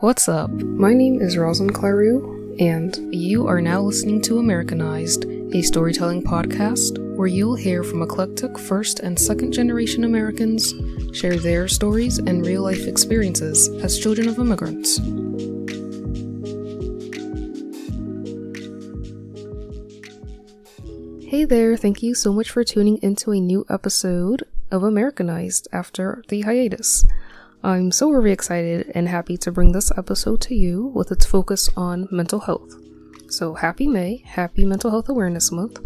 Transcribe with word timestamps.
What's 0.00 0.28
up? 0.28 0.52
My 0.52 0.94
name 0.94 1.20
is 1.20 1.36
Rosalind 1.36 1.74
Claru, 1.74 2.56
and 2.60 3.12
you 3.12 3.48
are 3.48 3.60
now 3.60 3.80
listening 3.80 4.22
to 4.22 4.38
Americanized, 4.38 5.24
a 5.24 5.60
storytelling 5.60 6.22
podcast 6.22 7.00
where 7.16 7.26
you'll 7.26 7.56
hear 7.56 7.82
from 7.82 8.02
eclectic 8.02 8.56
first 8.60 9.00
and 9.00 9.18
second 9.18 9.50
generation 9.50 10.04
Americans 10.04 10.72
share 11.12 11.36
their 11.36 11.66
stories 11.66 12.18
and 12.18 12.46
real 12.46 12.62
life 12.62 12.86
experiences 12.86 13.70
as 13.82 13.98
children 13.98 14.28
of 14.28 14.38
immigrants. 14.38 14.98
Hey 21.28 21.44
there, 21.44 21.76
thank 21.76 22.04
you 22.04 22.14
so 22.14 22.32
much 22.32 22.50
for 22.50 22.62
tuning 22.62 22.98
into 23.02 23.32
a 23.32 23.40
new 23.40 23.66
episode 23.68 24.44
of 24.70 24.84
Americanized 24.84 25.66
after 25.72 26.22
the 26.28 26.42
hiatus. 26.42 27.04
I'm 27.64 27.90
so 27.90 28.12
very 28.12 28.30
excited 28.30 28.92
and 28.94 29.08
happy 29.08 29.36
to 29.38 29.50
bring 29.50 29.72
this 29.72 29.90
episode 29.98 30.40
to 30.42 30.54
you 30.54 30.92
with 30.94 31.10
its 31.10 31.26
focus 31.26 31.68
on 31.76 32.06
mental 32.12 32.38
health. 32.38 32.72
So, 33.30 33.52
happy 33.52 33.88
May, 33.88 34.22
happy 34.24 34.64
Mental 34.64 34.92
Health 34.92 35.08
Awareness 35.08 35.50
Month, 35.50 35.80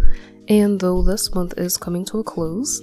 and 0.48 0.78
though 0.78 1.02
this 1.02 1.34
month 1.34 1.54
is 1.56 1.78
coming 1.78 2.04
to 2.06 2.18
a 2.18 2.24
close, 2.24 2.82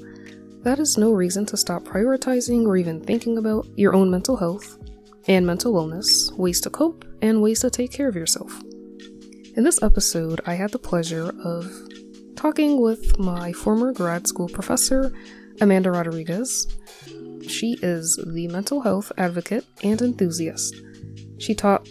that 0.64 0.80
is 0.80 0.98
no 0.98 1.12
reason 1.12 1.46
to 1.46 1.58
stop 1.58 1.84
prioritizing 1.84 2.66
or 2.66 2.78
even 2.78 3.00
thinking 3.00 3.38
about 3.38 3.68
your 3.78 3.94
own 3.94 4.10
mental 4.10 4.36
health 4.36 4.80
and 5.28 5.46
mental 5.46 5.72
wellness, 5.72 6.36
ways 6.36 6.60
to 6.62 6.72
cope, 6.72 7.06
and 7.22 7.44
ways 7.44 7.60
to 7.60 7.70
take 7.70 7.92
care 7.92 8.08
of 8.08 8.16
yourself. 8.16 8.60
In 9.56 9.64
this 9.64 9.84
episode, 9.84 10.42
I 10.48 10.56
had 10.56 10.72
the 10.72 10.80
pleasure 10.80 11.32
of 11.44 11.72
talking 12.36 12.82
with 12.82 13.20
my 13.20 13.54
former 13.54 13.94
grad 13.94 14.26
school 14.26 14.50
professor, 14.50 15.14
Amanda 15.62 15.92
Rodriguez, 15.92 16.68
she 17.50 17.78
is 17.82 18.20
the 18.28 18.48
mental 18.48 18.82
health 18.82 19.12
advocate 19.18 19.66
and 19.84 20.02
enthusiast. 20.02 20.76
She 21.38 21.56
taught 21.56 21.88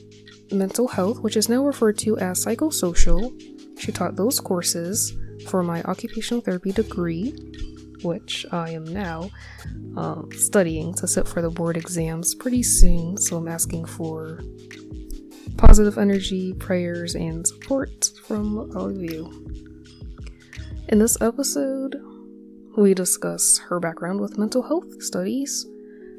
mental 0.52 0.88
health, 0.88 1.20
which 1.20 1.36
is 1.36 1.48
now 1.48 1.64
referred 1.64 1.98
to 1.98 2.18
as 2.18 2.44
psychosocial. 2.44 3.32
She 3.78 3.92
taught 3.92 4.16
those 4.16 4.40
courses 4.40 5.16
for 5.48 5.62
my 5.62 5.82
occupational 5.82 6.42
therapy 6.42 6.72
degree, 6.72 7.34
which 8.02 8.46
I 8.52 8.70
am 8.70 8.84
now 8.84 9.30
um, 9.96 10.28
studying 10.32 10.94
to 10.94 11.06
sit 11.06 11.26
for 11.26 11.42
the 11.42 11.50
board 11.50 11.76
exams 11.76 12.34
pretty 12.34 12.62
soon. 12.62 13.16
So 13.16 13.36
I'm 13.36 13.48
asking 13.48 13.86
for 13.86 14.40
positive 15.56 15.98
energy, 15.98 16.54
prayers, 16.54 17.14
and 17.14 17.46
support 17.46 18.10
from 18.26 18.58
all 18.76 18.90
of 18.90 19.02
you. 19.02 19.48
In 20.88 20.98
this 20.98 21.20
episode, 21.20 21.96
we 22.78 22.94
discuss 22.94 23.58
her 23.58 23.80
background 23.80 24.20
with 24.20 24.38
mental 24.38 24.62
health 24.62 25.02
studies, 25.02 25.66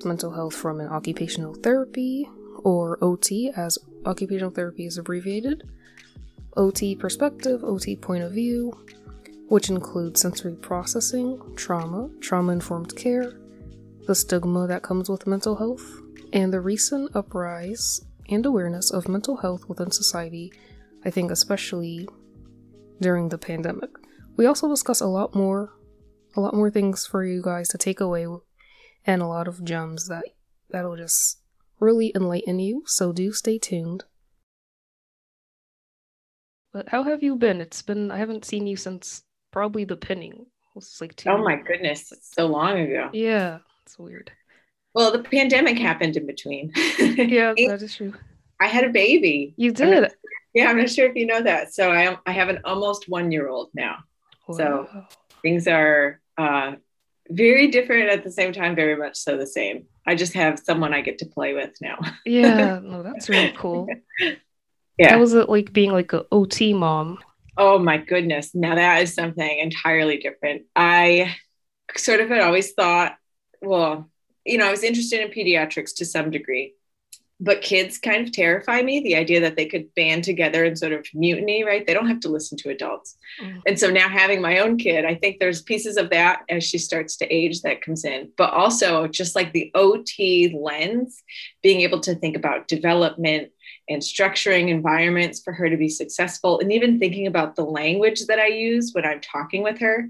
mental 0.03 0.29
health 0.29 0.53
from 0.53 0.81
an 0.81 0.89
occupational 0.89 1.53
therapy, 1.53 2.29
or 2.65 3.01
OT 3.01 3.49
as 3.55 3.77
occupational 4.05 4.51
therapy 4.51 4.85
is 4.85 4.97
abbreviated, 4.97 5.63
OT 6.57 6.95
perspective, 6.95 7.63
OT 7.63 7.95
point 7.95 8.23
of 8.23 8.33
view, 8.33 8.77
which 9.47 9.69
includes 9.69 10.19
sensory 10.19 10.55
processing, 10.55 11.41
trauma, 11.55 12.09
trauma 12.19 12.51
informed 12.51 12.93
care, 12.93 13.39
the 14.05 14.13
stigma 14.13 14.67
that 14.67 14.83
comes 14.83 15.09
with 15.09 15.25
mental 15.25 15.55
health, 15.55 16.01
and 16.33 16.51
the 16.51 16.59
recent 16.59 17.15
uprise 17.15 18.05
and 18.27 18.45
awareness 18.45 18.91
of 18.91 19.07
mental 19.07 19.37
health 19.37 19.69
within 19.69 19.91
society, 19.91 20.51
I 21.05 21.09
think, 21.09 21.31
especially 21.31 22.09
during 22.99 23.29
the 23.29 23.37
pandemic. 23.37 23.91
We 24.35 24.45
also 24.45 24.67
discuss 24.67 24.99
a 24.99 25.07
lot 25.07 25.33
more 25.33 25.78
a 26.35 26.41
lot 26.41 26.53
more 26.53 26.69
things 26.69 27.05
for 27.05 27.25
you 27.25 27.41
guys 27.41 27.67
to 27.69 27.77
take 27.77 27.99
away 27.99 28.27
and 29.05 29.21
a 29.21 29.27
lot 29.27 29.47
of 29.47 29.63
gems 29.63 30.07
that 30.07 30.23
that'll 30.69 30.95
just 30.95 31.39
really 31.79 32.11
enlighten 32.15 32.59
you 32.59 32.83
so 32.85 33.11
do 33.11 33.31
stay 33.31 33.57
tuned. 33.57 34.03
But 36.71 36.89
how 36.89 37.03
have 37.03 37.23
you 37.23 37.35
been? 37.35 37.61
It's 37.61 37.81
been 37.81 38.11
i 38.11 38.17
haven't 38.17 38.45
seen 38.45 38.67
you 38.67 38.75
since 38.75 39.23
probably 39.51 39.85
the 39.85 39.97
pinning. 39.97 40.45
It's 40.75 41.01
like 41.01 41.15
two 41.15 41.29
oh 41.29 41.37
my 41.37 41.55
goodness 41.55 42.11
it's 42.11 42.33
so 42.33 42.45
long 42.45 42.79
ago. 42.79 43.09
Yeah 43.13 43.59
it's 43.85 43.97
weird. 43.97 44.31
Well 44.93 45.11
the 45.11 45.23
pandemic 45.23 45.77
happened 45.77 46.17
in 46.17 46.25
between. 46.27 46.71
Yeah 46.99 47.53
that 47.55 47.81
is 47.81 47.95
true. 47.95 48.13
I 48.61 48.67
had 48.67 48.83
a 48.83 48.89
baby. 48.89 49.53
You 49.57 49.71
did? 49.71 50.03
I'm 50.03 50.11
yeah 50.53 50.69
i'm 50.69 50.77
not 50.77 50.89
sure 50.89 51.09
if 51.09 51.15
you 51.15 51.25
know 51.25 51.41
that. 51.41 51.73
So 51.73 51.91
i 51.91 52.17
i 52.25 52.31
have 52.31 52.49
an 52.49 52.59
almost 52.65 53.09
one 53.09 53.31
year 53.31 53.49
old 53.49 53.69
now. 53.73 53.97
Wow. 54.47 54.57
so 54.57 55.05
things 55.41 55.67
are 55.67 56.18
uh, 56.39 56.75
very 57.29 57.67
different 57.67 58.09
at 58.09 58.23
the 58.23 58.31
same 58.31 58.53
time, 58.53 58.75
very 58.75 58.95
much 58.95 59.17
so 59.17 59.37
the 59.37 59.45
same. 59.45 59.85
I 60.07 60.15
just 60.15 60.33
have 60.33 60.57
someone 60.57 60.93
I 60.93 61.01
get 61.01 61.19
to 61.19 61.25
play 61.25 61.53
with 61.53 61.73
now. 61.81 61.99
yeah, 62.25 62.79
no, 62.83 63.03
that's 63.03 63.29
really 63.29 63.53
cool. 63.57 63.87
Yeah. 64.97 65.11
How 65.11 65.19
was 65.19 65.33
it 65.33 65.49
like 65.49 65.71
being 65.71 65.91
like 65.91 66.11
an 66.13 66.23
OT 66.31 66.73
mom? 66.73 67.19
Oh 67.57 67.77
my 67.77 67.97
goodness. 67.97 68.55
Now 68.55 68.75
that 68.75 69.01
is 69.01 69.13
something 69.13 69.59
entirely 69.59 70.17
different. 70.17 70.63
I 70.75 71.35
sort 71.95 72.21
of 72.21 72.29
had 72.29 72.41
always 72.41 72.73
thought, 72.73 73.15
well, 73.61 74.09
you 74.45 74.57
know, 74.57 74.67
I 74.67 74.71
was 74.71 74.83
interested 74.83 75.21
in 75.21 75.29
pediatrics 75.29 75.95
to 75.97 76.05
some 76.05 76.31
degree 76.31 76.73
but 77.39 77.61
kids 77.61 77.97
kind 77.97 78.25
of 78.25 78.33
terrify 78.33 78.81
me 78.81 78.99
the 78.99 79.15
idea 79.15 79.39
that 79.39 79.55
they 79.55 79.65
could 79.65 79.93
band 79.95 80.23
together 80.23 80.65
and 80.65 80.77
sort 80.77 80.91
of 80.91 81.05
mutiny 81.13 81.63
right? 81.63 81.85
They 81.85 81.93
don't 81.93 82.07
have 82.07 82.19
to 82.21 82.29
listen 82.29 82.57
to 82.59 82.69
adults. 82.69 83.17
Mm-hmm. 83.41 83.59
and 83.67 83.79
so 83.79 83.89
now 83.89 84.09
having 84.09 84.41
my 84.41 84.59
own 84.59 84.77
kid 84.77 85.05
i 85.05 85.15
think 85.15 85.39
there's 85.39 85.61
pieces 85.61 85.97
of 85.97 86.09
that 86.09 86.41
as 86.49 86.63
she 86.63 86.77
starts 86.77 87.15
to 87.17 87.33
age 87.33 87.61
that 87.61 87.81
comes 87.81 88.03
in 88.03 88.31
but 88.37 88.51
also 88.51 89.07
just 89.07 89.35
like 89.35 89.53
the 89.53 89.71
ot 89.75 90.53
lens 90.53 91.23
being 91.61 91.81
able 91.81 91.99
to 92.01 92.15
think 92.15 92.35
about 92.35 92.67
development 92.67 93.51
and 93.87 94.01
structuring 94.01 94.69
environments 94.69 95.41
for 95.41 95.53
her 95.53 95.69
to 95.69 95.77
be 95.77 95.87
successful 95.87 96.59
and 96.59 96.73
even 96.73 96.99
thinking 96.99 97.27
about 97.27 97.55
the 97.55 97.63
language 97.63 98.25
that 98.25 98.39
i 98.39 98.47
use 98.47 98.91
when 98.93 99.05
i'm 99.05 99.21
talking 99.21 99.63
with 99.63 99.79
her 99.79 100.09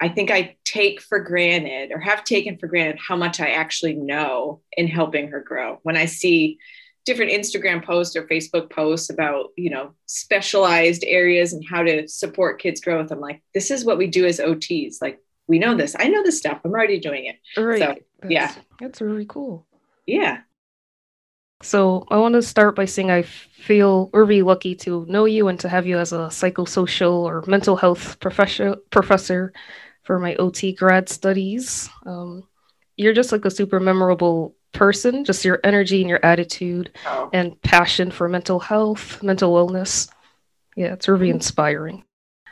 I 0.00 0.08
think 0.08 0.30
I 0.30 0.56
take 0.64 1.00
for 1.00 1.18
granted 1.18 1.90
or 1.92 1.98
have 1.98 2.24
taken 2.24 2.56
for 2.58 2.66
granted 2.66 2.98
how 2.98 3.16
much 3.16 3.40
I 3.40 3.48
actually 3.48 3.94
know 3.94 4.60
in 4.76 4.86
helping 4.86 5.28
her 5.28 5.40
grow. 5.40 5.80
When 5.82 5.96
I 5.96 6.06
see 6.06 6.58
different 7.04 7.32
Instagram 7.32 7.84
posts 7.84 8.14
or 8.14 8.26
Facebook 8.26 8.70
posts 8.70 9.10
about, 9.10 9.50
you 9.56 9.70
know, 9.70 9.92
specialized 10.06 11.04
areas 11.06 11.52
and 11.52 11.64
how 11.68 11.82
to 11.82 12.06
support 12.06 12.60
kids' 12.60 12.80
growth, 12.80 13.10
I'm 13.10 13.20
like, 13.20 13.42
this 13.54 13.70
is 13.70 13.84
what 13.84 13.98
we 13.98 14.06
do 14.06 14.26
as 14.26 14.38
OTs. 14.38 14.96
Like, 15.00 15.20
we 15.48 15.58
know 15.58 15.74
this. 15.74 15.96
I 15.98 16.08
know 16.08 16.22
this 16.22 16.38
stuff. 16.38 16.60
I'm 16.64 16.70
already 16.70 17.00
doing 17.00 17.24
it. 17.26 17.60
Right. 17.60 17.80
So, 17.80 17.94
that's, 18.20 18.30
yeah. 18.30 18.54
That's 18.78 19.00
really 19.00 19.26
cool. 19.26 19.66
Yeah. 20.06 20.40
So 21.60 22.06
I 22.08 22.18
want 22.18 22.34
to 22.34 22.42
start 22.42 22.76
by 22.76 22.84
saying 22.84 23.10
I 23.10 23.22
feel 23.22 24.10
really 24.12 24.42
lucky 24.42 24.76
to 24.76 25.04
know 25.08 25.24
you 25.24 25.48
and 25.48 25.58
to 25.60 25.68
have 25.68 25.86
you 25.86 25.98
as 25.98 26.12
a 26.12 26.28
psychosocial 26.28 27.24
or 27.24 27.42
mental 27.48 27.74
health 27.74 28.20
professor 28.20 28.76
professor 28.90 29.52
for 30.08 30.18
my 30.18 30.34
OT 30.36 30.72
grad 30.72 31.06
studies. 31.06 31.90
Um, 32.06 32.48
you're 32.96 33.12
just 33.12 33.30
like 33.30 33.44
a 33.44 33.50
super 33.50 33.78
memorable 33.78 34.56
person, 34.72 35.22
just 35.22 35.44
your 35.44 35.60
energy 35.64 36.00
and 36.00 36.08
your 36.08 36.24
attitude 36.24 36.92
oh. 37.04 37.28
and 37.34 37.60
passion 37.60 38.10
for 38.10 38.26
mental 38.26 38.58
health, 38.58 39.22
mental 39.22 39.52
wellness. 39.52 40.08
Yeah, 40.76 40.94
it's 40.94 41.08
really 41.08 41.28
inspiring. 41.28 42.04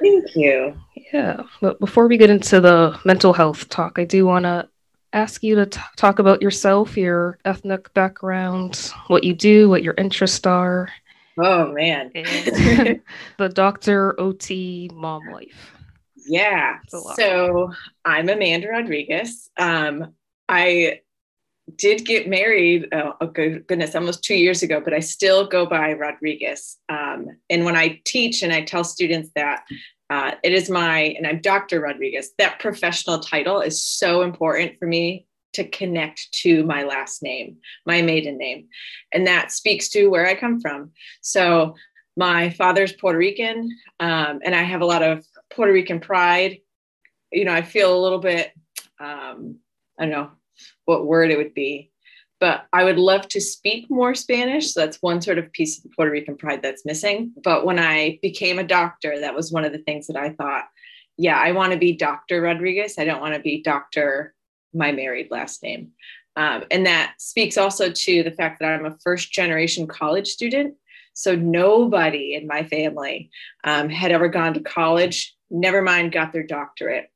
Thank 0.03 0.37
you. 0.37 0.79
Yeah, 1.15 1.45
but 1.63 1.81
before 1.81 2.09
we 2.09 2.19
get 2.19 2.29
into 2.29 2.61
the 2.61 3.01
mental 3.07 3.33
health 3.33 3.71
talk, 3.71 3.99
I 3.99 4.05
do 4.05 4.27
want 4.27 4.43
to 4.43 4.69
ask 5.15 5.43
you 5.43 5.55
to 5.55 5.65
t- 5.65 5.81
talk 5.97 6.19
about 6.19 6.43
yourself, 6.43 6.95
your 6.95 7.39
ethnic 7.47 7.95
background, 7.95 8.93
what 9.07 9.25
you 9.25 9.33
do, 9.33 9.71
what 9.71 9.83
your 9.83 9.95
interests 9.97 10.47
are. 10.47 10.91
Oh, 11.39 11.73
man. 11.73 12.11
the 12.15 13.49
doctor, 13.49 14.21
OT, 14.21 14.91
mom 14.93 15.23
life. 15.33 15.76
Yeah. 16.27 16.79
So 16.89 17.73
I'm 18.05 18.29
Amanda 18.29 18.69
Rodriguez. 18.69 19.51
Um, 19.59 20.15
I 20.49 21.01
did 21.75 22.05
get 22.05 22.29
married, 22.29 22.89
oh, 22.93 23.15
oh, 23.21 23.27
goodness, 23.27 23.95
almost 23.95 24.23
two 24.23 24.37
years 24.37 24.63
ago, 24.63 24.81
but 24.81 24.95
I 24.95 25.01
still 25.01 25.47
go 25.47 25.67
by 25.67 25.93
Rodriguez. 25.95 26.79
Um, 26.89 27.27
and 27.51 27.65
when 27.65 27.77
I 27.77 28.01
teach 28.05 28.43
and 28.43 28.53
I 28.53 28.63
tell 28.63 28.85
students 28.85 29.31
that 29.35 29.65
uh, 30.09 30.33
it 30.45 30.53
is 30.53 30.71
my, 30.71 31.01
and 31.01 31.27
I'm 31.27 31.41
Dr. 31.41 31.81
Rodriguez, 31.81 32.31
that 32.39 32.61
professional 32.61 33.19
title 33.19 33.61
is 33.61 33.83
so 33.83 34.23
important 34.23 34.79
for 34.79 34.87
me 34.87 35.27
to 35.55 35.69
connect 35.69 36.31
to 36.33 36.63
my 36.65 36.85
last 36.85 37.23
name, 37.23 37.57
my 37.85 38.03
maiden 38.03 38.39
name. 38.39 38.69
And 39.13 39.27
that 39.27 39.51
speaks 39.51 39.89
to 39.91 40.07
where 40.07 40.27
I 40.27 40.35
come 40.35 40.61
from. 40.61 40.93
So 41.23 41.75
my 42.17 42.51
father's 42.51 42.93
Puerto 42.93 43.19
Rican, 43.19 43.71
um, 43.99 44.41
and 44.45 44.55
I 44.55 44.63
have 44.63 44.83
a 44.83 44.87
lot 44.87 45.03
of 45.03 45.25
Puerto 45.53 45.73
Rican 45.73 46.01
pride. 46.01 46.59
You 47.33 47.45
know, 47.45 47.53
I 47.53 47.63
feel 47.63 47.97
a 47.97 48.03
little 48.03 48.19
bit, 48.19 48.53
um, 49.01 49.59
I 49.99 50.05
don't 50.05 50.11
know 50.11 50.31
what 50.85 51.07
word 51.07 51.31
it 51.31 51.37
would 51.37 51.55
be, 51.55 51.91
but 52.41 52.67
I 52.73 52.85
would 52.85 52.99
love 52.99 53.29
to 53.29 53.41
speak 53.41 53.91
more 53.91 54.15
Spanish. 54.15 54.73
So 54.73 54.81
that's 54.81 55.03
one 55.03 55.21
sort 55.21 55.39
of 55.39 55.53
piece 55.53 55.79
of 55.79 55.85
the 55.85 55.91
Puerto 55.91 56.13
Rican 56.13 56.37
pride 56.37 56.63
that's 56.63 56.85
missing. 56.85 57.33
But 57.43 57.65
when 57.65 57.79
I 57.79 58.19
became 58.23 58.59
a 58.59 58.65
doctor, 58.65 59.21
that 59.21 59.35
was 59.35 59.53
one 59.53 59.65
of 59.65 59.73
the 59.73 59.79
things 59.79 60.07
that 60.07 60.17
I 60.17 60.31
thought, 60.31 60.65
yeah, 61.17 61.39
I 61.39 61.53
want 61.53 61.73
to 61.73 61.79
be 61.79 61.93
Dr. 61.93 62.43
Rodriguez. 62.43 62.99
I 62.99 63.05
don't 63.05 63.21
want 63.21 63.35
to 63.35 63.41
be 63.41 63.63
Dr. 63.63 64.35
my 64.75 64.93
married 64.93 65.29
last 65.31 65.63
name. 65.63 65.93
Um, 66.37 66.65
and 66.71 66.85
that 66.85 67.15
speaks 67.19 67.57
also 67.57 67.91
to 67.91 68.23
the 68.23 68.31
fact 68.31 68.61
that 68.61 68.73
I'm 68.73 68.85
a 68.85 68.99
first 69.03 69.33
generation 69.33 69.87
college 69.87 70.29
student. 70.29 70.75
So 71.17 71.35
nobody 71.35 72.35
in 72.35 72.47
my 72.47 72.63
family 72.65 73.31
um, 73.65 73.89
had 73.89 74.13
ever 74.13 74.29
gone 74.29 74.53
to 74.53 74.61
college, 74.61 75.35
never 75.51 75.81
mind 75.81 76.13
got 76.13 76.33
their 76.33 76.43
doctorate. 76.43 77.11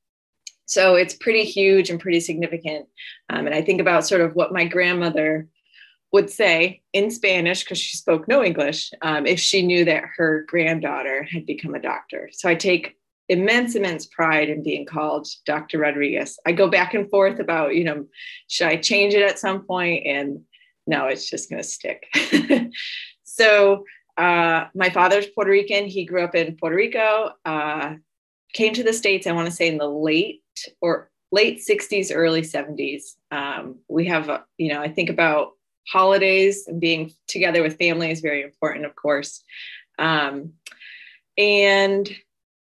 So 0.65 0.95
it's 0.95 1.15
pretty 1.15 1.45
huge 1.45 1.91
and 1.91 2.01
pretty 2.01 2.21
significant. 2.21 2.87
Um, 3.29 3.45
and 3.45 3.55
I 3.55 3.61
think 3.61 3.79
about 3.79 4.07
sort 4.07 4.23
of 4.23 4.35
what 4.35 4.55
my 4.55 4.65
grandmother 4.65 5.49
would 6.13 6.31
say 6.31 6.81
in 6.95 7.11
Spanish, 7.11 7.63
because 7.63 7.79
she 7.79 7.99
spoke 7.99 8.27
no 8.27 8.43
English, 8.43 8.91
um, 9.03 9.27
if 9.27 9.39
she 9.39 9.61
knew 9.61 9.85
that 9.85 10.05
her 10.17 10.47
granddaughter 10.49 11.23
had 11.25 11.45
become 11.45 11.75
a 11.75 11.81
doctor. 11.81 12.31
So 12.33 12.49
I 12.49 12.55
take 12.55 12.97
immense, 13.29 13.75
immense 13.75 14.07
pride 14.07 14.49
in 14.49 14.63
being 14.63 14.87
called 14.87 15.29
Dr. 15.45 15.79
Rodriguez. 15.79 16.39
I 16.47 16.53
go 16.53 16.69
back 16.69 16.95
and 16.95 17.09
forth 17.11 17.39
about, 17.39 17.75
you 17.75 17.85
know, 17.85 18.07
should 18.49 18.69
I 18.69 18.77
change 18.77 19.13
it 19.13 19.29
at 19.29 19.39
some 19.39 19.65
point? 19.67 20.07
And 20.07 20.41
no, 20.87 21.07
it's 21.07 21.29
just 21.29 21.51
going 21.51 21.63
to 21.63 21.69
stick. 21.69 22.07
so 23.41 23.85
uh, 24.19 24.67
my 24.75 24.91
father's 24.91 25.27
Puerto 25.27 25.51
Rican. 25.51 25.87
He 25.87 26.05
grew 26.05 26.23
up 26.23 26.35
in 26.35 26.57
Puerto 26.57 26.77
Rico, 26.77 27.31
uh, 27.47 27.95
came 28.53 28.75
to 28.75 28.83
the 28.83 28.93
States, 28.93 29.27
I 29.27 29.33
want 29.33 29.47
to 29.47 29.55
say 29.55 29.69
in 29.69 29.79
the 29.79 29.89
late 29.89 30.43
or 30.83 31.11
late 31.33 31.63
60s, 31.67 32.11
early 32.15 32.43
70s. 32.43 33.17
Um, 33.31 33.77
we 33.89 34.07
have, 34.07 34.29
uh, 34.29 34.41
you 34.59 34.73
know, 34.73 34.83
I 34.83 34.89
think 34.89 35.09
about 35.09 35.53
holidays 35.89 36.67
and 36.67 36.81
being 36.81 37.13
together 37.29 37.63
with 37.63 37.79
family 37.79 38.11
is 38.11 38.21
very 38.21 38.43
important, 38.43 38.85
of 38.85 38.95
course. 38.95 39.43
Um, 39.99 40.53
and 41.39 42.11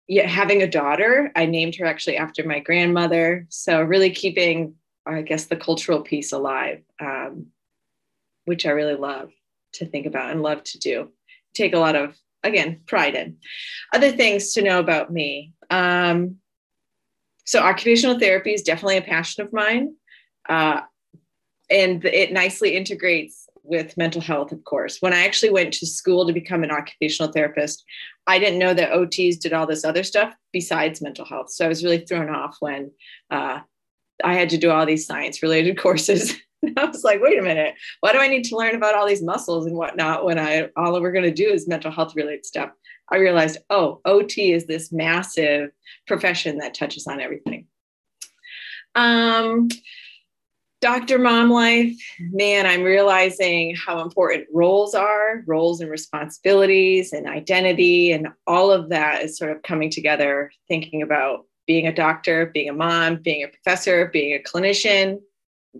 yeah, 0.07 0.27
having 0.27 0.61
a 0.61 0.69
daughter, 0.69 1.31
I 1.35 1.47
named 1.47 1.75
her 1.77 1.85
actually 1.85 2.17
after 2.17 2.45
my 2.45 2.59
grandmother. 2.59 3.47
So 3.49 3.81
really 3.81 4.11
keeping, 4.11 4.75
I 5.07 5.23
guess, 5.23 5.45
the 5.45 5.55
cultural 5.55 6.01
piece 6.01 6.31
alive, 6.31 6.83
um, 6.99 7.47
which 8.45 8.67
I 8.67 8.71
really 8.71 8.95
love 8.95 9.31
to 9.73 9.85
think 9.85 10.05
about 10.05 10.31
and 10.31 10.41
love 10.41 10.63
to 10.65 10.79
do. 10.79 11.11
Take 11.53 11.73
a 11.73 11.79
lot 11.79 11.95
of, 11.95 12.17
again, 12.43 12.81
pride 12.85 13.15
in. 13.15 13.37
Other 13.93 14.11
things 14.11 14.53
to 14.53 14.61
know 14.61 14.79
about 14.79 15.11
me. 15.11 15.53
Um, 15.69 16.37
so 17.45 17.59
occupational 17.59 18.19
therapy 18.19 18.53
is 18.53 18.61
definitely 18.61 18.97
a 18.97 19.01
passion 19.01 19.43
of 19.43 19.53
mine. 19.53 19.95
Uh, 20.47 20.81
and 21.69 22.03
it 22.05 22.31
nicely 22.31 22.75
integrates 22.75 23.47
with 23.63 23.97
mental 23.97 24.21
health, 24.21 24.51
of 24.51 24.63
course. 24.63 24.97
When 24.99 25.13
I 25.13 25.25
actually 25.25 25.51
went 25.51 25.73
to 25.75 25.85
school 25.85 26.25
to 26.25 26.33
become 26.33 26.63
an 26.63 26.71
occupational 26.71 27.31
therapist, 27.31 27.83
I 28.27 28.39
didn't 28.39 28.59
know 28.59 28.73
that 28.73 28.91
OTs 28.91 29.39
did 29.39 29.53
all 29.53 29.67
this 29.67 29.85
other 29.85 30.03
stuff 30.03 30.33
besides 30.51 31.01
mental 31.01 31.25
health. 31.25 31.51
So 31.51 31.65
I 31.65 31.67
was 31.67 31.83
really 31.83 31.99
thrown 31.99 32.29
off 32.29 32.57
when 32.59 32.91
uh, 33.29 33.59
I 34.23 34.33
had 34.33 34.49
to 34.49 34.57
do 34.57 34.71
all 34.71 34.85
these 34.85 35.05
science 35.05 35.43
related 35.43 35.77
courses. 35.81 36.35
I 36.77 36.85
was 36.85 37.03
like, 37.03 37.21
wait 37.21 37.39
a 37.39 37.43
minute, 37.43 37.75
why 38.01 38.11
do 38.11 38.19
I 38.19 38.27
need 38.27 38.43
to 38.45 38.57
learn 38.57 38.75
about 38.75 38.95
all 38.95 39.07
these 39.07 39.23
muscles 39.23 39.65
and 39.65 39.75
whatnot 39.75 40.25
when 40.25 40.37
I 40.37 40.69
all 40.75 40.99
we're 41.01 41.11
going 41.11 41.23
to 41.23 41.31
do 41.31 41.49
is 41.49 41.67
mental 41.67 41.91
health 41.91 42.15
related 42.15 42.45
stuff? 42.45 42.71
I 43.11 43.17
realized, 43.17 43.57
oh, 43.69 44.01
OT 44.05 44.53
is 44.53 44.65
this 44.65 44.91
massive 44.91 45.71
profession 46.07 46.59
that 46.59 46.73
touches 46.73 47.07
on 47.07 47.19
everything. 47.19 47.65
Um, 48.95 49.69
Dr. 50.81 51.19
Mom 51.19 51.49
Life, 51.49 51.97
man, 52.19 52.65
I'm 52.65 52.83
realizing 52.83 53.75
how 53.75 54.01
important 54.01 54.45
roles 54.53 54.95
are, 54.95 55.43
roles 55.45 55.81
and 55.81 55.89
responsibilities 55.89 57.11
and 57.11 57.27
identity, 57.27 58.13
and 58.13 58.29
all 58.47 58.71
of 58.71 58.89
that 58.89 59.23
is 59.23 59.37
sort 59.37 59.51
of 59.51 59.61
coming 59.61 59.89
together, 59.89 60.51
thinking 60.67 61.01
about 61.01 61.45
being 61.67 61.87
a 61.87 61.93
doctor, 61.93 62.47
being 62.47 62.69
a 62.69 62.73
mom, 62.73 63.17
being 63.17 63.43
a 63.43 63.47
professor, 63.47 64.07
being 64.07 64.33
a 64.33 64.41
clinician, 64.41 65.19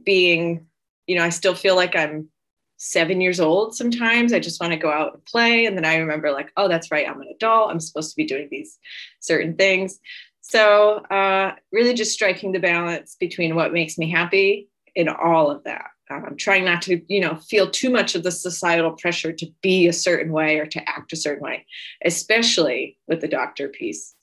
being, 0.04 0.68
you 1.08 1.16
know, 1.16 1.24
I 1.24 1.30
still 1.30 1.56
feel 1.56 1.76
like 1.76 1.96
I'm 1.96 2.30
seven 2.78 3.20
years 3.20 3.40
old 3.40 3.76
sometimes. 3.76 4.34
I 4.34 4.40
just 4.40 4.60
want 4.60 4.72
to 4.72 4.80
go 4.80 4.92
out 4.92 5.14
and 5.14 5.26
play. 5.26 5.66
And 5.66 5.78
then 5.78 5.86
I 5.86 5.98
remember, 5.98 6.32
like, 6.32 6.52
oh, 6.58 6.68
that's 6.68 6.92
right, 6.92 7.08
I'm 7.08 7.22
an 7.22 7.28
adult. 7.28 7.70
I'm 7.70 7.80
supposed 7.80 8.10
to 8.12 8.16
be 8.16 8.26
doing 8.26 8.48
these 8.50 8.80
certain 9.20 9.56
things. 9.56 10.00
So, 10.42 10.96
uh, 11.12 11.54
really 11.72 11.94
just 11.94 12.14
striking 12.14 12.52
the 12.52 12.60
balance 12.60 13.16
between 13.20 13.56
what 13.56 13.74
makes 13.74 13.98
me 13.98 14.10
happy 14.10 14.70
in 14.96 15.08
all 15.08 15.52
of 15.52 15.64
that. 15.66 15.88
Um, 16.12 16.38
trying 16.38 16.66
not 16.66 16.82
to, 16.84 17.02
you 17.08 17.20
know, 17.20 17.36
feel 17.36 17.70
too 17.70 17.92
much 17.92 18.16
of 18.16 18.24
the 18.24 18.32
societal 18.32 18.94
pressure 18.94 19.32
to 19.32 19.48
be 19.62 19.88
a 19.88 19.94
certain 19.94 20.32
way 20.32 20.58
or 20.58 20.66
to 20.66 20.90
act 20.90 21.14
a 21.14 21.16
certain 21.16 21.44
way, 21.44 21.68
especially 22.04 22.98
with 23.08 23.22
the 23.22 23.28
doctor 23.28 23.68
piece. 23.68 24.16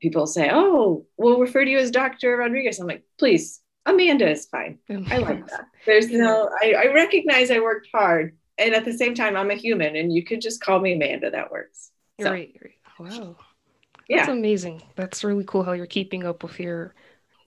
People 0.00 0.26
say, 0.26 0.48
"Oh, 0.50 1.04
we'll 1.18 1.40
refer 1.40 1.62
to 1.62 1.70
you 1.70 1.78
as 1.78 1.90
Dr. 1.90 2.38
Rodriguez." 2.38 2.78
I'm 2.78 2.86
like, 2.86 3.02
please 3.18 3.60
Amanda 3.86 4.28
is 4.28 4.46
fine. 4.46 4.78
I 4.88 5.18
like 5.18 5.46
that. 5.48 5.66
There's 5.86 6.10
no, 6.10 6.50
I, 6.62 6.72
I, 6.72 6.92
recognize 6.94 7.50
I 7.50 7.58
worked 7.60 7.88
hard. 7.92 8.36
And 8.56 8.74
at 8.74 8.84
the 8.84 8.92
same 8.92 9.14
time, 9.14 9.36
I'm 9.36 9.50
a 9.50 9.54
human 9.54 9.96
and 9.96 10.12
you 10.12 10.24
could 10.24 10.40
just 10.40 10.62
call 10.62 10.80
me 10.80 10.94
Amanda. 10.94 11.30
That 11.30 11.50
works. 11.50 11.90
So. 12.20 12.30
Right, 12.30 12.56
right. 12.62 12.74
Wow. 12.98 13.36
That's 14.08 14.28
amazing. 14.28 14.82
That's 14.96 15.24
really 15.24 15.44
cool 15.44 15.62
how 15.62 15.72
you're 15.72 15.86
keeping 15.86 16.24
up 16.24 16.42
with 16.42 16.58
your 16.60 16.94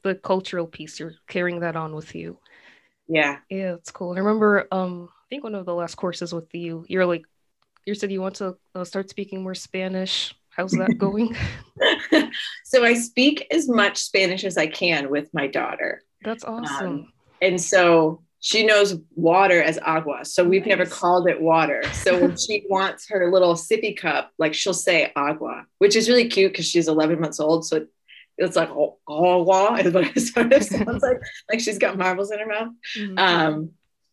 the 0.03 0.15
cultural 0.15 0.67
piece. 0.67 0.99
You're 0.99 1.13
carrying 1.27 1.59
that 1.61 1.75
on 1.75 1.95
with 1.95 2.15
you. 2.15 2.37
Yeah. 3.07 3.37
Yeah, 3.49 3.73
it's 3.73 3.91
cool. 3.91 4.13
I 4.13 4.19
remember 4.19 4.67
um 4.71 5.09
I 5.11 5.25
think 5.29 5.43
one 5.43 5.55
of 5.55 5.65
the 5.65 5.73
last 5.73 5.95
courses 5.95 6.33
with 6.33 6.53
you, 6.53 6.85
you're 6.87 7.05
like 7.05 7.23
you 7.85 7.95
said 7.95 8.11
you 8.11 8.21
want 8.21 8.35
to 8.35 8.57
uh, 8.75 8.83
start 8.83 9.09
speaking 9.09 9.43
more 9.43 9.55
Spanish. 9.55 10.35
How's 10.49 10.71
that 10.71 10.97
going? 10.97 11.35
so 12.65 12.83
I 12.83 12.95
speak 12.95 13.47
as 13.51 13.69
much 13.69 13.97
Spanish 13.97 14.43
as 14.43 14.57
I 14.57 14.67
can 14.67 15.09
with 15.09 15.33
my 15.33 15.47
daughter. 15.47 16.03
That's 16.23 16.43
um, 16.43 16.53
awesome. 16.53 16.87
Um, 16.87 17.13
and 17.41 17.61
so 17.61 18.21
she 18.39 18.65
knows 18.65 18.99
water 19.15 19.61
as 19.61 19.79
agua. 19.79 20.25
So 20.25 20.43
we've 20.43 20.61
nice. 20.61 20.77
never 20.77 20.85
called 20.85 21.27
it 21.27 21.41
water. 21.41 21.83
So 21.91 22.19
when 22.19 22.37
she 22.37 22.65
wants 22.69 23.09
her 23.09 23.31
little 23.31 23.55
sippy 23.55 23.97
cup, 23.97 24.31
like 24.37 24.53
she'll 24.53 24.73
say 24.73 25.11
agua, 25.15 25.65
which 25.79 25.95
is 25.95 26.07
really 26.07 26.27
cute 26.27 26.51
because 26.51 26.67
she's 26.67 26.87
11 26.87 27.19
months 27.19 27.39
old. 27.39 27.65
So 27.65 27.77
it, 27.77 27.87
it's 28.37 28.55
like 28.55 28.69
oh, 28.69 28.97
agua 29.07 29.81
is 29.83 29.93
what 29.93 30.15
it 30.15 30.21
sort 30.21 30.53
of 30.53 30.63
sounds 30.63 31.01
like, 31.01 31.19
like 31.49 31.59
she's 31.59 31.79
got 31.79 31.97
marbles 31.97 32.31
in 32.31 32.39
her 32.39 32.45
mouth. 32.45 32.73
Mm-hmm. 32.95 33.17
Um, 33.17 33.71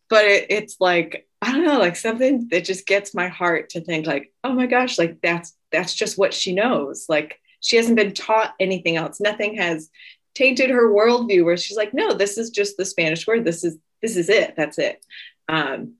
but 0.09 0.25
it, 0.25 0.47
it's 0.49 0.77
like 0.79 1.27
I 1.41 1.51
don't 1.51 1.65
know, 1.65 1.77
like 1.77 1.95
something 1.95 2.47
that 2.49 2.65
just 2.65 2.87
gets 2.87 3.13
my 3.13 3.27
heart 3.27 3.69
to 3.69 3.81
think 3.81 4.07
like, 4.07 4.33
oh 4.43 4.53
my 4.53 4.65
gosh, 4.65 4.97
like 4.97 5.21
that's 5.21 5.55
that's 5.71 5.93
just 5.93 6.17
what 6.17 6.33
she 6.33 6.55
knows. 6.55 7.05
Like 7.07 7.39
she 7.59 7.77
hasn't 7.77 7.97
been 7.97 8.13
taught 8.13 8.55
anything 8.59 8.95
else. 8.95 9.19
Nothing 9.19 9.57
has 9.57 9.89
tainted 10.35 10.69
her 10.69 10.89
worldview 10.91 11.43
where 11.45 11.57
she's 11.57 11.77
like, 11.77 11.93
no, 11.93 12.13
this 12.13 12.37
is 12.37 12.49
just 12.51 12.77
the 12.77 12.85
Spanish 12.85 13.25
word. 13.25 13.45
This 13.45 13.63
is 13.63 13.77
this 14.01 14.17
is 14.17 14.29
it. 14.29 14.53
That's 14.55 14.77
it. 14.77 15.03
Um, 15.47 15.95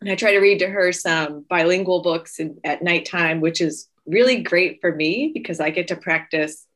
and 0.00 0.10
I 0.10 0.14
try 0.14 0.32
to 0.32 0.40
read 0.40 0.58
to 0.58 0.68
her 0.68 0.92
some 0.92 1.46
bilingual 1.48 2.02
books 2.02 2.38
in, 2.38 2.58
at 2.64 2.82
nighttime, 2.82 3.40
which 3.40 3.60
is 3.60 3.88
really 4.04 4.42
great 4.42 4.80
for 4.80 4.94
me 4.94 5.30
because 5.32 5.58
I 5.58 5.70
get 5.70 5.88
to 5.88 5.96
practice 5.96 6.66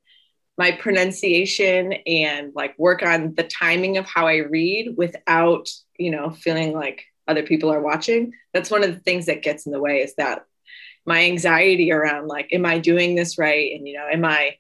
my 0.56 0.72
pronunciation 0.72 1.92
and 2.06 2.52
like 2.54 2.78
work 2.78 3.02
on 3.02 3.34
the 3.34 3.44
timing 3.44 3.98
of 3.98 4.06
how 4.06 4.26
I 4.26 4.36
read 4.36 4.94
without, 4.96 5.68
you 5.98 6.10
know, 6.10 6.30
feeling 6.30 6.72
like 6.72 7.04
other 7.28 7.42
people 7.42 7.72
are 7.72 7.80
watching. 7.80 8.32
That's 8.52 8.70
one 8.70 8.84
of 8.84 8.92
the 8.92 9.00
things 9.00 9.26
that 9.26 9.42
gets 9.42 9.66
in 9.66 9.72
the 9.72 9.80
way 9.80 9.98
is 9.98 10.14
that 10.16 10.44
my 11.06 11.24
anxiety 11.24 11.92
around 11.92 12.26
like, 12.26 12.52
am 12.52 12.66
I 12.66 12.78
doing 12.78 13.14
this 13.14 13.38
right? 13.38 13.72
And, 13.72 13.86
you 13.86 13.94
know, 13.94 14.06
am 14.10 14.24
I 14.24 14.56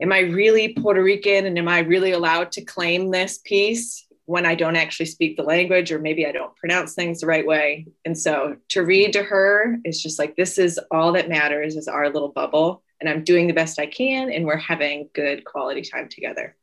am 0.00 0.12
I 0.12 0.20
really 0.20 0.74
Puerto 0.74 1.02
Rican 1.02 1.46
and 1.46 1.58
am 1.58 1.68
I 1.68 1.80
really 1.80 2.12
allowed 2.12 2.52
to 2.52 2.64
claim 2.64 3.10
this 3.10 3.38
piece 3.38 4.06
when 4.26 4.44
I 4.44 4.54
don't 4.54 4.76
actually 4.76 5.06
speak 5.06 5.36
the 5.36 5.42
language 5.42 5.90
or 5.90 5.98
maybe 5.98 6.26
I 6.26 6.32
don't 6.32 6.54
pronounce 6.56 6.94
things 6.94 7.20
the 7.20 7.26
right 7.26 7.46
way? 7.46 7.86
And 8.04 8.16
so 8.16 8.56
to 8.70 8.82
read 8.82 9.12
to 9.14 9.22
her 9.22 9.78
is 9.84 10.02
just 10.02 10.18
like, 10.18 10.36
this 10.36 10.58
is 10.58 10.78
all 10.90 11.12
that 11.12 11.28
matters 11.28 11.76
is 11.76 11.88
our 11.88 12.10
little 12.10 12.28
bubble. 12.28 12.82
And 13.00 13.08
I'm 13.08 13.24
doing 13.24 13.46
the 13.46 13.52
best 13.52 13.78
I 13.78 13.86
can 13.86 14.30
and 14.30 14.44
we're 14.44 14.56
having 14.56 15.08
good 15.14 15.44
quality 15.44 15.82
time 15.82 16.08
together. 16.08 16.56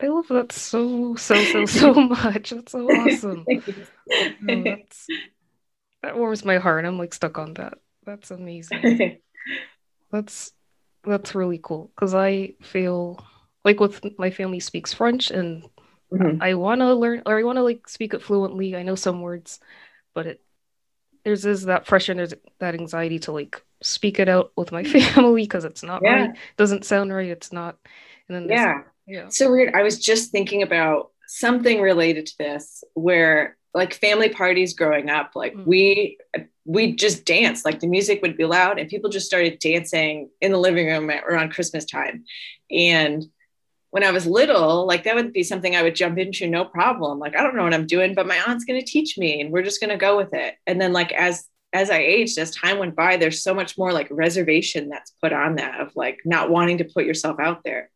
I 0.00 0.06
love 0.06 0.28
that 0.28 0.52
so, 0.52 1.16
so, 1.16 1.42
so, 1.44 1.66
so 1.66 1.92
much. 1.94 2.50
That's 2.50 2.72
so 2.72 2.86
awesome. 2.86 3.44
oh, 3.50 4.62
that's, 4.64 5.06
that 6.02 6.16
warms 6.16 6.44
my 6.44 6.58
heart. 6.58 6.84
I'm 6.84 6.98
like 6.98 7.12
stuck 7.12 7.38
on 7.38 7.54
that. 7.54 7.78
That's 8.06 8.30
amazing. 8.30 9.18
that's 10.12 10.52
that's 11.08 11.34
really 11.34 11.60
cool 11.62 11.90
because 11.94 12.14
I 12.14 12.54
feel 12.62 13.24
like 13.64 13.80
with 13.80 14.00
my 14.18 14.30
family 14.30 14.60
speaks 14.60 14.92
French 14.92 15.30
and 15.30 15.64
mm-hmm. 16.12 16.42
I 16.42 16.54
want 16.54 16.80
to 16.80 16.94
learn 16.94 17.22
or 17.26 17.38
I 17.38 17.42
want 17.42 17.56
to 17.56 17.62
like 17.62 17.88
speak 17.88 18.14
it 18.14 18.22
fluently. 18.22 18.76
I 18.76 18.82
know 18.82 18.94
some 18.94 19.20
words, 19.20 19.60
but 20.14 20.26
it 20.26 20.40
there's 21.24 21.44
is 21.44 21.64
that 21.64 21.86
pressure 21.86 22.12
and 22.12 22.20
there's 22.20 22.34
that 22.60 22.74
anxiety 22.74 23.18
to 23.20 23.32
like 23.32 23.62
speak 23.82 24.18
it 24.18 24.28
out 24.28 24.52
with 24.56 24.72
my 24.72 24.84
family 24.84 25.42
because 25.42 25.64
it's 25.64 25.82
not 25.82 26.02
yeah. 26.02 26.12
right, 26.12 26.30
doesn't 26.56 26.84
sound 26.84 27.12
right, 27.12 27.28
it's 27.28 27.52
not. 27.52 27.76
And 28.28 28.36
then 28.36 28.48
yeah, 28.48 28.82
yeah, 29.06 29.28
so 29.28 29.50
weird. 29.50 29.74
I 29.74 29.82
was 29.82 29.98
just 29.98 30.30
thinking 30.32 30.62
about 30.62 31.10
something 31.26 31.82
related 31.82 32.26
to 32.26 32.38
this 32.38 32.82
where 32.94 33.57
like 33.78 33.94
family 33.94 34.28
parties 34.28 34.74
growing 34.74 35.08
up 35.08 35.30
like 35.34 35.54
mm-hmm. 35.54 35.68
we 35.68 36.18
we 36.64 36.94
just 36.94 37.24
danced 37.24 37.64
like 37.64 37.80
the 37.80 37.86
music 37.86 38.20
would 38.20 38.36
be 38.36 38.44
loud 38.44 38.78
and 38.78 38.90
people 38.90 39.08
just 39.08 39.26
started 39.26 39.58
dancing 39.58 40.28
in 40.40 40.52
the 40.52 40.58
living 40.58 40.86
room 40.86 41.08
at, 41.10 41.24
around 41.24 41.50
christmas 41.50 41.84
time 41.84 42.24
and 42.70 43.24
when 43.90 44.04
I 44.04 44.10
was 44.10 44.26
little, 44.26 44.86
like 44.86 45.04
that 45.04 45.14
would 45.14 45.32
be 45.32 45.42
something 45.42 45.74
I 45.74 45.82
would 45.82 45.96
jump 45.96 46.18
into, 46.18 46.46
no 46.46 46.64
problem. 46.64 47.18
Like, 47.18 47.34
I 47.34 47.42
don't 47.42 47.56
know 47.56 47.62
what 47.62 47.72
I'm 47.72 47.86
doing, 47.86 48.14
but 48.14 48.26
my 48.26 48.38
aunt's 48.46 48.66
going 48.66 48.78
to 48.78 48.86
teach 48.86 49.16
me 49.16 49.40
and 49.40 49.50
we're 49.50 49.62
just 49.62 49.80
going 49.80 49.90
to 49.90 49.96
go 49.96 50.16
with 50.16 50.34
it. 50.34 50.56
And 50.66 50.80
then, 50.80 50.92
like, 50.92 51.10
as 51.12 51.48
as 51.72 51.90
I 51.90 51.98
aged, 51.98 52.38
as 52.38 52.50
time 52.50 52.78
went 52.78 52.96
by, 52.96 53.16
there's 53.16 53.42
so 53.42 53.54
much 53.54 53.76
more 53.76 53.92
like 53.92 54.08
reservation 54.10 54.88
that's 54.88 55.12
put 55.22 55.32
on 55.32 55.56
that 55.56 55.80
of 55.80 55.94
like 55.94 56.18
not 56.24 56.50
wanting 56.50 56.78
to 56.78 56.84
put 56.84 57.04
yourself 57.04 57.38
out 57.38 57.62
there. 57.62 57.90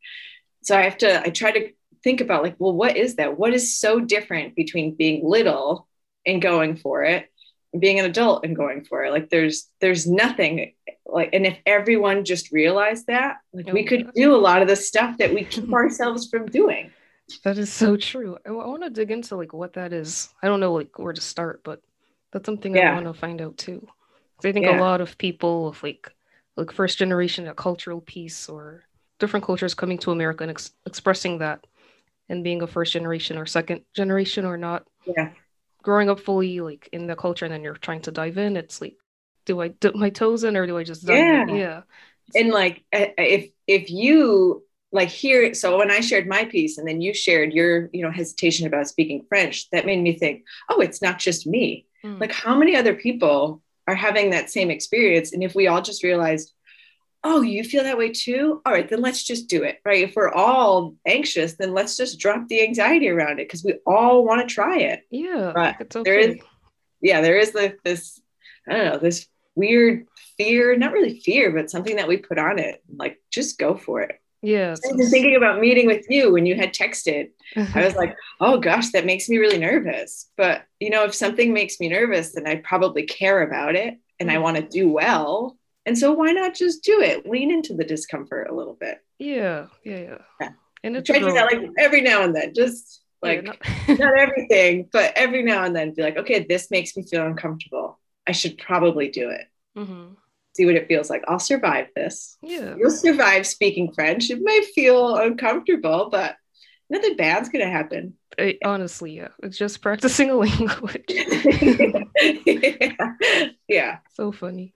So 0.62 0.76
I 0.76 0.82
have 0.82 0.98
to, 0.98 1.22
I 1.22 1.30
try 1.30 1.52
to 1.52 1.70
think 2.02 2.20
about 2.20 2.42
like, 2.42 2.56
well, 2.58 2.72
what 2.72 2.96
is 2.96 3.16
that? 3.16 3.38
What 3.38 3.54
is 3.54 3.76
so 3.76 4.00
different 4.00 4.54
between 4.54 4.94
being 4.94 5.28
little 5.28 5.88
and 6.26 6.42
going 6.42 6.76
for 6.76 7.04
it 7.04 7.30
and 7.72 7.80
being 7.80 7.98
an 7.98 8.06
adult 8.06 8.44
and 8.44 8.56
going 8.56 8.84
for 8.84 9.04
it? 9.04 9.12
Like 9.12 9.30
there's 9.30 9.68
there's 9.80 10.06
nothing 10.06 10.74
like 11.06 11.30
and 11.32 11.46
if 11.46 11.58
everyone 11.66 12.24
just 12.24 12.52
realized 12.52 13.06
that 13.06 13.38
like 13.52 13.72
we 13.72 13.84
oh 13.84 13.88
could 13.88 14.12
do 14.14 14.34
a 14.34 14.38
lot 14.38 14.62
of 14.62 14.68
the 14.68 14.76
stuff 14.76 15.18
that 15.18 15.32
we 15.32 15.44
keep 15.44 15.72
ourselves 15.72 16.28
from 16.28 16.46
doing. 16.46 16.90
That 17.44 17.56
is 17.56 17.72
so 17.72 17.96
true. 17.96 18.36
I, 18.46 18.50
I 18.50 18.66
want 18.66 18.82
to 18.82 18.90
dig 18.90 19.10
into 19.10 19.36
like 19.36 19.52
what 19.52 19.74
that 19.74 19.92
is. 19.92 20.28
I 20.42 20.48
don't 20.48 20.60
know 20.60 20.74
like 20.74 20.98
where 20.98 21.12
to 21.12 21.20
start 21.20 21.62
but 21.64 21.82
that's 22.32 22.46
something 22.46 22.74
yeah. 22.74 22.90
i 22.90 22.94
want 22.94 23.06
to 23.06 23.14
find 23.14 23.40
out 23.40 23.56
too. 23.58 23.86
I 24.44 24.50
think 24.50 24.66
yeah. 24.66 24.78
a 24.78 24.80
lot 24.80 25.00
of 25.00 25.16
people 25.18 25.68
of 25.68 25.82
like 25.82 26.10
like 26.56 26.72
first 26.72 26.98
generation 26.98 27.46
a 27.46 27.54
cultural 27.54 28.00
piece 28.00 28.48
or 28.48 28.82
different 29.18 29.44
cultures 29.44 29.74
coming 29.74 29.98
to 29.98 30.10
america 30.10 30.42
and 30.42 30.50
ex- 30.50 30.72
expressing 30.84 31.38
that 31.38 31.64
and 32.32 32.42
being 32.42 32.62
a 32.62 32.66
first 32.66 32.92
generation 32.92 33.38
or 33.38 33.46
second 33.46 33.82
generation 33.94 34.44
or 34.44 34.56
not. 34.56 34.86
Yeah. 35.06 35.30
Growing 35.82 36.08
up 36.08 36.18
fully 36.18 36.60
like 36.60 36.88
in 36.92 37.06
the 37.06 37.14
culture 37.14 37.44
and 37.44 37.52
then 37.52 37.62
you're 37.62 37.74
trying 37.74 38.02
to 38.02 38.10
dive 38.10 38.38
in 38.38 38.56
it's 38.56 38.80
like 38.80 38.96
do 39.44 39.60
i 39.60 39.68
dip 39.68 39.96
my 39.96 40.10
toes 40.10 40.44
in 40.44 40.56
or 40.56 40.66
do 40.66 40.78
i 40.78 40.84
just 40.84 41.02
yeah 41.02 41.42
in? 41.42 41.48
yeah. 41.56 41.82
And 42.34 42.50
like 42.50 42.84
if 42.92 43.50
if 43.66 43.90
you 43.90 44.64
like 44.92 45.08
here 45.08 45.54
so 45.54 45.78
when 45.78 45.90
i 45.90 45.98
shared 46.00 46.28
my 46.28 46.44
piece 46.44 46.78
and 46.78 46.86
then 46.86 47.00
you 47.00 47.12
shared 47.12 47.52
your 47.52 47.90
you 47.92 48.02
know 48.02 48.12
hesitation 48.12 48.66
about 48.66 48.86
speaking 48.86 49.24
french 49.28 49.68
that 49.70 49.86
made 49.86 50.00
me 50.00 50.12
think 50.12 50.44
oh 50.70 50.80
it's 50.80 51.02
not 51.02 51.18
just 51.18 51.46
me. 51.46 51.86
Mm. 52.04 52.20
like 52.20 52.32
how 52.32 52.56
many 52.56 52.76
other 52.76 52.94
people 52.94 53.62
are 53.88 53.94
having 53.94 54.30
that 54.30 54.50
same 54.50 54.70
experience? 54.70 55.32
And 55.32 55.42
if 55.42 55.54
we 55.54 55.66
all 55.66 55.82
just 55.82 56.04
realized 56.04 56.52
oh, 57.24 57.42
you 57.42 57.64
feel 57.64 57.84
that 57.84 57.98
way 57.98 58.10
too? 58.10 58.60
All 58.64 58.72
right, 58.72 58.88
then 58.88 59.00
let's 59.00 59.22
just 59.22 59.48
do 59.48 59.62
it, 59.62 59.80
right? 59.84 60.02
If 60.02 60.14
we're 60.16 60.32
all 60.32 60.94
anxious, 61.06 61.54
then 61.54 61.72
let's 61.72 61.96
just 61.96 62.18
drop 62.18 62.48
the 62.48 62.62
anxiety 62.62 63.08
around 63.08 63.38
it 63.38 63.48
because 63.48 63.64
we 63.64 63.74
all 63.86 64.24
want 64.24 64.46
to 64.46 64.52
try 64.52 64.78
it. 64.78 65.02
Yeah. 65.10 65.52
But 65.54 65.96
okay. 65.96 66.02
there 66.02 66.18
is, 66.18 66.36
yeah, 67.00 67.20
there 67.20 67.38
is 67.38 67.54
like 67.54 67.78
this, 67.84 68.20
I 68.68 68.76
don't 68.76 68.84
know, 68.86 68.98
this 68.98 69.26
weird 69.54 70.06
fear, 70.36 70.76
not 70.76 70.92
really 70.92 71.20
fear, 71.20 71.52
but 71.52 71.70
something 71.70 71.96
that 71.96 72.08
we 72.08 72.16
put 72.16 72.38
on 72.38 72.58
it. 72.58 72.82
Like, 72.94 73.20
just 73.30 73.58
go 73.58 73.76
for 73.76 74.00
it. 74.02 74.18
Yeah. 74.44 74.74
I 74.84 74.92
was 74.94 75.10
thinking 75.10 75.36
about 75.36 75.60
meeting 75.60 75.86
with 75.86 76.04
you 76.10 76.32
when 76.32 76.46
you 76.46 76.56
had 76.56 76.74
texted. 76.74 77.30
I 77.56 77.84
was 77.84 77.94
like, 77.94 78.16
oh 78.40 78.58
gosh, 78.58 78.90
that 78.90 79.06
makes 79.06 79.28
me 79.28 79.38
really 79.38 79.58
nervous. 79.58 80.28
But, 80.36 80.64
you 80.80 80.90
know, 80.90 81.04
if 81.04 81.14
something 81.14 81.52
makes 81.52 81.78
me 81.78 81.88
nervous, 81.88 82.32
then 82.32 82.48
I 82.48 82.56
probably 82.56 83.04
care 83.04 83.42
about 83.42 83.76
it 83.76 83.98
and 84.18 84.30
I 84.30 84.36
mm. 84.36 84.42
want 84.42 84.56
to 84.56 84.62
do 84.68 84.90
well 84.90 85.56
and 85.84 85.98
so 85.98 86.12
why 86.12 86.32
not 86.32 86.54
just 86.54 86.84
do 86.84 87.00
it? 87.00 87.28
Lean 87.28 87.50
into 87.50 87.74
the 87.74 87.84
discomfort 87.84 88.48
a 88.48 88.54
little 88.54 88.74
bit. 88.74 88.98
Yeah, 89.18 89.66
yeah, 89.84 89.98
yeah. 89.98 90.18
yeah. 90.40 90.50
And 90.84 90.96
it's 90.96 91.06
try 91.06 91.18
to 91.18 91.26
do 91.26 91.32
that 91.32 91.52
like 91.52 91.70
every 91.78 92.00
now 92.00 92.22
and 92.22 92.34
then, 92.34 92.54
just 92.54 93.02
like 93.20 93.44
yeah, 93.44 93.52
not-, 93.88 93.98
not 93.98 94.18
everything, 94.18 94.88
but 94.92 95.12
every 95.16 95.42
now 95.42 95.64
and 95.64 95.74
then 95.74 95.94
be 95.94 96.02
like, 96.02 96.16
okay, 96.16 96.44
this 96.48 96.70
makes 96.70 96.96
me 96.96 97.04
feel 97.04 97.26
uncomfortable. 97.26 97.98
I 98.26 98.32
should 98.32 98.58
probably 98.58 99.08
do 99.08 99.30
it. 99.30 99.46
Mm-hmm. 99.76 100.14
See 100.54 100.66
what 100.66 100.76
it 100.76 100.86
feels 100.86 101.08
like. 101.10 101.24
I'll 101.26 101.38
survive 101.38 101.88
this. 101.96 102.36
Yeah. 102.42 102.74
You'll 102.76 102.90
survive 102.90 103.46
speaking 103.46 103.92
French. 103.92 104.30
It 104.30 104.40
might 104.42 104.66
feel 104.74 105.16
uncomfortable, 105.16 106.10
but 106.10 106.36
nothing 106.90 107.16
bad's 107.16 107.48
gonna 107.48 107.70
happen. 107.70 108.14
I, 108.38 108.58
honestly, 108.64 109.16
yeah. 109.16 109.28
It's 109.42 109.58
just 109.58 109.82
practicing 109.82 110.30
a 110.30 110.36
language. 110.36 111.04
yeah. 112.46 112.92
yeah. 113.68 113.98
So 114.14 114.30
funny 114.30 114.74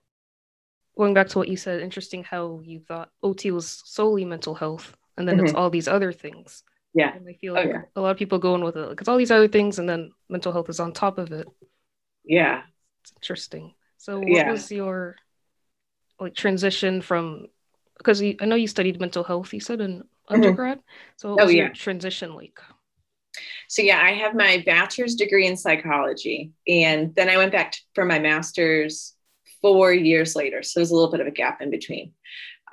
going 0.97 1.13
back 1.13 1.29
to 1.29 1.37
what 1.37 1.47
you 1.47 1.57
said, 1.57 1.81
interesting 1.81 2.23
how 2.23 2.59
you 2.63 2.79
thought 2.79 3.11
OT 3.23 3.51
was 3.51 3.81
solely 3.85 4.25
mental 4.25 4.55
health, 4.55 4.97
and 5.17 5.27
then 5.27 5.37
mm-hmm. 5.37 5.45
it's 5.45 5.53
all 5.53 5.69
these 5.69 5.87
other 5.87 6.11
things. 6.11 6.63
Yeah, 6.93 7.15
and 7.15 7.27
I 7.29 7.33
feel 7.33 7.53
oh, 7.53 7.55
like 7.55 7.67
oh, 7.67 7.69
yeah. 7.69 7.81
a 7.95 8.01
lot 8.01 8.11
of 8.11 8.17
people 8.17 8.39
go 8.39 8.55
in 8.55 8.63
with 8.63 8.75
it, 8.75 8.87
like 8.87 8.99
it's 8.99 9.07
all 9.07 9.17
these 9.17 9.31
other 9.31 9.47
things, 9.47 9.79
and 9.79 9.87
then 9.87 10.11
mental 10.29 10.51
health 10.51 10.69
is 10.69 10.79
on 10.79 10.93
top 10.93 11.17
of 11.17 11.31
it. 11.31 11.47
Yeah, 12.23 12.63
it's 13.01 13.13
interesting. 13.17 13.73
So, 13.97 14.19
what 14.19 14.27
yeah. 14.27 14.51
was 14.51 14.71
your 14.71 15.15
like 16.19 16.35
transition 16.35 17.01
from? 17.01 17.47
Because 17.97 18.21
I 18.21 18.45
know 18.45 18.55
you 18.55 18.67
studied 18.67 18.99
mental 18.99 19.23
health. 19.23 19.53
You 19.53 19.59
said 19.59 19.81
in 19.81 19.99
mm-hmm. 19.99 20.33
undergrad. 20.33 20.79
Mm-hmm. 20.79 21.17
So, 21.17 21.31
what 21.31 21.41
oh, 21.41 21.45
was 21.45 21.53
yeah. 21.53 21.63
your 21.63 21.73
transition 21.73 22.33
like? 22.33 22.59
So 23.67 23.81
yeah, 23.81 24.01
I 24.01 24.13
have 24.13 24.33
my 24.33 24.63
bachelor's 24.65 25.15
degree 25.15 25.45
in 25.45 25.57
psychology, 25.57 26.51
and 26.67 27.13
then 27.13 27.29
I 27.29 27.37
went 27.37 27.51
back 27.51 27.73
to, 27.73 27.79
for 27.93 28.05
my 28.05 28.17
master's 28.17 29.13
four 29.61 29.93
years 29.93 30.35
later. 30.35 30.63
So 30.63 30.79
there's 30.79 30.91
a 30.91 30.95
little 30.95 31.11
bit 31.11 31.21
of 31.21 31.27
a 31.27 31.31
gap 31.31 31.61
in 31.61 31.69
between. 31.69 32.13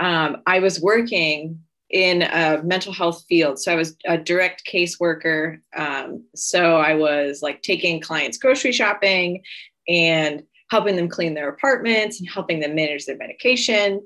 Um, 0.00 0.38
I 0.46 0.58
was 0.58 0.80
working 0.80 1.60
in 1.90 2.22
a 2.22 2.60
mental 2.64 2.92
health 2.92 3.24
field. 3.28 3.58
So 3.58 3.72
I 3.72 3.76
was 3.76 3.96
a 4.06 4.18
direct 4.18 4.68
caseworker. 4.70 5.60
Um, 5.76 6.24
so 6.34 6.76
I 6.76 6.94
was 6.94 7.42
like 7.42 7.62
taking 7.62 8.00
clients 8.00 8.38
grocery 8.38 8.72
shopping 8.72 9.42
and 9.86 10.42
helping 10.70 10.96
them 10.96 11.08
clean 11.08 11.34
their 11.34 11.48
apartments 11.48 12.18
and 12.18 12.28
helping 12.28 12.60
them 12.60 12.74
manage 12.74 13.06
their 13.06 13.16
medication. 13.16 14.02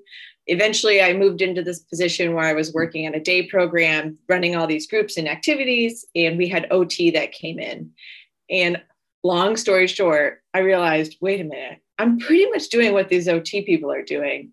Eventually, 0.48 1.00
I 1.00 1.12
moved 1.12 1.40
into 1.40 1.62
this 1.62 1.80
position 1.80 2.34
where 2.34 2.44
I 2.44 2.54
was 2.54 2.72
working 2.72 3.06
on 3.06 3.14
a 3.14 3.20
day 3.20 3.46
program, 3.46 4.18
running 4.28 4.56
all 4.56 4.66
these 4.66 4.86
groups 4.86 5.16
and 5.16 5.28
activities, 5.28 6.04
and 6.14 6.36
we 6.36 6.48
had 6.48 6.66
OT 6.70 7.10
that 7.12 7.32
came 7.32 7.58
in. 7.58 7.90
And 8.50 8.82
long 9.22 9.56
story 9.56 9.86
short, 9.86 10.42
I 10.54 10.60
realized 10.60 11.16
wait 11.20 11.40
a 11.40 11.44
minute, 11.44 11.80
I'm 11.98 12.18
pretty 12.18 12.48
much 12.50 12.68
doing 12.68 12.92
what 12.92 13.08
these 13.08 13.28
OT 13.28 13.62
people 13.62 13.90
are 13.92 14.02
doing, 14.02 14.52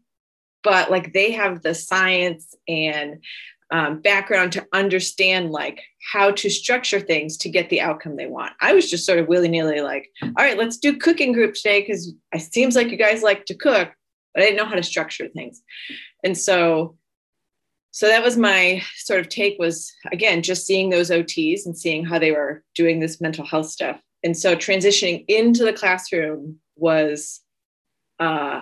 but 0.64 0.90
like 0.90 1.14
they 1.14 1.32
have 1.32 1.62
the 1.62 1.76
science 1.76 2.56
and 2.68 3.24
um, 3.72 4.00
background 4.02 4.52
to 4.54 4.66
understand 4.74 5.52
like 5.52 5.82
how 6.12 6.32
to 6.32 6.50
structure 6.50 7.00
things 7.00 7.38
to 7.38 7.50
get 7.50 7.70
the 7.70 7.82
outcome 7.82 8.16
they 8.16 8.28
want. 8.28 8.54
I 8.62 8.74
was 8.74 8.90
just 8.90 9.06
sort 9.06 9.20
of 9.20 9.28
willy 9.28 9.48
nilly 9.48 9.82
like, 9.82 10.10
all 10.22 10.32
right, 10.38 10.58
let's 10.58 10.78
do 10.78 10.98
cooking 10.98 11.32
group 11.34 11.56
today 11.56 11.82
because 11.82 12.14
it 12.32 12.54
seems 12.54 12.76
like 12.76 12.90
you 12.90 12.98
guys 12.98 13.24
like 13.24 13.46
to 13.46 13.56
cook, 13.56 13.92
but 14.34 14.44
I 14.44 14.46
didn't 14.46 14.58
know 14.58 14.66
how 14.66 14.76
to 14.76 14.84
structure 14.84 15.28
things. 15.28 15.62
And 16.24 16.38
so, 16.38 16.98
so 17.92 18.08
that 18.08 18.24
was 18.24 18.38
my 18.38 18.84
sort 18.98 19.20
of 19.20 19.30
take 19.30 19.58
was 19.58 19.92
again 20.12 20.42
just 20.42 20.66
seeing 20.68 20.90
those 20.90 21.10
OTs 21.10 21.66
and 21.66 21.78
seeing 21.78 22.06
how 22.06 22.20
they 22.20 22.32
were 22.32 22.64
doing 22.76 23.00
this 23.00 23.22
mental 23.22 23.46
health 23.46 23.68
stuff. 23.68 24.00
And 24.24 24.38
so 24.38 24.56
transitioning 24.56 25.26
into 25.28 25.64
the 25.64 25.74
classroom 25.74 26.60
was 26.76 27.42
uh 28.20 28.62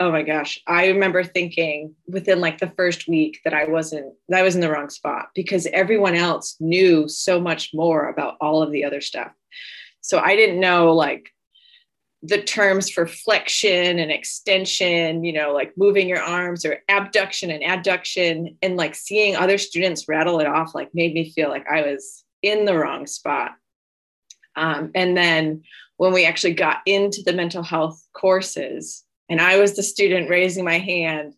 oh 0.00 0.10
my 0.10 0.22
gosh. 0.22 0.60
I 0.66 0.88
remember 0.88 1.22
thinking 1.22 1.94
within 2.08 2.40
like 2.40 2.58
the 2.58 2.72
first 2.76 3.06
week 3.06 3.40
that 3.44 3.54
i 3.54 3.64
wasn't 3.64 4.12
that 4.28 4.40
i 4.40 4.42
was 4.42 4.54
in 4.54 4.60
the 4.60 4.70
wrong 4.70 4.90
spot 4.90 5.28
because 5.34 5.66
everyone 5.72 6.14
else 6.14 6.56
knew 6.58 7.08
so 7.08 7.40
much 7.40 7.70
more 7.72 8.08
about 8.08 8.36
all 8.40 8.62
of 8.62 8.72
the 8.72 8.84
other 8.84 9.00
stuff. 9.00 9.32
So 10.00 10.18
i 10.18 10.36
didn't 10.36 10.60
know 10.60 10.92
like 10.92 11.30
the 12.24 12.42
terms 12.42 12.88
for 12.88 13.06
flexion 13.06 13.98
and 13.98 14.10
extension, 14.10 15.24
you 15.24 15.32
know, 15.32 15.52
like 15.52 15.74
moving 15.76 16.08
your 16.08 16.22
arms 16.22 16.64
or 16.64 16.78
abduction 16.88 17.50
and 17.50 17.62
adduction, 17.62 18.56
and 18.62 18.78
like 18.78 18.94
seeing 18.94 19.36
other 19.36 19.58
students 19.58 20.08
rattle 20.08 20.40
it 20.40 20.46
off, 20.46 20.74
like 20.74 20.88
made 20.94 21.12
me 21.12 21.30
feel 21.30 21.50
like 21.50 21.66
I 21.68 21.82
was 21.82 22.24
in 22.40 22.64
the 22.64 22.78
wrong 22.78 23.06
spot. 23.06 23.52
Um, 24.56 24.90
and 24.94 25.14
then 25.14 25.64
when 25.96 26.12
we 26.12 26.24
actually 26.24 26.54
got 26.54 26.78
into 26.86 27.22
the 27.22 27.32
mental 27.32 27.62
health 27.62 28.06
courses, 28.12 29.04
and 29.28 29.40
I 29.40 29.58
was 29.58 29.74
the 29.74 29.82
student 29.82 30.28
raising 30.28 30.64
my 30.64 30.78
hand, 30.78 31.34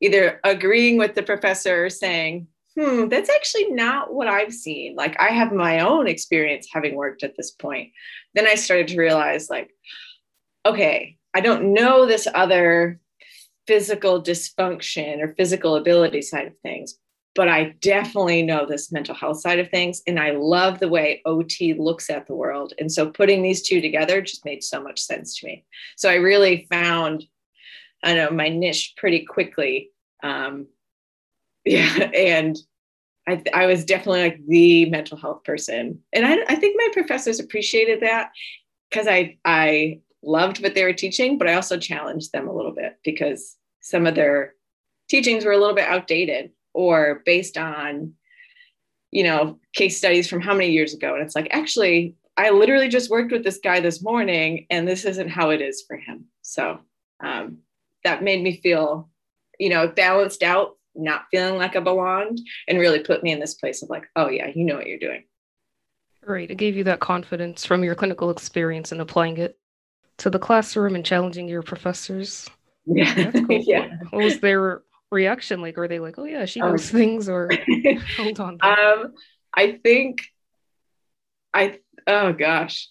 either 0.00 0.40
agreeing 0.44 0.98
with 0.98 1.14
the 1.14 1.22
professor 1.22 1.86
or 1.86 1.90
saying, 1.90 2.48
hmm, 2.78 3.08
that's 3.08 3.30
actually 3.30 3.72
not 3.72 4.12
what 4.12 4.28
I've 4.28 4.52
seen. 4.52 4.94
Like 4.94 5.18
I 5.20 5.30
have 5.30 5.52
my 5.52 5.80
own 5.80 6.06
experience 6.06 6.68
having 6.72 6.94
worked 6.94 7.24
at 7.24 7.36
this 7.36 7.50
point. 7.50 7.90
Then 8.34 8.46
I 8.46 8.54
started 8.54 8.88
to 8.88 8.98
realize, 8.98 9.50
like, 9.50 9.70
okay, 10.64 11.16
I 11.34 11.40
don't 11.40 11.72
know 11.72 12.06
this 12.06 12.28
other 12.32 13.00
physical 13.66 14.22
dysfunction 14.22 15.20
or 15.20 15.34
physical 15.34 15.76
ability 15.76 16.22
side 16.22 16.46
of 16.46 16.58
things, 16.62 16.94
but 17.38 17.48
I 17.48 17.76
definitely 17.80 18.42
know 18.42 18.66
this 18.66 18.90
mental 18.90 19.14
health 19.14 19.40
side 19.40 19.60
of 19.60 19.70
things. 19.70 20.02
And 20.08 20.18
I 20.18 20.32
love 20.32 20.80
the 20.80 20.88
way 20.88 21.22
OT 21.24 21.72
looks 21.72 22.10
at 22.10 22.26
the 22.26 22.34
world. 22.34 22.72
And 22.80 22.90
so 22.90 23.08
putting 23.08 23.44
these 23.44 23.62
two 23.62 23.80
together 23.80 24.20
just 24.20 24.44
made 24.44 24.64
so 24.64 24.82
much 24.82 25.00
sense 25.00 25.38
to 25.38 25.46
me. 25.46 25.64
So 25.96 26.10
I 26.10 26.14
really 26.14 26.66
found, 26.68 27.26
I 28.02 28.14
know, 28.14 28.30
my 28.30 28.48
niche 28.48 28.94
pretty 28.96 29.24
quickly. 29.24 29.90
Um, 30.24 30.66
yeah. 31.64 32.10
And 32.12 32.58
I, 33.28 33.40
I 33.54 33.66
was 33.66 33.84
definitely 33.84 34.22
like 34.22 34.44
the 34.48 34.90
mental 34.90 35.16
health 35.16 35.44
person. 35.44 36.00
And 36.12 36.26
I, 36.26 36.38
I 36.48 36.56
think 36.56 36.74
my 36.76 36.88
professors 36.92 37.38
appreciated 37.38 38.00
that 38.00 38.32
because 38.90 39.06
I, 39.06 39.38
I 39.44 40.00
loved 40.24 40.60
what 40.60 40.74
they 40.74 40.82
were 40.82 40.92
teaching, 40.92 41.38
but 41.38 41.48
I 41.48 41.54
also 41.54 41.78
challenged 41.78 42.32
them 42.32 42.48
a 42.48 42.52
little 42.52 42.72
bit 42.72 42.96
because 43.04 43.54
some 43.80 44.08
of 44.08 44.16
their 44.16 44.54
teachings 45.08 45.44
were 45.44 45.52
a 45.52 45.58
little 45.58 45.76
bit 45.76 45.86
outdated 45.86 46.50
or 46.74 47.22
based 47.24 47.56
on 47.56 48.14
you 49.10 49.24
know, 49.24 49.58
case 49.74 49.98
studies 49.98 50.28
from 50.28 50.40
how 50.40 50.54
many 50.54 50.70
years 50.70 50.94
ago. 50.94 51.14
And 51.14 51.22
it's 51.22 51.34
like, 51.34 51.48
actually, 51.50 52.16
I 52.36 52.50
literally 52.50 52.88
just 52.88 53.10
worked 53.10 53.32
with 53.32 53.42
this 53.42 53.58
guy 53.62 53.80
this 53.80 54.02
morning 54.02 54.66
and 54.70 54.86
this 54.86 55.04
isn't 55.04 55.28
how 55.28 55.50
it 55.50 55.60
is 55.60 55.84
for 55.86 55.96
him. 55.96 56.26
So 56.42 56.80
um, 57.20 57.58
that 58.04 58.22
made 58.22 58.42
me 58.42 58.60
feel, 58.60 59.08
you 59.58 59.70
know, 59.70 59.88
balanced 59.88 60.42
out, 60.42 60.76
not 60.94 61.26
feeling 61.30 61.56
like 61.56 61.74
I 61.74 61.80
belonged, 61.80 62.40
and 62.66 62.78
really 62.78 63.00
put 63.00 63.22
me 63.22 63.32
in 63.32 63.40
this 63.40 63.54
place 63.54 63.82
of 63.82 63.90
like, 63.90 64.08
oh, 64.14 64.28
yeah, 64.28 64.50
you 64.54 64.64
know 64.64 64.76
what 64.76 64.86
you're 64.86 64.98
doing. 64.98 65.24
Right. 66.26 66.50
It 66.50 66.56
gave 66.56 66.76
you 66.76 66.84
that 66.84 67.00
confidence 67.00 67.64
from 67.64 67.82
your 67.82 67.94
clinical 67.94 68.30
experience 68.30 68.92
and 68.92 69.00
applying 69.00 69.38
it 69.38 69.58
to 70.18 70.30
the 70.30 70.38
classroom 70.38 70.94
and 70.94 71.04
challenging 71.04 71.48
your 71.48 71.62
professors. 71.62 72.48
Yeah. 72.90 73.32
Cool. 73.32 73.46
yeah. 73.50 73.98
What 74.08 74.24
was 74.24 74.40
their 74.40 74.80
reaction 75.10 75.60
like? 75.60 75.76
Were 75.76 75.88
they 75.88 75.98
like, 75.98 76.18
oh, 76.18 76.24
yeah, 76.24 76.44
she 76.44 76.60
knows 76.60 76.92
um, 76.92 76.98
things, 77.00 77.28
or 77.28 77.50
hold 78.16 78.40
on? 78.40 78.58
Um, 78.60 79.14
I 79.54 79.78
think, 79.82 80.18
I, 81.52 81.78
oh 82.06 82.32
gosh, 82.32 82.88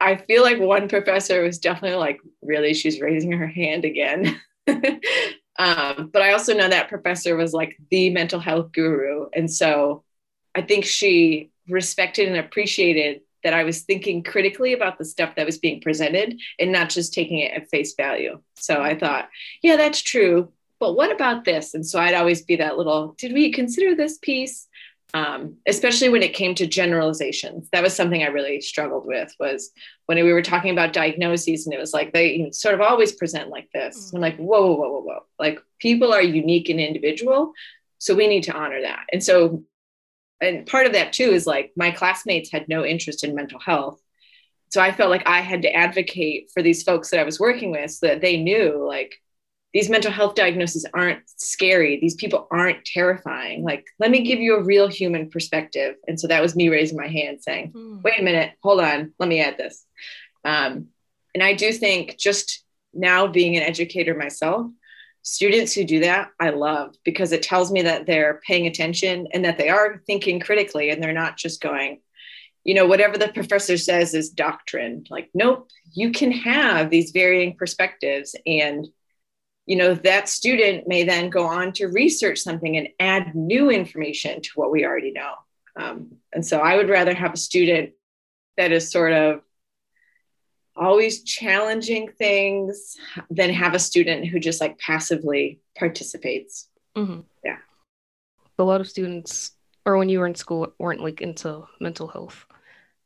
I 0.00 0.16
feel 0.16 0.42
like 0.42 0.58
one 0.58 0.88
professor 0.88 1.42
was 1.42 1.58
definitely 1.58 1.98
like, 1.98 2.20
really, 2.42 2.74
she's 2.74 3.00
raising 3.00 3.32
her 3.32 3.46
hand 3.46 3.84
again. 3.84 4.40
um, 4.68 6.10
but 6.12 6.22
I 6.22 6.32
also 6.32 6.54
know 6.54 6.68
that 6.68 6.88
professor 6.88 7.36
was 7.36 7.52
like 7.52 7.76
the 7.90 8.10
mental 8.10 8.40
health 8.40 8.72
guru. 8.72 9.26
And 9.32 9.50
so 9.50 10.02
I 10.54 10.62
think 10.62 10.84
she 10.84 11.50
respected 11.68 12.28
and 12.28 12.36
appreciated 12.36 13.20
that 13.44 13.54
I 13.54 13.64
was 13.64 13.82
thinking 13.82 14.22
critically 14.22 14.72
about 14.72 14.98
the 14.98 15.04
stuff 15.04 15.34
that 15.36 15.46
was 15.46 15.58
being 15.58 15.80
presented 15.80 16.40
and 16.58 16.72
not 16.72 16.90
just 16.90 17.12
taking 17.12 17.38
it 17.38 17.52
at 17.52 17.70
face 17.70 17.94
value. 17.94 18.40
So 18.56 18.80
I 18.80 18.96
thought, 18.98 19.28
yeah, 19.62 19.76
that's 19.76 20.00
true. 20.00 20.52
But 20.82 20.96
what 20.96 21.12
about 21.12 21.44
this? 21.44 21.74
And 21.74 21.86
so 21.86 22.00
I'd 22.00 22.14
always 22.14 22.42
be 22.42 22.56
that 22.56 22.76
little, 22.76 23.14
did 23.16 23.32
we 23.32 23.52
consider 23.52 23.94
this 23.94 24.18
piece? 24.18 24.66
Um, 25.14 25.58
especially 25.64 26.08
when 26.08 26.24
it 26.24 26.34
came 26.34 26.56
to 26.56 26.66
generalizations. 26.66 27.68
That 27.70 27.84
was 27.84 27.94
something 27.94 28.24
I 28.24 28.26
really 28.26 28.60
struggled 28.60 29.06
with 29.06 29.32
was 29.38 29.70
when 30.06 30.16
we 30.24 30.32
were 30.32 30.42
talking 30.42 30.72
about 30.72 30.92
diagnoses 30.92 31.66
and 31.66 31.72
it 31.72 31.78
was 31.78 31.92
like 31.92 32.12
they 32.12 32.50
sort 32.50 32.74
of 32.74 32.80
always 32.80 33.12
present 33.12 33.48
like 33.48 33.68
this. 33.72 34.08
Mm-hmm. 34.08 34.16
I'm 34.16 34.22
like, 34.22 34.36
whoa, 34.38 34.66
whoa, 34.66 34.74
whoa, 34.74 34.88
whoa, 34.88 35.00
whoa. 35.02 35.26
Like 35.38 35.60
people 35.78 36.12
are 36.12 36.20
unique 36.20 36.68
and 36.68 36.80
individual. 36.80 37.52
So 37.98 38.16
we 38.16 38.26
need 38.26 38.42
to 38.44 38.52
honor 38.52 38.80
that. 38.80 39.04
And 39.12 39.22
so 39.22 39.62
and 40.40 40.66
part 40.66 40.86
of 40.86 40.94
that 40.94 41.12
too 41.12 41.30
is 41.30 41.46
like 41.46 41.70
my 41.76 41.92
classmates 41.92 42.50
had 42.50 42.68
no 42.68 42.84
interest 42.84 43.22
in 43.22 43.36
mental 43.36 43.60
health 43.60 44.02
so 44.70 44.80
i 44.80 44.90
felt 44.90 45.10
like 45.10 45.26
i 45.26 45.40
had 45.40 45.62
to 45.62 45.72
advocate 45.72 46.50
for 46.52 46.62
these 46.62 46.82
folks 46.82 47.10
that 47.10 47.20
i 47.20 47.22
was 47.22 47.38
working 47.38 47.70
with 47.70 47.92
so 47.92 48.08
that 48.08 48.20
they 48.20 48.36
knew 48.36 48.84
like 48.84 49.22
these 49.72 49.88
mental 49.88 50.10
health 50.10 50.34
diagnoses 50.34 50.86
aren't 50.92 51.22
scary. 51.26 51.98
These 51.98 52.16
people 52.16 52.46
aren't 52.50 52.84
terrifying. 52.84 53.64
Like 53.64 53.86
let 53.98 54.10
me 54.10 54.22
give 54.22 54.38
you 54.38 54.56
a 54.56 54.62
real 54.62 54.88
human 54.88 55.30
perspective. 55.30 55.96
And 56.06 56.20
so 56.20 56.26
that 56.28 56.42
was 56.42 56.54
me 56.54 56.68
raising 56.68 56.96
my 56.96 57.08
hand 57.08 57.42
saying 57.42 57.72
mm. 57.72 58.02
wait 58.02 58.18
a 58.18 58.22
minute 58.22 58.52
hold 58.62 58.80
on 58.80 59.12
let 59.18 59.28
me 59.28 59.40
add 59.40 59.56
this. 59.56 59.84
Um, 60.44 60.88
and 61.34 61.42
i 61.42 61.54
do 61.54 61.72
think 61.72 62.16
just 62.18 62.64
now 62.94 63.26
being 63.26 63.56
an 63.56 63.62
educator 63.62 64.14
myself 64.14 64.66
students 65.22 65.72
who 65.72 65.84
do 65.84 66.00
that 66.00 66.28
i 66.40 66.50
love 66.50 66.94
because 67.04 67.32
it 67.32 67.42
tells 67.42 67.70
me 67.70 67.82
that 67.82 68.06
they're 68.06 68.40
paying 68.46 68.66
attention 68.66 69.28
and 69.32 69.44
that 69.44 69.58
they 69.58 69.68
are 69.68 70.02
thinking 70.06 70.40
critically 70.40 70.90
and 70.90 71.02
they're 71.02 71.12
not 71.12 71.36
just 71.36 71.60
going 71.60 72.00
you 72.64 72.74
know 72.74 72.86
whatever 72.86 73.18
the 73.18 73.28
professor 73.28 73.76
says 73.76 74.14
is 74.14 74.30
doctrine. 74.30 75.04
Like 75.10 75.30
nope 75.34 75.68
you 75.94 76.12
can 76.12 76.30
have 76.32 76.90
these 76.90 77.10
varying 77.10 77.56
perspectives 77.56 78.36
and 78.46 78.86
you 79.66 79.76
know 79.76 79.94
that 79.94 80.28
student 80.28 80.88
may 80.88 81.04
then 81.04 81.30
go 81.30 81.44
on 81.44 81.72
to 81.72 81.86
research 81.86 82.38
something 82.38 82.76
and 82.76 82.88
add 82.98 83.34
new 83.34 83.70
information 83.70 84.40
to 84.42 84.50
what 84.54 84.70
we 84.70 84.84
already 84.84 85.12
know 85.12 85.34
um, 85.76 86.16
and 86.32 86.44
so 86.44 86.58
i 86.60 86.76
would 86.76 86.88
rather 86.88 87.14
have 87.14 87.34
a 87.34 87.38
student 87.38 87.90
that 88.56 88.72
is 88.72 88.90
sort 88.90 89.12
of 89.12 89.42
always 90.76 91.22
challenging 91.22 92.08
things 92.08 92.96
than 93.30 93.50
have 93.50 93.74
a 93.74 93.78
student 93.78 94.26
who 94.26 94.38
just 94.38 94.60
like 94.60 94.78
passively 94.78 95.60
participates. 95.76 96.68
Mm-hmm. 96.96 97.20
Yeah. 97.44 97.58
A 98.58 98.64
lot 98.64 98.80
of 98.80 98.88
students, 98.88 99.52
or 99.84 99.96
when 99.96 100.08
you 100.08 100.20
were 100.20 100.26
in 100.26 100.34
school, 100.34 100.72
weren't 100.78 101.02
like 101.02 101.20
into 101.20 101.64
mental 101.80 102.08
health. 102.08 102.46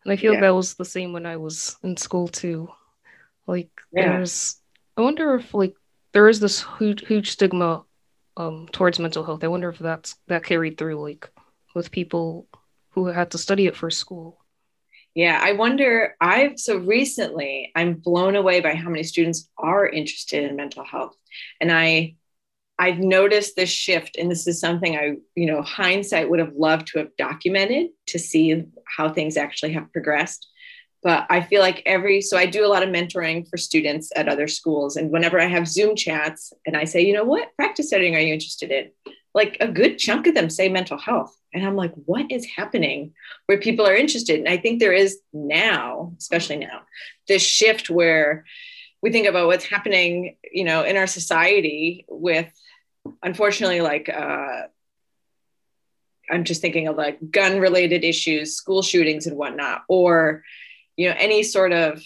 And 0.04 0.12
I 0.12 0.16
feel 0.16 0.34
yeah. 0.34 0.40
that 0.40 0.54
was 0.54 0.74
the 0.74 0.84
same 0.84 1.12
when 1.12 1.26
I 1.26 1.36
was 1.36 1.76
in 1.82 1.96
school 1.96 2.28
too. 2.28 2.68
Like, 3.46 3.70
yeah. 3.92 4.12
there's, 4.12 4.60
I 4.96 5.00
wonder 5.00 5.34
if 5.34 5.52
like 5.54 5.74
there 6.16 6.30
is 6.30 6.40
this 6.40 6.64
huge, 6.78 7.06
huge 7.06 7.32
stigma 7.32 7.84
um, 8.38 8.66
towards 8.72 8.98
mental 8.98 9.22
health. 9.22 9.44
I 9.44 9.48
wonder 9.48 9.68
if 9.68 9.78
that's 9.78 10.16
that 10.28 10.44
carried 10.44 10.78
through 10.78 10.98
like 10.98 11.28
with 11.74 11.90
people 11.90 12.48
who 12.92 13.04
had 13.04 13.32
to 13.32 13.38
study 13.38 13.66
it 13.66 13.76
for 13.76 13.90
school. 13.90 14.38
Yeah, 15.14 15.38
I 15.42 15.52
wonder. 15.52 16.16
I've 16.18 16.58
so 16.58 16.78
recently 16.78 17.70
I'm 17.76 17.96
blown 17.96 18.34
away 18.34 18.60
by 18.60 18.74
how 18.74 18.88
many 18.88 19.02
students 19.02 19.50
are 19.58 19.86
interested 19.86 20.44
in 20.44 20.56
mental 20.56 20.86
health. 20.86 21.14
And 21.60 21.70
I 21.70 22.16
I've 22.78 22.98
noticed 22.98 23.54
this 23.54 23.68
shift, 23.68 24.16
and 24.16 24.30
this 24.30 24.46
is 24.46 24.58
something 24.58 24.96
I, 24.96 25.16
you 25.34 25.44
know, 25.44 25.60
hindsight 25.60 26.30
would 26.30 26.38
have 26.38 26.54
loved 26.56 26.86
to 26.88 26.98
have 26.98 27.14
documented 27.18 27.88
to 28.06 28.18
see 28.18 28.64
how 28.86 29.12
things 29.12 29.36
actually 29.36 29.74
have 29.74 29.92
progressed. 29.92 30.48
But 31.06 31.24
I 31.30 31.40
feel 31.40 31.60
like 31.60 31.84
every 31.86 32.20
so 32.20 32.36
I 32.36 32.46
do 32.46 32.66
a 32.66 32.72
lot 32.74 32.82
of 32.82 32.88
mentoring 32.88 33.48
for 33.48 33.56
students 33.56 34.10
at 34.16 34.28
other 34.28 34.48
schools. 34.48 34.96
And 34.96 35.12
whenever 35.12 35.40
I 35.40 35.46
have 35.46 35.68
Zoom 35.68 35.94
chats 35.94 36.52
and 36.66 36.76
I 36.76 36.82
say, 36.82 37.02
you 37.06 37.12
know, 37.12 37.22
what 37.22 37.54
practice 37.54 37.90
setting 37.90 38.16
are 38.16 38.18
you 38.18 38.34
interested 38.34 38.72
in? 38.72 38.90
Like 39.32 39.56
a 39.60 39.68
good 39.68 39.98
chunk 39.98 40.26
of 40.26 40.34
them 40.34 40.50
say 40.50 40.68
mental 40.68 40.98
health. 40.98 41.32
And 41.54 41.64
I'm 41.64 41.76
like, 41.76 41.92
what 41.94 42.32
is 42.32 42.44
happening 42.44 43.14
where 43.46 43.60
people 43.60 43.86
are 43.86 43.94
interested? 43.94 44.40
And 44.40 44.48
I 44.48 44.56
think 44.56 44.80
there 44.80 44.92
is 44.92 45.20
now, 45.32 46.12
especially 46.18 46.56
now, 46.56 46.80
this 47.28 47.40
shift 47.40 47.88
where 47.88 48.44
we 49.00 49.12
think 49.12 49.28
about 49.28 49.46
what's 49.46 49.64
happening, 49.64 50.36
you 50.50 50.64
know, 50.64 50.82
in 50.82 50.96
our 50.96 51.06
society 51.06 52.04
with, 52.08 52.52
unfortunately, 53.22 53.80
like, 53.80 54.08
uh, 54.08 54.62
I'm 56.28 56.42
just 56.42 56.62
thinking 56.62 56.88
of 56.88 56.96
like 56.96 57.30
gun 57.30 57.60
related 57.60 58.02
issues, 58.02 58.56
school 58.56 58.82
shootings 58.82 59.28
and 59.28 59.36
whatnot, 59.36 59.84
or, 59.88 60.42
you 60.96 61.08
know, 61.08 61.14
any 61.18 61.42
sort 61.42 61.72
of 61.72 62.02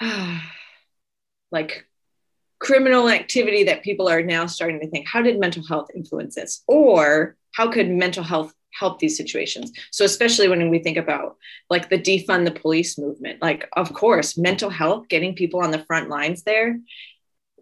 like 1.50 1.86
criminal 2.58 3.08
activity 3.08 3.64
that 3.64 3.82
people 3.82 4.08
are 4.08 4.22
now 4.22 4.46
starting 4.46 4.80
to 4.80 4.88
think, 4.88 5.06
how 5.06 5.22
did 5.22 5.38
mental 5.38 5.64
health 5.66 5.88
influence 5.94 6.34
this? 6.34 6.62
Or 6.66 7.36
how 7.52 7.70
could 7.70 7.88
mental 7.88 8.22
health 8.22 8.52
help 8.72 8.98
these 8.98 9.16
situations? 9.16 9.72
So 9.90 10.04
especially 10.04 10.48
when 10.48 10.68
we 10.70 10.78
think 10.80 10.96
about 10.96 11.36
like 11.70 11.88
the 11.88 11.98
defund 11.98 12.44
the 12.44 12.50
police 12.50 12.98
movement 12.98 13.40
like 13.40 13.68
of 13.74 13.92
course 13.92 14.36
mental 14.36 14.68
health 14.68 15.08
getting 15.08 15.34
people 15.34 15.60
on 15.60 15.70
the 15.70 15.84
front 15.86 16.10
lines 16.10 16.42
there 16.42 16.78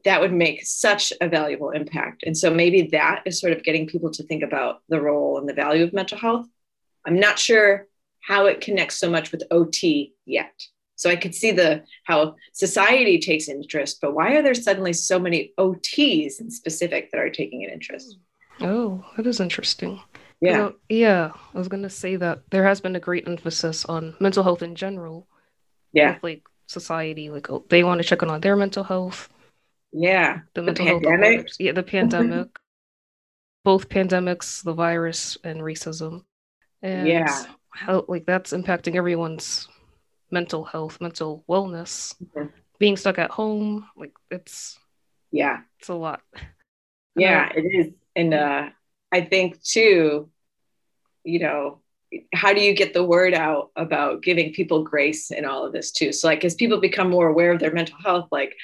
that 0.04 0.20
would 0.20 0.32
make 0.32 0.64
such 0.64 1.12
a 1.20 1.28
valuable 1.28 1.70
impact. 1.70 2.24
And 2.24 2.36
so 2.36 2.50
maybe 2.52 2.88
that 2.92 3.22
is 3.24 3.40
sort 3.40 3.54
of 3.54 3.64
getting 3.64 3.86
people 3.86 4.10
to 4.12 4.22
think 4.22 4.42
about 4.42 4.82
the 4.88 5.00
role 5.00 5.38
and 5.38 5.48
the 5.48 5.54
value 5.54 5.82
of 5.82 5.92
mental 5.92 6.18
health. 6.18 6.46
I'm 7.06 7.18
not 7.18 7.38
sure 7.38 7.88
how 8.26 8.46
it 8.46 8.60
connects 8.60 8.98
so 8.98 9.10
much 9.10 9.32
with 9.32 9.42
ot 9.50 10.12
yet 10.24 10.62
so 10.96 11.10
i 11.10 11.16
could 11.16 11.34
see 11.34 11.50
the 11.50 11.82
how 12.04 12.34
society 12.52 13.18
takes 13.18 13.48
interest 13.48 13.98
but 14.00 14.14
why 14.14 14.34
are 14.34 14.42
there 14.42 14.54
suddenly 14.54 14.92
so 14.92 15.18
many 15.18 15.52
ots 15.58 16.40
in 16.40 16.50
specific 16.50 17.10
that 17.10 17.20
are 17.20 17.30
taking 17.30 17.64
an 17.64 17.70
interest 17.70 18.18
Oh, 18.60 19.04
that 19.16 19.26
is 19.26 19.40
interesting. 19.40 20.00
Yeah. 20.40 20.70
yeah. 20.88 21.32
I 21.54 21.58
was 21.58 21.68
gonna 21.68 21.90
say 21.90 22.16
that 22.16 22.42
there 22.50 22.64
has 22.64 22.80
been 22.80 22.96
a 22.96 23.00
great 23.00 23.26
emphasis 23.26 23.84
on 23.84 24.14
mental 24.20 24.42
health 24.42 24.62
in 24.62 24.74
general. 24.74 25.26
Yeah. 25.92 26.14
With, 26.14 26.22
like 26.22 26.42
society, 26.66 27.30
like 27.30 27.50
oh, 27.50 27.64
they 27.68 27.84
want 27.84 28.00
to 28.00 28.06
check 28.06 28.22
in 28.22 28.30
on 28.30 28.40
their 28.40 28.56
mental 28.56 28.84
health. 28.84 29.28
Yeah. 29.92 30.40
The, 30.54 30.62
the 30.62 30.66
mental 30.66 30.86
pandemic. 30.86 31.36
health. 31.36 31.56
Yeah, 31.58 31.72
the 31.72 31.82
mm-hmm. 31.82 31.90
pandemic. 31.90 32.48
Both 33.64 33.88
pandemics, 33.88 34.62
the 34.62 34.74
virus 34.74 35.38
and 35.42 35.60
racism. 35.60 36.24
And 36.82 37.08
yeah. 37.08 37.44
How 37.74 38.04
like 38.08 38.24
that's 38.24 38.52
impacting 38.52 38.94
everyone's 38.94 39.68
mental 40.30 40.64
health, 40.64 41.00
mental 41.00 41.44
wellness. 41.48 42.14
Mm-hmm. 42.22 42.48
Being 42.78 42.96
stuck 42.96 43.18
at 43.18 43.30
home, 43.30 43.88
like 43.96 44.12
it's 44.30 44.78
yeah. 45.30 45.60
It's 45.80 45.88
a 45.88 45.94
lot. 45.94 46.22
Yeah, 47.16 47.50
it 47.54 47.62
is 47.62 47.92
and 48.16 48.34
uh, 48.34 48.68
I 49.12 49.20
think 49.22 49.62
too, 49.62 50.30
you 51.24 51.38
know, 51.38 51.80
how 52.32 52.52
do 52.52 52.60
you 52.60 52.74
get 52.74 52.94
the 52.94 53.04
word 53.04 53.34
out 53.34 53.70
about 53.74 54.22
giving 54.22 54.52
people 54.52 54.84
grace 54.84 55.30
in 55.30 55.44
all 55.44 55.66
of 55.66 55.72
this 55.72 55.90
too? 55.90 56.12
So 56.12 56.28
like 56.28 56.44
as 56.44 56.54
people 56.54 56.80
become 56.80 57.10
more 57.10 57.28
aware 57.28 57.52
of 57.52 57.60
their 57.60 57.72
mental 57.72 57.98
health, 58.04 58.28
like 58.30 58.54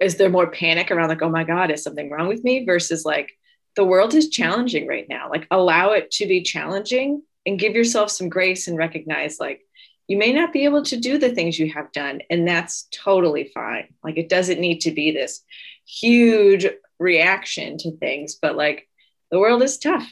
is 0.00 0.16
there 0.16 0.30
more 0.30 0.50
panic 0.50 0.90
around 0.90 1.08
like, 1.08 1.22
oh 1.22 1.30
my 1.30 1.44
God, 1.44 1.70
is 1.70 1.82
something 1.82 2.10
wrong 2.10 2.28
with 2.28 2.44
me? 2.44 2.64
Versus 2.64 3.04
like 3.04 3.30
the 3.76 3.84
world 3.84 4.14
is 4.14 4.28
challenging 4.28 4.86
right 4.86 5.06
now. 5.08 5.30
Like 5.30 5.46
allow 5.50 5.92
it 5.92 6.10
to 6.12 6.26
be 6.26 6.42
challenging 6.42 7.22
and 7.46 7.58
give 7.58 7.74
yourself 7.74 8.10
some 8.10 8.28
grace 8.28 8.68
and 8.68 8.76
recognize 8.76 9.40
like 9.40 9.62
you 10.08 10.18
may 10.18 10.32
not 10.32 10.52
be 10.52 10.64
able 10.64 10.82
to 10.82 10.96
do 10.96 11.18
the 11.18 11.30
things 11.30 11.58
you 11.58 11.72
have 11.72 11.92
done 11.92 12.20
and 12.30 12.46
that's 12.46 12.88
totally 12.92 13.50
fine 13.54 13.88
like 14.04 14.16
it 14.18 14.28
doesn't 14.28 14.60
need 14.60 14.80
to 14.80 14.90
be 14.90 15.10
this 15.10 15.42
huge 15.86 16.66
reaction 16.98 17.78
to 17.78 17.96
things 17.96 18.36
but 18.40 18.56
like 18.56 18.88
the 19.30 19.38
world 19.38 19.62
is 19.62 19.78
tough. 19.78 20.08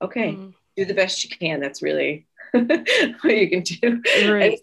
Okay. 0.00 0.32
Mm. 0.32 0.54
do 0.76 0.84
the 0.84 0.94
best 0.94 1.22
you 1.24 1.30
can. 1.30 1.60
That's 1.60 1.82
really 1.82 2.26
what 2.52 3.36
you 3.36 3.48
can 3.48 3.62
do. 3.62 4.02
Right. 4.32 4.58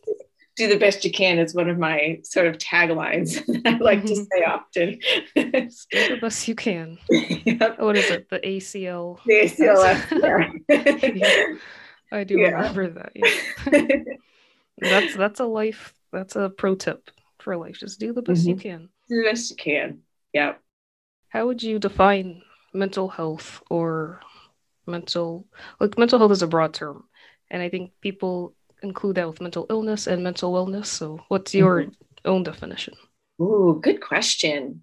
Do 0.57 0.67
the 0.67 0.77
best 0.77 1.05
you 1.05 1.11
can 1.11 1.39
is 1.39 1.55
one 1.55 1.69
of 1.69 1.77
my 1.77 2.19
sort 2.23 2.47
of 2.47 2.57
taglines 2.57 3.41
I 3.65 3.77
like 3.77 4.03
to 4.05 4.15
say 4.15 4.43
often. 4.45 4.99
do 5.35 5.69
the 6.09 6.17
best 6.19 6.47
you 6.47 6.55
can. 6.55 6.97
Yep. 7.09 7.79
What 7.79 7.95
is 7.97 8.09
it? 8.09 8.29
The 8.29 8.39
ACL. 8.39 9.19
The 9.25 9.41
ACL. 9.41 11.15
yeah. 11.15 11.55
I 12.11 12.23
do 12.23 12.37
yeah. 12.37 12.49
remember 12.49 12.89
that. 12.89 13.11
Yeah. 13.15 13.89
that's 14.77 15.15
that's 15.15 15.39
a 15.39 15.45
life. 15.45 15.93
That's 16.11 16.35
a 16.35 16.49
pro 16.49 16.75
tip 16.75 17.11
for 17.39 17.55
life. 17.57 17.77
Just 17.77 17.99
do 17.99 18.13
the 18.13 18.21
best 18.21 18.41
mm-hmm. 18.41 18.49
you 18.49 18.55
can. 18.55 18.89
Do 19.07 19.23
the 19.23 19.29
best 19.29 19.49
you 19.51 19.55
can. 19.57 19.99
Yeah. 20.33 20.53
How 21.29 21.45
would 21.45 21.61
you 21.61 21.79
define 21.79 22.41
mental 22.73 23.07
health 23.07 23.61
or 23.69 24.21
mental 24.85 25.45
like 25.79 25.97
mental 25.97 26.19
health 26.19 26.31
is 26.31 26.41
a 26.41 26.47
broad 26.47 26.73
term 26.73 27.03
and 27.51 27.61
i 27.61 27.69
think 27.69 27.91
people 28.01 28.55
include 28.81 29.15
that 29.15 29.27
with 29.27 29.41
mental 29.41 29.65
illness 29.69 30.07
and 30.07 30.23
mental 30.23 30.51
wellness 30.51 30.87
so 30.87 31.19
what's 31.27 31.53
your 31.53 31.83
mm-hmm. 31.83 31.91
own 32.25 32.43
definition 32.43 32.93
Ooh, 33.41 33.79
good 33.81 34.01
question 34.01 34.81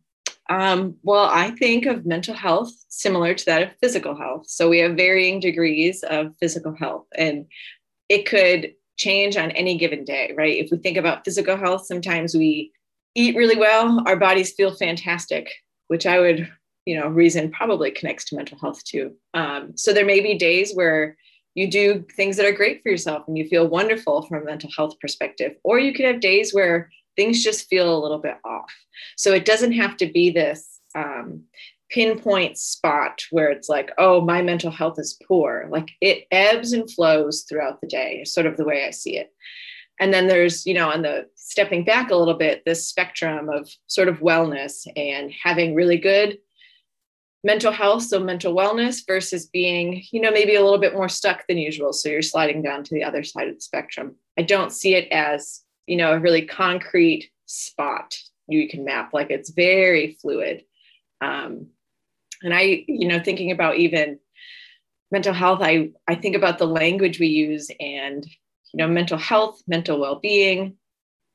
um, 0.49 0.97
well 1.03 1.29
i 1.33 1.51
think 1.53 1.87
of 1.87 2.07
mental 2.07 2.35
health 2.35 2.73
similar 2.89 3.35
to 3.35 3.45
that 3.45 3.63
of 3.63 3.69
physical 3.81 4.17
health. 4.17 4.49
So 4.49 4.71
we 4.71 4.79
have 4.79 4.97
varying 4.97 5.39
degrees 5.39 6.03
of 6.03 6.35
physical 6.41 6.75
health 6.75 7.07
and 7.17 7.47
it 8.09 8.25
could 8.25 8.73
change 8.97 9.37
on 9.37 9.51
any 9.51 9.77
given 9.77 10.05
day 10.05 10.33
right? 10.37 10.57
If 10.57 10.71
we 10.71 10.79
think 10.79 10.97
about 10.97 11.25
physical 11.25 11.57
health 11.57 11.87
sometimes 11.87 12.35
we 12.35 12.73
eat 13.15 13.37
really 13.37 13.57
well 13.57 14.03
our 14.07 14.17
bodies 14.17 14.53
feel 14.53 14.75
fantastic 14.75 15.51
which 15.89 16.07
i 16.07 16.19
would 16.19 16.49
you 16.87 16.99
know 16.99 17.09
reason 17.09 17.51
probably 17.51 17.91
connects 17.91 18.25
to 18.27 18.37
mental 18.37 18.59
health 18.59 18.83
too. 18.85 19.15
Um, 19.35 19.77
so 19.77 19.93
there 19.93 20.07
may 20.07 20.21
be 20.21 20.39
days 20.39 20.73
where 20.73 21.17
you 21.55 21.71
do 21.71 22.05
things 22.17 22.37
that 22.37 22.47
are 22.47 22.53
great 22.53 22.83
for 22.83 22.91
yourself 22.91 23.25
and 23.27 23.37
you 23.37 23.49
feel 23.49 23.67
wonderful 23.67 24.23
from 24.23 24.43
a 24.43 24.45
mental 24.45 24.71
health 24.77 24.99
perspective 25.01 25.57
or 25.65 25.79
you 25.79 25.93
could 25.93 26.05
have 26.05 26.21
days 26.21 26.55
where 26.55 26.91
things 27.17 27.43
just 27.43 27.69
feel 27.69 27.97
a 27.97 28.03
little 28.03 28.19
bit 28.19 28.37
off 28.45 28.73
so 29.17 29.33
it 29.33 29.45
doesn't 29.45 29.73
have 29.73 29.97
to 29.97 30.07
be 30.07 30.31
this 30.31 30.81
um, 30.95 31.43
pinpoint 31.91 32.59
spot 32.59 33.23
where 33.31 33.51
it's 33.51 33.69
like 33.69 33.93
oh 33.99 34.21
my 34.21 34.43
mental 34.43 34.71
health 34.71 34.99
is 34.99 35.19
poor 35.27 35.67
like 35.71 35.91
it 36.01 36.27
ebbs 36.31 36.73
and 36.73 36.91
flows 36.91 37.45
throughout 37.49 37.81
the 37.81 37.87
day 37.87 38.25
sort 38.25 38.47
of 38.47 38.57
the 38.57 38.65
way 38.65 38.87
i 38.87 38.91
see 38.91 39.17
it 39.17 39.33
and 40.01 40.13
then 40.13 40.27
there's 40.27 40.67
you 40.67 40.75
know 40.75 40.91
on 40.91 41.03
the 41.03 41.27
stepping 41.35 41.85
back 41.85 42.11
a 42.11 42.17
little 42.17 42.35
bit 42.35 42.63
this 42.65 42.87
spectrum 42.87 43.49
of 43.49 43.69
sort 43.87 44.09
of 44.09 44.19
wellness 44.19 44.87
and 44.97 45.33
having 45.43 45.75
really 45.75 45.99
good 45.99 46.39
mental 47.47 47.71
health, 47.71 48.03
so 48.03 48.19
mental 48.19 48.55
wellness, 48.55 49.07
versus 49.07 49.47
being, 49.47 50.03
you 50.11 50.21
know, 50.21 50.33
maybe 50.33 50.57
a 50.57 50.63
little 50.63 50.81
bit 50.81 50.95
more 50.95 51.09
stuck 51.09 51.47
than 51.47 51.57
usual. 51.57 51.93
So 51.93 52.09
you're 52.09 52.21
sliding 52.21 52.61
down 52.61 52.83
to 52.83 52.95
the 52.95 53.05
other 53.05 53.23
side 53.23 53.49
of 53.49 53.55
the 53.55 53.61
spectrum. 53.61 54.17
I 54.37 54.43
don't 54.43 54.73
see 54.73 54.97
it 54.97 55.09
as, 55.13 55.63
you 55.87 55.97
know, 55.97 56.13
a 56.13 56.19
really 56.19 56.47
concrete 56.47 57.31
spot 57.47 58.17
you 58.49 58.69
can 58.69 58.85
map. 58.85 59.13
Like 59.13 59.31
it's 59.31 59.51
very 59.51 60.17
fluid. 60.21 60.65
Um, 61.21 61.69
and 62.43 62.55
I, 62.55 62.85
you 62.87 63.09
know, 63.09 63.21
thinking 63.21 63.51
about 63.51 63.77
even 63.77 64.19
mental 65.11 65.33
health, 65.33 65.61
I, 65.63 65.91
I 66.07 66.15
think 66.15 66.37
about 66.37 66.59
the 66.59 66.67
language 66.67 67.19
we 67.19 67.29
use 67.29 67.71
and, 67.81 68.25
you 68.27 68.79
know, 68.79 68.89
mental 68.89 69.19
health, 69.19 69.63
mental 69.67 69.99
well-being, 69.99 70.77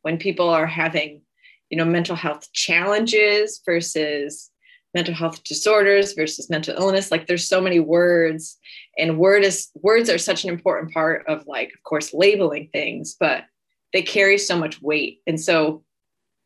when 0.03 0.17
people 0.17 0.49
are 0.49 0.67
having, 0.67 1.21
you 1.69 1.77
know, 1.77 1.85
mental 1.85 2.15
health 2.15 2.51
challenges 2.53 3.61
versus 3.65 4.51
mental 4.93 5.13
health 5.13 5.43
disorders 5.43 6.13
versus 6.13 6.49
mental 6.49 6.75
illness 6.77 7.11
like 7.11 7.25
there's 7.25 7.47
so 7.47 7.61
many 7.61 7.79
words 7.79 8.57
and 8.97 9.17
word 9.17 9.43
is 9.43 9.69
words 9.75 10.09
are 10.09 10.17
such 10.17 10.43
an 10.43 10.49
important 10.49 10.91
part 10.91 11.25
of 11.27 11.47
like 11.47 11.71
of 11.73 11.81
course 11.83 12.13
labeling 12.13 12.67
things 12.73 13.15
but 13.17 13.45
they 13.93 14.01
carry 14.01 14.37
so 14.37 14.57
much 14.57 14.81
weight 14.81 15.21
and 15.27 15.39
so 15.39 15.83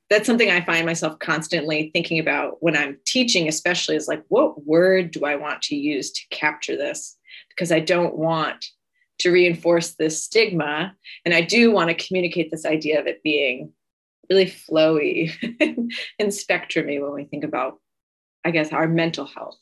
that's 0.10 0.26
something 0.26 0.50
i 0.50 0.62
find 0.62 0.86
myself 0.86 1.18
constantly 1.20 1.90
thinking 1.94 2.20
about 2.20 2.62
when 2.62 2.76
i'm 2.76 2.98
teaching 3.06 3.48
especially 3.48 3.96
is 3.96 4.08
like 4.08 4.24
what 4.28 4.66
word 4.66 5.12
do 5.12 5.26
i 5.26 5.36
want 5.36 5.62
to 5.62 5.76
use 5.76 6.12
to 6.12 6.22
capture 6.30 6.76
this 6.76 7.18
because 7.50 7.72
i 7.72 7.80
don't 7.80 8.16
want 8.16 8.66
to 9.18 9.32
reinforce 9.32 9.96
this 9.96 10.22
stigma 10.22 10.94
and 11.26 11.34
i 11.34 11.42
do 11.42 11.72
want 11.72 11.90
to 11.90 12.08
communicate 12.08 12.52
this 12.52 12.66
idea 12.66 13.00
of 13.00 13.08
it 13.08 13.24
being 13.24 13.72
really 14.30 14.46
flowy 14.46 15.32
and 16.20 16.32
spectrumy 16.32 17.02
when 17.02 17.14
we 17.14 17.26
think 17.26 17.44
about 17.44 17.80
I 18.46 18.52
guess, 18.52 18.72
our 18.72 18.88
mental 18.88 19.26
health. 19.26 19.58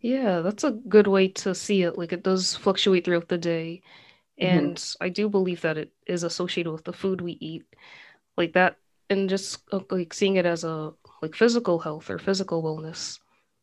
Yeah, 0.00 0.40
that's 0.40 0.62
a 0.62 0.72
good 0.72 1.06
way 1.06 1.28
to 1.28 1.54
see 1.54 1.82
it. 1.82 1.96
Like 1.96 2.12
it 2.12 2.22
does 2.22 2.54
fluctuate 2.54 3.06
throughout 3.06 3.28
the 3.28 3.38
day. 3.38 3.82
Mm-hmm. 4.40 4.58
And 4.58 4.76
mm-hmm. 4.76 5.04
I 5.04 5.08
do 5.08 5.28
believe 5.28 5.62
that 5.62 5.78
it 5.78 5.92
is 6.06 6.22
associated 6.22 6.72
with 6.72 6.84
the 6.84 6.92
food 6.92 7.20
we 7.20 7.32
eat. 7.40 7.64
Like 8.36 8.52
that 8.52 8.76
and 9.08 9.30
just 9.30 9.62
uh, 9.72 9.80
like 9.90 10.12
seeing 10.12 10.36
it 10.36 10.46
as 10.46 10.64
a 10.64 10.92
like 11.22 11.34
physical 11.34 11.78
health 11.78 12.10
or 12.10 12.18
physical 12.18 12.62
wellness. 12.62 13.18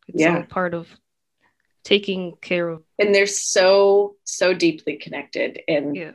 It's 0.07 0.21
yeah. 0.21 0.37
all 0.37 0.43
part 0.43 0.73
of 0.73 0.87
taking 1.83 2.35
care 2.41 2.69
of 2.69 2.81
and 2.97 3.13
they're 3.13 3.27
so 3.27 4.15
so 4.23 4.53
deeply 4.53 4.95
connected 4.95 5.59
and 5.67 5.95
yeah. 5.95 6.11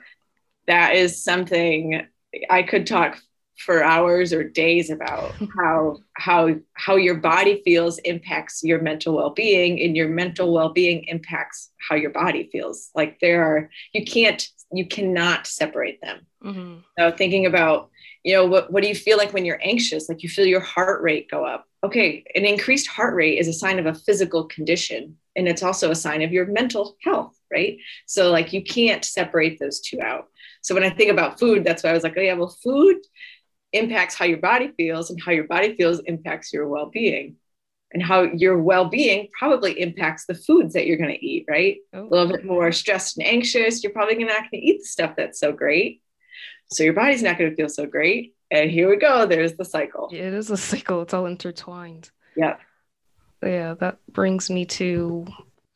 that 0.67 0.95
is 0.95 1.23
something 1.23 2.07
I 2.49 2.63
could 2.63 2.87
talk 2.87 3.19
for 3.59 3.83
hours 3.83 4.33
or 4.33 4.45
days 4.45 4.91
about 4.91 5.35
how 5.59 5.99
how 6.15 6.55
how 6.75 6.97
your 6.97 7.17
body 7.17 7.61
feels 7.65 7.99
impacts 7.99 8.63
your 8.63 8.81
mental 8.81 9.15
well-being 9.15 9.81
and 9.81 9.97
your 9.97 10.09
mental 10.09 10.53
well-being 10.53 11.05
impacts 11.05 11.71
how 11.89 11.97
your 11.97 12.11
body 12.11 12.49
feels. 12.53 12.91
Like 12.95 13.19
there 13.21 13.43
are 13.45 13.71
you 13.93 14.05
can't 14.05 14.47
you 14.73 14.87
cannot 14.87 15.47
separate 15.47 16.01
them. 16.01 16.27
Mm-hmm. 16.45 16.75
so 16.97 17.11
thinking 17.17 17.47
about 17.47 17.91
you 18.23 18.33
know 18.33 18.47
what, 18.47 18.73
what 18.73 18.83
do 18.83 18.89
you 18.89 18.95
feel 18.95 19.17
like 19.17 19.33
when 19.33 19.45
you're 19.45 19.61
anxious? 19.63 20.09
Like 20.09 20.23
you 20.23 20.29
feel 20.29 20.47
your 20.47 20.61
heart 20.61 21.03
rate 21.03 21.29
go 21.31 21.45
up. 21.45 21.67
Okay 21.85 22.25
an 22.35 22.45
increased 22.45 22.87
heart 22.87 23.15
rate 23.15 23.39
is 23.39 23.49
a 23.49 23.53
sign 23.53 23.79
of 23.79 23.87
a 23.87 23.95
physical 23.95 24.45
condition 24.45 25.17
and 25.35 25.49
it's 25.49 25.63
also 25.63 25.91
a 25.91 25.97
sign 25.97 26.23
of 26.23 26.33
your 26.33 26.47
mental 26.47 26.97
health 27.03 27.35
right? 27.51 27.79
So 28.07 28.31
like 28.31 28.53
you 28.53 28.63
can't 28.63 29.05
separate 29.05 29.59
those 29.59 29.81
two 29.81 30.01
out. 30.01 30.29
So 30.61 30.75
when 30.75 30.85
i 30.85 30.91
think 30.91 31.11
about 31.11 31.39
food 31.39 31.65
that's 31.65 31.83
why 31.83 31.91
i 31.91 31.93
was 31.95 32.03
like 32.03 32.15
oh 32.17 32.21
yeah 32.21 32.35
well 32.35 32.55
food 32.63 32.99
impacts 33.73 34.15
how 34.15 34.25
your 34.25 34.39
body 34.39 34.73
feels 34.77 35.11
and 35.11 35.21
how 35.21 35.33
your 35.33 35.45
body 35.45 35.77
feels 35.77 36.01
impacts 36.01 36.53
your 36.53 36.69
well-being. 36.69 37.37
And 37.91 38.03
how 38.03 38.25
your 38.25 38.63
well-being 38.63 39.29
probably 39.39 39.81
impacts 39.81 40.27
the 40.27 40.35
foods 40.35 40.75
that 40.75 40.87
you're 40.87 40.99
going 40.99 41.15
to 41.15 41.27
eat 41.27 41.47
right? 41.49 41.79
Oh. 41.95 42.03
a 42.03 42.09
little 42.09 42.29
bit 42.29 42.45
more 42.45 42.71
stressed 42.71 43.17
and 43.17 43.27
anxious 43.27 43.83
you're 43.83 43.93
probably 43.93 44.23
not 44.23 44.41
going 44.41 44.51
to 44.51 44.59
eat 44.59 44.81
the 44.81 44.85
stuff 44.85 45.15
that's 45.17 45.41
so 45.41 45.53
great. 45.53 46.03
So 46.71 46.85
your 46.85 46.93
body's 46.93 47.23
not 47.23 47.39
going 47.39 47.49
to 47.49 47.57
feel 47.57 47.71
so 47.71 47.87
great. 47.87 48.35
And 48.51 48.71
here 48.71 48.91
we 48.91 48.97
go 48.97 49.25
there's 49.25 49.55
the 49.55 49.65
cycle. 49.65 50.11
It 50.13 50.35
is 50.35 50.51
a 50.51 50.57
cycle 50.59 51.01
it's 51.01 51.15
all 51.15 51.25
intertwined. 51.25 52.11
Yeah 52.37 52.57
yeah 53.43 53.75
that 53.75 53.99
brings 54.13 54.51
me 54.51 54.65
to 54.65 55.27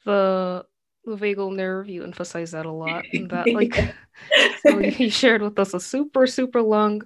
the 0.04 0.64
the 1.04 1.16
vagal 1.16 1.54
nerve 1.54 1.88
you 1.88 2.04
emphasize 2.04 2.52
that 2.52 2.66
a 2.66 2.70
lot 2.70 3.04
and 3.12 3.30
that 3.30 3.48
like 3.48 3.74
so 4.62 4.78
you 4.78 5.10
shared 5.10 5.42
with 5.42 5.58
us 5.58 5.74
a 5.74 5.80
super 5.80 6.26
super 6.26 6.62
long 6.62 7.02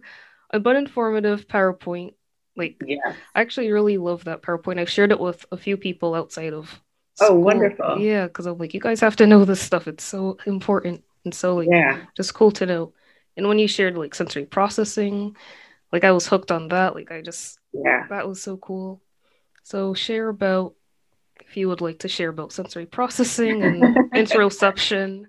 but 0.61 0.77
informative 0.77 1.49
PowerPoint. 1.49 2.15
Like, 2.57 2.77
yeah, 2.85 3.15
I 3.35 3.41
actually 3.41 3.71
really 3.71 3.99
love 3.99 4.25
that 4.25 4.43
PowerPoint. 4.43 4.79
I've 4.79 4.91
shared 4.91 5.13
it 5.13 5.21
with 5.21 5.45
a 5.53 5.57
few 5.57 5.77
people 5.77 6.15
outside 6.15 6.53
of. 6.53 6.81
Oh, 7.21 7.27
school. 7.27 7.37
Oh, 7.37 7.41
wonderful! 7.41 7.99
Yeah, 7.99 8.27
because 8.27 8.47
I'm 8.47 8.59
like, 8.59 8.75
you 8.75 8.81
guys 8.81 9.01
have 9.01 9.17
to 9.17 9.27
know 9.27 9.45
this 9.45 9.61
stuff. 9.61 9.89
It's 9.89 10.05
so 10.05 10.39
important 10.47 11.03
and 11.27 11.35
so 11.35 11.57
like, 11.57 11.69
yeah, 11.71 11.99
just 12.17 12.33
cool 12.33 12.51
to 12.53 12.65
know. 12.65 12.95
And 13.37 13.49
when 13.49 13.59
you 13.59 13.69
shared 13.69 13.99
like 13.99 14.15
sensory 14.15 14.47
processing, 14.47 15.37
like 15.93 16.05
I 16.05 16.13
was 16.13 16.27
hooked 16.27 16.51
on 16.51 16.69
that. 16.69 16.95
Like 16.95 17.11
I 17.11 17.21
just, 17.21 17.59
yeah, 17.73 18.07
that 18.09 18.27
was 18.27 18.43
so 18.43 18.57
cool. 18.57 19.03
So 19.63 19.93
share 19.93 20.29
about 20.29 20.75
if 21.41 21.57
you 21.57 21.69
would 21.69 21.83
like 21.83 21.99
to 21.99 22.09
share 22.09 22.31
about 22.31 22.53
sensory 22.53 22.87
processing 22.87 23.63
and 23.63 23.83
interoception 24.15 25.27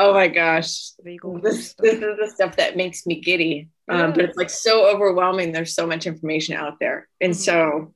Oh 0.00 0.14
my 0.14 0.28
gosh. 0.28 0.90
This, 1.02 1.74
this 1.74 1.94
is 1.94 2.00
the 2.00 2.30
stuff 2.32 2.56
that 2.56 2.76
makes 2.76 3.04
me 3.04 3.20
giddy. 3.20 3.68
Um, 3.88 4.12
but 4.12 4.24
it's 4.24 4.36
like 4.36 4.48
so 4.48 4.86
overwhelming. 4.86 5.50
There's 5.50 5.74
so 5.74 5.88
much 5.88 6.06
information 6.06 6.54
out 6.54 6.78
there. 6.78 7.08
And 7.20 7.32
mm-hmm. 7.32 7.40
so 7.40 7.94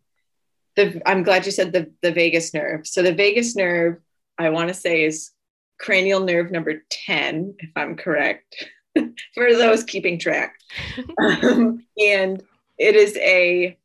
the 0.74 1.00
I'm 1.06 1.22
glad 1.22 1.46
you 1.46 1.52
said 1.52 1.72
the, 1.72 1.92
the 2.02 2.10
vagus 2.10 2.52
nerve. 2.52 2.88
So 2.88 3.02
the 3.02 3.14
vagus 3.14 3.54
nerve, 3.54 3.98
I 4.36 4.50
want 4.50 4.66
to 4.66 4.74
say 4.74 5.04
is 5.04 5.30
cranial 5.78 6.20
nerve 6.20 6.50
number 6.50 6.82
10, 6.90 7.54
if 7.60 7.70
I'm 7.76 7.96
correct, 7.96 8.68
for 9.34 9.54
those 9.54 9.84
keeping 9.84 10.18
track. 10.18 10.56
um, 11.22 11.86
and 11.96 12.42
it 12.78 12.96
is 12.96 13.16
a 13.18 13.76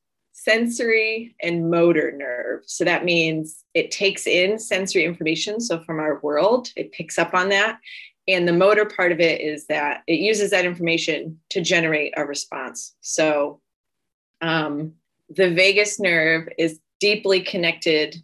sensory 0.47 1.35
and 1.41 1.69
motor 1.69 2.13
nerve. 2.13 2.63
So 2.65 2.85
that 2.85 3.03
means 3.03 3.65
it 3.73 3.91
takes 3.91 4.25
in 4.25 4.57
sensory 4.57 5.03
information. 5.03 5.59
So 5.59 5.81
from 5.81 5.99
our 5.99 6.19
world, 6.21 6.69
it 6.77 6.93
picks 6.93 7.19
up 7.19 7.33
on 7.33 7.49
that. 7.49 7.79
And 8.29 8.47
the 8.47 8.53
motor 8.53 8.85
part 8.85 9.11
of 9.11 9.19
it 9.19 9.41
is 9.41 9.67
that 9.67 10.03
it 10.07 10.19
uses 10.19 10.51
that 10.51 10.63
information 10.63 11.37
to 11.49 11.59
generate 11.59 12.13
a 12.15 12.25
response. 12.25 12.95
So 13.01 13.59
um, 14.39 14.93
the 15.29 15.53
vagus 15.53 15.99
nerve 15.99 16.47
is 16.57 16.79
deeply 17.01 17.41
connected 17.41 18.15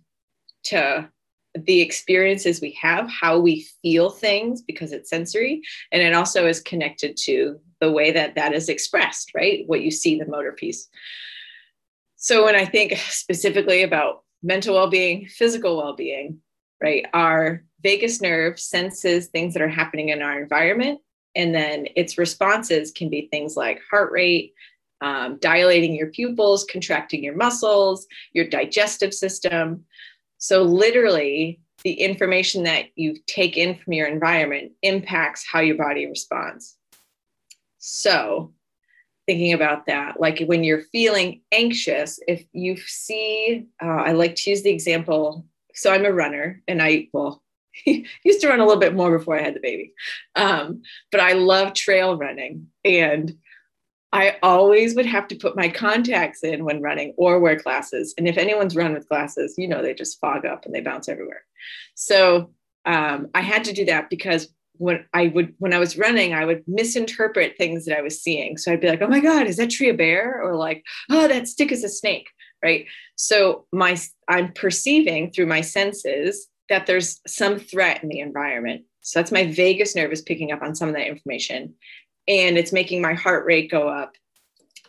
to 0.64 1.10
the 1.56 1.82
experiences 1.82 2.62
we 2.62 2.72
have, 2.82 3.10
how 3.10 3.38
we 3.38 3.68
feel 3.82 4.10
things 4.10 4.62
because 4.62 4.94
it's 4.94 5.10
sensory. 5.10 5.62
And 5.92 6.02
it 6.02 6.14
also 6.14 6.48
is 6.48 6.62
connected 6.62 7.18
to 7.26 7.60
the 7.82 7.92
way 7.92 8.12
that 8.12 8.36
that 8.36 8.54
is 8.54 8.70
expressed, 8.70 9.32
right? 9.36 9.64
What 9.68 9.82
you 9.82 9.92
see, 9.92 10.18
the 10.18 10.26
motor 10.26 10.54
piece. 10.54 10.88
So 12.24 12.46
when 12.46 12.56
I 12.56 12.64
think 12.64 12.98
specifically 13.10 13.84
about 13.84 14.24
mental 14.42 14.76
well 14.76 14.90
being, 14.90 15.28
physical 15.28 15.76
well 15.76 15.94
being, 15.94 16.40
right, 16.82 17.06
our 17.14 17.66
vagus 17.82 18.22
nerve 18.22 18.58
senses 18.62 19.28
things 19.28 19.54
that 19.54 19.62
are 19.62 19.68
happening 19.68 20.08
in 20.08 20.22
our 20.22 20.42
environment. 20.42 21.02
And 21.36 21.54
then 21.54 21.88
its 21.98 22.18
responses 22.18 22.92
can 22.92 23.10
be 23.10 23.28
things 23.28 23.58
like 23.58 23.82
heart 23.92 24.14
rate, 24.14 24.54
um, 25.02 25.38
dilating 25.42 25.94
your 25.96 26.08
pupils, 26.08 26.64
contracting 26.64 27.26
your 27.26 27.36
muscles, 27.36 28.08
your 28.32 28.48
digestive 28.48 29.14
system. 29.14 29.84
So, 30.38 30.64
literally, 30.64 31.60
the 31.84 31.92
information 31.92 32.64
that 32.64 32.86
you 32.96 33.18
take 33.28 33.58
in 33.58 33.76
from 33.76 33.92
your 33.92 34.08
environment 34.08 34.72
impacts 34.82 35.46
how 35.46 35.60
your 35.60 35.76
body 35.76 36.06
responds. 36.06 36.78
So, 37.80 38.54
thinking 39.26 39.54
about 39.54 39.86
that, 39.86 40.20
like 40.20 40.44
when 40.46 40.64
you're 40.64 40.84
feeling 40.92 41.42
anxious, 41.52 42.20
if 42.28 42.46
you 42.52 42.78
see, 42.78 43.66
uh, 43.82 43.88
I 43.88 44.12
like 44.12 44.36
to 44.36 44.50
use 44.50 44.64
the 44.64 44.72
example. 44.72 45.46
So, 45.74 45.92
I'm 45.92 46.06
a 46.06 46.12
runner 46.12 46.62
and 46.68 46.82
I, 46.82 47.10
well, 47.14 47.42
used 47.86 48.42
to 48.42 48.48
run 48.48 48.60
a 48.60 48.66
little 48.66 48.80
bit 48.80 48.96
more 48.96 49.18
before 49.18 49.38
I 49.40 49.44
had 49.44 49.56
the 49.56 49.60
baby. 49.60 49.94
Um, 50.36 50.82
but 51.12 51.22
I 51.22 51.34
love 51.34 51.74
trail 51.74 52.18
running. 52.18 52.68
And 52.86 53.36
I 54.14 54.38
always 54.44 54.94
would 54.96 55.08
have 55.08 55.28
to 55.30 55.36
put 55.36 55.56
my 55.56 55.70
contacts 55.70 56.44
in 56.44 56.66
when 56.66 56.84
running 56.84 57.16
or 57.18 57.40
wear 57.40 57.56
glasses. 57.56 58.14
And 58.16 58.28
if 58.28 58.38
anyone's 58.38 58.76
run 58.76 58.94
with 58.94 59.10
glasses, 59.10 59.56
you 59.58 59.68
know, 59.68 59.82
they 59.82 59.96
just 59.96 60.20
fog 60.20 60.46
up 60.46 60.66
and 60.66 60.74
they 60.74 60.82
bounce 60.82 61.10
everywhere. 61.10 61.42
So 61.96 62.52
um, 62.86 63.30
I 63.34 63.42
had 63.42 63.64
to 63.64 63.74
do 63.74 63.86
that 63.86 64.12
because 64.12 64.54
when 64.78 65.06
I 65.14 65.28
would, 65.28 65.54
when 65.60 65.74
I 65.74 65.80
was 65.80 65.98
running, 65.98 66.34
I 66.34 66.46
would 66.46 66.64
misinterpret 66.68 67.58
things 67.58 67.86
that 67.86 67.98
I 67.98 68.02
was 68.02 68.22
seeing. 68.22 68.58
So 68.58 68.72
I'd 68.72 68.82
be 68.82 68.90
like, 68.90 69.02
oh 69.02 69.08
my 69.08 69.20
God, 69.20 69.48
is 69.48 69.58
that 69.58 69.70
tree 69.70 69.90
a 69.90 69.94
bear? 69.94 70.42
Or 70.42 70.56
like, 70.56 70.84
oh, 71.10 71.28
that 71.28 71.48
stick 71.48 71.72
is 71.72 71.84
a 71.84 71.90
snake. 71.90 72.30
Right. 72.64 72.86
So 73.16 73.66
my, 73.72 73.98
I'm 74.28 74.54
perceiving 74.54 75.32
through 75.32 75.48
my 75.48 75.62
senses 75.62 76.48
that 76.70 76.86
there's 76.88 77.20
some 77.28 77.60
threat 77.60 78.02
in 78.04 78.10
the 78.10 78.20
environment. 78.20 78.86
So 79.02 79.20
that's 79.20 79.32
my 79.32 79.52
vagus 79.52 79.96
nerve 79.96 80.12
is 80.14 80.22
picking 80.22 80.52
up 80.52 80.62
on 80.62 80.76
some 80.76 80.88
of 80.88 80.96
that 80.96 81.08
information 81.08 81.76
and 82.28 82.58
it's 82.58 82.72
making 82.72 83.02
my 83.02 83.14
heart 83.14 83.46
rate 83.46 83.70
go 83.70 83.88
up. 83.90 84.14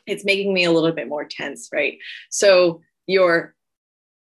It's 0.06 0.24
making 0.24 0.54
me 0.54 0.64
a 0.64 0.70
little 0.70 0.92
bit 0.92 1.08
more 1.08 1.24
tense, 1.24 1.68
right? 1.72 1.98
So 2.30 2.80
your 3.06 3.54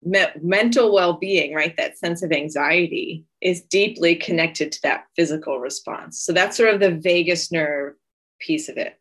me- 0.02 0.26
mental 0.42 0.92
well-being, 0.92 1.54
right, 1.54 1.76
that 1.76 1.98
sense 1.98 2.22
of 2.22 2.32
anxiety 2.32 3.24
is 3.40 3.62
deeply 3.62 4.14
connected 4.14 4.72
to 4.72 4.82
that 4.82 5.04
physical 5.16 5.58
response. 5.58 6.20
So 6.20 6.32
that's 6.32 6.56
sort 6.56 6.74
of 6.74 6.80
the 6.80 6.92
vagus 6.92 7.50
nerve 7.50 7.94
piece 8.40 8.68
of 8.68 8.76
it. 8.76 8.98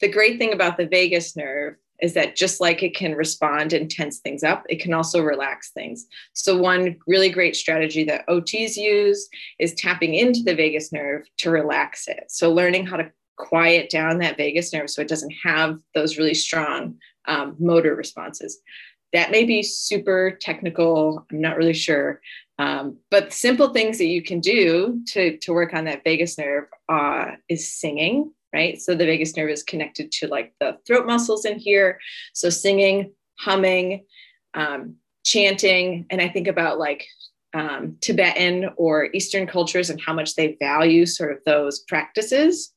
The 0.00 0.10
great 0.10 0.38
thing 0.38 0.52
about 0.52 0.76
the 0.76 0.86
vagus 0.86 1.36
nerve 1.36 1.76
is 2.00 2.14
that 2.14 2.36
just 2.36 2.60
like 2.60 2.82
it 2.82 2.96
can 2.96 3.14
respond 3.14 3.72
and 3.72 3.90
tense 3.90 4.18
things 4.18 4.42
up, 4.42 4.64
it 4.68 4.80
can 4.80 4.94
also 4.94 5.20
relax 5.20 5.70
things. 5.70 6.06
So, 6.32 6.56
one 6.56 6.96
really 7.06 7.28
great 7.28 7.54
strategy 7.54 8.04
that 8.04 8.26
OTs 8.26 8.76
use 8.76 9.28
is 9.58 9.74
tapping 9.74 10.14
into 10.14 10.42
the 10.42 10.54
vagus 10.54 10.92
nerve 10.92 11.26
to 11.38 11.50
relax 11.50 12.08
it. 12.08 12.24
So, 12.28 12.50
learning 12.50 12.86
how 12.86 12.96
to 12.96 13.12
quiet 13.36 13.90
down 13.90 14.18
that 14.18 14.36
vagus 14.36 14.72
nerve 14.72 14.90
so 14.90 15.00
it 15.00 15.08
doesn't 15.08 15.32
have 15.42 15.78
those 15.94 16.18
really 16.18 16.34
strong 16.34 16.96
um, 17.26 17.56
motor 17.58 17.94
responses. 17.94 18.60
That 19.12 19.30
may 19.30 19.44
be 19.44 19.62
super 19.62 20.32
technical. 20.40 21.26
I'm 21.30 21.40
not 21.40 21.56
really 21.56 21.74
sure. 21.74 22.20
Um, 22.58 22.98
but 23.10 23.32
simple 23.32 23.72
things 23.72 23.98
that 23.98 24.06
you 24.06 24.22
can 24.22 24.40
do 24.40 25.02
to, 25.08 25.38
to 25.38 25.52
work 25.52 25.72
on 25.74 25.86
that 25.86 26.04
vagus 26.04 26.38
nerve 26.38 26.66
uh, 26.88 27.32
is 27.48 27.72
singing, 27.72 28.32
right? 28.52 28.80
So 28.80 28.94
the 28.94 29.06
vagus 29.06 29.36
nerve 29.36 29.50
is 29.50 29.62
connected 29.62 30.12
to 30.12 30.28
like 30.28 30.52
the 30.60 30.78
throat 30.86 31.06
muscles 31.06 31.44
in 31.44 31.58
here. 31.58 31.98
So 32.34 32.50
singing, 32.50 33.12
humming, 33.38 34.04
um, 34.54 34.96
chanting. 35.24 36.06
And 36.10 36.20
I 36.20 36.28
think 36.28 36.48
about 36.48 36.78
like 36.78 37.06
um, 37.54 37.96
Tibetan 38.00 38.70
or 38.76 39.08
Eastern 39.12 39.46
cultures 39.46 39.90
and 39.90 40.00
how 40.00 40.12
much 40.12 40.34
they 40.34 40.56
value 40.60 41.06
sort 41.06 41.32
of 41.32 41.38
those 41.44 41.80
practices 41.80 42.72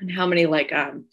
and 0.00 0.10
how 0.10 0.26
many 0.26 0.46
like 0.46 0.72
um 0.72 1.04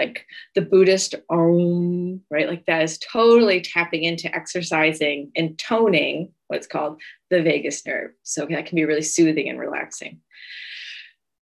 like 0.00 0.26
the 0.54 0.62
buddhist 0.62 1.14
om 1.28 2.20
right? 2.30 2.48
Like 2.48 2.66
that 2.66 2.82
is 2.82 2.98
totally 2.98 3.60
tapping 3.60 4.04
into 4.04 4.34
exercising 4.34 5.30
and 5.36 5.58
toning 5.58 6.32
what's 6.48 6.66
called 6.66 7.00
the 7.30 7.42
vagus 7.42 7.86
nerve. 7.86 8.12
So 8.22 8.46
that 8.46 8.66
can 8.66 8.76
be 8.76 8.84
really 8.84 9.02
soothing 9.02 9.48
and 9.48 9.58
relaxing. 9.58 10.20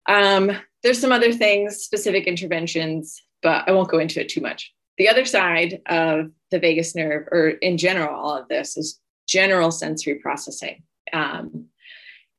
Um, 0.08 0.52
there's 0.84 1.00
some 1.00 1.12
other 1.12 1.32
things 1.32 1.78
specific 1.78 2.28
interventions 2.28 3.24
but 3.42 3.68
i 3.68 3.72
won't 3.72 3.90
go 3.90 4.00
into 4.00 4.22
it 4.22 4.30
too 4.30 4.42
much. 4.42 4.74
The 4.98 5.10
other 5.10 5.26
side 5.26 5.82
of 5.88 6.32
the 6.52 6.60
vagus 6.60 6.96
nerve 6.96 7.28
or 7.32 7.50
in 7.50 7.78
general 7.78 8.16
all 8.16 8.38
of 8.38 8.48
this 8.48 8.78
is 8.78 9.00
general 9.28 9.72
sensory 9.72 10.16
processing. 10.16 10.84
Um, 11.12 11.68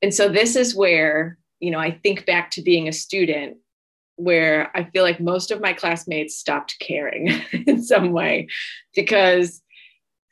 and 0.02 0.12
so 0.12 0.28
this 0.28 0.54
is 0.56 0.74
where 0.74 1.38
you 1.60 1.70
know 1.70 1.78
i 1.78 1.90
think 1.90 2.26
back 2.26 2.50
to 2.52 2.62
being 2.62 2.88
a 2.88 2.92
student 2.92 3.56
where 4.16 4.70
I 4.76 4.84
feel 4.84 5.02
like 5.02 5.20
most 5.20 5.50
of 5.50 5.60
my 5.60 5.72
classmates 5.72 6.36
stopped 6.36 6.76
caring 6.80 7.28
in 7.66 7.82
some 7.82 8.12
way 8.12 8.48
because 8.94 9.60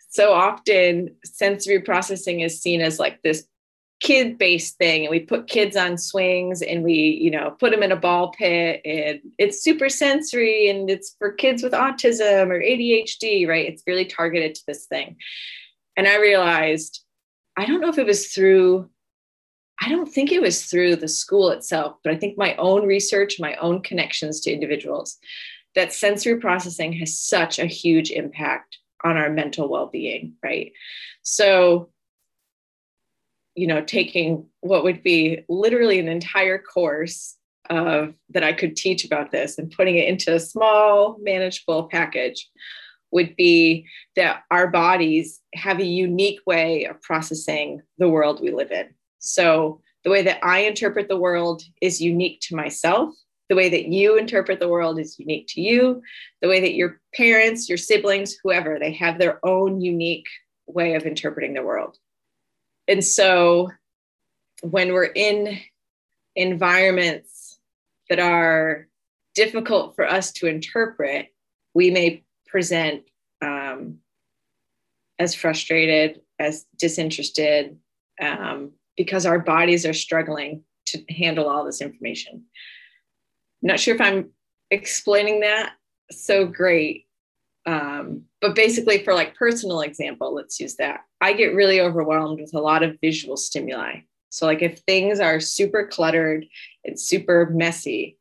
so 0.09 0.33
often 0.33 1.15
sensory 1.25 1.81
processing 1.81 2.41
is 2.41 2.61
seen 2.61 2.81
as 2.81 2.99
like 2.99 3.21
this 3.23 3.47
kid 4.01 4.37
based 4.37 4.77
thing 4.79 5.05
and 5.05 5.11
we 5.11 5.21
put 5.21 5.47
kids 5.47 5.77
on 5.77 5.97
swings 5.97 6.61
and 6.61 6.83
we 6.83 6.93
you 6.93 7.31
know 7.31 7.57
put 7.61 7.71
them 7.71 7.85
in 7.85 7.93
a 7.93 7.97
ball 7.97 8.33
pit 8.33 8.81
and 8.85 9.21
it's 9.39 9.63
super 9.63 9.89
sensory 9.89 10.69
and 10.69 10.91
it's 10.91 11.15
for 11.19 11.31
kids 11.33 11.63
with 11.63 11.73
autism 11.73 12.49
or 12.51 12.61
ADHD 12.61 13.47
right? 13.49 13.69
It's 13.69 13.85
really 13.87 14.05
targeted 14.05 14.57
to 14.57 14.63
this 14.67 14.87
thing. 14.87 15.17
And 15.97 16.09
i 16.09 16.19
realized 16.19 17.05
i 17.57 17.65
don't 17.65 17.81
know 17.81 17.91
if 17.91 17.99
it 17.99 18.07
was 18.07 18.29
through 18.29 18.89
I 19.81 19.89
don't 19.89 20.13
think 20.13 20.31
it 20.31 20.43
was 20.43 20.67
through 20.67 20.97
the 20.97 21.09
school 21.09 21.51
itself, 21.51 21.97
but 22.05 22.13
I 22.13 22.17
think 22.17 22.39
my 22.39 22.55
own 22.57 22.87
research, 22.87 23.41
my 23.41 23.55
own 23.57 23.83
connections 23.83 24.41
to 24.41 24.53
individuals, 24.53 25.19
that 25.75 25.93
sensory 25.93 26.39
processing 26.39 26.93
has 26.95 27.19
such 27.19 27.59
a 27.59 27.67
huge 27.67 28.11
impact 28.11 28.79
on 29.05 29.17
our 29.17 29.31
mental 29.31 29.69
well 29.69 29.87
being, 29.87 30.35
right? 30.43 30.73
So, 31.23 31.91
you 33.55 33.67
know, 33.67 33.83
taking 33.83 34.47
what 34.61 34.85
would 34.85 35.03
be 35.03 35.45
literally 35.49 35.99
an 35.99 36.09
entire 36.09 36.59
course 36.59 37.37
of 37.71 38.15
that 38.31 38.45
I 38.45 38.53
could 38.53 38.77
teach 38.77 39.05
about 39.05 39.31
this 39.31 39.59
and 39.59 39.71
putting 39.71 39.97
it 39.97 40.09
into 40.09 40.35
a 40.35 40.41
small, 40.41 41.17
manageable 41.21 41.89
package 41.89 42.49
would 43.11 43.37
be 43.37 43.87
that 44.17 44.43
our 44.51 44.69
bodies 44.69 45.41
have 45.55 45.79
a 45.79 45.85
unique 45.85 46.41
way 46.47 46.85
of 46.85 47.01
processing 47.03 47.83
the 47.99 48.09
world 48.09 48.41
we 48.41 48.51
live 48.51 48.71
in 48.71 48.89
so 49.23 49.81
the 50.05 50.11
way 50.11 50.23
that 50.23 50.45
I 50.45 50.61
interpret 50.61 51.09
the 51.09 51.17
world 51.17 51.63
is 51.81 52.01
unique 52.01 52.41
to 52.43 52.57
myself. 52.57 53.15
The 53.49 53.55
way 53.55 53.69
that 53.69 53.87
you 53.87 54.19
interpret 54.19 54.59
the 54.59 54.69
world 54.69 54.99
is 54.99 55.19
unique 55.19 55.47
to 55.51 55.61
you. 55.61 56.03
The 56.41 56.49
way 56.49 56.61
that 56.61 56.75
your 56.75 57.01
parents, 57.15 57.69
your 57.69 57.79
siblings, 57.79 58.37
whoever, 58.43 58.79
they 58.79 58.93
have 58.95 59.19
their 59.19 59.45
own 59.47 59.81
unique 59.81 60.27
way 60.67 60.95
of 60.95 61.07
interpreting 61.07 61.55
the 61.55 61.63
world. 61.63 61.99
And 62.89 63.05
so 63.05 63.71
when 64.63 64.93
we're 64.93 65.05
in 65.05 65.59
environments 66.35 67.59
that 68.09 68.19
are 68.19 68.89
difficult 69.35 69.95
for 69.95 70.07
us 70.07 70.33
to 70.33 70.47
interpret, 70.47 71.29
we 71.75 71.91
may 71.91 72.25
present 72.47 73.05
um, 73.41 73.99
as 75.19 75.35
frustrated, 75.35 76.23
as 76.41 76.67
disinterested, 76.77 77.79
um, 78.21 78.73
because 78.97 79.27
our 79.27 79.39
bodies 79.39 79.87
are 79.87 79.93
struggling 79.93 80.65
to 80.87 81.03
handle 81.09 81.49
all 81.49 81.65
this 81.65 81.81
information. 81.81 82.45
I'm 83.63 83.69
not 83.69 83.81
sure 83.81 83.95
if 83.95 84.01
I'm 84.01 84.31
explaining 84.71 85.41
that 85.41 85.75
so 86.11 86.47
great. 86.47 87.07
Um, 87.65 88.25
but 88.41 88.55
basically, 88.55 89.05
for 89.05 89.15
like 89.15 89.37
personal 89.37 89.81
example, 89.83 90.35
let's 90.35 90.59
use 90.59 90.77
that. 90.77 91.01
I 91.21 91.33
get 91.33 91.55
really 91.55 91.81
overwhelmed 91.81 92.41
with 92.41 92.55
a 92.55 92.61
lot 92.61 92.83
of 92.83 92.99
visual 93.01 93.37
stimuli. 93.37 94.01
So, 94.31 94.47
like, 94.47 94.63
if 94.63 94.79
things 94.81 95.21
are 95.21 95.39
super 95.41 95.87
cluttered 95.87 96.47
and 96.85 96.99
super 96.99 97.51
messy, 97.53 98.17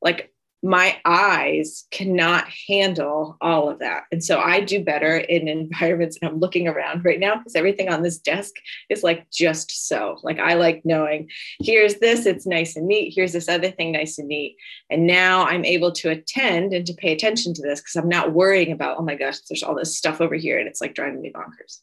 like 0.00 0.32
my 0.66 0.98
eyes 1.04 1.84
cannot 1.92 2.48
handle 2.66 3.36
all 3.40 3.70
of 3.70 3.78
that. 3.78 4.02
And 4.10 4.22
so 4.22 4.40
I 4.40 4.60
do 4.60 4.82
better 4.82 5.16
in 5.16 5.46
environments 5.48 6.18
and 6.20 6.28
I'm 6.28 6.40
looking 6.40 6.66
around 6.66 7.04
right 7.04 7.20
now 7.20 7.36
because 7.36 7.54
everything 7.54 7.88
on 7.88 8.02
this 8.02 8.18
desk 8.18 8.52
is 8.90 9.04
like 9.04 9.30
just 9.30 9.88
so. 9.88 10.18
Like 10.24 10.40
I 10.40 10.54
like 10.54 10.82
knowing 10.84 11.30
here's 11.60 11.96
this, 11.96 12.26
it's 12.26 12.46
nice 12.46 12.74
and 12.74 12.88
neat. 12.88 13.12
Here's 13.14 13.32
this 13.32 13.48
other 13.48 13.70
thing, 13.70 13.92
nice 13.92 14.18
and 14.18 14.26
neat. 14.26 14.56
And 14.90 15.06
now 15.06 15.46
I'm 15.46 15.64
able 15.64 15.92
to 15.92 16.10
attend 16.10 16.72
and 16.72 16.84
to 16.84 16.94
pay 16.94 17.12
attention 17.12 17.54
to 17.54 17.62
this 17.62 17.80
because 17.80 17.94
I'm 17.94 18.08
not 18.08 18.32
worrying 18.32 18.72
about, 18.72 18.96
oh 18.98 19.02
my 19.02 19.14
gosh, 19.14 19.38
there's 19.48 19.62
all 19.62 19.76
this 19.76 19.96
stuff 19.96 20.20
over 20.20 20.34
here 20.34 20.58
and 20.58 20.66
it's 20.66 20.80
like 20.80 20.94
driving 20.94 21.22
me 21.22 21.32
bonkers. 21.32 21.80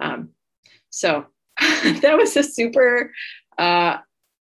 Um, 0.00 0.30
so 0.90 1.26
that 1.60 2.16
was 2.18 2.36
a 2.36 2.42
super 2.42 3.12
uh, 3.58 3.98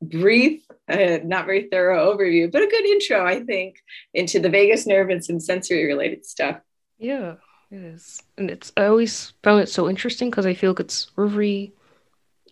brief, 0.02 0.62
uh, 0.88 1.18
not 1.24 1.46
very 1.46 1.68
thorough 1.70 2.14
overview, 2.14 2.50
but 2.50 2.62
a 2.62 2.66
good 2.66 2.84
intro, 2.84 3.24
I 3.24 3.40
think, 3.40 3.76
into 4.12 4.40
the 4.40 4.50
vagus 4.50 4.86
nerve 4.86 5.10
and 5.10 5.24
some 5.24 5.40
sensory 5.40 5.86
related 5.86 6.26
stuff. 6.26 6.60
Yeah, 6.98 7.36
it 7.70 7.82
is. 7.82 8.20
And 8.36 8.50
it's, 8.50 8.72
I 8.76 8.86
always 8.86 9.32
found 9.42 9.62
it 9.62 9.68
so 9.68 9.88
interesting 9.88 10.30
because 10.30 10.46
I 10.46 10.54
feel 10.54 10.72
like 10.72 10.80
it's 10.80 11.10
very 11.16 11.72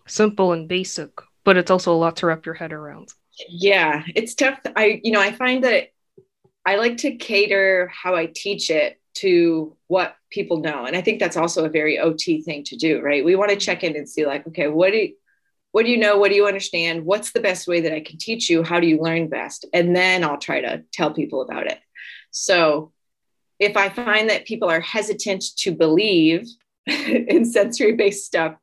simple 0.06 0.52
and 0.52 0.68
basic, 0.68 1.10
but 1.44 1.56
it's 1.56 1.70
also 1.70 1.92
a 1.92 1.98
lot 1.98 2.16
to 2.16 2.26
wrap 2.26 2.46
your 2.46 2.54
head 2.54 2.72
around. 2.72 3.12
Yeah, 3.48 4.04
it's 4.14 4.34
tough. 4.34 4.60
I, 4.76 5.00
you 5.02 5.12
know, 5.12 5.20
I 5.20 5.32
find 5.32 5.64
that 5.64 5.88
I 6.64 6.76
like 6.76 6.98
to 6.98 7.16
cater 7.16 7.90
how 7.92 8.14
I 8.14 8.26
teach 8.26 8.70
it 8.70 9.00
to 9.14 9.76
what 9.88 10.14
people 10.30 10.60
know. 10.60 10.84
And 10.84 10.96
I 10.96 11.00
think 11.00 11.18
that's 11.18 11.36
also 11.36 11.64
a 11.64 11.70
very 11.70 11.98
OT 11.98 12.42
thing 12.42 12.64
to 12.64 12.76
do, 12.76 13.00
right? 13.00 13.24
We 13.24 13.34
want 13.34 13.50
to 13.50 13.56
check 13.56 13.82
in 13.82 13.96
and 13.96 14.08
see, 14.08 14.26
like, 14.26 14.46
okay, 14.48 14.68
what 14.68 14.92
do 14.92 14.98
you, 14.98 15.14
what 15.72 15.84
do 15.84 15.90
you 15.90 15.98
know? 15.98 16.18
What 16.18 16.30
do 16.30 16.34
you 16.34 16.46
understand? 16.46 17.04
What's 17.04 17.32
the 17.32 17.40
best 17.40 17.68
way 17.68 17.80
that 17.80 17.94
I 17.94 18.00
can 18.00 18.18
teach 18.18 18.50
you? 18.50 18.62
How 18.62 18.80
do 18.80 18.86
you 18.86 19.00
learn 19.00 19.28
best? 19.28 19.66
And 19.72 19.94
then 19.94 20.24
I'll 20.24 20.38
try 20.38 20.60
to 20.60 20.82
tell 20.92 21.12
people 21.12 21.42
about 21.42 21.66
it. 21.66 21.78
So 22.30 22.92
if 23.58 23.76
I 23.76 23.88
find 23.88 24.30
that 24.30 24.46
people 24.46 24.68
are 24.68 24.80
hesitant 24.80 25.44
to 25.58 25.72
believe 25.72 26.46
in 26.86 27.44
sensory 27.44 27.92
based 27.92 28.26
stuff, 28.26 28.56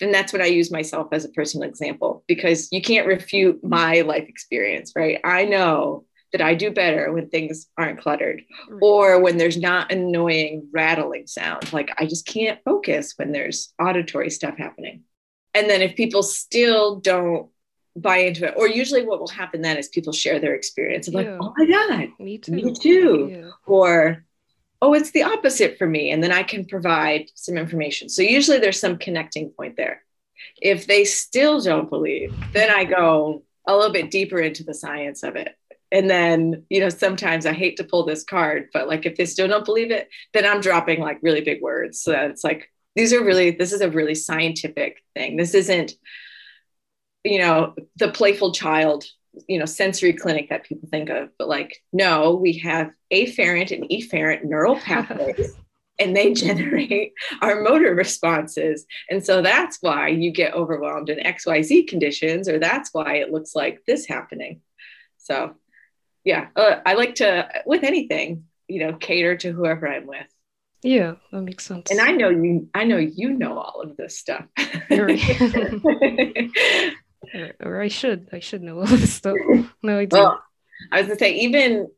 then 0.00 0.10
that's 0.10 0.32
when 0.32 0.42
I 0.42 0.46
use 0.46 0.70
myself 0.70 1.08
as 1.12 1.24
a 1.24 1.30
personal 1.30 1.68
example 1.68 2.24
because 2.26 2.68
you 2.72 2.82
can't 2.82 3.06
refute 3.06 3.62
my 3.62 4.00
life 4.00 4.28
experience, 4.28 4.92
right? 4.96 5.20
I 5.22 5.44
know 5.44 6.06
that 6.32 6.40
I 6.40 6.54
do 6.54 6.70
better 6.70 7.12
when 7.12 7.28
things 7.28 7.68
aren't 7.78 8.00
cluttered 8.00 8.42
or 8.80 9.20
when 9.20 9.36
there's 9.36 9.58
not 9.58 9.92
annoying 9.92 10.66
rattling 10.72 11.26
sound. 11.26 11.72
Like 11.72 11.90
I 11.98 12.06
just 12.06 12.26
can't 12.26 12.58
focus 12.64 13.14
when 13.16 13.32
there's 13.32 13.72
auditory 13.80 14.30
stuff 14.30 14.56
happening. 14.56 15.01
And 15.54 15.68
then 15.68 15.82
if 15.82 15.96
people 15.96 16.22
still 16.22 16.96
don't 16.96 17.48
buy 17.96 18.18
into 18.18 18.46
it, 18.46 18.54
or 18.56 18.68
usually 18.68 19.04
what 19.04 19.20
will 19.20 19.28
happen 19.28 19.60
then 19.62 19.76
is 19.76 19.88
people 19.88 20.12
share 20.12 20.38
their 20.38 20.54
experience 20.54 21.08
of 21.08 21.14
like, 21.14 21.26
oh 21.26 21.52
my 21.56 21.66
God, 21.66 22.08
me 22.18 22.38
too. 22.38 22.52
Me 22.52 22.74
too. 22.74 23.28
Yeah. 23.30 23.50
Or, 23.66 24.24
oh, 24.80 24.94
it's 24.94 25.10
the 25.10 25.24
opposite 25.24 25.76
for 25.76 25.86
me. 25.86 26.10
And 26.10 26.22
then 26.22 26.32
I 26.32 26.42
can 26.42 26.64
provide 26.64 27.30
some 27.34 27.58
information. 27.58 28.08
So 28.08 28.22
usually 28.22 28.58
there's 28.58 28.80
some 28.80 28.96
connecting 28.96 29.50
point 29.50 29.76
there. 29.76 30.02
If 30.60 30.86
they 30.86 31.04
still 31.04 31.60
don't 31.60 31.90
believe, 31.90 32.34
then 32.52 32.70
I 32.70 32.84
go 32.84 33.42
a 33.66 33.76
little 33.76 33.92
bit 33.92 34.10
deeper 34.10 34.38
into 34.40 34.64
the 34.64 34.74
science 34.74 35.22
of 35.22 35.36
it 35.36 35.56
and 35.92 36.08
then 36.10 36.64
you 36.68 36.80
know 36.80 36.88
sometimes 36.88 37.46
i 37.46 37.52
hate 37.52 37.76
to 37.76 37.84
pull 37.84 38.04
this 38.04 38.24
card 38.24 38.68
but 38.72 38.88
like 38.88 39.06
if 39.06 39.16
they 39.16 39.26
still 39.26 39.46
don't 39.46 39.64
believe 39.64 39.92
it 39.92 40.08
then 40.32 40.44
i'm 40.44 40.60
dropping 40.60 41.00
like 41.00 41.18
really 41.22 41.42
big 41.42 41.62
words 41.62 42.00
so 42.00 42.12
it's 42.12 42.42
like 42.42 42.71
these 42.94 43.12
are 43.12 43.24
really 43.24 43.52
this 43.52 43.72
is 43.72 43.80
a 43.80 43.90
really 43.90 44.14
scientific 44.14 45.02
thing. 45.14 45.36
This 45.36 45.54
isn't 45.54 45.92
you 47.24 47.38
know 47.38 47.74
the 47.96 48.10
playful 48.10 48.52
child 48.52 49.04
you 49.48 49.58
know 49.58 49.64
sensory 49.64 50.12
clinic 50.12 50.50
that 50.50 50.64
people 50.64 50.88
think 50.90 51.08
of 51.08 51.30
but 51.38 51.48
like 51.48 51.82
no 51.92 52.34
we 52.34 52.58
have 52.58 52.90
afferent 53.12 53.70
and 53.70 53.88
efferent 53.88 54.44
neural 54.44 54.76
pathways 54.80 55.54
and 55.98 56.16
they 56.16 56.32
generate 56.32 57.12
our 57.40 57.60
motor 57.62 57.94
responses. 57.94 58.86
And 59.10 59.24
so 59.24 59.42
that's 59.42 59.78
why 59.80 60.08
you 60.08 60.32
get 60.32 60.54
overwhelmed 60.54 61.08
in 61.10 61.18
xyz 61.18 61.86
conditions 61.86 62.48
or 62.48 62.58
that's 62.58 62.90
why 62.92 63.16
it 63.16 63.30
looks 63.30 63.54
like 63.54 63.82
this 63.86 64.06
happening. 64.06 64.60
So 65.18 65.54
yeah, 66.24 66.48
uh, 66.56 66.76
I 66.84 66.94
like 66.94 67.16
to 67.16 67.48
with 67.66 67.84
anything, 67.84 68.44
you 68.68 68.84
know, 68.84 68.94
cater 68.94 69.36
to 69.38 69.52
whoever 69.52 69.88
I'm 69.88 70.06
with. 70.06 70.26
Yeah, 70.82 71.14
that 71.30 71.42
makes 71.42 71.64
sense. 71.64 71.90
And 71.90 72.00
I 72.00 72.10
know 72.10 72.28
you. 72.28 72.68
I 72.74 72.84
know 72.84 72.96
you 72.96 73.30
know 73.30 73.58
all 73.58 73.80
of 73.82 73.96
this 73.96 74.18
stuff. 74.18 74.44
or 74.90 75.10
I 77.80 77.88
should. 77.88 78.28
I 78.32 78.40
should 78.40 78.62
know 78.62 78.80
all 78.80 78.86
this 78.86 79.14
stuff. 79.14 79.36
No, 79.82 79.98
I 79.98 80.06
do. 80.06 80.16
Well, 80.16 80.42
I 80.90 80.98
was 80.98 81.06
gonna 81.06 81.18
say 81.18 81.34
even 81.34 81.88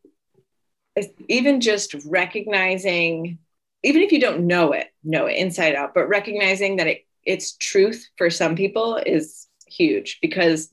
even 1.28 1.60
just 1.60 1.94
recognizing, 2.04 3.38
even 3.82 4.02
if 4.02 4.12
you 4.12 4.20
don't 4.20 4.46
know 4.46 4.72
it, 4.72 4.88
know 5.02 5.26
it 5.26 5.36
inside 5.36 5.74
out, 5.74 5.94
but 5.94 6.08
recognizing 6.08 6.76
that 6.76 6.86
it 6.86 7.06
it's 7.24 7.56
truth 7.56 8.08
for 8.16 8.30
some 8.30 8.54
people 8.54 8.96
is 8.96 9.46
huge 9.66 10.18
because 10.20 10.68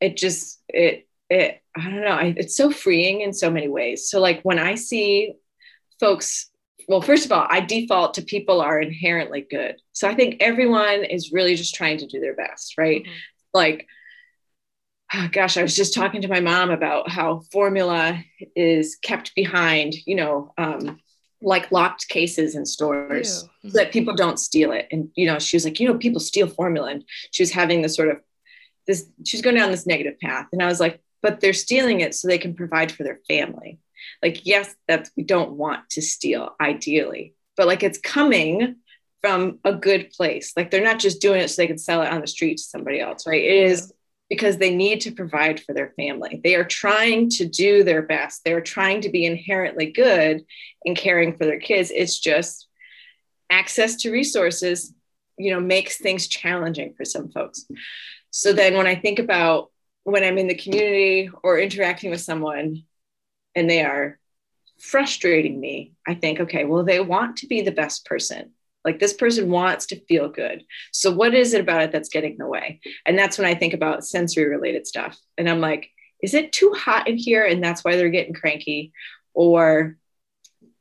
it 0.00 0.16
just 0.16 0.60
it 0.68 1.06
it 1.30 1.62
i 1.76 1.82
don't 1.82 2.00
know 2.00 2.18
it's 2.36 2.56
so 2.56 2.70
freeing 2.70 3.20
in 3.20 3.32
so 3.32 3.50
many 3.50 3.68
ways 3.68 4.10
so 4.10 4.20
like 4.20 4.40
when 4.42 4.58
i 4.58 4.74
see 4.74 5.34
folks 6.00 6.50
well 6.88 7.02
first 7.02 7.24
of 7.24 7.32
all 7.32 7.46
i 7.50 7.60
default 7.60 8.14
to 8.14 8.22
people 8.22 8.60
are 8.60 8.80
inherently 8.80 9.46
good. 9.48 9.76
So 9.92 10.08
i 10.08 10.14
think 10.14 10.36
everyone 10.40 11.04
is 11.04 11.32
really 11.32 11.54
just 11.54 11.74
trying 11.74 11.98
to 11.98 12.06
do 12.06 12.20
their 12.20 12.34
best 12.34 12.76
right? 12.78 13.02
Mm-hmm. 13.02 13.12
like 13.54 13.86
oh 15.14 15.28
gosh 15.30 15.56
i 15.56 15.62
was 15.62 15.76
just 15.76 15.94
talking 15.94 16.22
to 16.22 16.28
my 16.28 16.40
mom 16.40 16.70
about 16.70 17.10
how 17.10 17.42
formula 17.52 18.22
is 18.56 18.96
kept 19.02 19.34
behind 19.34 19.94
you 20.06 20.14
know 20.14 20.52
um, 20.58 20.98
like 21.42 21.72
locked 21.72 22.08
cases 22.08 22.54
in 22.54 22.64
stores 22.64 23.48
so 23.64 23.68
that 23.70 23.92
people 23.92 24.14
don't 24.14 24.38
steal 24.38 24.72
it. 24.72 24.88
And 24.90 25.10
you 25.14 25.26
know 25.26 25.38
she 25.38 25.56
was 25.56 25.64
like 25.64 25.80
you 25.80 25.88
know 25.88 25.98
people 25.98 26.20
steal 26.20 26.46
formula. 26.46 26.90
And 26.90 27.04
she 27.30 27.42
was 27.42 27.50
having 27.50 27.82
this 27.82 27.96
sort 27.96 28.10
of 28.10 28.18
this 28.86 29.06
she's 29.24 29.42
going 29.42 29.56
down 29.56 29.70
this 29.70 29.86
negative 29.86 30.18
path. 30.20 30.46
And 30.52 30.62
i 30.62 30.66
was 30.66 30.80
like 30.80 31.00
but 31.22 31.40
they're 31.40 31.52
stealing 31.52 32.00
it 32.00 32.14
so 32.14 32.26
they 32.26 32.38
can 32.38 32.54
provide 32.54 32.90
for 32.90 33.04
their 33.04 33.20
family. 33.28 33.78
Like, 34.22 34.46
yes, 34.46 34.74
that 34.88 35.08
we 35.16 35.22
don't 35.22 35.52
want 35.52 35.90
to 35.90 36.02
steal 36.02 36.54
ideally, 36.60 37.34
but 37.56 37.66
like 37.66 37.82
it's 37.82 37.98
coming 37.98 38.76
from 39.20 39.60
a 39.64 39.74
good 39.74 40.10
place. 40.10 40.52
Like 40.56 40.70
they're 40.70 40.84
not 40.84 40.98
just 40.98 41.20
doing 41.20 41.40
it 41.40 41.48
so 41.48 41.62
they 41.62 41.68
can 41.68 41.78
sell 41.78 42.02
it 42.02 42.12
on 42.12 42.20
the 42.20 42.26
street 42.26 42.58
to 42.58 42.62
somebody 42.62 43.00
else, 43.00 43.26
right? 43.26 43.42
It 43.42 43.70
is 43.70 43.92
because 44.28 44.56
they 44.56 44.74
need 44.74 45.02
to 45.02 45.12
provide 45.12 45.60
for 45.60 45.74
their 45.74 45.92
family. 45.96 46.40
They 46.42 46.54
are 46.54 46.64
trying 46.64 47.28
to 47.30 47.46
do 47.46 47.84
their 47.84 48.02
best. 48.02 48.42
They're 48.44 48.62
trying 48.62 49.02
to 49.02 49.10
be 49.10 49.26
inherently 49.26 49.92
good 49.92 50.44
in 50.84 50.94
caring 50.94 51.36
for 51.36 51.44
their 51.44 51.60
kids. 51.60 51.92
It's 51.94 52.18
just 52.18 52.66
access 53.50 53.96
to 53.96 54.10
resources, 54.10 54.94
you 55.36 55.52
know, 55.52 55.60
makes 55.60 55.98
things 55.98 56.26
challenging 56.26 56.94
for 56.94 57.04
some 57.04 57.30
folks. 57.30 57.66
So 58.30 58.52
then 58.52 58.76
when 58.76 58.86
I 58.86 58.94
think 58.94 59.18
about 59.18 59.70
when 60.04 60.24
I'm 60.24 60.38
in 60.38 60.48
the 60.48 60.54
community 60.54 61.30
or 61.42 61.58
interacting 61.58 62.10
with 62.10 62.22
someone 62.22 62.84
and 63.54 63.68
they 63.68 63.82
are 63.84 64.18
frustrating 64.78 65.60
me, 65.60 65.92
I 66.06 66.14
think, 66.14 66.40
okay, 66.40 66.64
well, 66.64 66.84
they 66.84 67.00
want 67.00 67.38
to 67.38 67.46
be 67.46 67.62
the 67.62 67.70
best 67.70 68.04
person. 68.04 68.52
Like 68.84 68.98
this 68.98 69.12
person 69.12 69.50
wants 69.50 69.86
to 69.86 70.04
feel 70.06 70.28
good. 70.28 70.64
So, 70.90 71.12
what 71.12 71.34
is 71.34 71.54
it 71.54 71.60
about 71.60 71.82
it 71.82 71.92
that's 71.92 72.08
getting 72.08 72.32
in 72.32 72.38
the 72.38 72.46
way? 72.46 72.80
And 73.06 73.16
that's 73.16 73.38
when 73.38 73.46
I 73.46 73.54
think 73.54 73.74
about 73.74 74.04
sensory 74.04 74.48
related 74.48 74.86
stuff. 74.86 75.16
And 75.38 75.48
I'm 75.48 75.60
like, 75.60 75.88
is 76.20 76.34
it 76.34 76.52
too 76.52 76.72
hot 76.76 77.06
in 77.08 77.16
here? 77.16 77.44
And 77.44 77.62
that's 77.62 77.84
why 77.84 77.94
they're 77.94 78.10
getting 78.10 78.34
cranky? 78.34 78.92
Or 79.34 79.96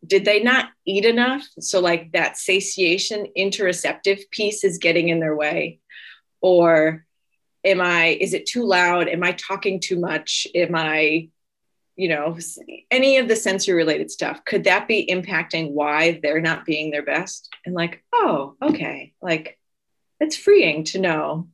did 0.06 0.26
they 0.26 0.42
not 0.42 0.70
eat 0.86 1.06
enough? 1.06 1.46
So, 1.60 1.80
like 1.80 2.12
that 2.14 2.38
satiation 2.38 3.28
interoceptive 3.38 4.32
piece 4.32 4.64
is 4.64 4.80
getting 4.80 5.10
in 5.10 5.20
their 5.20 5.36
way. 5.36 5.80
Or 6.42 7.06
am 7.64 7.82
i 7.82 8.18
is 8.20 8.34
it 8.34 8.46
too 8.46 8.66
loud 8.66 9.08
am 9.08 9.24
i 9.24 9.32
talking 9.34 9.80
too 9.80 10.00
much 10.00 10.48
am 10.56 10.76
i 10.76 11.28
you 12.02 12.08
know 12.10 12.36
any 12.90 13.18
of 13.18 13.28
the 13.28 13.36
sensory 13.36 13.76
related 13.76 14.10
stuff 14.10 14.44
could 14.44 14.64
that 14.64 14.88
be 14.88 15.08
impacting 15.08 15.72
why 15.72 16.20
they're 16.24 16.42
not 16.42 16.66
being 16.66 16.90
their 16.90 17.04
best? 17.04 17.48
And 17.64 17.76
like 17.76 18.04
oh 18.12 18.56
okay 18.60 19.14
like 19.22 19.60
it's 20.20 20.36
freeing 20.36 20.84
to 20.86 21.00
know 21.00 21.48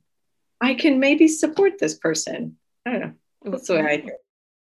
i 0.60 0.72
can 0.72 1.00
maybe 1.00 1.28
support 1.28 1.78
this 1.78 1.94
person. 1.98 2.56
I 2.86 2.92
don't 2.92 3.00
know. 3.00 3.12
That's 3.44 3.66
the 3.66 3.74
way 3.74 3.80
i 3.80 4.00
think 4.00 4.12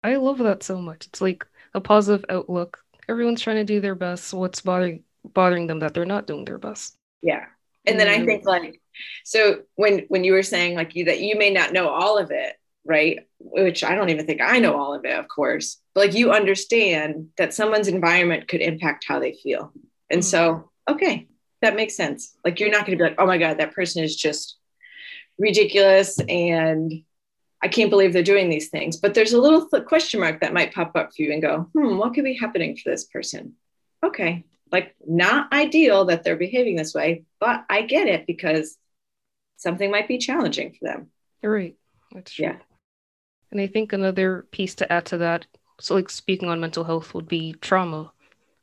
i 0.03 0.15
love 0.17 0.37
that 0.37 0.61
so 0.61 0.79
much. 0.79 1.07
It's 1.07 1.21
like 1.21 1.47
a 1.73 1.81
positive 1.81 2.25
outlook. 2.29 2.77
Everyone's 3.09 3.41
trying 3.41 3.57
to 3.57 3.63
do 3.63 3.81
their 3.81 3.95
best. 3.95 4.35
What's 4.35 4.61
bothering 4.61 5.03
bothering 5.23 5.65
them 5.65 5.79
that 5.79 5.95
they're 5.95 6.05
not 6.05 6.27
doing 6.27 6.45
their 6.45 6.59
best? 6.59 6.95
Yeah. 7.23 7.45
And 7.87 7.99
then 7.99 8.07
i 8.07 8.19
mm. 8.19 8.25
think 8.27 8.45
like 8.45 8.79
so 9.23 9.63
when 9.75 10.05
when 10.09 10.23
you 10.23 10.33
were 10.33 10.43
saying 10.43 10.75
like 10.75 10.95
you 10.95 11.05
that 11.05 11.21
you 11.21 11.35
may 11.39 11.49
not 11.49 11.73
know 11.73 11.89
all 11.89 12.19
of 12.19 12.29
it 12.29 12.55
right 12.85 13.27
which 13.39 13.83
i 13.83 13.95
don't 13.95 14.09
even 14.09 14.25
think 14.25 14.41
i 14.41 14.59
know 14.59 14.75
all 14.75 14.93
of 14.93 15.05
it 15.05 15.17
of 15.17 15.27
course 15.27 15.77
but 15.93 16.07
like 16.07 16.15
you 16.15 16.31
understand 16.31 17.29
that 17.37 17.53
someone's 17.53 17.87
environment 17.87 18.47
could 18.47 18.61
impact 18.61 19.05
how 19.07 19.19
they 19.19 19.33
feel 19.33 19.71
and 20.09 20.21
mm-hmm. 20.21 20.27
so 20.29 20.69
okay 20.89 21.27
that 21.61 21.75
makes 21.75 21.95
sense 21.95 22.35
like 22.43 22.59
you're 22.59 22.71
not 22.71 22.85
going 22.85 22.97
to 22.97 23.03
be 23.03 23.09
like 23.09 23.19
oh 23.19 23.25
my 23.25 23.37
god 23.37 23.59
that 23.59 23.75
person 23.75 24.03
is 24.03 24.15
just 24.15 24.57
ridiculous 25.37 26.19
and 26.27 26.91
i 27.61 27.67
can't 27.67 27.91
believe 27.91 28.13
they're 28.13 28.23
doing 28.23 28.49
these 28.49 28.69
things 28.69 28.97
but 28.97 29.13
there's 29.13 29.33
a 29.33 29.41
little 29.41 29.67
question 29.81 30.19
mark 30.19 30.41
that 30.41 30.53
might 30.53 30.73
pop 30.73 30.95
up 30.95 31.11
for 31.15 31.21
you 31.21 31.31
and 31.31 31.41
go 31.41 31.69
hmm 31.73 31.97
what 31.97 32.13
could 32.13 32.23
be 32.23 32.35
happening 32.35 32.75
for 32.75 32.89
this 32.89 33.05
person 33.05 33.53
okay 34.03 34.43
like 34.71 34.95
not 35.05 35.51
ideal 35.53 36.05
that 36.05 36.23
they're 36.23 36.35
behaving 36.35 36.75
this 36.75 36.95
way 36.95 37.23
but 37.39 37.63
i 37.69 37.83
get 37.83 38.07
it 38.07 38.25
because 38.25 38.77
something 39.61 39.91
might 39.91 40.07
be 40.07 40.17
challenging 40.17 40.73
for 40.73 40.85
them. 40.85 41.07
You're 41.41 41.53
right. 41.53 41.75
That's 42.11 42.33
true. 42.33 42.45
Yeah. 42.45 42.57
And 43.51 43.59
I 43.59 43.67
think 43.67 43.93
another 43.93 44.45
piece 44.51 44.75
to 44.75 44.91
add 44.91 45.05
to 45.07 45.17
that, 45.19 45.45
so 45.79 45.95
like 45.95 46.09
speaking 46.09 46.49
on 46.49 46.59
mental 46.59 46.83
health 46.83 47.13
would 47.13 47.27
be 47.27 47.53
trauma, 47.61 48.11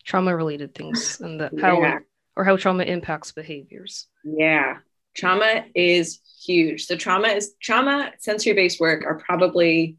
trauma 0.05 0.34
related 0.34 0.74
things 0.74 1.20
and 1.24 1.41
that 1.41 1.53
how 1.61 1.80
yeah. 1.80 1.99
or 2.36 2.45
how 2.45 2.57
trauma 2.57 2.84
impacts 2.84 3.32
behaviors. 3.32 4.07
Yeah. 4.24 4.78
trauma 5.14 5.64
is 5.74 6.20
huge. 6.45 6.86
So 6.86 6.97
trauma 6.97 7.28
is 7.28 7.55
trauma 7.61 8.12
sensory 8.18 8.55
based 8.55 8.80
work 8.80 9.05
are 9.05 9.18
probably 9.18 9.97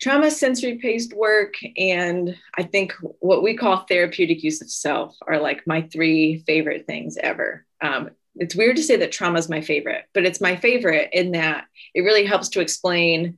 trauma 0.00 0.30
sensory 0.30 0.78
based 0.82 1.12
work 1.12 1.54
and 1.76 2.34
I 2.56 2.62
think 2.62 2.94
what 3.20 3.42
we 3.42 3.56
call 3.56 3.84
therapeutic 3.84 4.42
use 4.42 4.62
of 4.62 4.70
self 4.70 5.14
are 5.26 5.38
like 5.38 5.66
my 5.66 5.82
three 5.82 6.42
favorite 6.46 6.86
things 6.86 7.16
ever. 7.18 7.66
Um, 7.80 8.10
it's 8.36 8.54
weird 8.54 8.76
to 8.76 8.82
say 8.82 8.96
that 8.96 9.12
trauma 9.12 9.38
is 9.38 9.48
my 9.48 9.60
favorite, 9.60 10.04
but 10.14 10.24
it's 10.24 10.40
my 10.40 10.56
favorite 10.56 11.10
in 11.12 11.32
that 11.32 11.66
it 11.94 12.02
really 12.02 12.24
helps 12.24 12.48
to 12.50 12.60
explain 12.60 13.36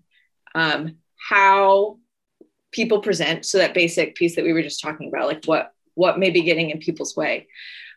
um, 0.54 0.96
how 1.30 1.98
people 2.72 3.00
present. 3.00 3.44
So 3.44 3.58
that 3.58 3.74
basic 3.74 4.14
piece 4.14 4.36
that 4.36 4.44
we 4.44 4.52
were 4.52 4.62
just 4.62 4.80
talking 4.80 5.08
about, 5.08 5.28
like 5.28 5.44
what 5.44 5.72
what 5.94 6.18
may 6.18 6.30
be 6.30 6.42
getting 6.42 6.70
in 6.70 6.78
people's 6.78 7.16
way. 7.16 7.48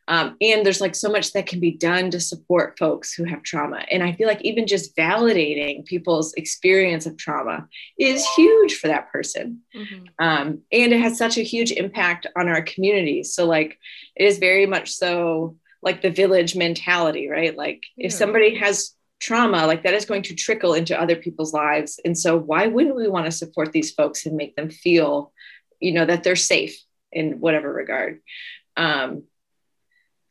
Um, 0.07 0.37
and 0.39 0.65
there's 0.65 0.81
like 0.81 0.95
so 0.95 1.09
much 1.09 1.33
that 1.33 1.47
can 1.47 1.59
be 1.59 1.71
done 1.71 2.11
to 2.11 2.19
support 2.19 2.77
folks 2.77 3.13
who 3.13 3.23
have 3.23 3.41
trauma. 3.41 3.83
And 3.89 4.03
I 4.03 4.11
feel 4.11 4.27
like 4.27 4.41
even 4.43 4.67
just 4.67 4.95
validating 4.95 5.85
people's 5.85 6.33
experience 6.33 7.05
of 7.05 7.17
trauma 7.17 7.67
is 7.97 8.25
huge 8.35 8.75
for 8.75 8.87
that 8.87 9.11
person. 9.11 9.61
Mm-hmm. 9.75 10.05
Um, 10.19 10.61
and 10.71 10.93
it 10.93 10.99
has 10.99 11.17
such 11.17 11.37
a 11.37 11.43
huge 11.43 11.71
impact 11.71 12.27
on 12.35 12.47
our 12.47 12.61
community. 12.61 13.23
So, 13.23 13.45
like, 13.45 13.79
it 14.15 14.25
is 14.25 14.37
very 14.37 14.65
much 14.65 14.93
so 14.93 15.57
like 15.81 16.01
the 16.01 16.09
village 16.11 16.55
mentality, 16.55 17.27
right? 17.27 17.55
Like, 17.55 17.83
yeah. 17.95 18.07
if 18.07 18.13
somebody 18.13 18.55
has 18.55 18.91
trauma, 19.19 19.65
like 19.65 19.83
that 19.83 19.93
is 19.93 20.05
going 20.05 20.23
to 20.23 20.35
trickle 20.35 20.73
into 20.73 20.99
other 20.99 21.15
people's 21.15 21.53
lives. 21.53 21.99
And 22.03 22.17
so, 22.17 22.37
why 22.37 22.67
wouldn't 22.67 22.95
we 22.95 23.07
want 23.07 23.25
to 23.25 23.31
support 23.31 23.71
these 23.71 23.91
folks 23.91 24.25
and 24.25 24.35
make 24.35 24.55
them 24.55 24.69
feel, 24.69 25.33
you 25.79 25.91
know, 25.91 26.05
that 26.05 26.23
they're 26.23 26.35
safe 26.35 26.79
in 27.11 27.39
whatever 27.39 27.71
regard? 27.71 28.21
Um, 28.77 29.23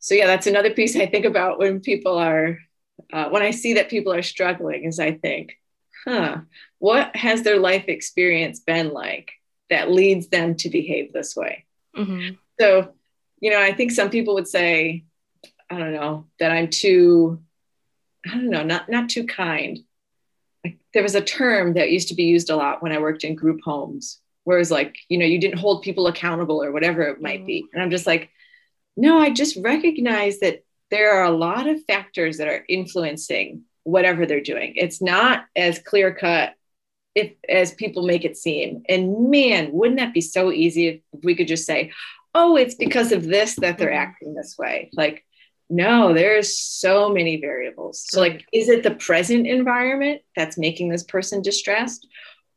so 0.05 0.13
yeah, 0.13 0.27
that's 0.27 0.45
another 0.45 0.69
piece 0.69 0.95
I 0.95 1.07
think 1.07 1.25
about 1.25 1.57
when 1.57 1.79
people 1.79 2.19
are, 2.19 2.59
uh, 3.11 3.29
when 3.29 3.41
I 3.41 3.49
see 3.49 3.73
that 3.73 3.89
people 3.89 4.13
are 4.13 4.21
struggling, 4.21 4.83
is 4.83 4.99
I 4.99 5.13
think, 5.13 5.57
huh, 6.05 6.41
what 6.77 7.15
has 7.15 7.41
their 7.41 7.59
life 7.59 7.85
experience 7.87 8.59
been 8.59 8.93
like 8.93 9.31
that 9.71 9.89
leads 9.89 10.27
them 10.27 10.57
to 10.57 10.69
behave 10.69 11.11
this 11.11 11.35
way? 11.35 11.65
Mm-hmm. 11.97 12.35
So, 12.59 12.93
you 13.39 13.49
know, 13.49 13.59
I 13.59 13.73
think 13.73 13.91
some 13.91 14.11
people 14.11 14.35
would 14.35 14.47
say, 14.47 15.05
I 15.71 15.79
don't 15.79 15.93
know, 15.93 16.27
that 16.39 16.51
I'm 16.51 16.69
too, 16.69 17.41
I 18.25 18.29
don't 18.29 18.49
know, 18.49 18.63
not 18.63 18.89
not 18.89 19.09
too 19.09 19.25
kind. 19.25 19.79
Like, 20.63 20.79
there 20.93 21.03
was 21.03 21.15
a 21.15 21.21
term 21.21 21.73
that 21.73 21.91
used 21.91 22.07
to 22.07 22.15
be 22.15 22.23
used 22.23 22.49
a 22.49 22.55
lot 22.55 22.81
when 22.81 22.91
I 22.91 22.99
worked 22.99 23.23
in 23.23 23.35
group 23.35 23.61
homes, 23.63 24.19
where 24.43 24.59
it's 24.59 24.71
like, 24.71 24.95
you 25.09 25.17
know, 25.17 25.25
you 25.25 25.39
didn't 25.39 25.59
hold 25.59 25.83
people 25.83 26.07
accountable 26.07 26.63
or 26.63 26.71
whatever 26.71 27.03
it 27.03 27.21
might 27.21 27.39
mm-hmm. 27.39 27.47
be. 27.47 27.65
And 27.73 27.81
I'm 27.81 27.91
just 27.91 28.07
like, 28.07 28.29
no, 28.97 29.19
I 29.19 29.29
just 29.29 29.57
recognize 29.57 30.39
that 30.39 30.63
there 30.89 31.13
are 31.13 31.25
a 31.25 31.31
lot 31.31 31.67
of 31.67 31.83
factors 31.85 32.37
that 32.37 32.47
are 32.47 32.63
influencing 32.69 33.63
whatever 33.83 34.25
they're 34.25 34.41
doing. 34.41 34.73
It's 34.75 35.01
not 35.01 35.45
as 35.55 35.79
clear 35.79 36.13
cut 36.13 36.53
if 37.13 37.31
as 37.47 37.73
people 37.73 38.05
make 38.05 38.25
it 38.25 38.37
seem. 38.37 38.83
And 38.89 39.29
man, 39.29 39.71
wouldn't 39.71 39.99
that 39.99 40.13
be 40.13 40.21
so 40.21 40.51
easy 40.51 40.87
if 40.87 41.23
we 41.23 41.35
could 41.35 41.47
just 41.47 41.65
say, 41.65 41.91
"Oh, 42.33 42.55
it's 42.55 42.75
because 42.75 43.11
of 43.11 43.23
this 43.23 43.55
that 43.55 43.77
they're 43.77 43.93
acting 43.93 44.33
this 44.33 44.57
way." 44.57 44.89
Like 44.93 45.24
no, 45.69 46.13
there's 46.13 46.59
so 46.59 47.09
many 47.09 47.37
variables. 47.37 48.05
So 48.07 48.19
like 48.19 48.45
is 48.53 48.69
it 48.69 48.83
the 48.83 48.95
present 48.95 49.47
environment 49.47 50.21
that's 50.35 50.57
making 50.57 50.89
this 50.89 51.03
person 51.03 51.41
distressed 51.41 52.07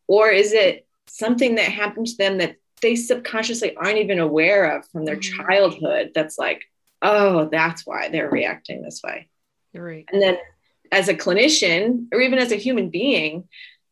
or 0.06 0.30
is 0.30 0.52
it 0.52 0.86
something 1.08 1.56
that 1.56 1.70
happened 1.70 2.06
to 2.06 2.16
them 2.16 2.38
that 2.38 2.56
they 2.80 2.96
subconsciously 2.96 3.76
aren't 3.76 3.98
even 3.98 4.18
aware 4.18 4.76
of 4.76 4.88
from 4.88 5.04
their 5.04 5.16
mm-hmm. 5.16 5.42
childhood 5.42 6.10
that's 6.14 6.38
like 6.38 6.62
oh 7.02 7.48
that's 7.50 7.86
why 7.86 8.08
they're 8.08 8.30
reacting 8.30 8.82
this 8.82 9.00
way 9.04 9.28
right 9.74 10.04
and 10.12 10.20
then 10.20 10.36
as 10.92 11.08
a 11.08 11.14
clinician 11.14 12.06
or 12.12 12.20
even 12.20 12.38
as 12.38 12.52
a 12.52 12.56
human 12.56 12.90
being 12.90 13.48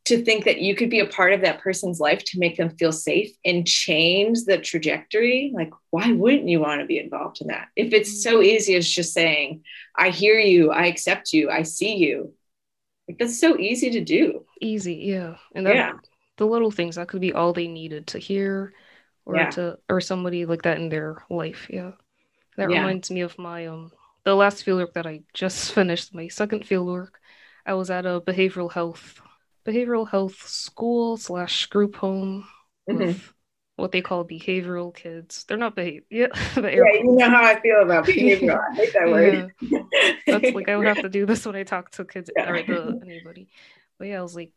to 0.06 0.24
think 0.24 0.44
that 0.44 0.60
you 0.60 0.74
could 0.74 0.88
be 0.88 1.00
a 1.00 1.06
part 1.06 1.32
of 1.32 1.40
that 1.42 1.60
person's 1.60 2.00
life 2.00 2.22
to 2.24 2.38
make 2.38 2.56
them 2.56 2.70
feel 2.76 2.92
safe 2.92 3.30
and 3.44 3.66
change 3.66 4.44
the 4.44 4.56
trajectory 4.56 5.52
like 5.54 5.70
why 5.90 6.10
wouldn't 6.12 6.48
you 6.48 6.60
want 6.60 6.80
to 6.80 6.86
be 6.86 6.98
involved 6.98 7.40
in 7.40 7.48
that 7.48 7.68
if 7.76 7.92
it's 7.92 8.22
so 8.22 8.34
mm-hmm. 8.34 8.44
easy 8.44 8.74
as 8.74 8.88
just 8.88 9.12
saying 9.12 9.62
i 9.96 10.08
hear 10.08 10.38
you 10.38 10.70
i 10.70 10.86
accept 10.86 11.32
you 11.32 11.50
i 11.50 11.62
see 11.62 11.96
you 11.96 12.32
like 13.08 13.18
that's 13.18 13.38
so 13.38 13.58
easy 13.58 13.90
to 13.90 14.00
do 14.00 14.44
easy 14.60 14.94
yeah 14.94 15.36
and 15.54 15.66
that, 15.66 15.74
yeah 15.74 15.92
the 16.38 16.46
little 16.46 16.70
things 16.70 16.96
that 16.96 17.08
could 17.08 17.20
be 17.20 17.32
all 17.32 17.52
they 17.52 17.68
needed 17.68 18.06
to 18.06 18.18
hear 18.18 18.72
or 19.24 19.36
yeah. 19.36 19.50
to 19.50 19.78
or 19.88 20.00
somebody 20.00 20.46
like 20.46 20.62
that 20.62 20.78
in 20.78 20.88
their 20.88 21.24
life 21.28 21.66
yeah 21.68 21.92
that 22.56 22.70
yeah. 22.70 22.78
reminds 22.78 23.10
me 23.10 23.20
of 23.22 23.36
my 23.38 23.66
um 23.66 23.90
the 24.24 24.34
last 24.34 24.64
fieldwork 24.64 24.92
that 24.92 25.06
i 25.06 25.20
just 25.34 25.72
finished 25.74 26.14
my 26.14 26.28
second 26.28 26.62
fieldwork 26.62 27.10
i 27.64 27.74
was 27.74 27.90
at 27.90 28.06
a 28.06 28.20
behavioral 28.20 28.70
health 28.70 29.20
behavioral 29.66 30.08
health 30.08 30.46
school 30.46 31.16
slash 31.16 31.66
group 31.66 31.96
home 31.96 32.46
mm-hmm. 32.88 32.98
with 32.98 33.32
what 33.76 33.92
they 33.92 34.00
call 34.00 34.24
behavioral 34.24 34.94
kids. 34.94 35.44
They're 35.44 35.58
not 35.58 35.76
behavior. 35.76 36.04
Yeah, 36.56 36.62
yeah, 36.62 36.92
you 36.94 37.16
know 37.16 37.30
how 37.30 37.44
I 37.44 37.60
feel 37.60 37.82
about 37.82 38.06
behavioral. 38.06 38.60
I 38.70 38.74
hate 38.74 38.92
that 38.94 39.08
word. 39.08 39.52
Yeah. 39.60 39.82
That's 40.26 40.54
like 40.54 40.68
I 40.68 40.76
would 40.76 40.86
have 40.86 41.02
to 41.02 41.08
do 41.08 41.26
this 41.26 41.44
when 41.44 41.56
I 41.56 41.62
talk 41.62 41.90
to 41.92 42.04
kids 42.04 42.30
yeah. 42.34 42.50
or 42.50 42.62
the, 42.62 43.00
anybody. 43.04 43.48
But 43.98 44.08
yeah, 44.08 44.18
I 44.18 44.22
was 44.22 44.34
like, 44.34 44.52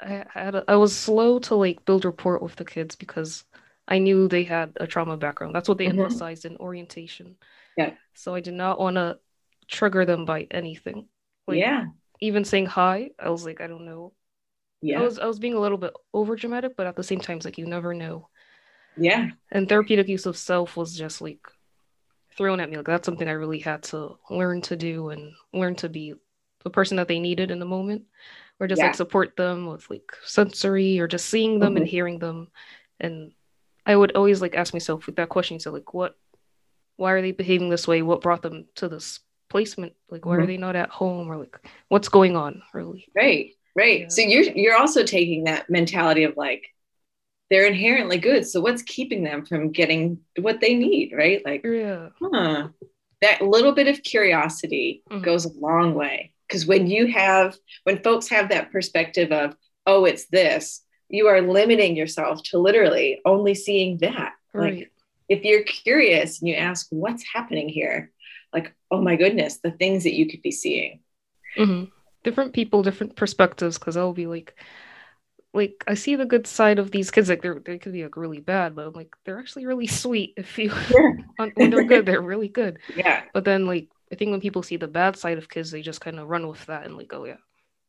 I 0.00 0.24
had 0.32 0.54
a, 0.54 0.64
I 0.66 0.76
was 0.76 0.96
slow 0.96 1.38
to 1.40 1.54
like 1.54 1.84
build 1.84 2.04
rapport 2.04 2.38
with 2.38 2.56
the 2.56 2.64
kids 2.64 2.96
because 2.96 3.44
I 3.86 3.98
knew 3.98 4.28
they 4.28 4.44
had 4.44 4.72
a 4.80 4.86
trauma 4.86 5.16
background. 5.16 5.54
That's 5.54 5.68
what 5.68 5.78
they 5.78 5.86
mm-hmm. 5.86 6.00
emphasized 6.00 6.44
in 6.44 6.56
orientation. 6.56 7.36
Yeah. 7.76 7.92
So 8.14 8.34
I 8.34 8.40
did 8.40 8.54
not 8.54 8.80
want 8.80 8.96
to 8.96 9.18
trigger 9.68 10.04
them 10.04 10.24
by 10.24 10.46
anything. 10.50 11.06
Like, 11.46 11.58
yeah. 11.58 11.86
Even 12.20 12.44
saying 12.44 12.66
hi, 12.66 13.10
I 13.18 13.30
was 13.30 13.44
like, 13.44 13.60
I 13.60 13.66
don't 13.66 13.86
know. 13.86 14.12
Yeah. 14.82 15.00
I 15.00 15.02
was 15.02 15.18
I 15.18 15.26
was 15.26 15.38
being 15.38 15.54
a 15.54 15.60
little 15.60 15.78
bit 15.78 15.92
over 16.12 16.36
dramatic, 16.36 16.76
but 16.76 16.86
at 16.86 16.96
the 16.96 17.02
same 17.02 17.20
time, 17.20 17.36
it's 17.36 17.44
like 17.44 17.58
you 17.58 17.66
never 17.66 17.94
know. 17.94 18.28
Yeah. 18.96 19.30
And 19.50 19.68
therapeutic 19.68 20.08
use 20.08 20.26
of 20.26 20.36
self 20.36 20.76
was 20.76 20.96
just 20.96 21.20
like 21.20 21.40
thrown 22.36 22.60
at 22.60 22.70
me. 22.70 22.76
Like 22.76 22.86
that's 22.86 23.06
something 23.06 23.28
I 23.28 23.32
really 23.32 23.58
had 23.58 23.82
to 23.84 24.18
learn 24.30 24.62
to 24.62 24.76
do 24.76 25.10
and 25.10 25.32
learn 25.52 25.74
to 25.76 25.88
be 25.88 26.14
the 26.64 26.70
person 26.70 26.96
that 26.96 27.08
they 27.08 27.18
needed 27.18 27.50
in 27.50 27.58
the 27.58 27.66
moment 27.66 28.04
or 28.58 28.66
just 28.66 28.80
yeah. 28.80 28.86
like 28.86 28.94
support 28.94 29.36
them 29.36 29.66
with 29.66 29.88
like 29.90 30.12
sensory 30.24 31.00
or 31.00 31.08
just 31.08 31.26
seeing 31.26 31.58
them 31.58 31.70
mm-hmm. 31.70 31.78
and 31.78 31.86
hearing 31.86 32.18
them 32.18 32.48
and 33.00 33.32
i 33.86 33.96
would 33.96 34.14
always 34.14 34.40
like 34.40 34.54
ask 34.54 34.72
myself 34.72 35.06
with 35.06 35.16
that 35.16 35.28
question 35.28 35.58
so 35.58 35.70
like 35.70 35.94
what 35.94 36.16
why 36.96 37.12
are 37.12 37.22
they 37.22 37.32
behaving 37.32 37.70
this 37.70 37.88
way 37.88 38.02
what 38.02 38.20
brought 38.20 38.42
them 38.42 38.66
to 38.74 38.88
this 38.88 39.20
placement 39.50 39.92
like 40.08 40.24
why 40.24 40.34
mm-hmm. 40.34 40.42
are 40.42 40.46
they 40.46 40.56
not 40.56 40.76
at 40.76 40.88
home 40.88 41.30
or 41.30 41.36
like 41.36 41.58
what's 41.88 42.08
going 42.08 42.36
on 42.36 42.62
really 42.72 43.06
right 43.14 43.50
right 43.76 44.00
yeah. 44.02 44.08
so 44.08 44.22
you're 44.22 44.44
you're 44.44 44.76
also 44.76 45.02
taking 45.02 45.44
that 45.44 45.68
mentality 45.68 46.24
of 46.24 46.36
like 46.36 46.64
they're 47.50 47.66
inherently 47.66 48.16
good 48.16 48.46
so 48.46 48.60
what's 48.60 48.82
keeping 48.82 49.24
them 49.24 49.44
from 49.44 49.72
getting 49.72 50.18
what 50.38 50.60
they 50.60 50.74
need 50.74 51.12
right 51.12 51.44
like 51.44 51.62
yeah 51.64 52.08
huh 52.22 52.68
that 53.20 53.42
little 53.42 53.72
bit 53.72 53.88
of 53.88 54.02
curiosity 54.02 55.02
mm-hmm. 55.10 55.22
goes 55.22 55.44
a 55.44 55.58
long 55.58 55.94
way 55.94 56.32
because 56.48 56.64
when 56.64 56.86
you 56.86 57.08
have 57.08 57.56
when 57.84 58.02
folks 58.02 58.28
have 58.28 58.48
that 58.48 58.72
perspective 58.72 59.32
of 59.32 59.54
oh 59.86 60.04
it's 60.04 60.26
this 60.26 60.82
you 61.08 61.26
are 61.26 61.42
limiting 61.42 61.96
yourself 61.96 62.40
to 62.44 62.58
literally 62.58 63.20
only 63.24 63.54
seeing 63.54 63.98
that 63.98 64.32
right. 64.54 64.74
like 64.74 64.92
if 65.28 65.44
you're 65.44 65.64
curious 65.64 66.40
and 66.40 66.48
you 66.48 66.54
ask 66.54 66.86
what's 66.90 67.24
happening 67.32 67.68
here 67.68 68.12
like 68.52 68.74
oh 68.90 69.00
my 69.00 69.16
goodness 69.16 69.58
the 69.58 69.70
things 69.70 70.04
that 70.04 70.14
you 70.14 70.28
could 70.28 70.42
be 70.42 70.50
seeing 70.50 71.00
mm-hmm. 71.56 71.84
different 72.24 72.52
people 72.52 72.82
different 72.82 73.16
perspectives 73.16 73.78
because 73.78 73.96
i'll 73.96 74.12
be 74.12 74.26
like 74.26 74.54
like 75.52 75.84
I 75.86 75.94
see 75.94 76.16
the 76.16 76.26
good 76.26 76.46
side 76.46 76.78
of 76.78 76.90
these 76.90 77.10
kids. 77.10 77.28
Like 77.28 77.42
they're 77.42 77.58
they 77.58 77.78
could 77.78 77.92
be 77.92 78.02
like 78.02 78.16
really 78.16 78.40
bad, 78.40 78.74
but 78.74 78.86
I'm 78.86 78.92
like 78.92 79.14
they're 79.24 79.38
actually 79.38 79.66
really 79.66 79.86
sweet. 79.86 80.34
If 80.36 80.56
you 80.58 80.72
yeah. 80.90 81.48
when 81.54 81.70
they're 81.70 81.84
good, 81.84 82.06
they're 82.06 82.22
really 82.22 82.48
good. 82.48 82.78
Yeah. 82.94 83.22
But 83.32 83.44
then 83.44 83.66
like 83.66 83.88
I 84.12 84.14
think 84.14 84.30
when 84.30 84.40
people 84.40 84.62
see 84.62 84.76
the 84.76 84.88
bad 84.88 85.16
side 85.16 85.38
of 85.38 85.48
kids, 85.48 85.70
they 85.70 85.82
just 85.82 86.00
kind 86.00 86.18
of 86.18 86.28
run 86.28 86.46
with 86.46 86.64
that 86.66 86.84
and 86.84 86.96
like, 86.96 87.12
oh 87.12 87.24
yeah, 87.24 87.36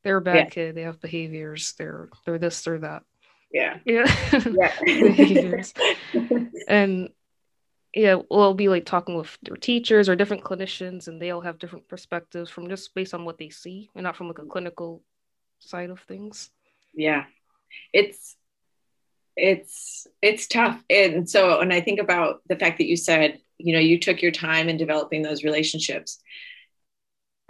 they're 0.03 0.17
a 0.17 0.21
bad 0.21 0.35
yeah. 0.35 0.45
kid. 0.45 0.75
They 0.75 0.83
have 0.83 1.01
behaviors. 1.01 1.73
They're 1.77 2.09
they're 2.25 2.39
this. 2.39 2.61
They're 2.61 2.79
that. 2.79 3.03
Yeah. 3.51 3.77
Yeah. 3.85 4.11
yeah. 4.33 4.71
behaviors. 4.83 5.73
and 6.67 7.09
yeah, 7.93 8.15
well, 8.29 8.53
be 8.53 8.69
like 8.69 8.85
talking 8.85 9.15
with 9.15 9.37
their 9.43 9.57
teachers 9.57 10.07
or 10.07 10.15
different 10.15 10.43
clinicians, 10.43 11.07
and 11.07 11.21
they 11.21 11.31
all 11.31 11.41
have 11.41 11.59
different 11.59 11.87
perspectives 11.87 12.49
from 12.49 12.69
just 12.69 12.93
based 12.95 13.13
on 13.13 13.25
what 13.25 13.37
they 13.37 13.49
see, 13.49 13.89
and 13.95 14.03
not 14.03 14.15
from 14.15 14.27
like 14.27 14.39
a 14.39 14.45
clinical 14.45 15.03
side 15.59 15.89
of 15.89 15.99
things. 16.01 16.49
Yeah, 16.93 17.25
it's 17.93 18.35
it's 19.35 20.07
it's 20.21 20.47
tough, 20.47 20.81
and 20.89 21.29
so 21.29 21.59
and 21.59 21.73
I 21.73 21.81
think 21.81 21.99
about 21.99 22.41
the 22.47 22.55
fact 22.55 22.77
that 22.77 22.87
you 22.87 22.95
said 22.95 23.39
you 23.57 23.73
know 23.73 23.79
you 23.79 23.99
took 23.99 24.21
your 24.21 24.31
time 24.31 24.69
in 24.69 24.77
developing 24.77 25.21
those 25.21 25.43
relationships 25.43 26.19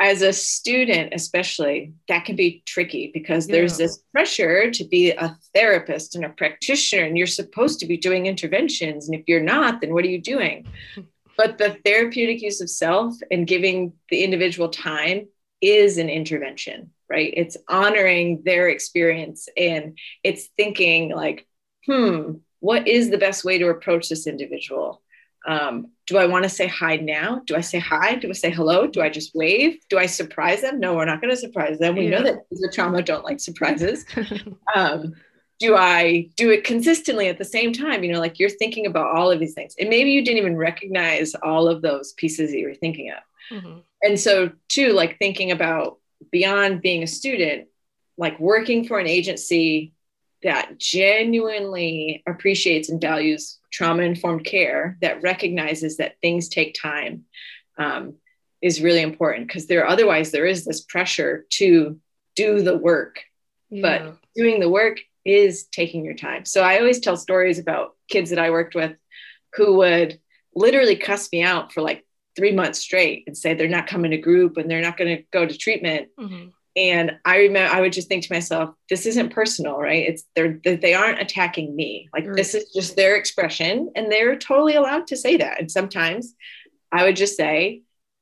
as 0.02 0.22
a 0.22 0.34
student 0.34 1.14
especially 1.14 1.94
that 2.08 2.26
can 2.26 2.36
be 2.36 2.64
tricky 2.66 3.12
because 3.14 3.48
yeah. 3.48 3.56
there's 3.56 3.78
this 3.78 4.04
pressure 4.12 4.70
to 4.72 4.84
be 4.84 5.12
a 5.12 5.38
therapist 5.54 6.16
and 6.16 6.26
a 6.26 6.30
practitioner 6.30 7.04
and 7.06 7.18
you're 7.18 7.28
supposed 7.28 7.80
to 7.80 7.86
be 7.86 7.96
doing 7.96 8.26
interventions 8.26 9.08
and 9.08 9.18
if 9.18 9.24
you're 9.28 9.40
not 9.40 9.80
then 9.80 9.94
what 9.94 10.04
are 10.04 10.10
you 10.10 10.22
doing 10.22 10.66
but 11.38 11.58
the 11.58 11.78
therapeutic 11.86 12.42
use 12.42 12.62
of 12.62 12.70
self 12.70 13.16
and 13.32 13.48
giving 13.48 13.94
the 14.10 14.24
individual 14.24 14.70
time 14.70 15.28
is 15.62 15.98
an 15.98 16.10
intervention, 16.10 16.92
right? 17.10 17.34
It's 17.36 17.58
honoring 17.70 18.42
their 18.44 18.68
experience 18.70 19.48
and 19.56 19.98
it's 20.24 20.50
thinking 20.58 21.12
like, 21.12 21.48
hmm, 21.86 22.34
what 22.60 22.88
is 22.88 23.10
the 23.10 23.18
best 23.18 23.44
way 23.44 23.60
to 23.60 23.70
approach 23.70 24.10
this 24.10 24.28
individual? 24.28 25.02
Um, 25.48 25.92
do 26.12 26.18
I 26.18 26.26
want 26.26 26.44
to 26.44 26.50
say 26.50 26.68
hi 26.68 26.98
now? 26.98 27.42
Do 27.46 27.56
I 27.56 27.62
say 27.62 27.80
hi? 27.80 28.16
Do 28.16 28.28
I 28.28 28.34
say 28.34 28.52
hello? 28.52 28.86
Do 28.86 29.02
I 29.02 29.08
just 29.08 29.34
wave? 29.34 29.80
Do 29.90 29.98
I 29.98 30.08
surprise 30.08 30.62
them? 30.62 30.78
No, 30.78 30.94
we're 30.94 31.06
not 31.06 31.22
going 31.22 31.32
to 31.32 31.38
surprise 31.38 31.80
them. 31.80 31.96
We 31.96 32.10
yeah. 32.10 32.18
know 32.18 32.24
that 32.24 32.40
the 32.52 32.70
trauma 32.74 33.02
don't 33.02 33.24
like 33.24 33.40
surprises. 33.40 34.06
um, 34.76 35.14
do 35.58 35.78
I 35.78 36.30
do 36.36 36.50
it 36.50 36.66
consistently 36.66 37.30
at 37.30 37.38
the 37.38 37.46
same 37.46 37.72
time? 37.72 38.04
You 38.04 38.12
know, 38.12 38.20
like 38.20 38.40
you're 38.40 38.50
thinking 38.50 38.88
about 38.88 39.16
all 39.16 39.32
of 39.32 39.40
these 39.40 39.54
things, 39.54 39.74
and 39.80 39.88
maybe 39.88 40.12
you 40.12 40.22
didn't 40.22 40.40
even 40.40 40.58
recognize 40.58 41.34
all 41.36 41.70
of 41.70 41.82
those 41.82 42.12
pieces 42.12 42.52
that 42.52 42.58
you 42.58 42.68
were 42.68 42.76
thinking 42.76 43.12
of. 43.12 43.58
Mm-hmm. 43.58 43.80
And 44.04 44.20
so, 44.20 44.52
too, 44.68 44.92
like 44.92 45.18
thinking 45.18 45.52
about 45.52 45.98
beyond 46.30 46.82
being 46.82 47.04
a 47.04 47.08
student, 47.08 47.70
like 48.18 48.38
working 48.38 48.86
for 48.86 49.00
an 49.00 49.08
agency 49.08 49.94
that 50.44 50.78
genuinely 50.78 52.22
appreciates 52.28 52.90
and 52.90 53.00
values 53.00 53.60
trauma 53.72 54.04
informed 54.04 54.46
care 54.46 54.98
that 55.02 55.22
recognizes 55.22 55.98
that 55.98 56.16
things 56.22 56.50
take 56.50 56.76
time 56.80 57.26
um, 57.78 58.16
is 58.62 58.82
really 58.82 59.02
important 59.02 59.48
because 59.48 59.68
there 59.68 59.88
otherwise 59.88 60.32
there 60.32 60.46
is 60.46 60.66
this 60.66 60.82
pressure 60.82 61.46
to 61.50 62.00
do 62.36 62.62
the 62.62 62.78
work. 62.78 63.22
Yeah. 63.70 63.82
but 63.82 64.18
doing 64.36 64.60
the 64.60 64.70
work 64.70 65.00
is 65.24 65.66
taking 65.68 66.04
your 66.04 66.16
time. 66.16 66.46
So 66.46 66.62
i 66.62 66.78
always 66.80 67.00
tell 67.00 67.16
stories 67.16 67.60
about 67.60 67.96
kids 68.10 68.32
that 68.32 68.40
i 68.40 68.50
worked 68.50 68.76
with 68.76 68.94
who 69.54 69.78
would 69.78 70.20
literally 70.54 70.98
cuss 70.98 71.32
me 71.32 71.42
out 71.44 71.72
for 71.72 71.82
like 71.82 72.06
three 72.36 72.52
months 72.52 72.80
straight 72.80 73.24
and 73.28 73.38
say 73.38 73.54
they're 73.54 73.68
not 73.68 73.88
coming 73.88 74.12
to 74.12 74.18
group 74.18 74.58
and 74.58 74.70
they're 74.70 74.82
not 74.82 74.98
going 74.98 75.18
to 75.18 75.24
go 75.32 75.46
to 75.46 75.58
treatment. 75.58 76.10
Mm-hmm 76.20 76.50
and 76.76 77.12
i 77.26 77.38
remember 77.38 77.74
i 77.74 77.82
would 77.82 77.94
just 77.94 78.08
think 78.08 78.24
to 78.24 78.34
myself 78.34 78.74
this 78.90 79.06
isn't 79.06 79.34
personal 79.34 79.78
right? 79.82 80.08
It's 80.08 80.24
they're 80.36 80.60
they 80.64 80.94
aren't 80.94 81.22
attacking 81.22 81.76
me. 81.76 82.10
Like 82.14 82.28
right. 82.28 82.36
this 82.36 82.54
is 82.54 82.72
just 82.72 82.96
their 82.96 83.16
expression 83.16 83.92
and 83.96 84.12
they're 84.12 84.38
totally 84.38 84.76
allowed 84.76 85.08
to 85.08 85.18
say 85.18 85.38
that. 85.38 85.60
And 85.60 85.72
sometimes 85.72 86.36
i 86.92 87.04
would 87.04 87.16
just 87.16 87.38
say 87.38 87.82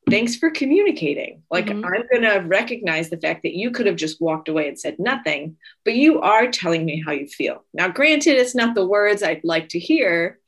thanks 0.10 0.36
for 0.36 0.50
communicating. 0.50 1.44
Like 1.52 1.68
mm-hmm. 1.68 1.86
i'm 1.86 2.04
going 2.12 2.24
to 2.24 2.48
recognize 2.48 3.10
the 3.10 3.18
fact 3.18 3.44
that 3.44 3.56
you 3.56 3.72
could 3.72 3.86
have 3.86 3.96
just 3.96 4.22
walked 4.22 4.50
away 4.50 4.68
and 4.68 4.80
said 4.80 4.98
nothing 5.00 5.58
but 5.86 5.96
you 5.96 6.22
are 6.22 6.50
telling 6.50 6.86
me 6.86 7.04
how 7.06 7.12
you 7.12 7.28
feel. 7.28 7.66
Now 7.74 7.90
granted 7.90 8.38
it's 8.38 8.56
not 8.56 8.76
the 8.76 8.88
words 8.88 9.24
i'd 9.24 9.44
like 9.44 9.70
to 9.70 9.80
hear 9.80 10.40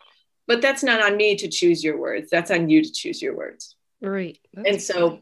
but 0.47 0.61
that's 0.61 0.83
not 0.83 1.01
on 1.01 1.15
me 1.15 1.35
to 1.37 1.47
choose 1.47 1.83
your 1.83 1.97
words. 1.97 2.29
That's 2.29 2.51
on 2.51 2.69
you 2.69 2.83
to 2.83 2.91
choose 2.91 3.21
your 3.21 3.35
words. 3.37 3.75
Right. 4.01 4.37
That's 4.53 4.67
and 4.69 4.81
so 4.81 5.19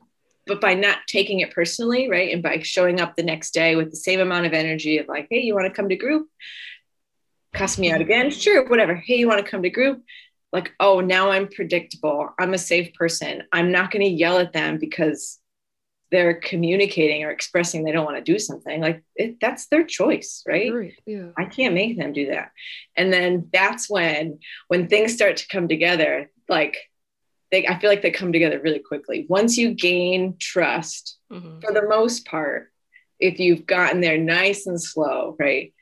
but 0.49 0.59
by 0.59 0.73
not 0.73 0.97
taking 1.07 1.39
it 1.39 1.53
personally, 1.53 2.09
right? 2.09 2.33
And 2.33 2.43
by 2.43 2.59
showing 2.61 2.99
up 2.99 3.15
the 3.15 3.23
next 3.23 3.53
day 3.53 3.75
with 3.75 3.91
the 3.91 3.97
same 3.97 4.19
amount 4.19 4.47
of 4.47 4.53
energy 4.53 4.97
of 4.97 5.07
like, 5.07 5.27
hey, 5.29 5.39
you 5.39 5.53
want 5.53 5.67
to 5.67 5.73
come 5.73 5.87
to 5.87 5.95
group? 5.95 6.27
Cuss 7.53 7.77
me 7.77 7.91
out 7.91 8.01
again? 8.01 8.31
Sure, 8.31 8.67
whatever. 8.67 8.95
Hey, 8.95 9.17
you 9.17 9.27
want 9.27 9.45
to 9.45 9.49
come 9.49 9.61
to 9.61 9.69
group? 9.69 10.03
Like, 10.51 10.73
oh, 10.79 10.99
now 10.99 11.29
I'm 11.29 11.47
predictable. 11.47 12.29
I'm 12.39 12.55
a 12.55 12.57
safe 12.57 12.93
person. 12.95 13.43
I'm 13.53 13.71
not 13.71 13.91
going 13.91 14.03
to 14.03 14.11
yell 14.11 14.39
at 14.39 14.51
them 14.51 14.79
because 14.79 15.39
they're 16.11 16.33
communicating 16.33 17.23
or 17.23 17.29
expressing 17.29 17.83
they 17.83 17.91
don't 17.91 18.05
want 18.05 18.17
to 18.17 18.31
do 18.33 18.39
something. 18.39 18.81
Like 18.81 19.03
it, 19.15 19.39
that's 19.39 19.67
their 19.67 19.83
choice, 19.83 20.43
right? 20.47 20.73
right? 20.73 20.93
Yeah. 21.05 21.27
I 21.37 21.45
can't 21.45 21.75
make 21.75 21.97
them 21.97 22.13
do 22.13 22.31
that. 22.31 22.51
And 22.97 23.13
then 23.13 23.49
that's 23.53 23.87
when 23.87 24.39
when 24.67 24.87
things 24.87 25.13
start 25.13 25.37
to 25.37 25.47
come 25.47 25.67
together, 25.67 26.31
like 26.47 26.77
they 27.51 27.67
I 27.67 27.79
feel 27.79 27.89
like 27.89 28.01
they 28.01 28.11
come 28.11 28.31
together 28.31 28.59
really 28.59 28.79
quickly. 28.79 29.25
Once 29.29 29.57
you 29.57 29.73
gain 29.73 30.35
trust, 30.39 31.17
mm-hmm. 31.31 31.59
for 31.59 31.73
the 31.73 31.87
most 31.87 32.25
part, 32.25 32.71
if 33.19 33.39
you've 33.39 33.65
gotten 33.65 34.01
there 34.01 34.17
nice 34.17 34.67
and 34.67 34.81
slow, 34.81 35.35
right, 35.39 35.73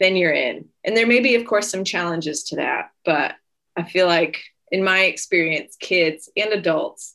then 0.00 0.16
you're 0.16 0.32
in. 0.32 0.66
And 0.84 0.96
there 0.96 1.06
may 1.06 1.20
be, 1.20 1.34
of 1.34 1.46
course, 1.46 1.70
some 1.70 1.84
challenges 1.84 2.44
to 2.44 2.56
that, 2.56 2.90
but 3.04 3.34
I 3.76 3.84
feel 3.84 4.06
like 4.06 4.42
in 4.70 4.84
my 4.84 5.04
experience, 5.04 5.76
kids 5.78 6.28
and 6.36 6.52
adults 6.52 7.14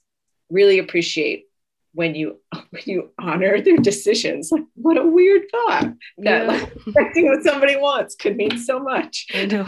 really 0.50 0.80
appreciate 0.80 1.46
when 1.94 2.16
you 2.16 2.40
when 2.70 2.84
you 2.86 3.12
honor 3.20 3.62
their 3.62 3.78
decisions. 3.78 4.52
Like 4.52 4.66
what 4.76 4.98
a 4.98 5.06
weird 5.06 5.44
thought 5.52 5.94
that 6.20 6.46
yeah. 6.46 6.68
like 6.88 7.16
what 7.16 7.44
somebody 7.44 7.76
wants 7.76 8.16
could 8.16 8.36
mean 8.36 8.58
so 8.58 8.80
much. 8.80 9.28
I 9.34 9.46
know. 9.46 9.68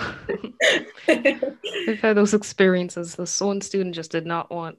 I've 1.88 2.00
had 2.00 2.18
those 2.18 2.34
experiences. 2.34 3.16
This 3.16 3.42
one 3.42 3.62
student 3.62 3.96
just 3.96 4.12
did 4.12 4.26
not 4.26 4.52
want 4.52 4.78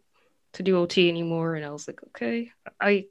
to 0.55 0.63
do 0.63 0.79
OT 0.79 1.09
anymore, 1.09 1.55
and 1.55 1.65
I 1.65 1.71
was 1.71 1.89
like, 1.89 2.01
okay, 2.09 2.51
I 2.81 3.07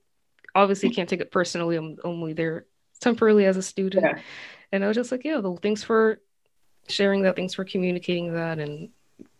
obviously 0.54 0.92
can't 0.92 1.10
take 1.10 1.22
it 1.22 1.32
personally. 1.32 1.76
I'm 1.76 1.98
only 2.04 2.34
there 2.34 2.66
temporarily 3.00 3.46
as 3.46 3.58
a 3.58 3.64
student, 3.64 4.06
yeah. 4.06 4.22
and 4.72 4.84
I 4.84 4.88
was 4.88 4.96
just 4.96 5.12
like, 5.12 5.24
yeah, 5.24 5.38
well, 5.38 5.58
thanks 5.62 5.84
for 5.84 6.20
sharing 6.88 7.24
that. 7.24 7.36
Thanks 7.36 7.56
for 7.56 7.66
communicating 7.66 8.34
that, 8.34 8.60
and 8.60 8.90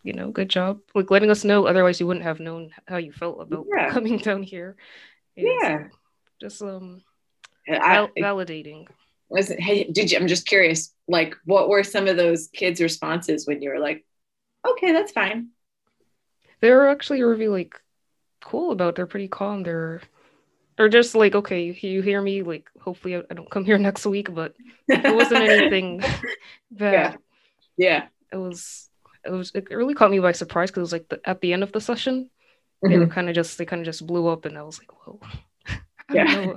you 0.04 0.14
know, 0.14 0.32
good 0.32 0.50
job. 0.50 0.80
Like 0.96 1.12
letting 1.12 1.30
us 1.30 1.44
know. 1.44 1.66
Otherwise, 1.66 2.00
you 2.00 2.08
wouldn't 2.08 2.26
have 2.26 2.40
known 2.40 2.72
how 2.88 2.98
you 2.98 3.12
felt 3.12 3.42
about 3.42 3.66
yeah. 3.76 3.90
coming 3.92 4.18
down 4.18 4.44
here. 4.44 4.76
yeah. 5.36 5.88
Just 6.40 6.62
um, 6.62 7.04
I, 7.70 8.08
validating. 8.18 8.88
Was 9.30 9.50
hey, 9.50 9.86
did 9.86 10.12
you? 10.12 10.18
I'm 10.18 10.28
just 10.28 10.48
curious. 10.48 10.94
Like, 11.08 11.36
what 11.46 11.70
were 11.70 11.84
some 11.84 12.08
of 12.08 12.18
those 12.18 12.48
kids' 12.48 12.82
responses 12.82 13.48
when 13.48 13.62
you 13.62 13.70
were 13.70 13.80
like, 13.80 14.04
"Okay, 14.68 14.92
that's 14.92 15.12
fine." 15.12 15.50
They 16.60 16.72
were 16.72 16.90
actually 16.90 17.22
really 17.24 17.48
like 17.48 17.80
cool 18.44 18.72
about. 18.72 18.90
It. 18.90 18.96
They're 18.96 19.06
pretty 19.06 19.28
calm. 19.28 19.64
They're 19.64 20.02
or 20.82 20.90
just 20.90 21.14
like 21.14 21.36
okay 21.36 21.78
you, 21.80 22.02
hear 22.02 22.22
me 22.22 22.42
like 22.42 22.70
hopefully 22.80 23.16
I, 23.16 23.22
I, 23.30 23.34
don't 23.36 23.50
come 23.50 23.66
here 23.66 23.78
next 23.90 24.06
week 24.06 24.34
but 24.34 24.56
it 24.88 25.16
wasn't 25.16 25.44
anything 25.44 26.00
that 26.72 26.94
yeah, 26.94 27.16
yeah. 27.78 28.06
it 28.32 28.38
was 28.38 28.90
it 29.26 29.32
was 29.32 29.52
it 29.54 29.70
really 29.70 29.94
caught 29.94 30.12
me 30.12 30.20
by 30.20 30.32
surprise 30.32 30.70
because 30.70 30.80
it 30.80 30.90
was 30.90 30.92
like 30.94 31.10
the, 31.10 31.20
at 31.26 31.42
the 31.42 31.54
end 31.54 31.64
of 31.64 31.72
the 31.72 31.82
session 31.82 32.30
mm-hmm. 32.84 32.92
they 32.92 33.00
were 33.00 33.08
kind 33.08 33.30
of 33.30 33.36
just 33.36 33.58
they 33.58 33.66
kind 33.66 33.82
of 33.82 33.86
just 33.86 34.06
blew 34.06 34.28
up 34.28 34.46
and 34.46 34.58
I 34.58 34.64
was 34.64 34.80
like 34.80 34.92
whoa. 34.92 35.20
I 36.10 36.14
yeah. 36.14 36.54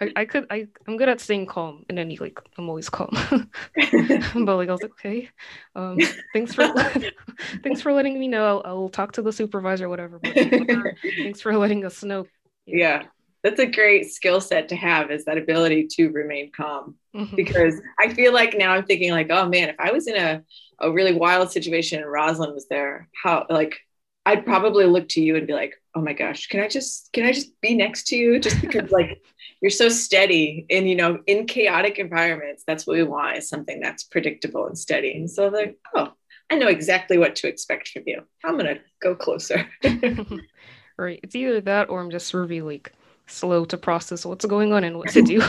I, 0.00 0.12
I, 0.16 0.24
could 0.26 0.46
I 0.50 0.66
I'm 0.86 0.98
good 0.98 1.08
at 1.08 1.22
staying 1.22 1.46
calm 1.46 1.86
and 1.88 1.96
then 1.96 2.14
like 2.20 2.38
I'm 2.58 2.68
always 2.68 2.90
calm. 2.90 3.16
But 3.74 4.56
like 4.56 4.68
I 4.68 4.72
was 4.72 4.82
like 4.82 4.92
okay 4.92 5.30
um 5.74 5.98
thanks 6.34 6.54
for 6.54 6.68
thanks 7.62 7.80
for 7.80 7.92
letting 7.92 8.18
me 8.18 8.28
know. 8.28 8.44
I'll, 8.44 8.62
I'll 8.64 8.88
talk 8.88 9.12
to 9.12 9.22
the 9.22 9.32
supervisor 9.32 9.88
whatever 9.88 10.18
but 10.18 10.34
thanks 10.34 11.40
for 11.40 11.56
letting 11.56 11.84
us 11.84 12.02
know. 12.04 12.26
Yeah 12.66 13.04
that's 13.42 13.60
a 13.60 13.66
great 13.66 14.10
skill 14.10 14.40
set 14.40 14.68
to 14.68 14.76
have 14.76 15.10
is 15.10 15.24
that 15.24 15.38
ability 15.38 15.86
to 15.86 16.08
remain 16.10 16.50
calm 16.52 16.94
mm-hmm. 17.14 17.34
because 17.36 17.80
i 17.98 18.12
feel 18.12 18.32
like 18.32 18.56
now 18.56 18.72
i'm 18.72 18.84
thinking 18.84 19.12
like 19.12 19.28
oh 19.30 19.48
man 19.48 19.68
if 19.68 19.76
i 19.78 19.90
was 19.92 20.06
in 20.06 20.16
a 20.16 20.42
a 20.80 20.90
really 20.90 21.12
wild 21.12 21.50
situation 21.50 22.00
and 22.00 22.10
Rosalind 22.10 22.54
was 22.54 22.66
there, 22.68 23.08
how 23.22 23.46
like 23.48 23.80
I'd 24.26 24.44
probably 24.44 24.84
look 24.86 25.08
to 25.10 25.20
you 25.20 25.36
and 25.36 25.46
be 25.46 25.52
like, 25.52 25.74
oh 25.94 26.00
my 26.00 26.12
gosh, 26.12 26.46
can 26.48 26.60
I 26.60 26.68
just 26.68 27.12
can 27.12 27.24
I 27.24 27.32
just 27.32 27.58
be 27.60 27.74
next 27.74 28.08
to 28.08 28.16
you? 28.16 28.38
Just 28.38 28.60
because 28.60 28.90
like 28.92 29.22
you're 29.60 29.70
so 29.70 29.88
steady 29.88 30.66
and 30.70 30.88
you 30.88 30.96
know, 30.96 31.20
in 31.26 31.46
chaotic 31.46 31.98
environments, 31.98 32.64
that's 32.66 32.86
what 32.86 32.96
we 32.96 33.02
want 33.02 33.38
is 33.38 33.48
something 33.48 33.80
that's 33.80 34.04
predictable 34.04 34.66
and 34.66 34.78
steady. 34.78 35.12
And 35.12 35.30
so 35.30 35.48
like, 35.48 35.78
oh, 35.94 36.12
I 36.50 36.56
know 36.56 36.68
exactly 36.68 37.18
what 37.18 37.36
to 37.36 37.48
expect 37.48 37.88
from 37.88 38.02
you. 38.06 38.22
I'm 38.44 38.56
gonna 38.56 38.78
go 39.00 39.14
closer. 39.14 39.68
right. 40.98 41.20
It's 41.22 41.36
either 41.36 41.60
that 41.62 41.90
or 41.90 42.00
I'm 42.00 42.10
just 42.10 42.34
really 42.34 42.60
like 42.60 42.92
slow 43.30 43.64
to 43.66 43.76
process 43.76 44.24
what's 44.24 44.44
going 44.44 44.72
on 44.72 44.84
and 44.84 44.98
what 44.98 45.10
to 45.10 45.22
do. 45.22 45.42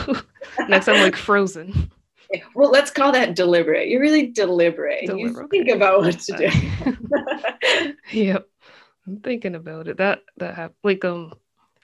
Next 0.68 0.88
I'm 0.88 1.02
like 1.02 1.16
frozen 1.16 1.90
well, 2.54 2.70
let's 2.70 2.90
call 2.90 3.12
that 3.12 3.34
deliberate. 3.34 3.88
You're 3.88 4.00
really 4.00 4.28
deliberate. 4.28 5.06
deliberate. 5.06 5.48
You 5.52 5.64
think 5.64 5.68
about 5.68 6.00
what 6.00 6.18
to 6.20 6.36
do. 6.36 7.94
yep, 8.16 8.48
I'm 9.06 9.20
thinking 9.20 9.54
about 9.54 9.88
it. 9.88 9.98
That 9.98 10.20
that 10.38 10.54
happened. 10.54 10.78
Like 10.82 11.04
um, 11.04 11.34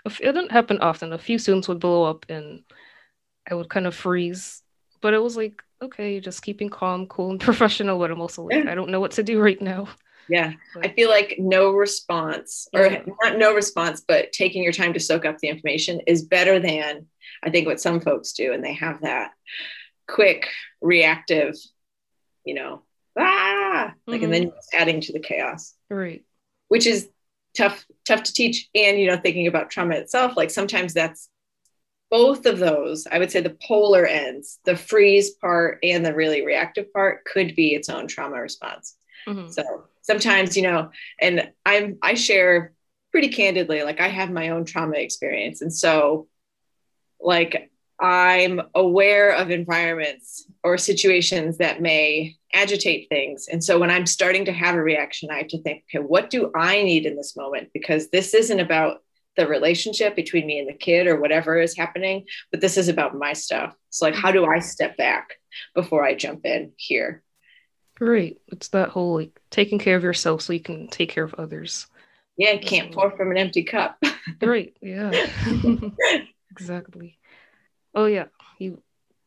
it 0.04 0.20
didn't 0.20 0.52
happen 0.52 0.78
often. 0.80 1.12
A 1.12 1.18
few 1.18 1.38
students 1.38 1.68
would 1.68 1.80
blow 1.80 2.04
up, 2.04 2.26
and 2.28 2.62
I 3.50 3.54
would 3.54 3.68
kind 3.68 3.86
of 3.86 3.94
freeze. 3.94 4.62
But 5.00 5.14
it 5.14 5.22
was 5.22 5.36
like, 5.36 5.62
okay, 5.82 6.20
just 6.20 6.42
keeping 6.42 6.70
calm, 6.70 7.06
cool, 7.06 7.30
and 7.30 7.40
professional. 7.48 7.98
But 7.98 8.10
I'm 8.10 8.20
also 8.20 8.44
like. 8.44 8.66
I 8.66 8.74
don't 8.74 8.90
know 8.90 9.00
what 9.00 9.12
to 9.12 9.22
do 9.22 9.40
right 9.40 9.60
now. 9.60 9.88
Yeah, 10.28 10.52
I 10.82 10.88
feel 10.88 11.08
like 11.08 11.36
no 11.38 11.70
response, 11.70 12.68
or 12.74 12.86
yeah. 12.86 13.02
not 13.22 13.38
no 13.38 13.54
response, 13.54 14.02
but 14.06 14.32
taking 14.32 14.62
your 14.62 14.72
time 14.72 14.92
to 14.92 15.00
soak 15.00 15.24
up 15.24 15.38
the 15.38 15.48
information 15.48 16.00
is 16.06 16.22
better 16.22 16.58
than 16.58 17.06
I 17.42 17.50
think 17.50 17.66
what 17.66 17.80
some 17.80 18.00
folks 18.00 18.32
do, 18.32 18.52
and 18.52 18.62
they 18.62 18.74
have 18.74 19.00
that 19.02 19.32
quick 20.08 20.48
reactive 20.80 21.54
you 22.44 22.54
know 22.54 22.82
ah 23.18 23.92
like 24.06 24.16
mm-hmm. 24.16 24.24
and 24.24 24.32
then 24.32 24.42
mm-hmm. 24.46 24.80
adding 24.80 25.00
to 25.00 25.12
the 25.12 25.20
chaos 25.20 25.74
right 25.90 26.24
which 26.68 26.86
is 26.86 27.08
tough 27.56 27.84
tough 28.06 28.22
to 28.22 28.32
teach 28.32 28.68
and 28.74 28.98
you 28.98 29.06
know 29.06 29.16
thinking 29.16 29.46
about 29.46 29.70
trauma 29.70 29.94
itself 29.94 30.36
like 30.36 30.50
sometimes 30.50 30.94
that's 30.94 31.28
both 32.10 32.46
of 32.46 32.58
those 32.58 33.06
i 33.10 33.18
would 33.18 33.30
say 33.30 33.40
the 33.40 33.56
polar 33.66 34.06
ends 34.06 34.58
the 34.64 34.76
freeze 34.76 35.30
part 35.30 35.78
and 35.82 36.04
the 36.06 36.14
really 36.14 36.44
reactive 36.44 36.90
part 36.92 37.24
could 37.24 37.54
be 37.54 37.74
its 37.74 37.88
own 37.88 38.06
trauma 38.06 38.40
response 38.40 38.96
Mm-hmm. 39.28 39.50
So 39.50 39.84
sometimes, 40.08 40.56
you 40.56 40.62
know, 40.62 40.90
and 41.20 41.50
I'm 41.66 41.98
I 42.02 42.14
share 42.14 42.72
pretty 43.12 43.28
candidly, 43.28 43.82
like 43.82 44.00
I 44.00 44.08
have 44.08 44.30
my 44.30 44.48
own 44.48 44.64
trauma 44.64 44.96
experience. 44.96 45.60
And 45.60 45.72
so 45.72 46.28
like 47.20 47.70
I'm 48.00 48.62
aware 48.74 49.32
of 49.32 49.50
environments 49.50 50.46
or 50.64 50.78
situations 50.78 51.58
that 51.58 51.82
may 51.82 52.36
agitate 52.54 53.08
things. 53.08 53.48
And 53.50 53.62
so 53.62 53.78
when 53.78 53.90
I'm 53.90 54.06
starting 54.06 54.46
to 54.46 54.52
have 54.52 54.76
a 54.76 54.82
reaction, 54.82 55.30
I 55.30 55.38
have 55.38 55.48
to 55.48 55.62
think, 55.62 55.84
okay, 55.88 56.02
what 56.02 56.30
do 56.30 56.50
I 56.54 56.82
need 56.82 57.04
in 57.04 57.16
this 57.16 57.36
moment? 57.36 57.68
Because 57.74 58.08
this 58.08 58.34
isn't 58.34 58.60
about 58.60 59.02
the 59.36 59.46
relationship 59.46 60.16
between 60.16 60.46
me 60.46 60.58
and 60.58 60.68
the 60.68 60.72
kid 60.72 61.06
or 61.06 61.20
whatever 61.20 61.60
is 61.60 61.76
happening, 61.76 62.24
but 62.50 62.60
this 62.60 62.76
is 62.76 62.88
about 62.88 63.14
my 63.14 63.34
stuff. 63.34 63.74
So, 63.90 64.06
like, 64.06 64.14
how 64.14 64.32
do 64.32 64.46
I 64.46 64.58
step 64.58 64.96
back 64.96 65.34
before 65.74 66.04
I 66.04 66.14
jump 66.14 66.44
in 66.44 66.72
here? 66.76 67.22
Right. 68.00 68.38
It's 68.48 68.68
that 68.68 68.90
whole 68.90 69.14
like 69.14 69.40
taking 69.50 69.78
care 69.78 69.96
of 69.96 70.02
yourself 70.04 70.42
so 70.42 70.52
you 70.52 70.60
can 70.60 70.88
take 70.88 71.10
care 71.10 71.24
of 71.24 71.34
others. 71.34 71.86
Yeah, 72.36 72.52
you 72.52 72.60
can't 72.60 72.92
pour 72.92 73.10
from 73.16 73.30
an 73.32 73.36
empty 73.36 73.64
cup. 73.64 74.00
right. 74.42 74.76
Yeah. 74.80 75.10
exactly. 76.50 77.18
Oh, 77.94 78.06
yeah. 78.06 78.26
You 78.58 78.80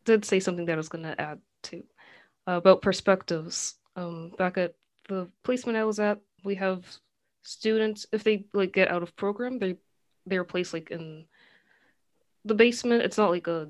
did 0.06 0.24
say 0.24 0.40
something 0.40 0.66
that 0.66 0.74
I 0.74 0.78
was 0.78 0.90
going 0.90 1.04
to 1.04 1.20
add 1.20 1.40
to 1.64 1.84
uh, 2.48 2.54
about 2.54 2.82
perspectives. 2.82 3.76
Um, 3.98 4.32
back 4.38 4.58
at 4.58 4.76
the 5.10 5.28
placement 5.44 5.78
I 5.78 5.84
was 5.84 6.00
at, 6.00 6.20
we 6.46 6.56
have 6.56 6.86
students, 7.44 8.06
if 8.12 8.24
they 8.24 8.46
like 8.54 8.72
get 8.72 8.90
out 8.90 9.04
of 9.04 9.16
program, 9.16 9.60
they 9.60 9.76
they're 10.26 10.44
placed 10.44 10.74
like 10.74 10.92
in 10.92 11.26
the 12.46 12.56
basement. 12.56 13.04
It's 13.04 13.18
not 13.18 13.32
like 13.32 13.48
a 13.48 13.70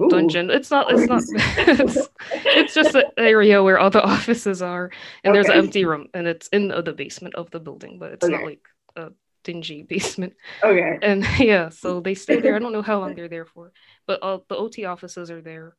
Ooh. 0.00 0.08
dungeon. 0.08 0.50
It's 0.50 0.70
not. 0.70 0.92
It's 0.92 1.08
not. 1.08 1.22
it's, 1.56 1.96
it's, 2.32 2.74
just 2.74 2.94
an 2.94 3.04
area 3.16 3.62
where 3.62 3.78
all 3.78 3.90
the 3.90 4.02
offices 4.14 4.62
are, 4.62 4.90
and 5.24 5.30
okay. 5.30 5.32
there's 5.32 5.48
an 5.48 5.64
empty 5.64 5.84
room, 5.84 6.08
and 6.14 6.26
it's 6.26 6.48
in 6.48 6.68
the 6.68 6.92
basement 6.92 7.34
of 7.34 7.50
the 7.50 7.60
building, 7.60 7.98
but 7.98 8.12
it's 8.12 8.24
okay. 8.24 8.34
not 8.34 8.44
like 8.44 8.62
a 8.96 9.10
dingy 9.44 9.82
basement. 9.82 10.34
Okay. 10.62 10.98
And 11.02 11.26
yeah, 11.38 11.70
so 11.70 12.00
they 12.00 12.14
stay 12.14 12.40
there. 12.40 12.56
I 12.56 12.58
don't 12.58 12.72
know 12.72 12.82
how 12.82 13.00
long 13.00 13.14
they're 13.14 13.28
there 13.28 13.46
for, 13.46 13.72
but 14.06 14.22
all 14.22 14.44
the 14.48 14.56
OT 14.56 14.84
offices 14.84 15.30
are 15.30 15.42
there. 15.42 15.76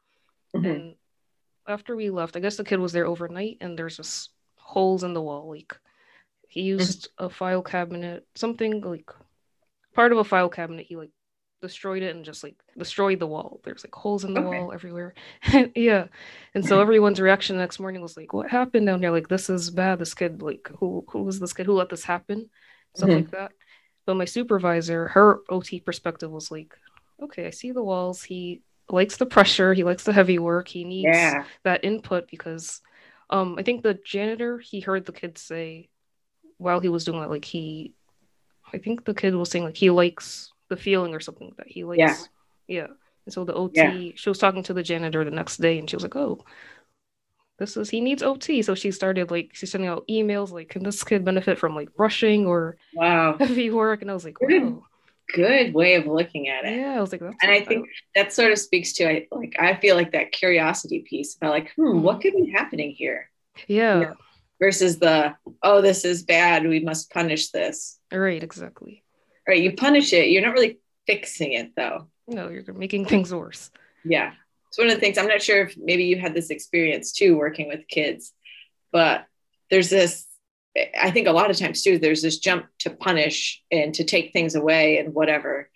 Mm-hmm. 0.55 0.65
And 0.65 0.95
after 1.67 1.95
we 1.95 2.09
left, 2.09 2.35
I 2.35 2.39
guess 2.39 2.57
the 2.57 2.63
kid 2.63 2.79
was 2.79 2.93
there 2.93 3.05
overnight, 3.05 3.57
and 3.61 3.77
there's 3.77 3.97
just 3.97 4.31
holes 4.55 5.03
in 5.03 5.13
the 5.13 5.21
wall. 5.21 5.49
Like 5.49 5.77
he 6.47 6.61
used 6.61 7.09
mm-hmm. 7.09 7.25
a 7.25 7.29
file 7.29 7.61
cabinet, 7.61 8.25
something 8.35 8.81
like 8.81 9.11
part 9.93 10.11
of 10.11 10.17
a 10.17 10.23
file 10.23 10.49
cabinet. 10.49 10.85
He 10.87 10.95
like 10.95 11.11
destroyed 11.61 12.03
it 12.03 12.15
and 12.15 12.25
just 12.25 12.43
like 12.43 12.55
destroyed 12.77 13.19
the 13.19 13.27
wall. 13.27 13.59
There's 13.63 13.83
like 13.83 13.95
holes 13.95 14.23
in 14.23 14.33
the 14.33 14.41
okay. 14.41 14.59
wall 14.59 14.73
everywhere. 14.73 15.13
yeah. 15.75 16.07
And 16.53 16.65
so 16.65 16.81
everyone's 16.81 17.19
reaction 17.19 17.55
the 17.55 17.63
next 17.63 17.79
morning 17.79 18.01
was 18.01 18.17
like, 18.17 18.33
What 18.33 18.49
happened 18.49 18.85
down 18.87 18.99
here? 18.99 19.11
Like 19.11 19.27
this 19.27 19.49
is 19.49 19.69
bad. 19.69 19.99
This 19.99 20.13
kid, 20.13 20.41
like 20.41 20.69
who 20.79 21.05
who 21.09 21.23
was 21.23 21.39
this 21.39 21.53
kid? 21.53 21.65
Who 21.65 21.73
let 21.73 21.89
this 21.89 22.03
happen? 22.03 22.49
Stuff 22.95 23.09
mm-hmm. 23.09 23.17
like 23.17 23.31
that. 23.31 23.51
But 24.05 24.15
my 24.15 24.25
supervisor, 24.25 25.09
her 25.09 25.39
OT 25.49 25.79
perspective 25.79 26.31
was 26.31 26.51
like, 26.51 26.73
Okay, 27.21 27.47
I 27.47 27.51
see 27.51 27.71
the 27.71 27.83
walls. 27.83 28.23
He 28.23 28.61
likes 28.89 29.17
the 29.17 29.25
pressure, 29.25 29.73
he 29.73 29.83
likes 29.83 30.03
the 30.03 30.13
heavy 30.13 30.39
work, 30.39 30.67
he 30.67 30.83
needs 30.83 31.09
yeah. 31.11 31.43
that 31.63 31.83
input 31.83 32.29
because 32.29 32.81
um 33.29 33.55
I 33.57 33.63
think 33.63 33.83
the 33.83 33.99
janitor 34.05 34.59
he 34.59 34.79
heard 34.79 35.05
the 35.05 35.11
kid 35.11 35.37
say 35.37 35.89
while 36.57 36.79
he 36.79 36.89
was 36.89 37.03
doing 37.03 37.21
that, 37.21 37.29
like 37.29 37.45
he 37.45 37.93
I 38.71 38.77
think 38.77 39.05
the 39.05 39.13
kid 39.13 39.35
was 39.35 39.49
saying 39.49 39.65
like 39.65 39.77
he 39.77 39.89
likes 39.89 40.51
the 40.69 40.77
feeling 40.77 41.13
or 41.13 41.19
something 41.19 41.53
that 41.57 41.67
he 41.67 41.83
likes. 41.83 41.99
Yeah. 41.99 42.15
Yeah. 42.67 42.87
And 43.25 43.33
so 43.33 43.43
the 43.43 43.53
OT, 43.53 43.73
yeah. 43.75 44.11
she 44.15 44.29
was 44.29 44.37
talking 44.37 44.63
to 44.63 44.73
the 44.73 44.83
janitor 44.83 45.23
the 45.23 45.31
next 45.31 45.57
day 45.57 45.77
and 45.77 45.89
she 45.89 45.95
was 45.95 46.03
like, 46.03 46.15
oh, 46.15 46.43
this 47.59 47.75
is, 47.75 47.89
he 47.89 48.01
needs 48.01 48.23
OT. 48.23 48.61
So 48.61 48.75
she 48.75 48.91
started 48.91 49.31
like, 49.31 49.49
she's 49.53 49.71
sending 49.71 49.89
out 49.89 50.07
emails 50.07 50.51
like, 50.51 50.69
can 50.69 50.83
this 50.83 51.03
kid 51.03 51.25
benefit 51.25 51.57
from 51.57 51.75
like 51.75 51.95
brushing 51.95 52.45
or 52.45 52.77
wow 52.93 53.35
heavy 53.39 53.69
work? 53.69 54.01
And 54.01 54.11
I 54.11 54.13
was 54.13 54.25
like, 54.25 54.39
wow. 54.41 54.83
Good 55.33 55.73
way 55.73 55.95
of 55.95 56.05
looking 56.05 56.47
at 56.47 56.63
it. 56.63 56.79
Yeah, 56.79 56.95
I 56.95 57.01
was 57.01 57.11
like, 57.11 57.19
that's 57.19 57.35
and 57.41 57.51
I 57.51 57.59
think 57.59 57.89
that 58.15 58.31
sort 58.31 58.53
of 58.53 58.59
speaks 58.59 58.93
to 58.93 59.09
I 59.09 59.27
like 59.29 59.57
I 59.59 59.75
feel 59.75 59.97
like 59.97 60.13
that 60.13 60.31
curiosity 60.31 61.01
piece 61.01 61.35
about 61.35 61.51
like, 61.51 61.73
hmm, 61.75 61.81
mm-hmm. 61.81 62.01
what 62.01 62.21
could 62.21 62.33
be 62.33 62.49
happening 62.49 62.91
here? 62.91 63.29
Yeah. 63.67 63.95
You 63.95 64.05
know, 64.05 64.15
versus 64.61 64.99
the 64.99 65.35
oh, 65.61 65.81
this 65.81 66.05
is 66.05 66.23
bad, 66.23 66.65
we 66.65 66.79
must 66.79 67.11
punish 67.11 67.49
this. 67.49 67.99
Right, 68.09 68.41
exactly 68.41 69.03
right 69.47 69.61
you 69.61 69.73
punish 69.73 70.13
it 70.13 70.29
you're 70.29 70.41
not 70.41 70.53
really 70.53 70.79
fixing 71.05 71.53
it 71.53 71.75
though. 71.75 72.07
No 72.27 72.49
you're 72.49 72.73
making 72.73 73.05
things 73.05 73.33
worse. 73.33 73.71
Yeah 74.03 74.33
it's 74.67 74.77
one 74.77 74.87
of 74.87 74.93
the 74.93 74.99
things 74.99 75.17
i'm 75.17 75.27
not 75.27 75.41
sure 75.41 75.63
if 75.63 75.77
maybe 75.77 76.05
you 76.05 76.17
had 76.17 76.33
this 76.33 76.49
experience 76.49 77.11
too 77.11 77.37
working 77.37 77.67
with 77.67 77.87
kids 77.87 78.33
but 78.91 79.25
there's 79.69 79.89
this 79.89 80.25
i 80.99 81.11
think 81.11 81.27
a 81.27 81.31
lot 81.31 81.49
of 81.49 81.57
times 81.57 81.81
too 81.81 81.97
there's 81.97 82.21
this 82.21 82.39
jump 82.39 82.65
to 82.79 82.89
punish 82.89 83.63
and 83.71 83.93
to 83.95 84.03
take 84.03 84.33
things 84.33 84.55
away 84.55 84.99
and 84.99 85.13
whatever 85.13 85.69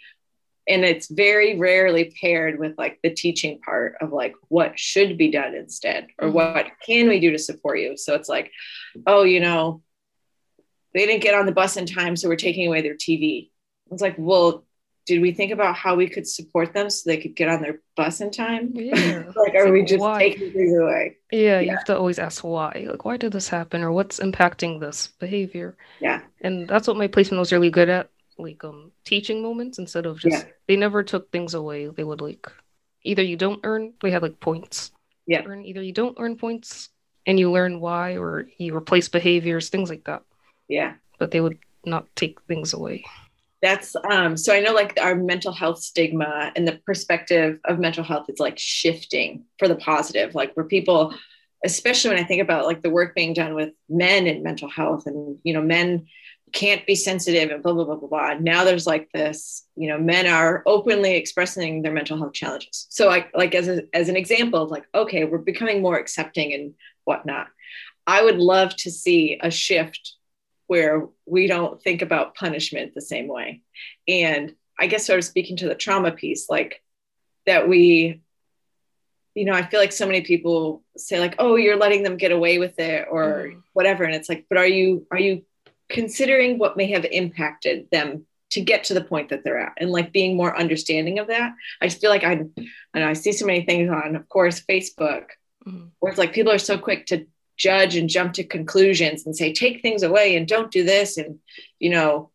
and 0.68 0.86
it's 0.86 1.10
very 1.10 1.58
rarely 1.58 2.16
paired 2.22 2.60
with 2.60 2.78
like 2.78 3.00
the 3.02 3.10
teaching 3.10 3.60
part 3.60 3.96
of 4.00 4.14
like 4.14 4.36
what 4.48 4.78
should 4.78 5.18
be 5.18 5.32
done 5.32 5.56
instead 5.56 6.08
or 6.20 6.28
mm-hmm. 6.28 6.36
what 6.36 6.68
can 6.86 7.10
we 7.10 7.20
do 7.20 7.32
to 7.32 7.40
support 7.40 7.80
you 7.80 7.98
so 7.98 8.14
it's 8.14 8.30
like 8.30 8.52
oh 9.08 9.24
you 9.24 9.40
know 9.40 9.82
they 10.94 11.06
didn't 11.06 11.24
get 11.24 11.34
on 11.34 11.46
the 11.46 11.52
bus 11.52 11.78
in 11.78 11.86
time 11.86 12.16
so 12.16 12.28
we're 12.28 12.36
taking 12.36 12.68
away 12.68 12.82
their 12.82 12.96
tv 12.96 13.50
was 13.92 14.02
like, 14.02 14.16
well, 14.18 14.66
did 15.06 15.22
we 15.22 15.32
think 15.32 15.52
about 15.52 15.76
how 15.76 15.96
we 15.96 16.08
could 16.08 16.28
support 16.28 16.74
them 16.74 16.90
so 16.90 17.10
they 17.10 17.18
could 17.18 17.36
get 17.36 17.50
on 17.50 17.62
their 17.62 17.82
bus 17.96 18.22
in 18.22 18.32
time? 18.32 18.72
Yeah. 18.74 19.24
like, 19.36 19.56
are 19.56 19.66
like, 19.66 19.74
we 19.74 19.84
just 19.84 20.00
why? 20.00 20.20
taking 20.20 20.54
things 20.54 20.78
away? 20.78 21.18
Yeah, 21.32 21.40
yeah, 21.40 21.60
you 21.60 21.72
have 21.72 21.86
to 21.86 21.98
always 21.98 22.20
ask 22.20 22.44
why. 22.44 22.86
Like, 22.90 23.06
why 23.06 23.18
did 23.18 23.34
this 23.34 23.50
happen, 23.50 23.82
or 23.82 23.92
what's 23.92 24.20
impacting 24.20 24.80
this 24.80 25.08
behavior? 25.20 25.76
Yeah, 26.00 26.22
and 26.42 26.68
that's 26.68 26.88
what 26.88 26.98
my 26.98 27.08
placement 27.08 27.40
was 27.40 27.52
really 27.52 27.70
good 27.70 27.90
at, 27.90 28.10
like 28.38 28.64
um 28.64 28.92
teaching 29.04 29.42
moments 29.42 29.80
instead 29.80 30.06
of 30.06 30.20
just. 30.20 30.46
Yeah. 30.46 30.52
They 30.68 30.76
never 30.76 31.04
took 31.04 31.32
things 31.32 31.54
away. 31.54 31.88
They 31.88 32.04
would 32.04 32.22
like, 32.22 32.48
either 33.04 33.24
you 33.24 33.38
don't 33.38 33.60
earn. 33.64 33.94
They 34.02 34.12
had 34.12 34.22
like 34.22 34.40
points. 34.40 34.92
Yeah. 35.26 35.44
Earn, 35.46 35.66
either 35.66 35.82
you 35.82 35.94
don't 35.94 36.18
earn 36.20 36.38
points 36.38 36.90
and 37.26 37.40
you 37.40 37.52
learn 37.52 37.80
why, 37.80 38.18
or 38.18 38.48
you 38.58 38.76
replace 38.76 39.10
behaviors, 39.10 39.70
things 39.70 39.90
like 39.90 40.06
that. 40.06 40.24
Yeah. 40.68 40.94
But 41.20 41.32
they 41.32 41.42
would 41.42 41.60
not 41.86 42.08
take 42.16 42.42
things 42.42 42.74
away 42.74 43.06
that's 43.62 43.96
um 44.10 44.36
so 44.36 44.54
i 44.54 44.60
know 44.60 44.74
like 44.74 44.98
our 45.00 45.16
mental 45.16 45.52
health 45.52 45.80
stigma 45.80 46.52
and 46.56 46.68
the 46.68 46.80
perspective 46.86 47.60
of 47.66 47.80
mental 47.80 48.04
health 48.04 48.28
is 48.30 48.40
like 48.40 48.58
shifting 48.58 49.44
for 49.60 49.68
the 49.68 49.76
positive. 49.76 50.34
Like 50.36 50.54
where 50.54 50.66
people 50.66 51.14
especially 51.64 52.10
when 52.10 52.24
i 52.24 52.28
think 52.28 52.42
about 52.42 52.66
like 52.66 52.82
the 52.82 52.90
work 52.90 53.16
being 53.16 53.34
done 53.34 53.54
with 53.54 53.70
men 53.90 54.28
in 54.28 54.44
mental 54.44 54.70
health 54.70 55.06
and 55.06 55.38
you 55.44 55.54
know 55.54 55.62
men 55.62 56.08
can't 56.52 56.86
be 56.86 56.96
sensitive 56.96 57.50
and 57.50 57.64
blah 57.64 57.74
blah 57.74 57.86
blah 57.86 57.96
blah 57.96 58.10
blah. 58.10 58.34
Now 58.40 58.64
there's 58.64 58.88
like 58.88 59.10
this 59.14 59.66
you 59.76 59.88
know 59.88 59.98
men 59.98 60.28
are 60.28 60.64
openly 60.66 61.16
expressing 61.16 61.82
their 61.82 61.94
mental 61.94 62.18
health 62.18 62.34
challenges. 62.34 62.88
So 62.90 63.08
like 63.08 63.32
like 63.36 63.56
as, 63.56 63.68
a, 63.68 63.84
as 63.94 64.10
an 64.10 64.16
example 64.16 64.62
of 64.64 64.72
like 64.72 64.86
okay 64.94 65.24
we're 65.24 65.38
becoming 65.38 65.82
more 65.82 65.98
accepting 65.98 66.54
and 66.54 66.74
whatnot. 67.06 67.48
I 68.08 68.24
would 68.24 68.38
love 68.38 68.76
to 68.78 68.92
see 68.92 69.40
a 69.42 69.52
shift 69.52 70.16
where 70.72 71.10
we 71.26 71.48
don't 71.48 71.84
think 71.84 72.02
about 72.02 72.34
punishment 72.34 72.94
the 72.96 73.02
same 73.02 73.28
way. 73.28 73.62
And 74.08 74.56
I 74.80 74.88
guess 74.88 75.06
sort 75.06 75.20
of 75.20 75.26
speaking 75.26 75.58
to 75.58 75.68
the 75.68 75.76
trauma 75.76 76.14
piece, 76.14 76.50
like 76.50 76.82
that 77.46 77.68
we, 77.68 78.22
you 79.36 79.44
know, 79.44 79.52
I 79.52 79.68
feel 79.68 79.82
like 79.82 79.92
so 79.92 80.06
many 80.06 80.22
people 80.22 80.82
say 80.96 81.20
like, 81.20 81.36
oh, 81.40 81.58
you're 81.58 81.76
letting 81.76 82.04
them 82.04 82.16
get 82.16 82.32
away 82.32 82.58
with 82.58 82.80
it 82.80 83.06
or 83.12 83.48
mm. 83.50 83.62
whatever. 83.74 84.06
And 84.06 84.16
it's 84.16 84.30
like, 84.30 84.46
but 84.48 84.58
are 84.58 84.66
you 84.66 85.06
are 85.12 85.20
you 85.20 85.44
considering 85.90 86.58
what 86.58 86.78
may 86.78 86.90
have 86.92 87.04
impacted 87.04 87.90
them 87.92 88.26
to 88.52 88.62
get 88.62 88.86
to 88.86 88.94
the 88.94 89.04
point 89.04 89.28
that 89.28 89.44
they're 89.44 89.60
at 89.60 89.74
and 89.76 89.92
like 89.92 90.14
being 90.14 90.38
more 90.38 90.58
understanding 90.58 91.20
of 91.20 91.28
that. 91.28 91.52
I 91.82 91.88
just 91.88 92.00
feel 92.00 92.10
like 92.10 92.24
I, 92.24 92.46
I 92.94 93.00
know 93.00 93.10
I 93.10 93.14
see 93.14 93.34
so 93.34 93.46
many 93.46 93.66
things 93.66 93.90
on, 93.90 94.16
of 94.16 94.30
course, 94.30 94.62
Facebook, 94.62 95.26
mm-hmm. 95.68 95.88
where 96.00 96.12
it's 96.12 96.20
like 96.20 96.32
people 96.32 96.54
are 96.54 96.58
so 96.58 96.78
quick 96.78 97.08
to 97.08 97.26
judge 97.62 97.96
and 97.96 98.10
jump 98.10 98.34
to 98.34 98.44
conclusions 98.44 99.26
and 99.26 99.36
say 99.36 99.54
take 99.54 99.82
things 99.82 100.04
away 100.04 100.36
and 100.36 100.48
don't 100.48 100.72
do 100.72 100.84
this. 100.84 101.18
And 101.18 101.40
you 101.80 101.90
know 101.90 102.32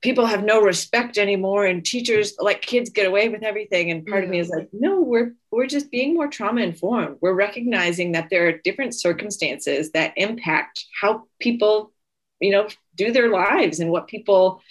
people 0.00 0.26
have 0.26 0.44
no 0.44 0.60
respect 0.62 1.18
anymore 1.18 1.66
and 1.66 1.84
teachers 1.84 2.34
let 2.38 2.62
kids 2.62 2.90
get 2.90 3.06
away 3.06 3.28
with 3.28 3.42
everything. 3.42 3.90
And 3.90 4.06
part 4.06 4.22
of 4.22 4.30
me 4.30 4.38
is 4.38 4.48
mm-hmm. 4.48 4.58
like 4.58 4.68
no 4.72 5.00
we're 5.00 5.34
we're 5.50 5.66
just 5.66 5.90
being 5.90 6.14
more 6.14 6.28
trauma 6.28 6.60
informed. 6.60 7.16
We're 7.20 7.34
recognizing 7.34 8.12
that 8.12 8.28
there 8.30 8.46
are 8.48 8.58
different 8.58 8.94
circumstances 8.94 9.90
that 9.92 10.12
impact 10.16 10.84
how 11.00 11.24
people 11.40 11.92
you 12.40 12.52
know 12.52 12.68
do 12.94 13.12
their 13.12 13.30
lives 13.30 13.80
and 13.80 13.90
what 13.90 14.06
people 14.06 14.62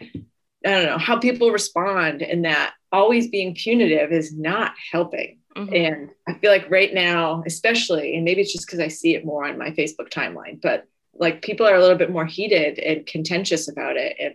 i 0.00 0.70
don't 0.70 0.86
know 0.86 0.98
how 0.98 1.18
people 1.18 1.50
respond 1.50 2.22
and 2.22 2.44
that 2.44 2.74
always 2.92 3.28
being 3.28 3.54
punitive 3.54 4.12
is 4.12 4.34
not 4.34 4.72
helping 4.92 5.37
Mm-hmm. 5.58 5.74
And 5.74 6.10
I 6.26 6.34
feel 6.34 6.50
like 6.50 6.70
right 6.70 6.92
now, 6.92 7.42
especially, 7.46 8.14
and 8.14 8.24
maybe 8.24 8.42
it's 8.42 8.52
just 8.52 8.66
because 8.66 8.80
I 8.80 8.88
see 8.88 9.14
it 9.14 9.24
more 9.24 9.44
on 9.46 9.58
my 9.58 9.70
Facebook 9.70 10.10
timeline, 10.10 10.60
but 10.60 10.86
like 11.14 11.42
people 11.42 11.66
are 11.66 11.74
a 11.74 11.80
little 11.80 11.98
bit 11.98 12.10
more 12.10 12.26
heated 12.26 12.78
and 12.78 13.06
contentious 13.06 13.68
about 13.68 13.96
it 13.96 14.16
and 14.20 14.34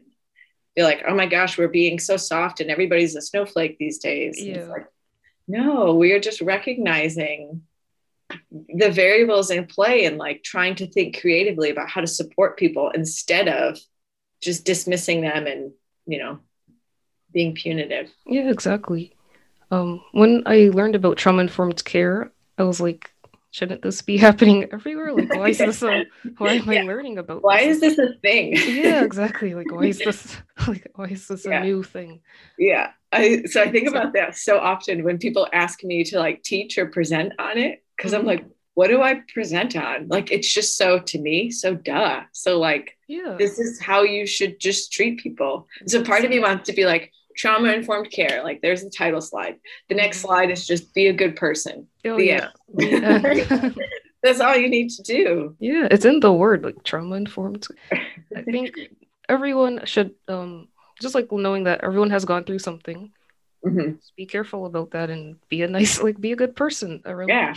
feel 0.75 0.85
like, 0.85 1.03
oh 1.07 1.15
my 1.15 1.25
gosh, 1.25 1.57
we're 1.57 1.67
being 1.67 1.99
so 1.99 2.17
soft 2.17 2.59
and 2.59 2.69
everybody's 2.69 3.15
a 3.15 3.21
snowflake 3.21 3.77
these 3.77 3.99
days. 3.99 4.41
Yeah. 4.41 4.65
Like, 4.65 4.87
no, 5.47 5.95
we 5.95 6.11
are 6.11 6.19
just 6.19 6.41
recognizing 6.41 7.61
the 8.51 8.89
variables 8.89 9.51
in 9.51 9.65
play 9.65 10.05
and 10.05 10.17
like 10.17 10.43
trying 10.43 10.75
to 10.75 10.87
think 10.87 11.19
creatively 11.19 11.69
about 11.69 11.89
how 11.89 12.01
to 12.01 12.07
support 12.07 12.57
people 12.57 12.89
instead 12.91 13.47
of 13.47 13.77
just 14.41 14.65
dismissing 14.65 15.21
them 15.21 15.47
and 15.47 15.71
you 16.05 16.17
know 16.17 16.39
being 17.31 17.53
punitive 17.53 18.09
yeah 18.25 18.49
exactly 18.49 19.15
um 19.73 20.01
when 20.11 20.43
i 20.45 20.69
learned 20.73 20.95
about 20.95 21.17
trauma 21.17 21.41
informed 21.41 21.83
care 21.83 22.31
i 22.57 22.63
was 22.63 22.79
like 22.79 23.11
shouldn't 23.51 23.81
this 23.81 24.01
be 24.01 24.17
happening 24.27 24.65
everywhere 24.71 25.13
like 25.13 25.33
why 25.35 25.49
is 25.49 25.57
this 25.57 25.81
a 25.83 26.05
why 26.37 26.53
am 26.53 26.71
yeah. 26.71 26.81
i 26.81 26.83
learning 26.83 27.17
about 27.17 27.41
why 27.43 27.65
this? 27.65 27.75
is 27.75 27.81
this 27.81 27.97
a 27.99 28.13
thing 28.19 28.53
yeah 28.53 29.03
exactly 29.09 29.53
like 29.53 29.71
why 29.71 29.85
is 29.85 29.99
this 29.99 30.37
like 30.67 30.89
why 30.95 31.05
is 31.05 31.27
this 31.27 31.45
yeah. 31.45 31.61
a 31.61 31.63
new 31.63 31.83
thing 31.83 32.21
yeah 32.57 32.91
i 33.11 33.43
so 33.45 33.61
i 33.61 33.69
think 33.69 33.87
about 33.87 34.13
that 34.13 34.35
so 34.35 34.59
often 34.59 35.03
when 35.03 35.17
people 35.17 35.47
ask 35.53 35.83
me 35.83 36.03
to 36.03 36.19
like 36.19 36.41
teach 36.43 36.77
or 36.77 36.87
present 36.87 37.33
on 37.39 37.57
it 37.57 37.83
because 37.97 38.11
mm-hmm. 38.11 38.21
i'm 38.21 38.27
like 38.27 38.45
what 38.75 38.87
do 38.87 39.01
I 39.01 39.21
present 39.31 39.75
on? 39.75 40.07
Like, 40.07 40.31
it's 40.31 40.51
just 40.51 40.77
so 40.77 40.99
to 40.99 41.19
me, 41.19 41.51
so 41.51 41.75
duh. 41.75 42.21
So, 42.31 42.59
like, 42.59 42.97
yeah, 43.07 43.35
this 43.37 43.59
is 43.59 43.79
how 43.79 44.01
you 44.01 44.25
should 44.25 44.59
just 44.59 44.91
treat 44.91 45.19
people. 45.19 45.67
So, 45.85 46.03
part 46.03 46.23
of 46.23 46.31
me 46.31 46.39
wants 46.39 46.67
to 46.67 46.73
be 46.73 46.85
like, 46.85 47.11
trauma 47.35 47.71
informed 47.71 48.11
care. 48.11 48.43
Like, 48.43 48.61
there's 48.61 48.83
the 48.83 48.89
title 48.89 49.21
slide. 49.21 49.57
The 49.89 49.95
next 49.95 50.19
mm-hmm. 50.19 50.27
slide 50.27 50.51
is 50.51 50.65
just 50.65 50.93
be 50.93 51.07
a 51.07 51.13
good 51.13 51.35
person. 51.35 51.87
Oh, 52.05 52.17
yeah. 52.17 52.49
yeah. 52.77 53.71
That's 54.21 54.39
all 54.39 54.55
you 54.55 54.69
need 54.69 54.89
to 54.91 55.03
do. 55.03 55.55
Yeah, 55.59 55.87
it's 55.91 56.05
in 56.05 56.21
the 56.21 56.31
word, 56.31 56.63
like 56.63 56.81
trauma 56.83 57.15
informed. 57.15 57.67
I 58.35 58.41
think 58.43 58.73
everyone 59.27 59.81
should, 59.85 60.15
um, 60.29 60.69
just 61.01 61.13
like 61.13 61.29
knowing 61.31 61.65
that 61.65 61.83
everyone 61.83 62.11
has 62.11 62.23
gone 62.25 62.45
through 62.45 62.59
something. 62.59 63.11
Mm-hmm. 63.65 63.93
be 64.17 64.25
careful 64.25 64.65
about 64.65 64.91
that 64.91 65.09
and 65.09 65.37
be 65.47 65.61
a 65.61 65.69
nice, 65.69 66.01
like, 66.03 66.19
be 66.19 66.33
a 66.33 66.35
good 66.35 66.53
person. 66.53 67.01
Around. 67.05 67.29
Yeah 67.29 67.55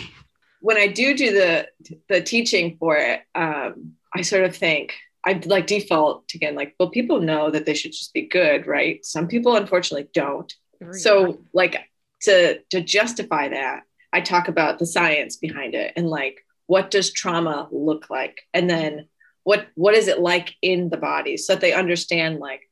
when 0.61 0.77
I 0.77 0.89
do 0.89 1.17
do 1.17 1.33
the 1.33 1.69
the 2.09 2.21
teaching 2.21 2.77
for 2.79 2.97
it, 2.97 3.21
um, 3.35 3.95
I 4.15 4.23
sort 4.23 4.45
of 4.45 4.57
think 4.57 4.95
I 5.27 5.41
like 5.45 5.67
default 5.67 6.33
again, 6.35 6.55
like, 6.55 6.75
well, 6.79 6.91
people 6.91 7.21
know 7.21 7.51
that 7.51 7.67
they 7.67 7.75
should 7.75 7.93
just 7.93 8.15
be 8.15 8.23
good, 8.23 8.67
right? 8.67 9.05
Some 9.05 9.27
people 9.27 9.57
unfortunately 9.57 10.09
don't. 10.15 10.55
so, 10.93 11.41
like, 11.53 11.77
to 12.23 12.61
to 12.71 12.81
justify 12.81 13.49
that, 13.49 13.83
I 14.13 14.21
talk 14.21 14.49
about 14.49 14.79
the 14.79 14.87
science 14.87 15.37
behind 15.37 15.75
it 15.75 15.93
and 15.97 16.09
like 16.09 16.45
what 16.67 16.91
does 16.91 17.13
trauma 17.13 17.69
look 17.71 18.09
like, 18.09 18.43
and 18.55 18.71
then 18.71 19.09
what 19.45 19.67
what 19.75 19.95
is 19.95 20.09
it 20.09 20.21
like 20.21 20.55
in 20.63 20.89
the 20.91 20.97
body, 20.97 21.37
so 21.37 21.55
that 21.55 21.61
they 21.61 21.73
understand 21.73 22.39
like, 22.39 22.63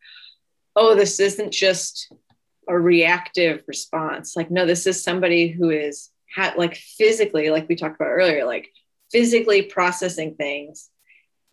oh, 0.77 0.95
this 0.95 1.21
isn't 1.21 1.53
just 1.53 2.13
a 2.69 2.79
reactive 2.79 3.63
response. 3.67 4.37
Like, 4.37 4.51
no, 4.51 4.65
this 4.67 4.87
is 4.87 5.03
somebody 5.03 5.49
who 5.49 5.71
is 5.71 6.11
had 6.35 6.57
like 6.57 6.77
physically, 6.77 7.51
like 7.51 7.69
we 7.69 7.77
talked 7.77 7.97
about 7.97 8.11
earlier, 8.11 8.45
like 8.45 8.71
physically 9.13 9.63
processing 9.63 10.35
things. 10.35 10.91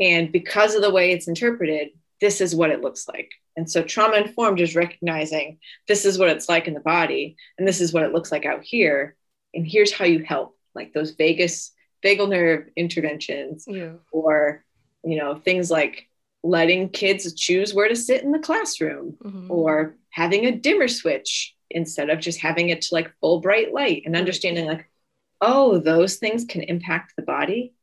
And 0.01 0.31
because 0.31 0.75
of 0.75 0.81
the 0.81 0.91
way 0.91 1.11
it's 1.11 1.27
interpreted, 1.27 1.89
this 2.19 2.41
is 2.41 2.55
what 2.55 2.71
it 2.71 2.81
looks 2.81 3.07
like. 3.07 3.31
And 3.55 3.69
so 3.69 3.83
trauma 3.83 4.17
informed 4.17 4.59
is 4.59 4.75
recognizing 4.75 5.59
this 5.87 6.05
is 6.05 6.17
what 6.17 6.29
it's 6.29 6.49
like 6.49 6.67
in 6.67 6.73
the 6.73 6.79
body, 6.79 7.37
and 7.57 7.67
this 7.67 7.79
is 7.79 7.93
what 7.93 8.03
it 8.03 8.11
looks 8.11 8.31
like 8.31 8.45
out 8.45 8.63
here. 8.63 9.15
And 9.53 9.67
here's 9.67 9.93
how 9.93 10.05
you 10.05 10.23
help, 10.23 10.57
like 10.73 10.93
those 10.93 11.11
vagus 11.11 11.71
vagal 12.03 12.29
nerve 12.29 12.67
interventions, 12.75 13.65
yeah. 13.67 13.93
or 14.11 14.63
you 15.03 15.17
know, 15.17 15.35
things 15.35 15.69
like 15.69 16.07
letting 16.43 16.89
kids 16.89 17.31
choose 17.33 17.73
where 17.73 17.87
to 17.87 17.95
sit 17.95 18.23
in 18.23 18.31
the 18.31 18.39
classroom 18.39 19.15
mm-hmm. 19.23 19.51
or 19.51 19.95
having 20.09 20.45
a 20.45 20.51
dimmer 20.51 20.87
switch 20.87 21.55
instead 21.69 22.09
of 22.09 22.19
just 22.19 22.39
having 22.39 22.69
it 22.69 22.81
to 22.81 22.93
like 22.93 23.13
full 23.19 23.39
bright 23.39 23.73
light 23.73 24.03
and 24.05 24.15
understanding 24.15 24.65
like 24.65 24.89
oh 25.39 25.77
those 25.79 26.17
things 26.17 26.43
can 26.45 26.61
impact 26.63 27.13
the 27.15 27.21
body 27.21 27.73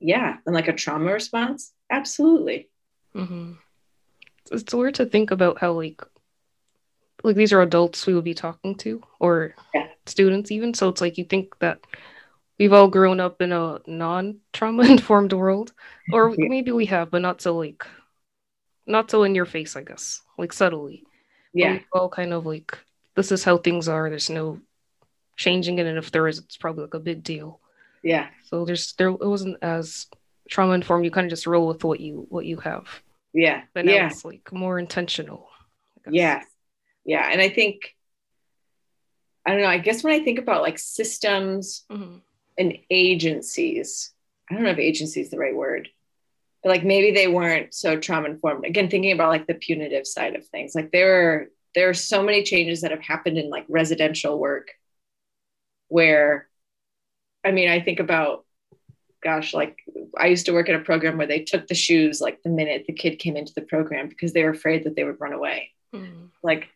yeah 0.00 0.36
and 0.46 0.54
like 0.54 0.68
a 0.68 0.72
trauma 0.72 1.12
response 1.12 1.72
absolutely 1.90 2.68
mm-hmm. 3.14 3.52
it's 4.50 4.74
weird 4.74 4.94
to 4.94 5.06
think 5.06 5.30
about 5.30 5.58
how 5.58 5.72
like 5.72 6.02
like 7.22 7.36
these 7.36 7.52
are 7.52 7.62
adults 7.62 8.06
we 8.06 8.14
would 8.14 8.24
be 8.24 8.34
talking 8.34 8.74
to 8.74 9.02
or 9.18 9.54
yeah. 9.74 9.88
students 10.06 10.50
even 10.50 10.72
so 10.72 10.88
it's 10.88 11.00
like 11.00 11.18
you 11.18 11.24
think 11.24 11.58
that 11.58 11.78
we've 12.58 12.72
all 12.72 12.88
grown 12.88 13.20
up 13.20 13.42
in 13.42 13.52
a 13.52 13.78
non-trauma 13.86 14.84
informed 14.84 15.32
world 15.32 15.72
or 16.12 16.30
yeah. 16.38 16.46
maybe 16.48 16.72
we 16.72 16.86
have 16.86 17.10
but 17.10 17.22
not 17.22 17.40
so 17.40 17.56
like 17.56 17.86
not 18.86 19.10
so 19.10 19.22
in 19.22 19.34
your 19.34 19.46
face 19.46 19.76
i 19.76 19.82
guess 19.82 20.22
like 20.38 20.52
subtly 20.52 21.04
yeah 21.52 21.78
all 21.92 22.08
kind 22.08 22.32
of 22.32 22.46
like 22.46 22.78
this 23.20 23.32
is 23.32 23.44
how 23.44 23.58
things 23.58 23.88
are. 23.88 24.08
There's 24.08 24.30
no 24.30 24.60
changing 25.36 25.78
it, 25.78 25.86
and 25.86 25.98
if 25.98 26.10
there 26.10 26.26
is, 26.28 26.38
it's 26.38 26.56
probably 26.56 26.84
like 26.84 26.94
a 26.94 27.00
big 27.00 27.22
deal. 27.22 27.60
Yeah. 28.02 28.28
So 28.44 28.64
there's 28.64 28.92
there 28.94 29.08
it 29.08 29.20
wasn't 29.20 29.58
as 29.62 30.06
trauma 30.48 30.72
informed. 30.72 31.04
You 31.04 31.10
kind 31.10 31.26
of 31.26 31.30
just 31.30 31.46
roll 31.46 31.66
with 31.68 31.84
what 31.84 32.00
you 32.00 32.26
what 32.28 32.46
you 32.46 32.56
have. 32.58 32.86
Yeah. 33.32 33.62
But 33.74 33.84
now 33.84 33.92
yeah. 33.92 34.06
it's 34.06 34.24
like 34.24 34.52
more 34.52 34.78
intentional. 34.78 35.48
Yeah. 36.08 36.42
Yeah, 37.04 37.28
and 37.30 37.40
I 37.40 37.48
think 37.48 37.96
I 39.46 39.52
don't 39.52 39.62
know. 39.62 39.68
I 39.68 39.78
guess 39.78 40.04
when 40.04 40.12
I 40.12 40.22
think 40.22 40.38
about 40.38 40.62
like 40.62 40.78
systems 40.78 41.84
mm-hmm. 41.90 42.18
and 42.58 42.78
agencies, 42.90 44.12
I 44.50 44.54
don't 44.54 44.64
know 44.64 44.70
if 44.70 44.78
agency 44.78 45.20
is 45.20 45.30
the 45.30 45.38
right 45.38 45.56
word, 45.56 45.88
but 46.62 46.68
like 46.68 46.84
maybe 46.84 47.12
they 47.12 47.26
weren't 47.26 47.72
so 47.74 47.98
trauma 47.98 48.28
informed. 48.28 48.66
Again, 48.66 48.90
thinking 48.90 49.12
about 49.12 49.30
like 49.30 49.46
the 49.46 49.54
punitive 49.54 50.06
side 50.06 50.36
of 50.36 50.46
things, 50.46 50.74
like 50.74 50.92
there 50.92 51.32
are 51.32 51.46
there 51.74 51.88
are 51.88 51.94
so 51.94 52.22
many 52.22 52.42
changes 52.42 52.82
that 52.82 52.90
have 52.90 53.02
happened 53.02 53.38
in 53.38 53.48
like 53.48 53.64
residential 53.68 54.38
work 54.38 54.72
where 55.88 56.48
i 57.44 57.50
mean 57.50 57.68
i 57.68 57.80
think 57.80 58.00
about 58.00 58.44
gosh 59.22 59.52
like 59.52 59.78
i 60.18 60.26
used 60.26 60.46
to 60.46 60.52
work 60.52 60.68
at 60.68 60.74
a 60.74 60.84
program 60.84 61.18
where 61.18 61.26
they 61.26 61.40
took 61.40 61.66
the 61.66 61.74
shoes 61.74 62.20
like 62.20 62.42
the 62.42 62.48
minute 62.48 62.84
the 62.86 62.92
kid 62.92 63.18
came 63.18 63.36
into 63.36 63.52
the 63.54 63.62
program 63.62 64.08
because 64.08 64.32
they 64.32 64.42
were 64.42 64.50
afraid 64.50 64.84
that 64.84 64.96
they 64.96 65.04
would 65.04 65.20
run 65.20 65.32
away 65.32 65.70
mm. 65.94 66.28
like 66.42 66.68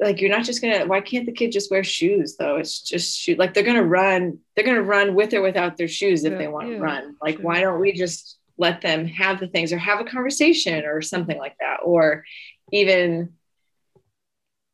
like 0.00 0.20
you're 0.20 0.30
not 0.30 0.44
just 0.44 0.62
gonna 0.62 0.86
why 0.86 1.00
can't 1.00 1.26
the 1.26 1.32
kid 1.32 1.50
just 1.50 1.70
wear 1.70 1.82
shoes 1.82 2.36
though 2.36 2.56
it's 2.56 2.80
just 2.80 3.18
shoot 3.18 3.38
like 3.38 3.52
they're 3.52 3.64
gonna 3.64 3.82
run 3.82 4.38
they're 4.54 4.64
gonna 4.64 4.82
run 4.82 5.14
with 5.14 5.34
or 5.34 5.42
without 5.42 5.76
their 5.76 5.88
shoes 5.88 6.24
if 6.24 6.32
yeah, 6.32 6.38
they 6.38 6.48
want 6.48 6.66
to 6.68 6.74
yeah, 6.74 6.80
run 6.80 7.16
like 7.20 7.36
sure. 7.36 7.44
why 7.44 7.60
don't 7.60 7.80
we 7.80 7.92
just 7.92 8.38
let 8.58 8.80
them 8.80 9.06
have 9.06 9.40
the 9.40 9.48
things 9.48 9.72
or 9.72 9.78
have 9.78 10.00
a 10.00 10.04
conversation 10.04 10.84
or 10.84 11.02
something 11.02 11.38
like 11.38 11.56
that 11.60 11.78
or 11.82 12.24
even 12.72 13.32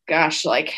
gosh 0.06 0.44
like 0.44 0.74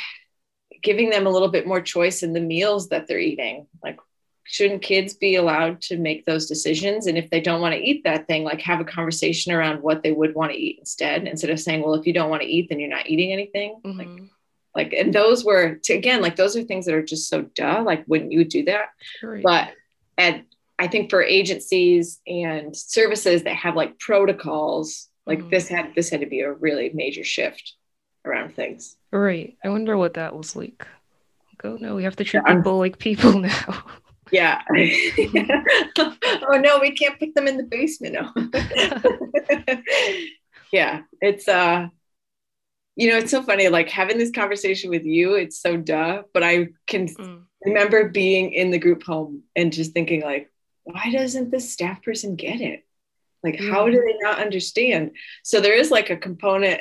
giving 0.85 1.11
them 1.11 1.27
a 1.27 1.31
little 1.31 1.49
bit 1.49 1.67
more 1.67 1.81
choice 1.81 2.23
in 2.23 2.33
the 2.33 2.41
meals 2.41 2.89
that 2.89 3.09
they're 3.09 3.19
eating 3.19 3.67
like 3.83 3.99
shouldn't 4.45 4.83
kids 4.83 5.15
be 5.15 5.37
allowed 5.37 5.81
to 5.81 5.97
make 5.97 6.25
those 6.27 6.47
decisions 6.47 7.07
and 7.07 7.17
if 7.17 7.29
they 7.31 7.41
don't 7.41 7.63
want 7.63 7.75
to 7.75 7.81
eat 7.81 8.05
that 8.05 8.27
thing 8.27 8.45
like 8.45 8.61
have 8.61 8.81
a 8.81 8.85
conversation 8.85 9.53
around 9.53 9.83
what 9.83 10.03
they 10.03 10.13
would 10.13 10.35
want 10.35 10.53
to 10.53 10.59
eat 10.59 10.79
instead 10.79 11.27
instead 11.27 11.51
of 11.51 11.59
saying 11.59 11.83
well 11.83 11.95
if 11.95 12.07
you 12.07 12.13
don't 12.13 12.31
want 12.31 12.43
to 12.43 12.49
eat 12.49 12.69
then 12.69 12.79
you're 12.79 12.89
not 12.89 13.09
eating 13.09 13.33
anything 13.33 13.81
mm-hmm. 13.85 13.99
like 13.99 14.31
like 14.75 14.93
and 14.93 15.13
those 15.13 15.45
were 15.45 15.77
to, 15.77 15.95
again 15.95 16.21
like 16.21 16.37
those 16.37 16.57
are 16.57 16.63
things 16.63 16.85
that 16.87 16.95
are 16.95 17.03
just 17.03 17.29
so 17.29 17.43
duh 17.55 17.83
like 17.85 18.05
wouldn't 18.07 18.33
you 18.33 18.45
do 18.45 18.65
that 18.65 18.89
right. 19.23 19.43
but 19.43 19.71
at 20.19 20.45
i 20.79 20.87
think 20.87 21.09
for 21.09 21.23
agencies 21.23 22.21
and 22.27 22.77
services 22.77 23.45
that 23.45 23.57
have 23.57 23.75
like 23.75 23.99
protocols 23.99 25.09
like 25.27 25.39
mm-hmm. 25.39 25.51
this 25.51 25.69
had 25.69 25.95
this 25.95 26.11
had 26.11 26.21
to 26.21 26.27
be 26.27 26.41
a 26.41 26.53
really 26.53 26.91
major 26.93 27.25
shift 27.25 27.75
around 28.25 28.55
things 28.55 28.97
right 29.11 29.57
i 29.65 29.69
wonder 29.69 29.97
what 29.97 30.15
that 30.15 30.35
was 30.35 30.57
like 30.57 30.87
oh 31.65 31.77
no 31.81 31.95
we 31.95 32.05
have 32.05 32.17
to 32.17 32.25
treat 32.25 32.43
yeah, 32.47 32.55
people 32.55 32.79
like 32.79 32.99
people 32.99 33.33
now 33.41 33.85
yeah 34.31 34.63
oh 35.99 36.61
no 36.61 36.79
we 36.81 36.91
can't 36.91 37.19
put 37.19 37.35
them 37.35 37.47
in 37.47 37.57
the 37.57 37.63
basement 37.63 38.15
no 38.15 39.79
yeah 40.73 41.03
it's 41.21 41.49
uh 41.49 41.87
you 42.97 43.11
know 43.11 43.19
it's 43.19 43.31
so 43.31 43.43
funny 43.43 43.69
like 43.69 43.89
having 43.89 44.19
this 44.19 44.31
conversation 44.31 44.91
with 44.91 45.05
you 45.05 45.35
it's 45.35 45.59
so 45.61 45.77
duh 45.77 46.23
but 46.33 46.43
i 46.43 46.69
can 46.87 47.07
mm. 47.07 47.43
remember 47.65 48.09
being 48.09 48.53
in 48.53 48.71
the 48.71 48.79
group 48.79 49.03
home 49.03 49.43
and 49.55 49.73
just 49.73 49.93
thinking 49.93 50.23
like 50.23 50.51
why 50.85 51.11
doesn't 51.13 51.51
this 51.51 51.71
staff 51.71 52.03
person 52.03 52.37
get 52.37 52.61
it 52.61 52.85
like, 53.45 53.57
mm-hmm. 53.57 53.71
how 53.71 53.87
do 53.89 54.01
they 54.01 54.17
not 54.21 54.41
understand? 54.41 55.13
So 55.43 55.61
there 55.61 55.75
is 55.75 55.91
like 55.91 56.09
a 56.11 56.17
component. 56.17 56.81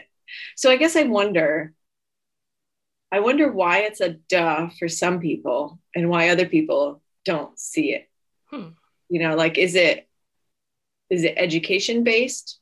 So 0.55 0.69
I 0.69 0.78
guess 0.78 0.95
I 0.95 1.03
wonder, 1.03 1.74
I 3.11 3.19
wonder 3.19 3.51
why 3.51 3.80
it's 3.80 4.01
a 4.01 4.15
duh 4.30 4.69
for 4.80 4.88
some 4.88 5.19
people 5.19 5.80
and 5.95 6.09
why 6.09 6.30
other 6.30 6.47
people 6.47 7.01
don't 7.26 7.57
see 7.59 7.93
it. 7.93 8.09
Hmm. 8.45 8.69
You 9.09 9.19
know, 9.19 9.36
like, 9.36 9.57
is 9.57 9.76
it, 9.76 10.07
is 11.09 11.24
it 11.24 11.36
education 11.38 12.03
based? 12.03 12.59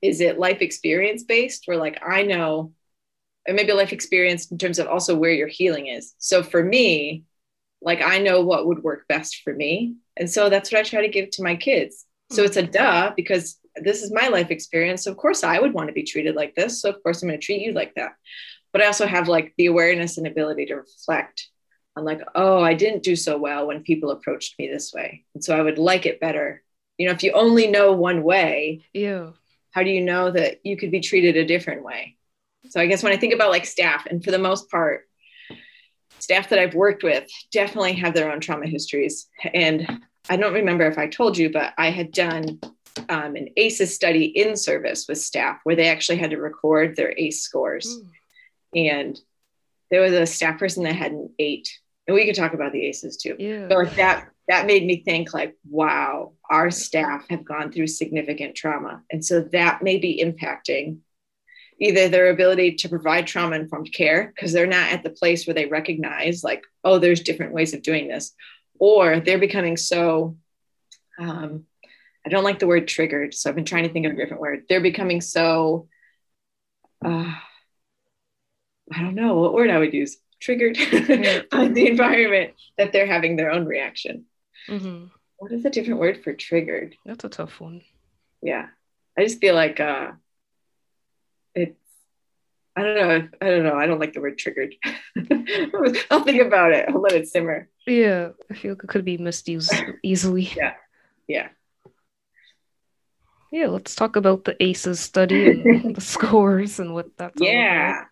Is 0.00 0.20
it 0.20 0.38
life 0.38 0.60
experience 0.60 1.24
based? 1.24 1.64
Where 1.66 1.76
like, 1.76 2.00
I 2.06 2.22
know, 2.22 2.72
and 3.46 3.56
maybe 3.56 3.72
life 3.72 3.92
experience 3.92 4.50
in 4.50 4.58
terms 4.58 4.78
of 4.78 4.86
also 4.86 5.16
where 5.16 5.32
your 5.32 5.48
healing 5.48 5.88
is. 5.88 6.14
So 6.18 6.42
for 6.42 6.62
me, 6.62 7.24
like 7.80 8.00
I 8.00 8.18
know 8.18 8.42
what 8.42 8.66
would 8.66 8.82
work 8.84 9.08
best 9.08 9.42
for 9.42 9.52
me. 9.52 9.96
And 10.16 10.30
so 10.30 10.48
that's 10.48 10.70
what 10.70 10.80
I 10.80 10.84
try 10.84 11.02
to 11.02 11.08
give 11.08 11.30
to 11.30 11.42
my 11.42 11.56
kids. 11.56 12.06
So 12.30 12.44
it's 12.44 12.56
a 12.56 12.62
duh 12.62 13.12
because 13.16 13.58
this 13.76 14.02
is 14.02 14.12
my 14.12 14.28
life 14.28 14.50
experience. 14.50 15.04
So 15.04 15.10
of 15.10 15.16
course 15.16 15.44
I 15.44 15.58
would 15.58 15.72
want 15.72 15.88
to 15.88 15.94
be 15.94 16.02
treated 16.02 16.34
like 16.34 16.54
this. 16.54 16.80
So 16.80 16.90
of 16.90 17.02
course 17.02 17.22
I'm 17.22 17.28
going 17.28 17.40
to 17.40 17.44
treat 17.44 17.62
you 17.62 17.72
like 17.72 17.94
that. 17.94 18.12
But 18.72 18.82
I 18.82 18.86
also 18.86 19.06
have 19.06 19.28
like 19.28 19.54
the 19.56 19.66
awareness 19.66 20.18
and 20.18 20.26
ability 20.26 20.66
to 20.66 20.76
reflect 20.76 21.48
I'm 21.96 22.04
like, 22.04 22.22
oh, 22.34 22.62
I 22.62 22.74
didn't 22.74 23.02
do 23.02 23.16
so 23.16 23.36
well 23.36 23.66
when 23.66 23.82
people 23.82 24.10
approached 24.10 24.58
me 24.58 24.68
this 24.68 24.92
way. 24.92 25.24
And 25.34 25.44
so 25.44 25.56
I 25.56 25.62
would 25.62 25.78
like 25.78 26.06
it 26.06 26.20
better. 26.20 26.62
You 26.96 27.06
know, 27.06 27.12
if 27.12 27.22
you 27.22 27.32
only 27.32 27.66
know 27.66 27.92
one 27.92 28.22
way, 28.22 28.86
yeah. 28.92 29.30
How 29.72 29.82
do 29.82 29.88
you 29.88 30.02
know 30.02 30.30
that 30.30 30.60
you 30.64 30.76
could 30.76 30.90
be 30.90 31.00
treated 31.00 31.34
a 31.38 31.46
different 31.46 31.82
way? 31.82 32.16
So 32.68 32.78
I 32.78 32.86
guess 32.86 33.02
when 33.02 33.12
I 33.12 33.16
think 33.16 33.32
about 33.32 33.50
like 33.50 33.64
staff, 33.64 34.04
and 34.04 34.22
for 34.22 34.30
the 34.30 34.38
most 34.38 34.70
part, 34.70 35.08
staff 36.18 36.50
that 36.50 36.58
I've 36.58 36.74
worked 36.74 37.02
with 37.02 37.26
definitely 37.52 37.94
have 37.94 38.12
their 38.12 38.30
own 38.30 38.40
trauma 38.40 38.66
histories. 38.66 39.28
And 39.54 40.02
I 40.28 40.36
don't 40.36 40.52
remember 40.52 40.86
if 40.86 40.98
I 40.98 41.08
told 41.08 41.38
you, 41.38 41.50
but 41.50 41.72
I 41.78 41.90
had 41.90 42.12
done 42.12 42.60
um, 43.08 43.36
an 43.36 43.48
ACEs 43.56 43.94
study 43.94 44.24
in 44.24 44.56
service 44.56 45.06
with 45.08 45.18
staff 45.18 45.60
where 45.64 45.76
they 45.76 45.88
actually 45.88 46.18
had 46.18 46.30
to 46.30 46.38
record 46.38 46.96
their 46.96 47.14
ACE 47.16 47.42
scores. 47.42 47.98
Mm. 48.74 48.90
And 48.90 49.20
there 49.90 50.00
was 50.00 50.12
a 50.12 50.26
staff 50.26 50.58
person 50.58 50.84
that 50.84 50.94
had 50.94 51.12
an 51.12 51.30
eight. 51.38 51.68
And 52.06 52.14
we 52.14 52.26
could 52.26 52.34
talk 52.34 52.54
about 52.54 52.72
the 52.72 52.84
ACEs 52.86 53.16
too. 53.16 53.36
Yeah. 53.38 53.66
But 53.68 53.78
like 53.78 53.96
that 53.96 54.28
that 54.48 54.66
made 54.66 54.84
me 54.84 55.02
think 55.02 55.32
like, 55.32 55.56
wow, 55.68 56.32
our 56.50 56.70
staff 56.70 57.26
have 57.30 57.44
gone 57.44 57.70
through 57.70 57.86
significant 57.86 58.56
trauma. 58.56 59.02
And 59.10 59.24
so 59.24 59.40
that 59.52 59.82
may 59.82 59.98
be 59.98 60.22
impacting 60.22 60.98
either 61.78 62.08
their 62.08 62.30
ability 62.30 62.74
to 62.76 62.88
provide 62.88 63.26
trauma 63.26 63.56
informed 63.56 63.92
care 63.92 64.32
because 64.34 64.52
they're 64.52 64.66
not 64.66 64.90
at 64.90 65.02
the 65.02 65.10
place 65.10 65.46
where 65.46 65.54
they 65.54 65.66
recognize 65.66 66.44
like, 66.44 66.64
oh, 66.84 66.98
there's 66.98 67.22
different 67.22 67.52
ways 67.52 67.72
of 67.72 67.82
doing 67.82 68.08
this, 68.08 68.32
or 68.78 69.20
they're 69.20 69.38
becoming 69.38 69.76
so 69.76 70.36
um, 71.18 71.64
I 72.24 72.28
don't 72.28 72.44
like 72.44 72.58
the 72.58 72.66
word 72.66 72.86
triggered. 72.86 73.34
So 73.34 73.50
I've 73.50 73.56
been 73.56 73.64
trying 73.64 73.84
to 73.84 73.92
think 73.92 74.06
of 74.06 74.12
a 74.12 74.16
different 74.16 74.40
word. 74.40 74.64
They're 74.68 74.80
becoming 74.80 75.20
so, 75.20 75.88
uh, 77.04 77.34
I 78.92 79.00
don't 79.00 79.14
know 79.14 79.38
what 79.38 79.54
word 79.54 79.70
I 79.70 79.78
would 79.78 79.92
use, 79.92 80.18
triggered 80.40 80.76
by 80.76 81.68
the 81.68 81.86
environment 81.88 82.52
that 82.78 82.92
they're 82.92 83.06
having 83.06 83.36
their 83.36 83.50
own 83.50 83.64
reaction. 83.64 84.26
Mm-hmm. 84.68 85.06
What 85.38 85.52
is 85.52 85.64
a 85.64 85.70
different 85.70 85.98
word 85.98 86.22
for 86.22 86.32
triggered? 86.32 86.94
That's 87.04 87.24
a 87.24 87.28
tough 87.28 87.60
one. 87.60 87.82
Yeah. 88.40 88.68
I 89.18 89.24
just 89.24 89.40
feel 89.40 89.54
like 89.54 89.80
uh, 89.80 90.12
it's, 91.54 91.76
I 92.76 92.82
don't 92.82 92.96
know. 92.96 93.28
I 93.40 93.50
don't 93.50 93.64
know. 93.64 93.74
I 93.74 93.86
don't 93.86 93.98
like 93.98 94.12
the 94.12 94.20
word 94.20 94.38
triggered. 94.38 94.74
I'll 96.10 96.22
think 96.22 96.40
about 96.40 96.72
it. 96.72 96.88
I'll 96.88 97.00
let 97.00 97.12
it 97.12 97.28
simmer. 97.28 97.68
Yeah. 97.86 98.30
I 98.50 98.54
feel 98.54 98.72
like 98.72 98.84
it 98.84 98.88
could 98.88 99.04
be 99.04 99.18
misused 99.18 99.74
easily. 100.04 100.52
Yeah. 100.56 100.74
Yeah. 101.26 101.48
Yeah, 103.52 103.66
let's 103.66 103.94
talk 103.94 104.16
about 104.16 104.44
the 104.44 104.60
ACEs 104.62 104.98
study 104.98 105.50
and 105.50 105.94
the 105.94 106.00
scores 106.14 106.80
and 106.80 106.94
what 106.94 107.10
that's 107.18 107.38
yeah. 107.38 108.04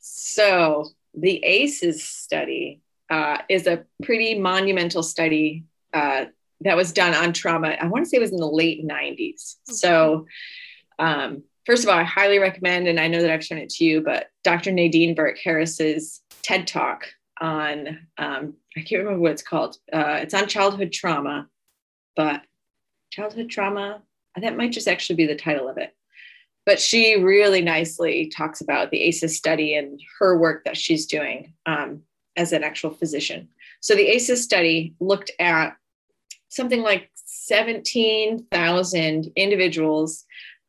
So 0.00 0.86
the 1.12 1.44
ACEs 1.44 2.02
study 2.02 2.80
uh, 3.10 3.38
is 3.50 3.66
a 3.66 3.84
pretty 4.02 4.38
monumental 4.38 5.02
study 5.02 5.64
uh, 5.92 6.24
that 6.62 6.76
was 6.76 6.92
done 6.92 7.14
on 7.14 7.34
trauma. 7.34 7.76
I 7.78 7.86
want 7.86 8.06
to 8.06 8.08
say 8.08 8.16
it 8.16 8.20
was 8.20 8.32
in 8.32 8.38
the 8.38 8.50
late 8.50 8.82
90s. 8.82 9.18
Okay. 9.18 9.36
So 9.66 10.26
um, 10.98 11.42
first 11.66 11.84
of 11.84 11.90
all, 11.90 11.98
I 11.98 12.04
highly 12.04 12.38
recommend, 12.38 12.88
and 12.88 12.98
I 12.98 13.08
know 13.08 13.20
that 13.20 13.30
I've 13.30 13.44
shown 13.44 13.58
it 13.58 13.68
to 13.70 13.84
you, 13.84 14.00
but 14.00 14.28
Dr. 14.42 14.72
Nadine 14.72 15.14
Burke 15.14 15.38
Harris's 15.44 16.22
TED 16.42 16.66
Talk 16.66 17.04
on, 17.42 17.88
um, 18.16 18.54
I 18.74 18.80
can't 18.80 19.04
remember 19.04 19.20
what 19.20 19.32
it's 19.32 19.42
called. 19.42 19.76
Uh, 19.92 20.20
it's 20.22 20.32
on 20.32 20.48
childhood 20.48 20.92
trauma, 20.92 21.46
but 22.16 22.40
childhood 23.10 23.50
trauma 23.50 24.02
that 24.40 24.56
might 24.56 24.72
just 24.72 24.88
actually 24.88 25.16
be 25.16 25.26
the 25.26 25.36
title 25.36 25.68
of 25.68 25.76
it. 25.78 25.94
But 26.64 26.80
she 26.80 27.16
really 27.16 27.62
nicely 27.62 28.28
talks 28.28 28.60
about 28.60 28.90
the 28.90 29.02
ACEs 29.02 29.36
study 29.36 29.74
and 29.74 30.00
her 30.18 30.36
work 30.36 30.64
that 30.64 30.76
she's 30.76 31.06
doing 31.06 31.52
um, 31.64 32.02
as 32.36 32.52
an 32.52 32.64
actual 32.64 32.90
physician. 32.90 33.48
So 33.80 33.94
the 33.94 34.08
ACEs 34.08 34.42
study 34.42 34.94
looked 34.98 35.30
at 35.38 35.76
something 36.48 36.82
like 36.82 37.08
17,000 37.14 39.32
individuals 39.36 40.24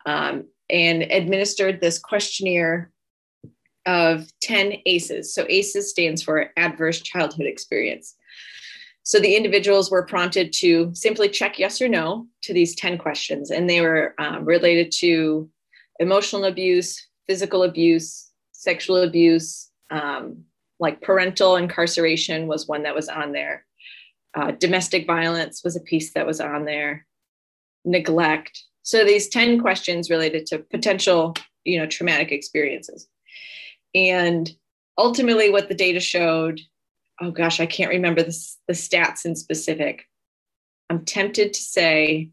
um, 0.06 0.46
and 0.70 1.02
administered 1.04 1.82
this 1.82 1.98
questionnaire 1.98 2.92
of 3.86 4.28
10 4.42 4.74
ACEs. 4.86 5.34
So 5.34 5.46
ACEs 5.50 5.90
stands 5.90 6.22
for 6.22 6.52
Adverse 6.58 7.02
Childhood 7.02 7.48
Experience. 7.48 8.17
So 9.08 9.22
the 9.22 9.38
individuals 9.38 9.90
were 9.90 10.06
prompted 10.06 10.52
to 10.58 10.92
simply 10.94 11.30
check 11.30 11.58
yes 11.58 11.82
or 11.82 11.88
no 11.88 12.28
to 12.42 12.54
these 12.54 12.76
10 12.76 12.98
questions, 12.98 13.52
and 13.52 13.70
they 13.70 13.80
were 13.80 14.14
um, 14.20 14.44
related 14.44 14.92
to 14.98 15.50
emotional 16.02 16.44
abuse, 16.44 17.08
physical 17.26 17.64
abuse, 17.64 18.30
sexual 18.52 18.98
abuse, 18.98 19.70
um, 19.92 20.44
like 20.82 21.00
parental 21.00 21.56
incarceration 21.56 22.48
was 22.48 22.68
one 22.68 22.84
that 22.84 22.96
was 22.96 23.08
on 23.08 23.32
there. 23.32 23.66
Uh, 24.36 24.52
domestic 24.52 25.08
violence 25.08 25.64
was 25.64 25.78
a 25.78 25.82
piece 25.82 26.12
that 26.12 26.28
was 26.28 26.42
on 26.42 26.66
there. 26.66 27.08
Neglect. 27.86 28.62
So 28.82 29.06
these 29.06 29.30
10 29.30 29.62
questions 29.62 30.10
related 30.10 30.46
to 30.48 30.60
potential, 30.60 31.34
you 31.64 31.80
know, 31.80 31.88
traumatic 31.88 32.34
experiences. 32.34 33.08
And 33.96 34.52
ultimately, 34.98 35.50
what 35.50 35.70
the 35.70 35.76
data 35.76 36.02
showed 36.02 36.60
oh 37.22 37.32
gosh, 37.32 37.60
I 37.60 37.66
can't 37.66 37.92
remember 37.92 38.24
the, 38.24 38.38
the 38.68 38.74
stats 38.74 39.26
in 39.26 39.36
specific. 39.36 40.08
I'm 40.90 41.04
tempted 41.06 41.54
to 41.54 41.60
say, 41.60 42.30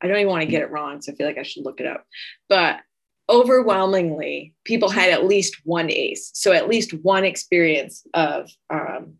I 0.00 0.06
don't 0.06 0.16
even 0.16 0.28
want 0.28 0.42
to 0.42 0.50
get 0.50 0.62
it 0.62 0.70
wrong, 0.70 1.00
so 1.00 1.12
I 1.12 1.14
feel 1.14 1.26
like 1.26 1.38
I 1.38 1.42
should 1.42 1.64
look 1.64 1.80
it 1.80 1.86
up. 1.86 2.06
But 2.48 2.80
overwhelmingly, 3.28 4.54
people 4.64 4.88
had 4.88 5.10
at 5.10 5.24
least 5.24 5.56
one 5.64 5.90
ACE, 5.90 6.30
so 6.34 6.52
at 6.52 6.68
least 6.68 6.92
one 7.02 7.24
experience 7.24 8.06
of 8.14 8.50
um, 8.70 9.14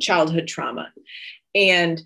childhood 0.00 0.48
trauma. 0.48 0.92
And 1.54 2.00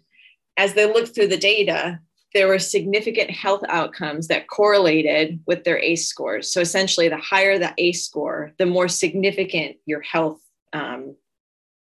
as 0.56 0.74
they 0.74 0.86
looked 0.86 1.14
through 1.14 1.28
the 1.28 1.36
data, 1.36 2.00
there 2.34 2.48
were 2.48 2.58
significant 2.58 3.30
health 3.30 3.62
outcomes 3.68 4.28
that 4.28 4.48
correlated 4.48 5.40
with 5.46 5.64
their 5.64 5.78
ACE 5.78 6.06
scores. 6.06 6.52
So 6.52 6.60
essentially, 6.60 7.08
the 7.08 7.16
higher 7.16 7.58
the 7.58 7.72
ACE 7.78 8.04
score, 8.04 8.52
the 8.58 8.66
more 8.66 8.88
significant 8.88 9.76
your 9.86 10.02
health 10.02 10.40
um, 10.72 11.16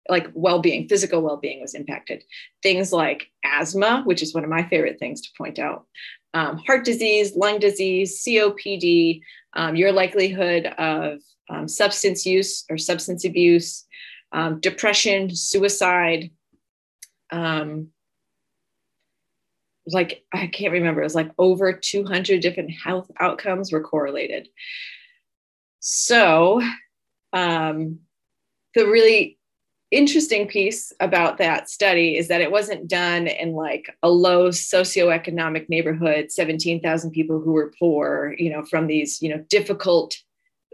like 0.08 0.28
well-being 0.34 0.88
physical 0.88 1.22
well-being 1.22 1.60
was 1.60 1.74
impacted. 1.74 2.24
Things 2.62 2.92
like 2.92 3.30
asthma 3.44 4.02
which 4.04 4.22
is 4.22 4.34
one 4.34 4.44
of 4.44 4.50
my 4.50 4.62
favorite 4.68 4.98
things 4.98 5.20
to 5.22 5.28
point 5.36 5.58
out. 5.58 5.86
Um, 6.34 6.58
heart 6.58 6.84
disease 6.84 7.36
lung 7.36 7.58
disease 7.58 8.22
copd 8.26 9.20
um, 9.54 9.76
your 9.76 9.92
likelihood 9.92 10.66
of 10.78 11.20
um, 11.50 11.68
substance 11.68 12.24
use 12.24 12.64
or 12.70 12.78
substance 12.78 13.24
abuse 13.24 13.86
um, 14.32 14.60
depression 14.60 15.34
suicide. 15.34 16.30
Um, 17.30 17.88
like 19.86 20.24
i 20.32 20.46
can't 20.46 20.72
remember. 20.72 21.00
It 21.00 21.04
was 21.04 21.14
like 21.14 21.32
over 21.38 21.72
200 21.72 22.40
different 22.40 22.70
health 22.70 23.10
outcomes 23.20 23.72
were 23.72 23.82
correlated. 23.82 24.48
So 25.80 26.62
um, 27.32 28.00
the 28.74 28.86
really 28.86 29.38
interesting 29.92 30.48
piece 30.48 30.92
about 31.00 31.38
that 31.38 31.68
study 31.68 32.16
is 32.16 32.26
that 32.28 32.40
it 32.40 32.50
wasn't 32.50 32.88
done 32.88 33.26
in 33.26 33.52
like 33.52 33.94
a 34.02 34.08
low 34.08 34.48
socioeconomic 34.48 35.68
neighborhood 35.68 36.32
17,000 36.32 37.10
people 37.10 37.40
who 37.40 37.52
were 37.52 37.72
poor 37.78 38.34
you 38.38 38.50
know 38.50 38.64
from 38.64 38.86
these 38.86 39.20
you 39.22 39.28
know 39.28 39.44
difficult 39.48 40.16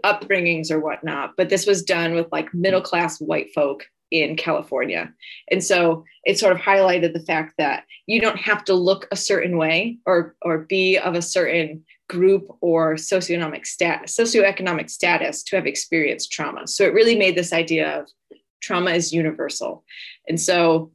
upbringings 0.05 0.71
or 0.71 0.79
whatnot 0.79 1.35
but 1.37 1.49
this 1.49 1.67
was 1.67 1.83
done 1.83 2.15
with 2.15 2.29
like 2.31 2.55
middle 2.55 2.81
class 2.81 3.21
white 3.21 3.53
folk 3.53 3.85
in 4.11 4.37
California. 4.37 5.13
And 5.51 5.63
so 5.63 6.05
it 6.25 6.39
sort 6.39 6.53
of 6.53 6.59
highlighted 6.59 7.13
the 7.13 7.21
fact 7.21 7.55
that 7.59 7.85
you 8.07 8.21
don't 8.21 8.39
have 8.39 8.65
to 8.65 8.75
look 8.75 9.07
a 9.11 9.17
certain 9.17 9.59
way 9.59 9.99
or 10.07 10.35
or 10.43 10.59
be 10.59 10.97
of 10.99 11.15
a 11.15 11.23
certain 11.23 11.85
group 12.09 12.49
or 12.63 12.95
socioeconomic 12.95 13.67
stat 13.67 14.05
socioeconomic 14.07 14.89
status 14.89 15.43
to 15.43 15.57
have 15.57 15.67
experienced 15.67 16.33
trauma. 16.33 16.67
So 16.67 16.85
it 16.85 16.95
really 16.95 17.17
made 17.17 17.37
this 17.37 17.53
idea 17.53 18.01
of 18.01 18.09
trauma 18.61 18.93
is 18.93 19.13
universal. 19.13 19.85
And 20.29 20.41
so 20.41 20.93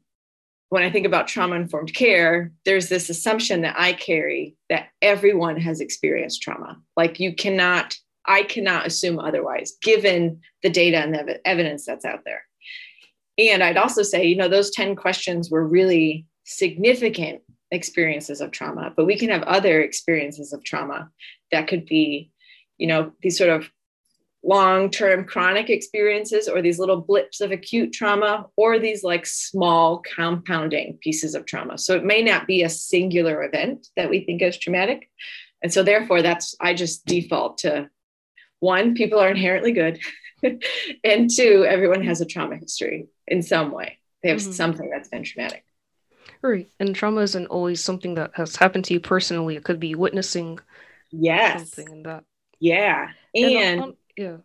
when 0.70 0.84
I 0.84 0.90
think 0.90 1.06
about 1.06 1.28
trauma 1.28 1.56
informed 1.56 1.94
care, 1.94 2.52
there's 2.66 2.90
this 2.90 3.10
assumption 3.10 3.62
that 3.62 3.76
I 3.78 3.94
carry 3.94 4.56
that 4.70 4.88
everyone 5.02 5.58
has 5.58 5.82
experienced 5.82 6.42
trauma. 6.42 6.80
Like 6.98 7.20
you 7.20 7.36
cannot, 7.36 7.96
I 8.26 8.44
cannot 8.44 8.88
assume 8.88 9.20
otherwise, 9.20 9.74
given 9.82 10.42
the 10.64 10.72
data 10.72 10.98
and 10.98 11.14
the 11.14 11.48
evidence 11.48 11.86
that's 11.86 12.06
out 12.06 12.22
there. 12.26 12.44
And 13.38 13.64
I'd 13.64 13.78
also 13.78 14.04
say, 14.04 14.26
you 14.26 14.36
know, 14.36 14.48
those 14.48 14.72
10 14.72 14.96
questions 14.96 15.52
were 15.52 15.68
really 15.68 16.26
significant 16.44 17.42
experiences 17.72 18.42
of 18.42 18.52
trauma, 18.52 18.94
but 18.96 19.06
we 19.06 19.18
can 19.18 19.30
have 19.30 19.44
other 19.44 19.82
experiences 19.82 20.54
of 20.54 20.64
trauma 20.64 21.10
that 21.52 21.68
could 21.68 21.86
be, 21.86 22.32
you 22.78 22.88
know, 22.88 23.12
these 23.22 23.38
sort 23.38 23.50
of 23.50 23.70
long 24.44 24.90
term 24.90 25.26
chronic 25.26 25.70
experiences 25.70 26.50
or 26.50 26.62
these 26.62 26.78
little 26.78 27.00
blips 27.00 27.40
of 27.40 27.52
acute 27.52 27.94
trauma 27.94 28.48
or 28.58 28.78
these 28.78 29.04
like 29.04 29.26
small 29.26 30.02
compounding 30.16 30.98
pieces 31.02 31.34
of 31.34 31.46
trauma. 31.46 31.78
So 31.78 31.96
it 31.96 32.04
may 32.04 32.22
not 32.22 32.46
be 32.46 32.64
a 32.64 32.70
singular 32.70 33.44
event 33.44 33.88
that 33.96 34.10
we 34.10 34.26
think 34.26 34.42
is 34.42 34.58
traumatic. 34.58 35.10
And 35.62 35.72
so 35.72 35.82
therefore 35.82 36.22
that's 36.22 36.56
I 36.60 36.74
just 36.74 37.06
default 37.06 37.60
to 37.60 37.90
one 38.60 38.96
people 38.96 39.20
are 39.20 39.30
inherently 39.30 39.72
good 39.72 40.00
and 41.04 41.30
two 41.34 41.66
everyone 41.68 42.04
has 42.04 42.20
a 42.20 42.26
trauma 42.26 42.58
history 42.58 43.08
in 43.28 43.42
some 43.42 43.72
way. 43.72 44.00
they 44.22 44.30
have 44.30 44.40
mm-hmm. 44.40 44.52
something 44.52 44.90
that's 44.90 45.10
been 45.10 45.24
traumatic. 45.24 45.64
Right. 46.42 46.70
And 46.82 46.94
trauma 46.94 47.22
isn't 47.22 47.48
always 47.48 47.82
something 47.82 48.16
that 48.16 48.32
has 48.36 48.58
happened 48.58 48.84
to 48.86 48.94
you 48.94 49.00
personally. 49.00 49.56
It 49.56 49.64
could 49.64 49.80
be 49.80 49.96
witnessing 49.96 50.60
yes. 51.10 51.72
something 51.72 51.94
in 51.94 52.04
that. 52.04 52.26
Yeah. 52.60 53.10
And, 53.34 53.46
and 53.46 53.82
um, 53.82 53.94
yeah. 54.18 54.38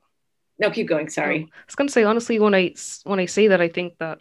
No, 0.58 0.70
keep 0.70 0.88
going. 0.88 1.08
Sorry. 1.08 1.48
I 1.50 1.66
was 1.66 1.74
gonna 1.74 1.88
say 1.88 2.04
honestly, 2.04 2.38
when 2.38 2.54
I 2.54 2.74
when 3.04 3.20
I 3.20 3.26
say 3.26 3.48
that, 3.48 3.60
I 3.60 3.68
think 3.68 3.98
that 3.98 4.18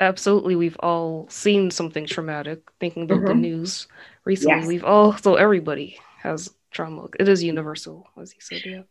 absolutely 0.00 0.54
we've 0.54 0.76
all 0.80 1.28
seen 1.28 1.70
something 1.70 2.06
traumatic. 2.06 2.62
Thinking 2.80 3.04
about 3.04 3.18
mm-hmm. 3.18 3.28
the 3.28 3.34
news 3.34 3.88
recently, 4.24 4.58
yes. 4.58 4.66
we've 4.66 4.84
all 4.84 5.16
so 5.16 5.34
everybody 5.34 5.98
has 6.22 6.54
trauma. 6.70 7.08
It 7.18 7.28
is 7.28 7.42
universal, 7.42 8.08
as 8.20 8.34
you 8.34 8.40
said. 8.40 8.62
Yeah. 8.64 8.82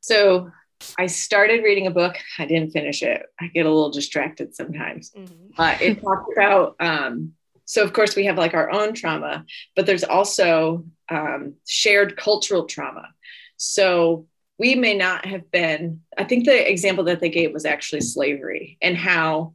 So 0.00 0.50
I 0.98 1.06
started 1.06 1.62
reading 1.62 1.86
a 1.86 1.90
book. 1.90 2.16
I 2.38 2.46
didn't 2.46 2.72
finish 2.72 3.02
it. 3.02 3.22
I 3.40 3.46
get 3.48 3.66
a 3.66 3.70
little 3.70 3.90
distracted 3.90 4.54
sometimes. 4.54 5.12
Mm-hmm. 5.12 5.60
Uh, 5.60 5.76
it 5.80 6.02
talked 6.02 6.32
about, 6.36 6.76
um, 6.80 7.32
so 7.64 7.82
of 7.82 7.92
course 7.92 8.16
we 8.16 8.26
have 8.26 8.36
like 8.36 8.54
our 8.54 8.70
own 8.70 8.94
trauma, 8.94 9.44
but 9.76 9.86
there's 9.86 10.04
also 10.04 10.84
um, 11.08 11.54
shared 11.68 12.16
cultural 12.16 12.64
trauma. 12.64 13.08
So 13.56 14.26
we 14.62 14.76
may 14.76 14.94
not 14.94 15.26
have 15.26 15.50
been, 15.50 16.02
I 16.16 16.22
think 16.22 16.44
the 16.44 16.70
example 16.70 17.02
that 17.06 17.18
they 17.18 17.30
gave 17.30 17.52
was 17.52 17.64
actually 17.64 18.02
slavery 18.02 18.78
and 18.80 18.96
how 18.96 19.54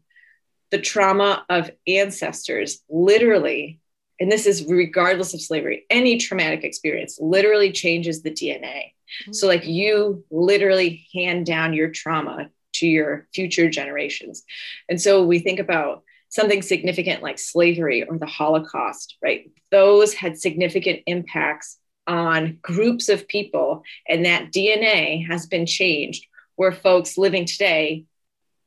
the 0.70 0.82
trauma 0.82 1.46
of 1.48 1.72
ancestors 1.88 2.84
literally, 2.90 3.80
and 4.20 4.30
this 4.30 4.46
is 4.46 4.66
regardless 4.66 5.34
of 5.34 5.40
slavery, 5.40 5.86
any 5.90 6.18
traumatic 6.18 6.66
experience 6.66 7.20
literally 7.22 7.72
changes 7.72 8.22
the 8.22 8.32
DNA. 8.32 8.92
Mm-hmm. 9.24 9.32
So, 9.32 9.48
like, 9.48 9.66
you 9.66 10.26
literally 10.30 11.08
hand 11.14 11.46
down 11.46 11.72
your 11.72 11.90
trauma 11.90 12.50
to 12.74 12.86
your 12.86 13.30
future 13.34 13.70
generations. 13.70 14.44
And 14.90 15.02
so, 15.02 15.24
we 15.24 15.40
think 15.40 15.60
about 15.60 16.04
something 16.28 16.62
significant 16.62 17.24
like 17.24 17.40
slavery 17.40 18.04
or 18.04 18.18
the 18.18 18.26
Holocaust, 18.26 19.16
right? 19.24 19.50
Those 19.72 20.14
had 20.14 20.38
significant 20.38 21.04
impacts 21.06 21.78
on 22.08 22.58
groups 22.62 23.10
of 23.10 23.28
people, 23.28 23.84
and 24.08 24.26
that 24.26 24.52
DNA 24.52 25.28
has 25.28 25.46
been 25.46 25.66
changed 25.66 26.26
where 26.56 26.72
folks 26.72 27.18
living 27.18 27.46
today 27.46 28.06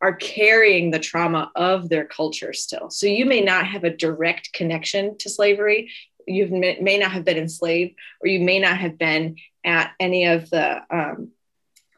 are 0.01 0.15
carrying 0.15 0.91
the 0.91 0.99
trauma 0.99 1.51
of 1.55 1.89
their 1.89 2.05
culture 2.05 2.53
still. 2.53 2.89
So 2.89 3.07
you 3.07 3.27
may 3.27 3.43
not 3.43 3.67
have 3.67 3.85
a 3.85 3.95
direct 3.95 4.53
connection 4.53 5.19
to 5.19 5.29
slavery. 5.29 5.91
You 6.27 6.47
may 6.47 6.99
not 6.99 7.13
have 7.13 7.25
been 7.25 7.37
enslaved, 7.37 7.97
or 8.23 8.29
you 8.29 8.41
may 8.41 8.59
not 8.59 8.79
have 8.79 8.97
been 8.97 9.37
at 9.65 9.93
any 10.01 10.25
of 10.27 10.49
the 10.49 10.81
um, 10.91 11.33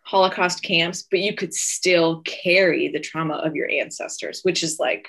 Holocaust 0.03 0.63
camps, 0.63 1.03
but 1.09 1.21
you 1.21 1.35
could 1.35 1.55
still 1.55 2.23
carry 2.23 2.89
the 2.89 3.01
trauma 3.01 3.35
of 3.35 3.55
your 3.55 3.71
ancestors, 3.71 4.41
which 4.43 4.63
is 4.63 4.81
like, 4.81 5.09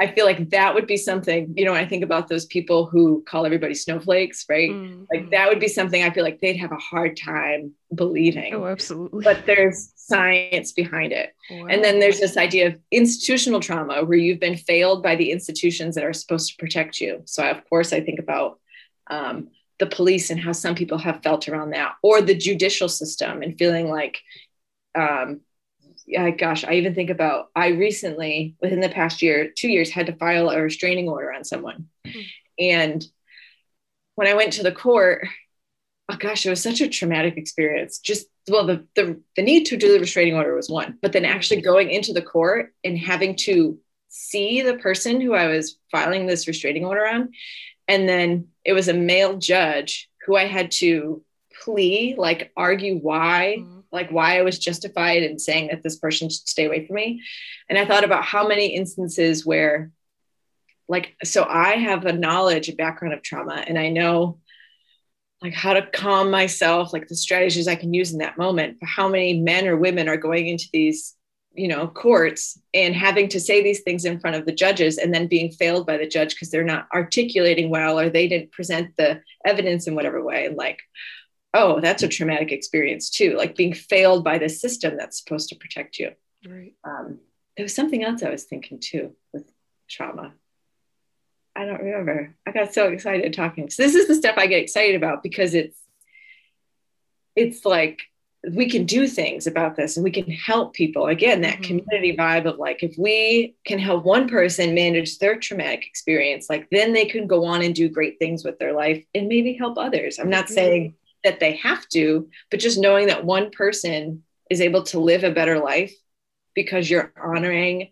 I 0.00 0.10
feel 0.10 0.24
like 0.24 0.48
that 0.50 0.74
would 0.74 0.86
be 0.86 0.96
something, 0.96 1.52
you 1.56 1.66
know, 1.66 1.74
I 1.74 1.86
think 1.86 2.02
about 2.02 2.26
those 2.28 2.46
people 2.46 2.86
who 2.86 3.22
call 3.28 3.44
everybody 3.44 3.74
snowflakes, 3.74 4.46
right? 4.48 4.70
Mm-hmm. 4.70 5.04
Like 5.12 5.30
that 5.30 5.48
would 5.48 5.60
be 5.60 5.68
something 5.68 6.02
I 6.02 6.08
feel 6.08 6.24
like 6.24 6.40
they'd 6.40 6.56
have 6.56 6.72
a 6.72 6.76
hard 6.76 7.18
time 7.18 7.74
believing. 7.94 8.54
Oh, 8.54 8.66
absolutely. 8.66 9.22
But 9.22 9.44
there's 9.44 9.92
science 9.96 10.72
behind 10.72 11.12
it. 11.12 11.34
Wow. 11.50 11.66
And 11.66 11.84
then 11.84 12.00
there's 12.00 12.18
this 12.18 12.38
idea 12.38 12.68
of 12.68 12.78
institutional 12.90 13.60
trauma 13.60 14.02
where 14.02 14.16
you've 14.16 14.40
been 14.40 14.56
failed 14.56 15.02
by 15.02 15.16
the 15.16 15.30
institutions 15.30 15.94
that 15.96 16.04
are 16.04 16.14
supposed 16.14 16.50
to 16.50 16.56
protect 16.56 16.98
you. 16.98 17.20
So, 17.26 17.44
of 17.44 17.68
course, 17.68 17.92
I 17.92 18.00
think 18.00 18.20
about 18.20 18.58
um, 19.10 19.48
the 19.78 19.86
police 19.86 20.30
and 20.30 20.40
how 20.40 20.52
some 20.52 20.74
people 20.74 20.96
have 20.96 21.22
felt 21.22 21.46
around 21.46 21.70
that, 21.70 21.96
or 22.02 22.22
the 22.22 22.34
judicial 22.34 22.88
system 22.88 23.42
and 23.42 23.58
feeling 23.58 23.90
like, 23.90 24.18
um, 24.94 25.40
yeah, 26.10 26.30
gosh, 26.30 26.64
I 26.64 26.74
even 26.74 26.94
think 26.94 27.10
about 27.10 27.48
I 27.54 27.68
recently, 27.68 28.56
within 28.60 28.80
the 28.80 28.88
past 28.88 29.22
year, 29.22 29.50
two 29.56 29.68
years, 29.68 29.90
had 29.90 30.06
to 30.06 30.16
file 30.16 30.50
a 30.50 30.60
restraining 30.60 31.08
order 31.08 31.32
on 31.32 31.44
someone. 31.44 31.88
Mm-hmm. 32.06 32.20
And 32.58 33.04
when 34.14 34.28
I 34.28 34.34
went 34.34 34.54
to 34.54 34.62
the 34.62 34.72
court, 34.72 35.26
oh 36.10 36.16
gosh, 36.16 36.44
it 36.44 36.50
was 36.50 36.62
such 36.62 36.80
a 36.80 36.88
traumatic 36.88 37.36
experience. 37.36 37.98
Just 37.98 38.26
well, 38.48 38.66
the, 38.66 38.86
the 38.96 39.20
the 39.36 39.42
need 39.42 39.66
to 39.66 39.76
do 39.76 39.92
the 39.92 40.00
restraining 40.00 40.34
order 40.34 40.54
was 40.54 40.68
one, 40.68 40.98
but 41.00 41.12
then 41.12 41.24
actually 41.24 41.60
going 41.60 41.90
into 41.90 42.12
the 42.12 42.22
court 42.22 42.74
and 42.84 42.98
having 42.98 43.36
to 43.36 43.78
see 44.08 44.60
the 44.62 44.74
person 44.74 45.20
who 45.20 45.34
I 45.34 45.46
was 45.46 45.78
filing 45.92 46.26
this 46.26 46.48
restraining 46.48 46.84
order 46.84 47.06
on 47.06 47.30
and 47.90 48.08
then 48.08 48.46
it 48.64 48.72
was 48.72 48.86
a 48.86 48.94
male 48.94 49.36
judge 49.36 50.08
who 50.24 50.36
I 50.36 50.46
had 50.46 50.70
to 50.72 51.24
plea, 51.60 52.14
like 52.16 52.52
argue 52.56 52.96
why, 52.96 53.56
mm-hmm. 53.58 53.79
Like 53.92 54.10
why 54.10 54.38
I 54.38 54.42
was 54.42 54.58
justified 54.58 55.22
in 55.22 55.38
saying 55.38 55.68
that 55.68 55.82
this 55.82 55.96
person 55.96 56.28
should 56.28 56.48
stay 56.48 56.66
away 56.66 56.86
from 56.86 56.96
me. 56.96 57.22
And 57.68 57.78
I 57.78 57.84
thought 57.84 58.04
about 58.04 58.24
how 58.24 58.46
many 58.46 58.74
instances 58.74 59.44
where, 59.44 59.90
like, 60.88 61.16
so 61.24 61.44
I 61.44 61.76
have 61.76 62.04
a 62.04 62.12
knowledge, 62.12 62.68
a 62.68 62.74
background 62.74 63.14
of 63.14 63.22
trauma, 63.22 63.64
and 63.66 63.78
I 63.78 63.88
know 63.88 64.38
like 65.42 65.54
how 65.54 65.72
to 65.72 65.86
calm 65.86 66.30
myself, 66.30 66.92
like 66.92 67.08
the 67.08 67.16
strategies 67.16 67.66
I 67.66 67.74
can 67.74 67.94
use 67.94 68.12
in 68.12 68.18
that 68.18 68.36
moment. 68.36 68.76
But 68.78 68.90
how 68.90 69.08
many 69.08 69.40
men 69.40 69.66
or 69.66 69.76
women 69.76 70.08
are 70.08 70.18
going 70.18 70.48
into 70.48 70.66
these 70.72 71.16
you 71.54 71.68
know 71.68 71.88
courts 71.88 72.58
and 72.74 72.94
having 72.94 73.28
to 73.28 73.40
say 73.40 73.62
these 73.62 73.80
things 73.80 74.04
in 74.04 74.20
front 74.20 74.36
of 74.36 74.46
the 74.46 74.52
judges 74.52 74.98
and 74.98 75.12
then 75.12 75.26
being 75.26 75.50
failed 75.50 75.86
by 75.86 75.96
the 75.96 76.06
judge 76.06 76.30
because 76.30 76.50
they're 76.50 76.62
not 76.62 76.86
articulating 76.94 77.70
well 77.70 77.98
or 77.98 78.08
they 78.08 78.28
didn't 78.28 78.52
present 78.52 78.96
the 78.96 79.20
evidence 79.44 79.86
in 79.86 79.94
whatever 79.94 80.22
way 80.22 80.46
and 80.46 80.56
like 80.56 80.80
oh 81.54 81.80
that's 81.80 82.02
a 82.02 82.08
traumatic 82.08 82.52
experience 82.52 83.10
too 83.10 83.36
like 83.36 83.56
being 83.56 83.72
failed 83.72 84.24
by 84.24 84.38
the 84.38 84.48
system 84.48 84.96
that's 84.96 85.18
supposed 85.18 85.48
to 85.48 85.56
protect 85.56 85.98
you. 85.98 86.12
Right. 86.46 86.74
Um, 86.84 87.18
there 87.56 87.64
was 87.64 87.74
something 87.74 88.02
else 88.02 88.22
i 88.22 88.30
was 88.30 88.44
thinking 88.44 88.78
too 88.80 89.14
with 89.32 89.50
trauma. 89.88 90.32
I 91.56 91.66
don't 91.66 91.82
remember. 91.82 92.36
I 92.46 92.52
got 92.52 92.72
so 92.72 92.88
excited 92.88 93.32
talking. 93.32 93.68
So 93.70 93.82
this 93.82 93.94
is 93.94 94.08
the 94.08 94.14
stuff 94.14 94.36
i 94.38 94.46
get 94.46 94.62
excited 94.62 94.96
about 94.96 95.22
because 95.22 95.54
it's 95.54 95.78
it's 97.36 97.64
like 97.64 98.02
we 98.48 98.70
can 98.70 98.86
do 98.86 99.06
things 99.06 99.46
about 99.46 99.76
this 99.76 99.96
and 99.96 100.04
we 100.04 100.10
can 100.10 100.30
help 100.30 100.72
people. 100.72 101.06
Again 101.06 101.42
that 101.42 101.54
mm-hmm. 101.54 101.62
community 101.62 102.16
vibe 102.16 102.46
of 102.46 102.58
like 102.58 102.82
if 102.82 102.96
we 102.96 103.56
can 103.66 103.78
help 103.78 104.04
one 104.04 104.28
person 104.28 104.74
manage 104.74 105.18
their 105.18 105.38
traumatic 105.38 105.86
experience 105.86 106.48
like 106.48 106.68
then 106.70 106.92
they 106.92 107.04
can 107.04 107.26
go 107.26 107.44
on 107.44 107.62
and 107.62 107.74
do 107.74 107.88
great 107.88 108.18
things 108.18 108.44
with 108.44 108.58
their 108.58 108.72
life 108.72 109.04
and 109.14 109.28
maybe 109.28 109.52
help 109.52 109.76
others. 109.76 110.18
I'm 110.18 110.30
not 110.30 110.46
mm-hmm. 110.46 110.54
saying 110.54 110.94
that 111.24 111.40
they 111.40 111.56
have 111.56 111.86
to 111.88 112.28
but 112.50 112.60
just 112.60 112.78
knowing 112.80 113.06
that 113.06 113.24
one 113.24 113.50
person 113.50 114.22
is 114.50 114.60
able 114.60 114.82
to 114.82 114.98
live 114.98 115.24
a 115.24 115.30
better 115.30 115.58
life 115.58 115.94
because 116.54 116.90
you're 116.90 117.12
honoring 117.22 117.90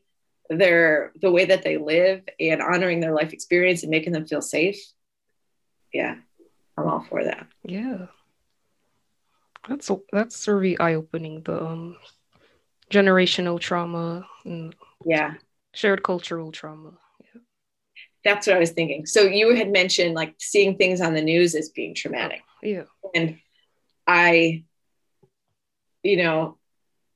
their 0.50 1.12
the 1.20 1.30
way 1.30 1.44
that 1.44 1.62
they 1.62 1.76
live 1.76 2.22
and 2.40 2.62
honoring 2.62 3.00
their 3.00 3.14
life 3.14 3.32
experience 3.32 3.82
and 3.82 3.90
making 3.90 4.12
them 4.12 4.26
feel 4.26 4.42
safe 4.42 4.80
yeah 5.92 6.16
i'm 6.76 6.86
all 6.86 7.04
for 7.08 7.24
that 7.24 7.46
yeah 7.64 8.06
that's 9.68 9.90
that's 10.12 10.48
really 10.48 10.78
eye 10.78 10.94
opening. 10.94 11.42
The 11.42 11.62
um, 11.62 11.96
generational 12.90 13.60
trauma 13.60 14.26
and 14.44 14.74
yeah, 15.04 15.34
shared 15.74 16.02
cultural 16.02 16.50
trauma. 16.52 16.92
That's 18.28 18.46
what 18.46 18.56
I 18.56 18.60
was 18.60 18.72
thinking. 18.72 19.06
So 19.06 19.22
you 19.22 19.54
had 19.54 19.72
mentioned 19.72 20.14
like 20.14 20.34
seeing 20.38 20.76
things 20.76 21.00
on 21.00 21.14
the 21.14 21.22
news 21.22 21.54
as 21.54 21.70
being 21.70 21.94
traumatic. 21.94 22.42
Yeah. 22.62 22.84
And 23.14 23.38
I, 24.06 24.64
you 26.02 26.18
know, 26.18 26.58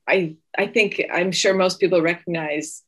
I 0.07 0.37
I 0.57 0.65
think 0.65 0.99
I'm 1.13 1.31
sure 1.31 1.53
most 1.53 1.79
people 1.79 2.01
recognize. 2.01 2.81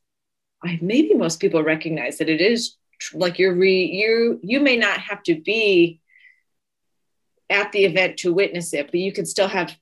I 0.64 0.78
maybe 0.82 1.14
most 1.14 1.38
people 1.38 1.62
recognize 1.62 2.18
that 2.18 2.28
it 2.28 2.40
is 2.40 2.74
like 3.14 3.38
you're 3.38 3.54
re 3.54 3.84
you 3.84 4.40
you 4.42 4.58
may 4.58 4.76
not 4.76 4.98
have 4.98 5.22
to 5.24 5.40
be 5.40 6.00
at 7.48 7.70
the 7.70 7.84
event 7.84 8.16
to 8.18 8.34
witness 8.34 8.74
it, 8.74 8.86
but 8.86 8.98
you 8.98 9.12
can 9.12 9.24
still 9.24 9.46
have 9.46 9.72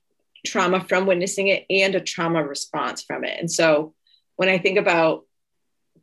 trauma 0.45 0.83
from 0.83 1.07
witnessing 1.07 1.47
it 1.47 1.65
and 1.69 1.95
a 1.95 1.99
trauma 1.99 2.43
response 2.43 3.01
from 3.01 3.23
it. 3.23 3.39
And 3.39 3.51
so 3.51 3.95
when 4.35 4.49
I 4.49 4.59
think 4.59 4.77
about, 4.77 5.25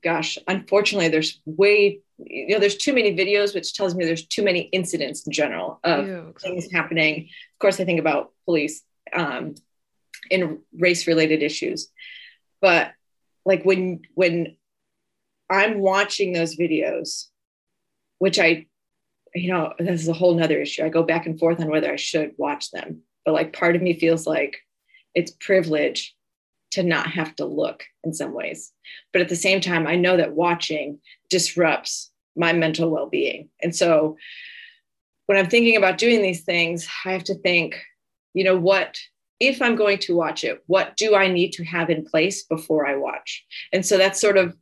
gosh, 0.02 0.38
unfortunately, 0.48 1.08
there's 1.08 1.40
way, 1.46 2.00
you 2.26 2.48
know, 2.48 2.58
there's 2.58 2.76
too 2.76 2.92
many 2.92 3.16
videos, 3.16 3.54
which 3.54 3.74
tells 3.74 3.94
me 3.94 4.04
there's 4.04 4.26
too 4.26 4.42
many 4.42 4.60
incidents 4.60 5.26
in 5.26 5.32
general 5.32 5.80
of 5.84 6.06
exactly. 6.08 6.32
things 6.42 6.72
happening. 6.72 7.20
Of 7.22 7.58
course, 7.58 7.80
I 7.80 7.84
think 7.84 8.00
about 8.00 8.32
police 8.44 8.82
um, 9.12 9.54
in 10.30 10.60
race 10.72 11.06
related 11.06 11.42
issues. 11.42 11.88
But 12.60 12.92
like 13.44 13.64
when, 13.64 14.02
when 14.14 14.56
I'm 15.50 15.80
watching 15.80 16.32
those 16.32 16.56
videos, 16.56 17.26
which 18.18 18.38
I 18.38 18.66
you 19.34 19.50
know, 19.50 19.72
this 19.78 20.02
is 20.02 20.08
a 20.08 20.12
whole 20.12 20.34
nother 20.34 20.60
issue. 20.60 20.84
I 20.84 20.88
go 20.88 21.02
back 21.02 21.26
and 21.26 21.38
forth 21.38 21.60
on 21.60 21.68
whether 21.68 21.90
I 21.90 21.96
should 21.96 22.32
watch 22.36 22.70
them. 22.70 23.02
But 23.24 23.32
like 23.32 23.52
part 23.52 23.76
of 23.76 23.82
me 23.82 23.98
feels 23.98 24.26
like 24.26 24.58
it's 25.14 25.30
privilege 25.30 26.14
to 26.72 26.82
not 26.82 27.06
have 27.06 27.36
to 27.36 27.44
look 27.44 27.84
in 28.04 28.12
some 28.12 28.34
ways. 28.34 28.72
But 29.12 29.22
at 29.22 29.28
the 29.28 29.36
same 29.36 29.60
time, 29.60 29.86
I 29.86 29.96
know 29.96 30.16
that 30.16 30.34
watching 30.34 31.00
disrupts 31.30 32.10
my 32.36 32.52
mental 32.52 32.90
well 32.90 33.08
being. 33.08 33.48
And 33.62 33.74
so 33.74 34.16
when 35.26 35.38
I'm 35.38 35.48
thinking 35.48 35.76
about 35.76 35.98
doing 35.98 36.22
these 36.22 36.42
things, 36.42 36.88
I 37.04 37.12
have 37.12 37.24
to 37.24 37.34
think, 37.34 37.80
you 38.34 38.44
know, 38.44 38.56
what, 38.56 38.98
if 39.40 39.60
I'm 39.60 39.76
going 39.76 39.98
to 39.98 40.16
watch 40.16 40.44
it, 40.44 40.62
what 40.66 40.96
do 40.96 41.14
I 41.14 41.28
need 41.28 41.52
to 41.54 41.64
have 41.64 41.90
in 41.90 42.04
place 42.04 42.44
before 42.44 42.86
I 42.86 42.96
watch? 42.96 43.44
And 43.72 43.84
so 43.84 43.98
that's 43.98 44.20
sort 44.20 44.36
of 44.36 44.56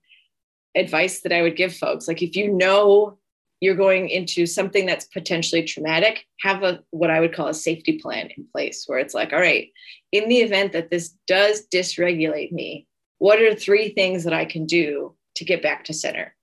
advice 0.74 1.20
that 1.20 1.32
I 1.32 1.42
would 1.42 1.56
give 1.56 1.74
folks. 1.74 2.08
Like 2.08 2.22
if 2.22 2.36
you 2.36 2.52
know 2.52 3.18
you're 3.60 3.74
going 3.74 4.08
into 4.08 4.46
something 4.46 4.86
that's 4.86 5.04
potentially 5.06 5.62
traumatic, 5.64 6.24
have 6.40 6.62
a 6.62 6.80
what 6.90 7.10
I 7.10 7.20
would 7.20 7.34
call 7.34 7.48
a 7.48 7.54
safety 7.54 7.98
plan 7.98 8.30
in 8.36 8.46
place 8.52 8.84
where 8.86 8.98
it's 8.98 9.14
like, 9.14 9.32
all 9.32 9.40
right, 9.40 9.68
in 10.12 10.28
the 10.28 10.38
event 10.38 10.72
that 10.72 10.90
this 10.90 11.14
does 11.26 11.66
dysregulate 11.72 12.52
me, 12.52 12.86
what 13.18 13.40
are 13.40 13.54
three 13.54 13.90
things 13.90 14.24
that 14.24 14.32
I 14.32 14.46
can 14.46 14.64
do 14.64 15.14
to 15.36 15.44
get 15.44 15.62
back 15.62 15.84
to 15.84 15.92
center? 15.92 16.34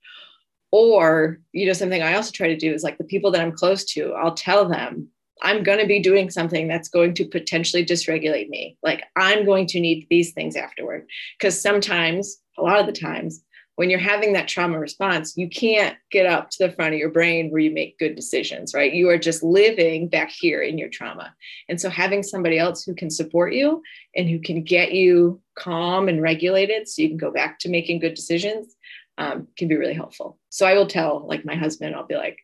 Or, 0.71 1.39
you 1.53 1.65
know, 1.65 1.73
something 1.73 2.01
I 2.01 2.15
also 2.15 2.31
try 2.31 2.47
to 2.47 2.57
do 2.57 2.73
is 2.73 2.83
like 2.83 2.97
the 2.97 3.03
people 3.03 3.31
that 3.31 3.41
I'm 3.41 3.53
close 3.53 3.85
to, 3.93 4.13
I'll 4.13 4.33
tell 4.33 4.67
them 4.67 5.09
I'm 5.41 5.63
going 5.63 5.79
to 5.79 5.87
be 5.87 5.99
doing 5.99 6.29
something 6.29 6.67
that's 6.67 6.89
going 6.89 7.13
to 7.15 7.25
potentially 7.25 7.85
dysregulate 7.85 8.49
me. 8.49 8.77
Like 8.83 9.03
I'm 9.15 9.45
going 9.45 9.67
to 9.67 9.79
need 9.79 10.07
these 10.09 10.33
things 10.33 10.55
afterward. 10.55 11.07
Because 11.37 11.59
sometimes, 11.59 12.37
a 12.57 12.63
lot 12.63 12.79
of 12.79 12.87
the 12.87 12.91
times, 12.91 13.43
when 13.75 13.91
you're 13.91 13.99
having 13.99 14.33
that 14.33 14.47
trauma 14.47 14.79
response, 14.79 15.37
you 15.37 15.47
can't 15.47 15.95
get 16.09 16.25
up 16.25 16.49
to 16.49 16.65
the 16.65 16.73
front 16.73 16.95
of 16.95 16.99
your 16.99 17.11
brain 17.11 17.51
where 17.51 17.61
you 17.61 17.69
make 17.69 17.99
good 17.99 18.15
decisions, 18.15 18.73
right? 18.73 18.91
You 18.91 19.07
are 19.09 19.19
just 19.19 19.43
living 19.43 20.07
back 20.07 20.31
here 20.31 20.63
in 20.63 20.79
your 20.79 20.89
trauma. 20.89 21.31
And 21.69 21.79
so 21.79 21.87
having 21.87 22.23
somebody 22.23 22.57
else 22.57 22.83
who 22.83 22.95
can 22.95 23.11
support 23.11 23.53
you 23.53 23.83
and 24.15 24.27
who 24.27 24.39
can 24.39 24.63
get 24.63 24.93
you 24.93 25.39
calm 25.55 26.09
and 26.09 26.23
regulated 26.23 26.87
so 26.87 27.03
you 27.03 27.07
can 27.07 27.17
go 27.17 27.29
back 27.29 27.59
to 27.59 27.69
making 27.69 27.99
good 27.99 28.15
decisions 28.15 28.75
um, 29.17 29.47
can 29.57 29.67
be 29.67 29.77
really 29.77 29.93
helpful. 29.93 30.39
So 30.49 30.65
I 30.65 30.75
will 30.75 30.87
tell 30.87 31.25
like 31.27 31.45
my 31.45 31.55
husband, 31.55 31.95
I'll 31.95 32.05
be 32.05 32.15
like, 32.15 32.39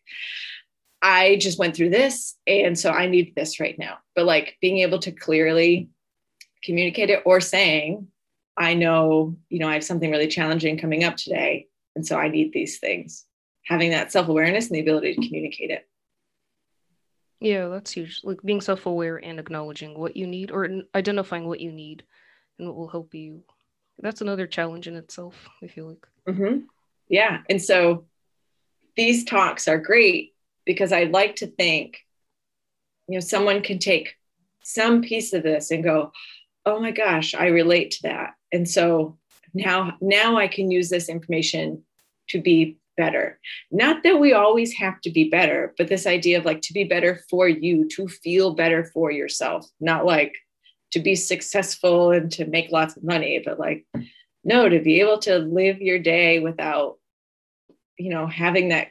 I 1.02 1.36
just 1.36 1.60
went 1.60 1.76
through 1.76 1.90
this. 1.90 2.36
And 2.48 2.80
so 2.80 2.90
I 2.90 3.08
need 3.08 3.36
this 3.36 3.60
right 3.60 3.78
now. 3.78 3.98
But 4.16 4.26
like 4.26 4.58
being 4.62 4.80
able 4.80 5.00
to 5.00 5.12
clearly 5.12 5.90
communicate 6.64 7.10
it 7.10 7.24
or 7.26 7.42
saying, 7.42 8.08
I 8.56 8.74
know, 8.74 9.36
you 9.50 9.60
know, 9.60 9.68
I 9.68 9.74
have 9.74 9.84
something 9.84 10.10
really 10.10 10.28
challenging 10.28 10.78
coming 10.78 11.04
up 11.04 11.18
today. 11.18 11.68
And 11.96 12.06
so 12.06 12.18
I 12.18 12.30
need 12.30 12.54
these 12.54 12.80
things. 12.80 13.26
Having 13.66 13.92
that 13.92 14.12
self 14.12 14.28
awareness 14.28 14.68
and 14.68 14.76
the 14.76 14.82
ability 14.82 15.16
to 15.16 15.28
communicate 15.28 15.72
it. 15.72 15.88
Yeah, 17.40 17.68
that's 17.68 17.92
huge. 17.92 18.22
Like 18.24 18.42
being 18.42 18.62
self 18.62 18.86
aware 18.86 19.18
and 19.18 19.40
acknowledging 19.40 19.98
what 19.98 20.16
you 20.16 20.28
need 20.28 20.52
or 20.52 20.68
identifying 20.96 21.48
what 21.48 21.60
you 21.60 21.72
need 21.72 22.04
and 22.58 22.68
what 22.68 22.78
will 22.78 22.88
help 22.88 23.14
you. 23.14 23.44
That's 24.00 24.22
another 24.22 24.48
challenge 24.48 24.88
in 24.88 24.96
itself, 24.96 25.50
I 25.62 25.68
feel 25.68 25.88
like. 25.88 26.08
Mm-hmm. 26.28 26.60
Yeah. 27.10 27.42
And 27.50 27.62
so 27.62 28.06
these 28.96 29.26
talks 29.26 29.68
are 29.68 29.78
great 29.78 30.34
because 30.66 30.92
I 30.92 31.06
like 31.06 31.38
to 31.38 31.48
think, 31.48 32.00
you 33.08 33.16
know, 33.16 33.20
someone 33.20 33.62
can 33.62 33.80
take 33.80 34.16
some 34.64 35.02
piece 35.02 35.34
of 35.34 35.44
this 35.44 35.72
and 35.72 35.84
go, 35.84 36.12
oh 36.66 36.80
my 36.80 36.92
gosh, 36.92 37.34
I 37.34 37.48
relate 37.48 37.92
to 37.92 38.04
that 38.04 38.36
and 38.54 38.70
so 38.70 39.18
now 39.54 39.98
now 40.00 40.38
i 40.38 40.48
can 40.48 40.72
use 40.72 40.90
this 40.90 41.10
information 41.10 41.84
to 42.30 42.40
be 42.40 42.78
better 42.96 43.40
not 43.72 44.04
that 44.04 44.20
we 44.20 44.32
always 44.32 44.72
have 44.74 45.02
to 45.02 45.10
be 45.10 45.30
better 45.30 45.74
but 45.78 45.88
this 45.88 46.06
idea 46.06 46.38
of 46.38 46.46
like 46.46 46.62
to 46.62 46.74
be 46.74 46.84
better 46.84 47.20
for 47.30 47.50
you 47.50 47.88
to 47.90 48.08
feel 48.08 48.54
better 48.54 48.86
for 48.94 49.12
yourself 49.12 49.68
not 49.82 50.06
like 50.06 50.36
to 50.92 51.00
be 51.00 51.16
successful 51.16 52.12
and 52.12 52.32
to 52.32 52.46
make 52.46 52.72
lots 52.72 52.96
of 52.96 53.04
money 53.04 53.42
but 53.44 53.60
like 53.60 53.86
no 54.44 54.68
to 54.68 54.80
be 54.80 55.00
able 55.00 55.20
to 55.20 55.40
live 55.40 55.82
your 55.82 56.00
day 56.00 56.40
without 56.40 56.98
you 57.98 58.10
know 58.10 58.28
having 58.28 58.70
that 58.70 58.90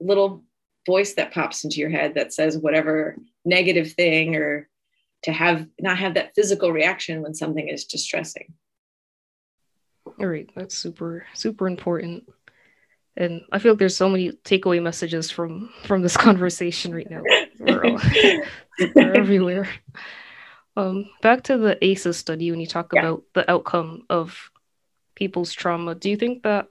little 0.00 0.44
voice 0.86 1.14
that 1.14 1.32
pops 1.32 1.64
into 1.64 1.76
your 1.76 1.90
head 1.90 2.14
that 2.14 2.32
says 2.32 2.58
whatever 2.58 3.16
negative 3.44 3.92
thing 3.92 4.34
or 4.36 4.68
to 5.22 5.32
have 5.32 5.66
not 5.80 5.98
have 5.98 6.14
that 6.14 6.34
physical 6.34 6.72
reaction 6.72 7.22
when 7.22 7.34
something 7.34 7.68
is 7.68 7.84
distressing 7.84 8.52
all 10.06 10.26
right, 10.26 10.48
that's 10.54 10.76
super 10.76 11.26
super 11.34 11.66
important. 11.66 12.28
And 13.16 13.42
I 13.52 13.58
feel 13.58 13.72
like 13.72 13.78
there's 13.78 13.96
so 13.96 14.08
many 14.08 14.32
takeaway 14.32 14.82
messages 14.82 15.30
from 15.30 15.70
from 15.84 16.02
this 16.02 16.16
conversation 16.28 16.94
right 16.94 17.10
now. 17.10 17.22
We're, 17.58 17.84
all, 17.84 18.00
we're 18.94 19.12
everywhere. 19.14 19.68
Um, 20.76 21.06
back 21.20 21.42
to 21.44 21.58
the 21.58 21.76
ACEs 21.84 22.16
study 22.16 22.50
when 22.50 22.60
you 22.60 22.66
talk 22.66 22.92
yeah. 22.94 23.00
about 23.00 23.22
the 23.34 23.50
outcome 23.50 24.04
of 24.08 24.50
people's 25.22 25.52
trauma. 25.52 25.94
Do 25.94 26.10
you 26.10 26.16
think 26.16 26.42
that 26.42 26.66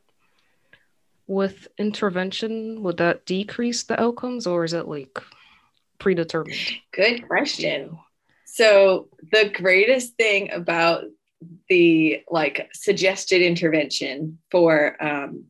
with 1.25 1.69
intervention 1.77 2.83
would 2.83 2.97
that 2.97 3.25
decrease 3.25 3.83
the 3.83 3.97
outcomes, 3.97 4.45
or 4.45 4.65
is 4.65 4.73
it 4.73 4.89
like 4.89 5.17
predetermined? 5.99 6.59
Good 6.91 7.25
question. 7.29 7.97
So 8.45 9.07
the 9.31 9.49
greatest 9.49 10.17
thing 10.17 10.51
about 10.51 11.05
the 11.69 12.23
like 12.29 12.69
suggested 12.73 13.41
intervention 13.41 14.39
for 14.51 15.01
um, 15.01 15.45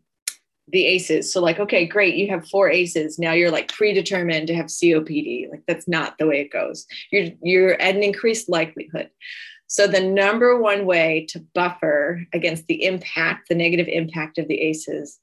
the 0.68 0.86
ACEs. 0.86 1.34
So 1.34 1.42
like, 1.42 1.60
okay, 1.60 1.88
great, 1.88 2.14
you 2.14 2.30
have 2.30 2.48
four 2.48 2.70
ACEs. 2.70 3.18
Now 3.18 3.34
you're 3.34 3.50
like 3.50 3.74
predetermined 3.74 4.46
to 4.46 4.54
have 4.54 4.68
COPD. 4.68 5.50
Like 5.50 5.64
that's 5.68 5.88
not 5.88 6.20
the 6.20 6.28
way 6.28 6.42
it 6.42 6.52
goes. 6.52 6.86
You're 7.12 7.30
you're 7.42 7.82
at 7.82 7.96
an 7.96 8.04
increased 8.04 8.48
likelihood. 8.48 9.10
So 9.72 9.88
the 9.88 10.02
number 10.02 10.60
one 10.60 10.86
way 10.86 11.26
to 11.30 11.40
buffer 11.56 12.26
against 12.34 12.68
the 12.68 12.84
impact, 12.84 13.48
the 13.48 13.56
negative 13.56 13.88
impact 13.88 14.38
of 14.38 14.50
the 14.50 14.60
ACEs, 14.60 15.18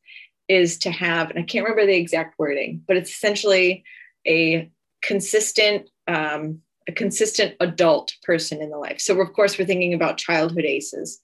is 0.48 0.78
to 0.78 0.90
have, 0.90 1.28
and 1.28 1.38
I 1.38 1.42
can't 1.42 1.66
remember 1.66 1.84
the 1.84 1.98
exact 1.98 2.38
wording, 2.38 2.82
but 2.88 2.96
it's 2.96 3.10
essentially 3.10 3.84
a 4.26 4.70
consistent 5.02 5.90
um, 6.06 6.62
a 6.88 6.92
consistent 6.92 7.56
adult 7.60 8.14
person 8.22 8.62
in 8.62 8.70
the 8.70 8.78
life. 8.78 9.00
So, 9.00 9.20
of 9.20 9.34
course, 9.34 9.58
we're 9.58 9.66
thinking 9.66 9.92
about 9.92 10.16
childhood 10.16 10.64
ACEs. 10.64 11.20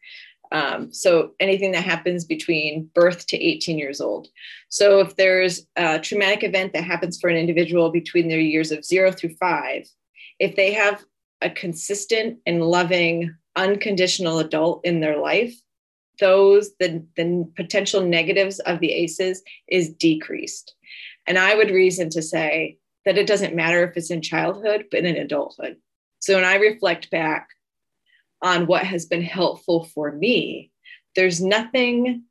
Um, 0.52 0.92
so, 0.92 1.30
anything 1.40 1.72
that 1.72 1.82
happens 1.82 2.26
between 2.26 2.90
birth 2.94 3.26
to 3.28 3.38
18 3.38 3.78
years 3.78 4.02
old. 4.02 4.28
So, 4.68 5.00
if 5.00 5.16
there's 5.16 5.66
a 5.76 5.98
traumatic 5.98 6.44
event 6.44 6.74
that 6.74 6.84
happens 6.84 7.18
for 7.18 7.30
an 7.30 7.38
individual 7.38 7.90
between 7.90 8.28
their 8.28 8.38
years 8.38 8.70
of 8.70 8.84
zero 8.84 9.10
through 9.10 9.36
five, 9.36 9.88
if 10.38 10.56
they 10.56 10.74
have 10.74 11.02
a 11.44 11.50
consistent 11.50 12.38
and 12.46 12.62
loving, 12.62 13.34
unconditional 13.54 14.38
adult 14.40 14.84
in 14.84 15.00
their 15.00 15.18
life, 15.18 15.54
those 16.20 16.70
the, 16.80 17.04
the 17.16 17.48
potential 17.56 18.00
negatives 18.00 18.58
of 18.60 18.80
the 18.80 18.92
ACEs 18.92 19.42
is 19.68 19.90
decreased. 19.90 20.74
And 21.26 21.38
I 21.38 21.54
would 21.54 21.70
reason 21.70 22.10
to 22.10 22.22
say 22.22 22.78
that 23.04 23.18
it 23.18 23.26
doesn't 23.26 23.54
matter 23.54 23.84
if 23.84 23.96
it's 23.96 24.10
in 24.10 24.22
childhood, 24.22 24.86
but 24.90 25.04
in 25.04 25.16
adulthood. 25.16 25.76
So 26.20 26.34
when 26.34 26.44
I 26.44 26.56
reflect 26.56 27.10
back 27.10 27.48
on 28.42 28.66
what 28.66 28.84
has 28.84 29.06
been 29.06 29.22
helpful 29.22 29.84
for 29.94 30.12
me, 30.12 30.70
there's 31.16 31.40
nothing, 31.40 32.24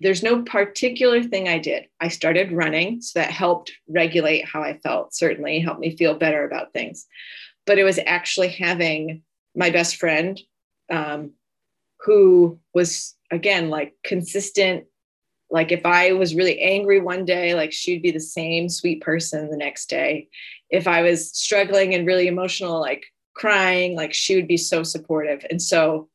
there's 0.00 0.22
no 0.22 0.42
particular 0.42 1.22
thing 1.22 1.48
I 1.48 1.58
did. 1.58 1.86
I 2.00 2.08
started 2.08 2.52
running, 2.52 3.00
so 3.00 3.18
that 3.18 3.30
helped 3.30 3.72
regulate 3.88 4.46
how 4.46 4.62
I 4.62 4.78
felt, 4.78 5.14
certainly 5.14 5.60
helped 5.60 5.80
me 5.80 5.96
feel 5.96 6.14
better 6.14 6.44
about 6.44 6.72
things. 6.72 7.06
But 7.66 7.78
it 7.78 7.84
was 7.84 7.98
actually 8.04 8.48
having 8.48 9.22
my 9.54 9.70
best 9.70 9.96
friend 9.96 10.40
um, 10.90 11.32
who 12.00 12.58
was, 12.74 13.14
again, 13.30 13.70
like 13.70 13.94
consistent 14.04 14.84
like 15.50 15.70
if 15.70 15.86
I 15.86 16.12
was 16.12 16.34
really 16.34 16.60
angry 16.60 17.00
one 17.00 17.24
day, 17.24 17.54
like 17.54 17.72
she'd 17.72 18.02
be 18.02 18.10
the 18.10 18.18
same 18.18 18.68
sweet 18.68 19.00
person 19.02 19.50
the 19.50 19.56
next 19.56 19.88
day. 19.88 20.28
If 20.68 20.88
I 20.88 21.02
was 21.02 21.30
struggling 21.30 21.94
and 21.94 22.06
really 22.06 22.26
emotional, 22.26 22.80
like 22.80 23.04
crying, 23.34 23.94
like 23.94 24.12
she 24.12 24.34
would 24.34 24.48
be 24.48 24.56
so 24.56 24.82
supportive. 24.82 25.46
And 25.50 25.62
so 25.62 26.08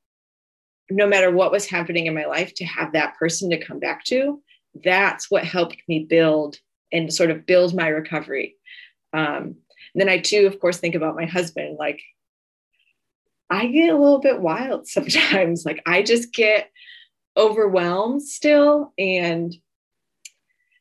no 0.89 1.07
matter 1.07 1.31
what 1.31 1.53
was 1.53 1.67
happening 1.67 2.07
in 2.07 2.13
my 2.13 2.25
life, 2.25 2.53
to 2.55 2.65
have 2.65 2.91
that 2.91 3.15
person 3.17 3.49
to 3.51 3.63
come 3.63 3.79
back 3.79 4.03
to, 4.05 4.41
that's 4.83 5.31
what 5.31 5.45
helped 5.45 5.77
me 5.87 5.99
build 5.99 6.57
and 6.91 7.13
sort 7.13 7.31
of 7.31 7.45
build 7.45 7.75
my 7.75 7.87
recovery. 7.87 8.55
Um, 9.13 9.55
then 9.95 10.09
I 10.09 10.19
too, 10.19 10.45
of 10.47 10.59
course, 10.59 10.77
think 10.77 10.95
about 10.95 11.15
my 11.15 11.25
husband. 11.25 11.77
Like 11.79 12.01
I 13.49 13.67
get 13.67 13.89
a 13.89 13.97
little 13.97 14.19
bit 14.19 14.41
wild 14.41 14.87
sometimes. 14.87 15.65
Like 15.65 15.81
I 15.85 16.01
just 16.01 16.33
get 16.33 16.69
overwhelmed 17.37 18.21
still 18.21 18.93
and 18.97 19.55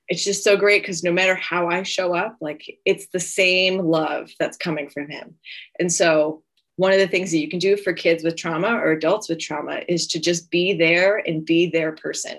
it's 0.08 0.24
just 0.24 0.42
so 0.42 0.56
great 0.56 0.82
because 0.82 1.04
no 1.04 1.12
matter 1.12 1.34
how 1.34 1.68
I 1.68 1.82
show 1.82 2.14
up, 2.14 2.36
like 2.40 2.78
it's 2.84 3.08
the 3.08 3.20
same 3.20 3.78
love 3.80 4.30
that's 4.38 4.56
coming 4.56 4.88
from 4.88 5.10
him. 5.10 5.34
And 5.78 5.92
so, 5.92 6.42
one 6.76 6.92
of 6.92 6.98
the 6.98 7.08
things 7.08 7.32
that 7.32 7.38
you 7.38 7.48
can 7.48 7.58
do 7.58 7.76
for 7.76 7.92
kids 7.92 8.22
with 8.22 8.36
trauma 8.36 8.68
or 8.68 8.92
adults 8.92 9.28
with 9.28 9.40
trauma 9.40 9.80
is 9.88 10.06
to 10.06 10.20
just 10.20 10.48
be 10.48 10.72
there 10.74 11.16
and 11.16 11.44
be 11.44 11.68
their 11.68 11.92
person. 11.92 12.38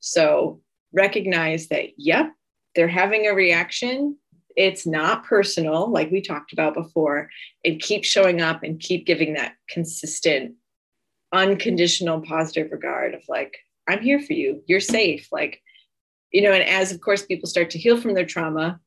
So, 0.00 0.60
recognize 0.92 1.68
that, 1.68 1.90
yep, 1.96 2.32
they're 2.74 2.86
having 2.86 3.26
a 3.26 3.34
reaction. 3.34 4.16
It's 4.58 4.84
not 4.84 5.24
personal, 5.24 5.88
like 5.88 6.10
we 6.10 6.20
talked 6.20 6.52
about 6.52 6.74
before, 6.74 7.30
and 7.64 7.80
keep 7.80 8.04
showing 8.04 8.42
up 8.42 8.64
and 8.64 8.80
keep 8.80 9.06
giving 9.06 9.34
that 9.34 9.54
consistent 9.70 10.56
unconditional 11.32 12.20
positive 12.22 12.72
regard 12.72 13.14
of 13.14 13.22
like 13.28 13.58
i'm 13.86 14.00
here 14.00 14.18
for 14.18 14.32
you. 14.32 14.62
You're 14.66 14.80
safe. 14.80 15.28
Like 15.30 15.62
you 16.32 16.42
know 16.42 16.52
and 16.52 16.64
as 16.64 16.92
of 16.92 17.00
course 17.00 17.24
people 17.24 17.48
start 17.48 17.70
to 17.70 17.78
heal 17.78 17.96
from 18.00 18.14
their 18.14 18.26
trauma 18.26 18.80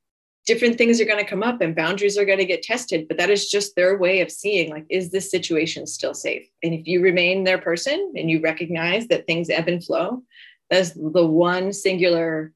different 0.46 0.78
things 0.78 1.00
are 1.00 1.06
going 1.06 1.24
to 1.24 1.30
come 1.30 1.44
up 1.44 1.62
and 1.62 1.76
boundaries 1.76 2.18
are 2.18 2.26
going 2.26 2.38
to 2.38 2.46
get 2.46 2.64
tested 2.64 3.08
but 3.08 3.18
that 3.18 3.30
is 3.30 3.50
just 3.50 3.76
their 3.76 3.98
way 3.98 4.22
of 4.22 4.32
seeing 4.32 4.70
like 4.70 4.86
is 4.90 5.12
this 5.12 5.32
situation 5.32 5.88
still 5.88 6.14
safe? 6.14 6.48
And 6.64 6.74
if 6.74 6.88
you 6.88 7.02
remain 7.02 7.44
their 7.44 7.60
person 7.60 8.14
and 8.16 8.30
you 8.30 8.42
recognize 8.42 9.08
that 9.08 9.26
things 9.26 9.50
ebb 9.50 9.68
and 9.68 9.84
flow 9.84 10.24
That's 10.70 10.92
the 10.92 11.26
one 11.26 11.72
singular 11.72 12.54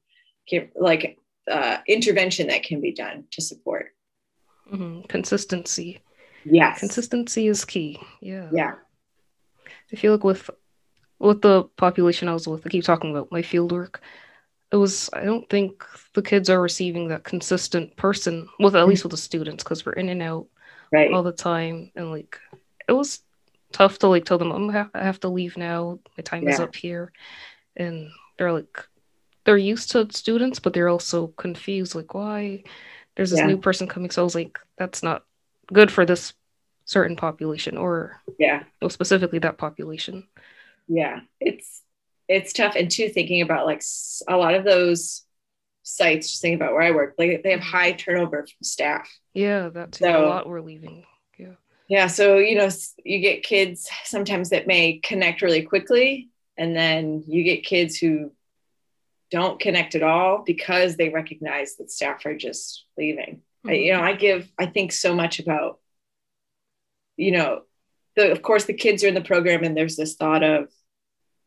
like 0.76 1.18
uh, 1.50 1.78
intervention 1.86 2.48
that 2.48 2.62
can 2.62 2.80
be 2.80 2.92
done 2.92 3.24
to 3.32 3.42
support. 3.42 3.92
Mm-hmm. 4.72 5.02
Consistency. 5.02 6.00
Yes. 6.44 6.80
Consistency 6.80 7.46
is 7.46 7.64
key. 7.64 8.00
Yeah. 8.20 8.48
Yeah. 8.52 8.74
I 9.92 9.96
feel 9.96 10.12
like 10.12 10.24
with 10.24 10.50
with 11.18 11.40
the 11.40 11.64
population 11.76 12.28
I 12.28 12.34
was 12.34 12.46
with, 12.46 12.66
I 12.66 12.68
keep 12.68 12.84
talking 12.84 13.10
about 13.10 13.32
my 13.32 13.42
field 13.42 13.72
work. 13.72 14.02
It 14.72 14.76
was 14.76 15.08
I 15.12 15.24
don't 15.24 15.48
think 15.48 15.84
the 16.14 16.22
kids 16.22 16.50
are 16.50 16.60
receiving 16.60 17.08
that 17.08 17.24
consistent 17.24 17.96
person 17.96 18.48
with 18.58 18.76
at 18.76 18.88
least 18.88 19.04
with 19.04 19.12
the 19.12 19.16
students 19.16 19.62
because 19.62 19.86
we're 19.86 19.92
in 19.92 20.08
and 20.08 20.22
out 20.22 20.46
right. 20.92 21.12
all 21.12 21.22
the 21.22 21.32
time 21.32 21.92
and 21.94 22.10
like 22.10 22.38
it 22.88 22.92
was 22.92 23.20
tough 23.72 23.98
to 23.98 24.08
like 24.08 24.24
tell 24.24 24.38
them 24.38 24.52
I'm 24.52 24.68
ha- 24.68 24.90
I 24.94 25.04
have 25.04 25.20
to 25.20 25.28
leave 25.28 25.56
now. 25.56 25.98
My 26.16 26.22
time 26.22 26.44
yeah. 26.44 26.54
is 26.54 26.60
up 26.60 26.74
here, 26.74 27.12
and 27.76 28.10
they're 28.38 28.52
like 28.52 28.86
they're 29.46 29.56
used 29.56 29.92
to 29.92 30.08
students, 30.10 30.58
but 30.58 30.74
they're 30.74 30.88
also 30.88 31.28
confused. 31.28 31.94
Like 31.94 32.12
why 32.12 32.64
there's 33.14 33.30
this 33.30 33.40
yeah. 33.40 33.46
new 33.46 33.56
person 33.56 33.86
coming? 33.86 34.10
So 34.10 34.22
I 34.22 34.24
was 34.24 34.34
like, 34.34 34.58
that's 34.76 35.02
not 35.02 35.24
good 35.72 35.90
for 35.90 36.04
this 36.04 36.34
certain 36.84 37.16
population, 37.16 37.78
or 37.78 38.20
yeah, 38.38 38.64
well, 38.82 38.90
specifically 38.90 39.38
that 39.38 39.56
population. 39.56 40.26
Yeah, 40.88 41.20
it's 41.40 41.82
it's 42.28 42.52
tough, 42.52 42.74
and 42.74 42.90
too 42.90 43.08
thinking 43.08 43.40
about 43.40 43.66
like 43.66 43.82
a 44.28 44.36
lot 44.36 44.54
of 44.54 44.64
those 44.64 45.22
sites. 45.84 46.28
Just 46.28 46.42
thinking 46.42 46.60
about 46.60 46.72
where 46.72 46.82
I 46.82 46.90
work, 46.90 47.14
like 47.16 47.42
they 47.42 47.52
have 47.52 47.60
high 47.60 47.92
turnover 47.92 48.42
from 48.42 48.62
staff. 48.62 49.08
Yeah, 49.32 49.68
that's 49.68 50.00
so, 50.00 50.24
a 50.24 50.26
lot 50.26 50.48
we're 50.48 50.60
leaving. 50.60 51.04
Yeah. 51.38 51.54
Yeah, 51.88 52.08
so 52.08 52.38
you 52.38 52.56
know, 52.56 52.68
you 53.04 53.20
get 53.20 53.44
kids 53.44 53.88
sometimes 54.02 54.50
that 54.50 54.66
may 54.66 54.98
connect 54.98 55.40
really 55.40 55.62
quickly, 55.62 56.30
and 56.56 56.74
then 56.74 57.22
you 57.28 57.44
get 57.44 57.64
kids 57.64 57.96
who 57.96 58.32
don't 59.30 59.60
connect 59.60 59.94
at 59.94 60.02
all 60.02 60.42
because 60.44 60.96
they 60.96 61.08
recognize 61.08 61.76
that 61.76 61.90
staff 61.90 62.24
are 62.26 62.36
just 62.36 62.84
leaving. 62.96 63.42
Mm-hmm. 63.64 63.70
I, 63.70 63.72
you 63.74 63.92
know, 63.92 64.00
I 64.00 64.14
give, 64.14 64.50
I 64.58 64.66
think 64.66 64.92
so 64.92 65.14
much 65.14 65.38
about, 65.38 65.80
you 67.16 67.32
know, 67.32 67.62
the, 68.14 68.30
of 68.32 68.42
course 68.42 68.64
the 68.64 68.74
kids 68.74 69.04
are 69.04 69.08
in 69.08 69.14
the 69.14 69.20
program 69.20 69.64
and 69.64 69.76
there's 69.76 69.96
this 69.96 70.14
thought 70.14 70.42
of, 70.42 70.68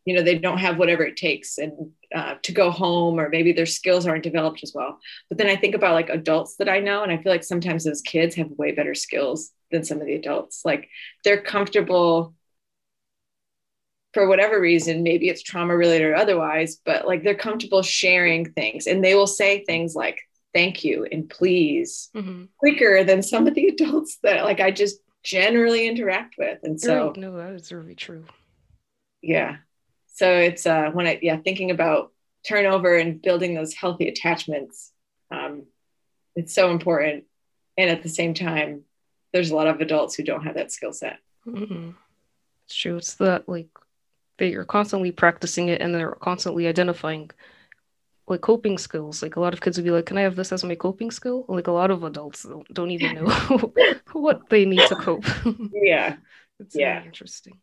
you 0.05 0.15
know, 0.15 0.21
they 0.21 0.37
don't 0.37 0.57
have 0.57 0.77
whatever 0.77 1.03
it 1.03 1.17
takes 1.17 1.57
and 1.57 1.91
uh, 2.13 2.35
to 2.41 2.51
go 2.51 2.71
home 2.71 3.19
or 3.19 3.29
maybe 3.29 3.53
their 3.53 3.65
skills 3.65 4.07
aren't 4.07 4.23
developed 4.23 4.63
as 4.63 4.73
well. 4.73 4.99
But 5.29 5.37
then 5.37 5.47
I 5.47 5.55
think 5.55 5.75
about 5.75 5.93
like 5.93 6.09
adults 6.09 6.55
that 6.57 6.69
I 6.69 6.79
know 6.79 7.03
and 7.03 7.11
I 7.11 7.17
feel 7.17 7.31
like 7.31 7.43
sometimes 7.43 7.83
those 7.83 8.01
kids 8.01 8.35
have 8.35 8.49
way 8.51 8.71
better 8.71 8.95
skills 8.95 9.51
than 9.71 9.83
some 9.83 10.01
of 10.01 10.07
the 10.07 10.15
adults. 10.15 10.61
Like 10.65 10.89
they're 11.23 11.41
comfortable 11.41 12.33
for 14.13 14.27
whatever 14.27 14.59
reason, 14.59 15.03
maybe 15.03 15.29
it's 15.29 15.43
trauma 15.43 15.75
related 15.75 16.07
or 16.07 16.15
otherwise, 16.15 16.77
but 16.83 17.07
like 17.07 17.23
they're 17.23 17.35
comfortable 17.35 17.83
sharing 17.83 18.51
things 18.53 18.87
and 18.87 19.03
they 19.03 19.15
will 19.15 19.27
say 19.27 19.63
things 19.63 19.95
like 19.95 20.19
thank 20.53 20.83
you 20.83 21.05
and 21.11 21.29
please 21.29 22.09
mm-hmm. 22.15 22.45
quicker 22.57 23.03
than 23.03 23.21
some 23.21 23.47
of 23.47 23.53
the 23.53 23.67
adults 23.67 24.17
that 24.23 24.43
like 24.45 24.59
I 24.59 24.71
just 24.71 24.99
generally 25.23 25.87
interact 25.87 26.35
with. 26.37 26.59
And 26.63 26.79
so 26.79 27.13
no, 27.15 27.37
that 27.37 27.53
is 27.53 27.71
really 27.71 27.95
true. 27.95 28.25
Yeah. 29.21 29.57
So 30.07 30.31
it's 30.31 30.65
uh 30.65 30.89
when 30.91 31.05
I 31.07 31.19
yeah, 31.21 31.37
thinking 31.37 31.71
about 31.71 32.11
turnover 32.47 32.95
and 32.95 33.21
building 33.21 33.53
those 33.53 33.73
healthy 33.73 34.07
attachments, 34.07 34.91
um, 35.31 35.65
it's 36.35 36.53
so 36.53 36.71
important. 36.71 37.25
And 37.77 37.89
at 37.89 38.01
the 38.01 38.09
same 38.09 38.33
time, 38.33 38.83
there's 39.33 39.51
a 39.51 39.55
lot 39.55 39.67
of 39.67 39.81
adults 39.81 40.15
who 40.15 40.23
don't 40.23 40.43
have 40.43 40.55
that 40.55 40.71
skill 40.71 40.93
set. 40.93 41.19
Mm-hmm. 41.45 41.91
It's 42.65 42.75
true. 42.75 42.97
It's 42.97 43.15
that 43.15 43.47
like 43.47 43.69
they 44.39 44.53
are 44.55 44.65
constantly 44.65 45.11
practicing 45.11 45.67
it 45.67 45.81
and 45.81 45.93
they're 45.93 46.15
constantly 46.15 46.67
identifying 46.67 47.29
like 48.29 48.41
coping 48.41 48.77
skills. 48.77 49.21
Like 49.21 49.35
a 49.35 49.39
lot 49.39 49.53
of 49.53 49.61
kids 49.61 49.77
would 49.77 49.83
be 49.83 49.91
like, 49.91 50.05
"Can 50.05 50.17
I 50.17 50.21
have 50.21 50.35
this 50.35 50.51
as 50.51 50.63
my 50.63 50.75
coping 50.75 51.11
skill?" 51.11 51.45
Like 51.47 51.67
a 51.67 51.71
lot 51.71 51.91
of 51.91 52.03
adults 52.03 52.43
don't, 52.43 52.73
don't 52.73 52.91
even 52.91 53.15
know 53.15 53.73
what 54.13 54.49
they 54.49 54.65
need 54.65 54.87
to 54.87 54.95
cope. 54.95 55.25
yeah, 55.73 56.17
it's 56.59 56.75
yeah, 56.75 57.03
interesting. 57.03 57.59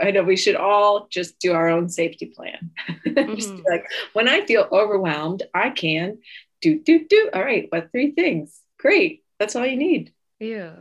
I 0.00 0.10
know 0.10 0.22
we 0.24 0.36
should 0.36 0.56
all 0.56 1.06
just 1.08 1.38
do 1.38 1.52
our 1.52 1.68
own 1.68 1.88
safety 1.88 2.26
plan. 2.26 2.70
Mm-hmm. 3.10 3.62
like 3.68 3.84
when 4.12 4.28
I 4.28 4.46
feel 4.46 4.68
overwhelmed, 4.70 5.42
I 5.52 5.70
can 5.70 6.18
do 6.60 6.78
do 6.78 7.06
do. 7.06 7.30
All 7.32 7.42
right, 7.42 7.66
what 7.70 7.90
three 7.90 8.12
things? 8.12 8.58
Great, 8.78 9.24
that's 9.38 9.56
all 9.56 9.66
you 9.66 9.76
need. 9.76 10.12
Yeah, 10.38 10.72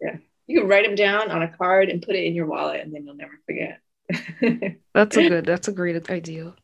yeah. 0.00 0.16
You 0.46 0.60
can 0.60 0.68
write 0.68 0.86
them 0.86 0.94
down 0.94 1.30
on 1.30 1.42
a 1.42 1.54
card 1.56 1.90
and 1.90 2.02
put 2.02 2.16
it 2.16 2.24
in 2.24 2.34
your 2.34 2.46
wallet, 2.46 2.80
and 2.80 2.94
then 2.94 3.04
you'll 3.04 3.14
never 3.14 3.38
forget. 3.46 3.80
That's 4.94 5.16
a 5.16 5.28
good. 5.28 5.46
That's 5.46 5.68
a 5.68 5.72
great 5.72 6.10
idea. 6.10 6.54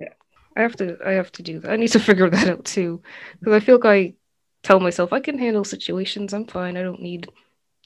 Yeah, 0.00 0.12
I 0.56 0.62
have 0.62 0.76
to. 0.76 0.96
I 1.04 1.12
have 1.12 1.32
to 1.32 1.42
do 1.42 1.60
that. 1.60 1.72
I 1.72 1.76
need 1.76 1.88
to 1.92 2.00
figure 2.00 2.30
that 2.30 2.48
out 2.48 2.64
too, 2.64 3.02
because 3.38 3.54
I 3.54 3.60
feel 3.60 3.76
like 3.76 3.84
I 3.86 4.14
tell 4.62 4.80
myself 4.80 5.12
I 5.12 5.20
can 5.20 5.38
handle 5.38 5.64
situations. 5.64 6.32
I'm 6.32 6.46
fine. 6.46 6.76
I 6.76 6.82
don't 6.82 7.02
need 7.02 7.28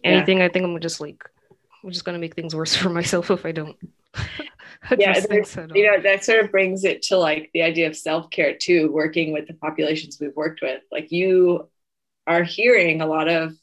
anything. 0.05 0.39
Yeah. 0.39 0.47
I 0.47 0.49
think 0.49 0.65
I'm 0.65 0.81
just 0.81 1.01
like 1.01 1.29
I'm 1.83 1.91
just 1.91 2.05
gonna 2.05 2.19
make 2.19 2.35
things 2.35 2.55
worse 2.55 2.77
for 2.83 2.91
myself 2.91 3.31
if 3.31 3.47
I 3.47 3.53
don't. 3.53 3.77
yeah, 4.99 5.19
you 5.75 5.91
know 5.91 6.03
that 6.03 6.25
sort 6.25 6.45
of 6.45 6.51
brings 6.51 6.85
it 6.85 7.03
to 7.03 7.17
like 7.17 7.51
the 7.55 7.63
idea 7.63 7.87
of 7.87 7.97
self 7.97 8.31
care 8.31 8.57
too. 8.57 8.93
Working 8.93 9.33
with 9.33 9.47
the 9.47 9.55
populations 9.55 10.19
we've 10.21 10.37
worked 10.37 10.61
with, 10.61 10.83
like 10.91 11.13
you 11.13 11.69
are 12.27 12.45
hearing 12.45 13.01
a 13.01 13.07
lot 13.07 13.29
of 13.29 13.55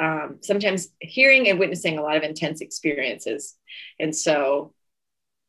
um, 0.00 0.38
sometimes 0.40 0.88
hearing 0.98 1.48
and 1.48 1.58
witnessing 1.58 1.98
a 1.98 2.02
lot 2.02 2.16
of 2.16 2.22
intense 2.22 2.62
experiences. 2.62 3.54
And 3.98 4.16
so, 4.16 4.72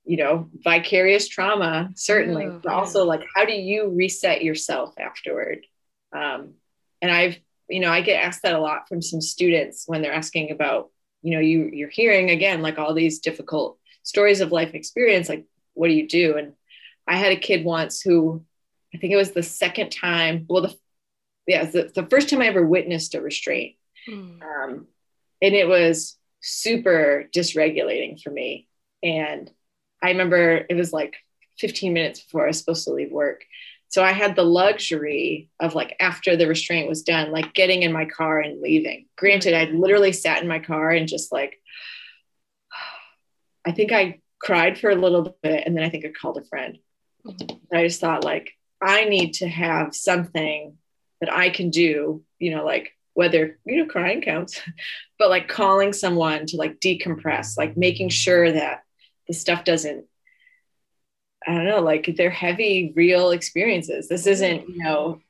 you 0.04 0.18
know, 0.18 0.50
vicarious 0.54 1.30
trauma, 1.30 1.92
certainly, 1.96 2.46
oh, 2.46 2.60
but 2.62 2.74
also 2.74 3.06
like, 3.06 3.24
how 3.34 3.46
do 3.46 3.54
you 3.54 3.90
reset 3.90 4.44
yourself 4.44 4.94
afterward? 5.00 5.66
Um, 6.12 6.56
and 7.02 7.10
I've, 7.10 7.40
you 7.70 7.80
know, 7.80 7.90
I 7.90 8.02
get 8.02 8.24
asked 8.24 8.44
that 8.44 8.56
a 8.56 8.60
lot 8.60 8.90
from 8.90 9.02
some 9.02 9.22
students 9.22 9.86
when 9.88 10.02
they're 10.02 10.14
asking 10.14 10.52
about, 10.52 10.90
you 11.22 11.34
know, 11.34 11.40
you 11.40 11.70
you're 11.72 11.90
hearing 11.90 12.30
again 12.30 12.62
like 12.62 12.78
all 12.78 12.94
these 12.94 13.20
difficult 13.20 13.78
stories 14.04 14.42
of 14.42 14.52
life 14.52 14.74
experience. 14.74 15.30
Like, 15.30 15.46
what 15.74 15.88
do 15.88 15.94
you 15.94 16.08
do? 16.08 16.36
And 16.36 16.54
I 17.08 17.16
had 17.16 17.32
a 17.32 17.40
kid 17.40 17.64
once 17.64 18.02
who, 18.02 18.44
I 18.94 18.98
think 18.98 19.14
it 19.14 19.18
was 19.18 19.32
the 19.32 19.44
second 19.44 19.92
time. 19.92 20.46
Well, 20.50 20.64
the 20.64 20.76
yeah, 21.48 21.66
the, 21.66 21.92
the 21.96 22.08
first 22.08 22.30
time 22.30 22.42
I 22.42 22.48
ever 22.48 22.66
witnessed 22.66 23.16
a 23.16 23.22
restraint 23.22 23.76
Mm. 24.10 24.42
Um, 24.42 24.88
and 25.42 25.56
it 25.56 25.68
was 25.68 26.18
super 26.42 27.30
dysregulating 27.36 28.22
for 28.22 28.30
me. 28.30 28.68
And 29.04 29.50
I 30.02 30.10
remember 30.10 30.66
it 30.70 30.76
was 30.76 30.92
like 30.92 31.16
15 31.60 31.94
minutes 31.94 32.22
before 32.22 32.46
I 32.46 32.48
was 32.48 32.60
supposed 32.60 32.86
to 32.86 32.94
leave 32.94 33.12
work. 33.12 33.44
So 33.90 34.04
I 34.04 34.14
had 34.14 34.36
the 34.36 34.44
luxury 34.44 35.50
of 35.60 35.76
like 35.76 35.96
after 36.00 36.38
the 36.38 36.48
restraint 36.48 36.88
was 36.88 37.04
done, 37.04 37.32
like 37.32 37.54
getting 37.54 37.84
in 37.84 37.92
my 37.92 38.06
car 38.06 38.40
and 38.40 38.62
leaving. 38.62 39.08
Granted, 39.18 39.54
I'd 39.54 39.74
literally 39.74 40.14
sat 40.14 40.42
in 40.42 40.48
my 40.48 40.60
car 40.60 40.92
and 40.92 41.08
just 41.08 41.32
like, 41.32 41.60
I 43.66 43.74
think 43.74 43.92
I 43.92 44.22
cried 44.42 44.80
for 44.80 44.90
a 44.90 44.96
little 44.96 45.36
bit 45.44 45.64
and 45.66 45.76
then 45.76 45.84
I 45.84 45.90
think 45.90 46.06
I 46.06 46.10
called 46.10 46.38
a 46.38 46.46
friend. 46.46 46.78
Mm-hmm. 47.26 47.76
I 47.76 47.84
just 47.84 48.00
thought 48.00 48.24
like, 48.24 48.52
I 48.82 49.06
need 49.06 49.34
to 49.36 49.48
have 49.48 49.94
something 49.94 50.78
that 51.20 51.32
I 51.32 51.50
can 51.50 51.70
do, 51.70 52.24
you 52.40 52.56
know, 52.56 52.66
like 52.66 52.94
whether 53.14 53.60
you 53.66 53.78
know 53.78 53.86
crying 53.86 54.22
counts 54.22 54.62
but 55.20 55.30
like 55.30 55.48
calling 55.48 55.94
someone 55.94 56.46
to 56.46 56.58
like 56.58 56.80
decompress 56.80 57.58
like 57.58 57.76
making 57.78 58.10
sure 58.10 58.52
that 58.52 58.84
the 59.28 59.34
stuff 59.34 59.64
doesn't 59.64 60.06
i 61.48 61.54
don't 61.54 61.66
know 61.66 61.82
like 61.82 62.14
they're 62.18 62.30
heavy 62.30 62.94
real 62.96 63.32
experiences. 63.32 64.08
This 64.08 64.28
isn't 64.28 64.70
you 64.70 64.84
know 64.84 65.22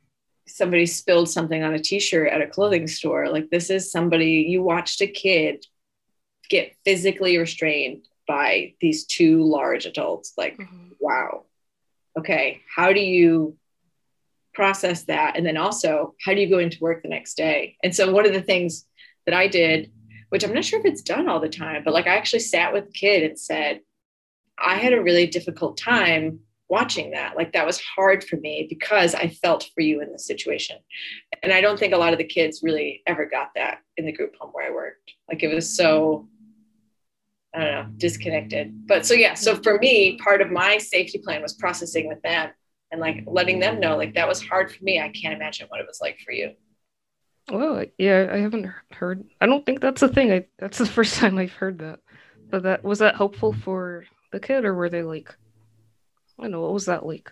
somebody 0.47 0.85
spilled 0.85 1.29
something 1.29 1.63
on 1.63 1.73
a 1.73 1.79
t-shirt 1.79 2.31
at 2.31 2.41
a 2.41 2.47
clothing 2.47 2.87
store. 2.87 3.29
Like 3.29 3.49
this 3.49 3.69
is 3.69 3.91
somebody 3.91 4.45
you 4.49 4.61
watched 4.61 5.01
a 5.01 5.07
kid 5.07 5.65
get 6.49 6.75
physically 6.83 7.37
restrained 7.37 8.05
by 8.27 8.73
these 8.81 9.05
two 9.05 9.43
large 9.43 9.85
adults. 9.85 10.33
Like 10.37 10.57
mm-hmm. 10.57 10.89
wow. 10.99 11.45
Okay 12.17 12.61
how 12.73 12.91
do 12.91 12.99
you 12.99 13.57
process 14.53 15.03
that 15.03 15.37
and 15.37 15.45
then 15.45 15.57
also 15.57 16.13
how 16.25 16.33
do 16.33 16.41
you 16.41 16.49
go 16.49 16.59
into 16.59 16.77
work 16.81 17.01
the 17.01 17.09
next 17.09 17.35
day? 17.35 17.77
And 17.83 17.95
so 17.95 18.11
one 18.11 18.25
of 18.25 18.33
the 18.33 18.41
things 18.41 18.85
that 19.25 19.35
i 19.35 19.47
did 19.47 19.91
which 20.29 20.43
i'm 20.43 20.53
not 20.53 20.65
sure 20.65 20.79
if 20.79 20.85
it's 20.85 21.01
done 21.01 21.27
all 21.27 21.39
the 21.39 21.49
time 21.49 21.83
but 21.83 21.93
like 21.93 22.07
i 22.07 22.15
actually 22.15 22.39
sat 22.39 22.73
with 22.73 22.85
the 22.85 22.91
kid 22.91 23.23
and 23.23 23.39
said 23.39 23.81
i 24.57 24.75
had 24.75 24.93
a 24.93 25.01
really 25.01 25.27
difficult 25.27 25.77
time 25.77 26.39
watching 26.71 27.11
that. 27.11 27.35
Like 27.35 27.51
that 27.51 27.65
was 27.65 27.81
hard 27.81 28.23
for 28.23 28.37
me 28.37 28.65
because 28.69 29.13
i 29.13 29.27
felt 29.27 29.69
for 29.75 29.81
you 29.81 30.01
in 30.01 30.11
this 30.11 30.25
situation. 30.25 30.77
And 31.43 31.51
i 31.51 31.59
don't 31.59 31.77
think 31.77 31.93
a 31.93 31.97
lot 31.97 32.13
of 32.13 32.17
the 32.17 32.23
kids 32.25 32.61
really 32.63 33.03
ever 33.05 33.25
got 33.25 33.49
that 33.55 33.79
in 33.97 34.05
the 34.05 34.13
group 34.13 34.33
home 34.39 34.51
where 34.53 34.71
i 34.71 34.73
worked. 34.73 35.11
Like 35.29 35.43
it 35.43 35.53
was 35.53 35.75
so 35.75 36.29
i 37.53 37.59
don't 37.59 37.71
know 37.71 37.87
disconnected. 37.97 38.87
But 38.87 39.05
so 39.05 39.13
yeah 39.13 39.33
so 39.33 39.57
for 39.57 39.77
me 39.79 40.17
part 40.17 40.41
of 40.41 40.49
my 40.49 40.77
safety 40.77 41.17
plan 41.17 41.41
was 41.41 41.53
processing 41.53 42.07
with 42.07 42.21
them 42.21 42.51
and 42.91 43.01
like 43.01 43.23
letting 43.25 43.59
them 43.59 43.79
know 43.79 43.97
like 43.97 44.13
that 44.13 44.27
was 44.27 44.41
hard 44.41 44.71
for 44.71 44.83
me 44.83 44.99
i 44.99 45.09
can't 45.09 45.33
imagine 45.33 45.67
what 45.69 45.79
it 45.79 45.87
was 45.87 45.99
like 46.01 46.17
for 46.25 46.31
you 46.31 46.51
well 47.51 47.83
yeah 47.97 48.29
i 48.31 48.37
haven't 48.37 48.71
heard 48.91 49.23
i 49.39 49.45
don't 49.45 49.65
think 49.65 49.79
that's 49.79 50.01
a 50.01 50.07
thing 50.07 50.31
i 50.31 50.45
that's 50.59 50.77
the 50.77 50.85
first 50.97 51.15
time 51.15 51.37
i've 51.37 51.53
heard 51.53 51.79
that 51.79 51.99
but 52.49 52.63
that 52.63 52.83
was 52.83 52.99
that 52.99 53.15
helpful 53.15 53.53
for 53.53 54.05
the 54.31 54.39
kid 54.39 54.65
or 54.65 54.73
were 54.73 54.89
they 54.89 55.03
like 55.03 55.35
I 56.41 56.45
don't 56.45 56.51
know. 56.53 56.61
What 56.61 56.73
was 56.73 56.87
that 56.87 57.05
like? 57.05 57.31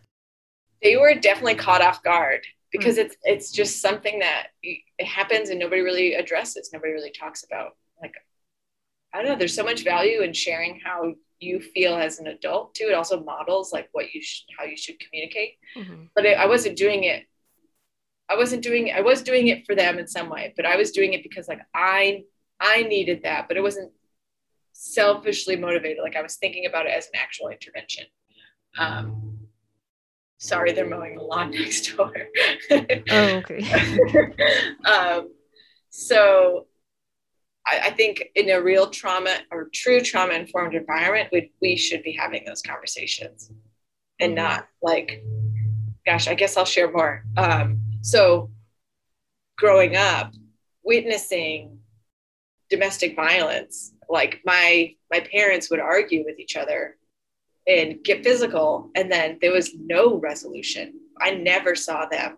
They 0.84 0.95
were 0.95 1.15
definitely 1.15 1.56
caught 1.56 1.81
off 1.81 2.03
guard 2.03 2.41
because 2.72 2.98
mm. 2.98 3.06
it's 3.06 3.18
it's 3.23 3.52
just 3.52 3.81
something 3.81 4.19
that 4.19 4.48
it 4.61 4.81
happens 5.06 5.49
and 5.49 5.60
nobody 5.60 5.81
really 5.81 6.14
addresses. 6.14 6.69
Nobody 6.72 6.94
really 6.94 7.11
talks 7.11 7.44
about. 7.44 7.76
Like, 8.02 8.14
I 9.14 9.18
don't 9.18 9.31
know. 9.31 9.36
There's 9.36 9.56
so 9.56 9.64
much 9.64 9.84
value 9.84 10.22
in 10.22 10.34
sharing 10.34 10.80
how 10.80 11.15
you 11.40 11.61
feel 11.61 11.95
as 11.95 12.20
an 12.20 12.28
adult 12.28 12.76
too. 12.76 12.88
It 12.90 12.94
also 12.94 13.24
models 13.24 13.72
like 13.72 13.90
what 13.91 14.14
you 14.14 14.22
should, 14.22 14.45
how 14.57 14.66
you 14.66 14.78
should 14.78 14.99
communicate. 14.99 15.53
Mm-hmm. 15.76 16.06
But 16.16 16.26
it, 16.26 16.38
I 16.38 16.45
wasn't 16.45 16.78
doing 16.78 17.03
it. 17.03 17.26
I 18.30 18.36
wasn't 18.36 18.61
doing. 18.61 18.91
I 18.91 19.02
was 19.02 19.22
doing 19.22 19.48
it 19.48 19.66
for 19.66 19.76
them 19.76 19.98
in 19.98 20.07
some 20.07 20.30
way, 20.30 20.53
but 20.56 20.66
I 20.66 20.76
was 20.76 20.91
doing 20.91 21.14
it 21.14 21.24
because 21.24 21.48
like 21.48 21.61
I 21.74 22.24
I 22.60 22.84
needed 22.84 23.24
that, 23.24 23.48
but 23.48 23.57
it 23.57 23.61
wasn't 23.61 23.91
selfishly 24.74 25.56
motivated. 25.56 25.99
Like 26.03 26.16
I 26.16 26.22
was 26.22 26.36
thinking 26.36 26.66
about 26.66 26.86
it 26.86 26.91
as 26.91 27.06
an 27.06 27.20
actual 27.20 27.49
intervention. 27.49 28.06
Um, 28.78 29.40
sorry, 30.38 30.72
they're 30.72 30.90
mowing 30.90 31.16
the 31.16 31.24
lawn 31.24 31.52
next 31.52 31.95
door. 31.95 32.14
oh, 32.72 33.41
okay. 33.49 34.34
um, 34.86 35.30
so 35.90 36.68
I, 37.70 37.82
I, 37.86 37.90
think 37.91 38.30
in 38.36 38.50
a 38.50 38.62
real 38.62 38.90
trauma 38.90 39.38
or 39.52 39.70
true 39.74 40.02
trauma 40.02 40.34
informed 40.34 40.76
environment, 40.76 41.30
we, 41.32 41.52
we 41.62 41.76
should 41.76 42.04
be 42.04 42.14
having 42.14 42.44
those 42.46 42.62
conversations 42.62 43.52
and 44.20 44.36
mm-hmm. 44.36 44.44
not 44.44 44.68
like, 44.82 45.24
gosh, 46.06 46.28
I 46.28 46.34
guess 46.34 46.58
I'll 46.58 46.66
share 46.66 46.91
more. 46.91 47.24
Um, 47.38 47.80
so 48.02 48.50
growing 49.58 49.96
up, 49.96 50.34
witnessing 50.84 51.80
domestic 52.70 53.16
violence, 53.16 53.94
like 54.10 54.41
my 54.46 54.96
my 55.12 55.20
parents 55.20 55.70
would 55.70 55.80
argue 55.80 56.24
with 56.26 56.40
each 56.40 56.56
other 56.56 56.98
and 57.68 58.04
get 58.04 58.24
physical 58.24 58.90
and 58.96 59.12
then 59.12 59.38
there 59.41 59.54
was 59.54 59.72
no 59.76 60.16
resolution 60.16 60.94
i 61.22 61.32
never 61.32 61.76
saw 61.76 62.06
them 62.08 62.38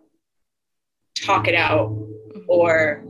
talk 1.14 1.48
it 1.48 1.54
out 1.54 1.90
mm-hmm. 1.90 2.40
or 2.48 3.04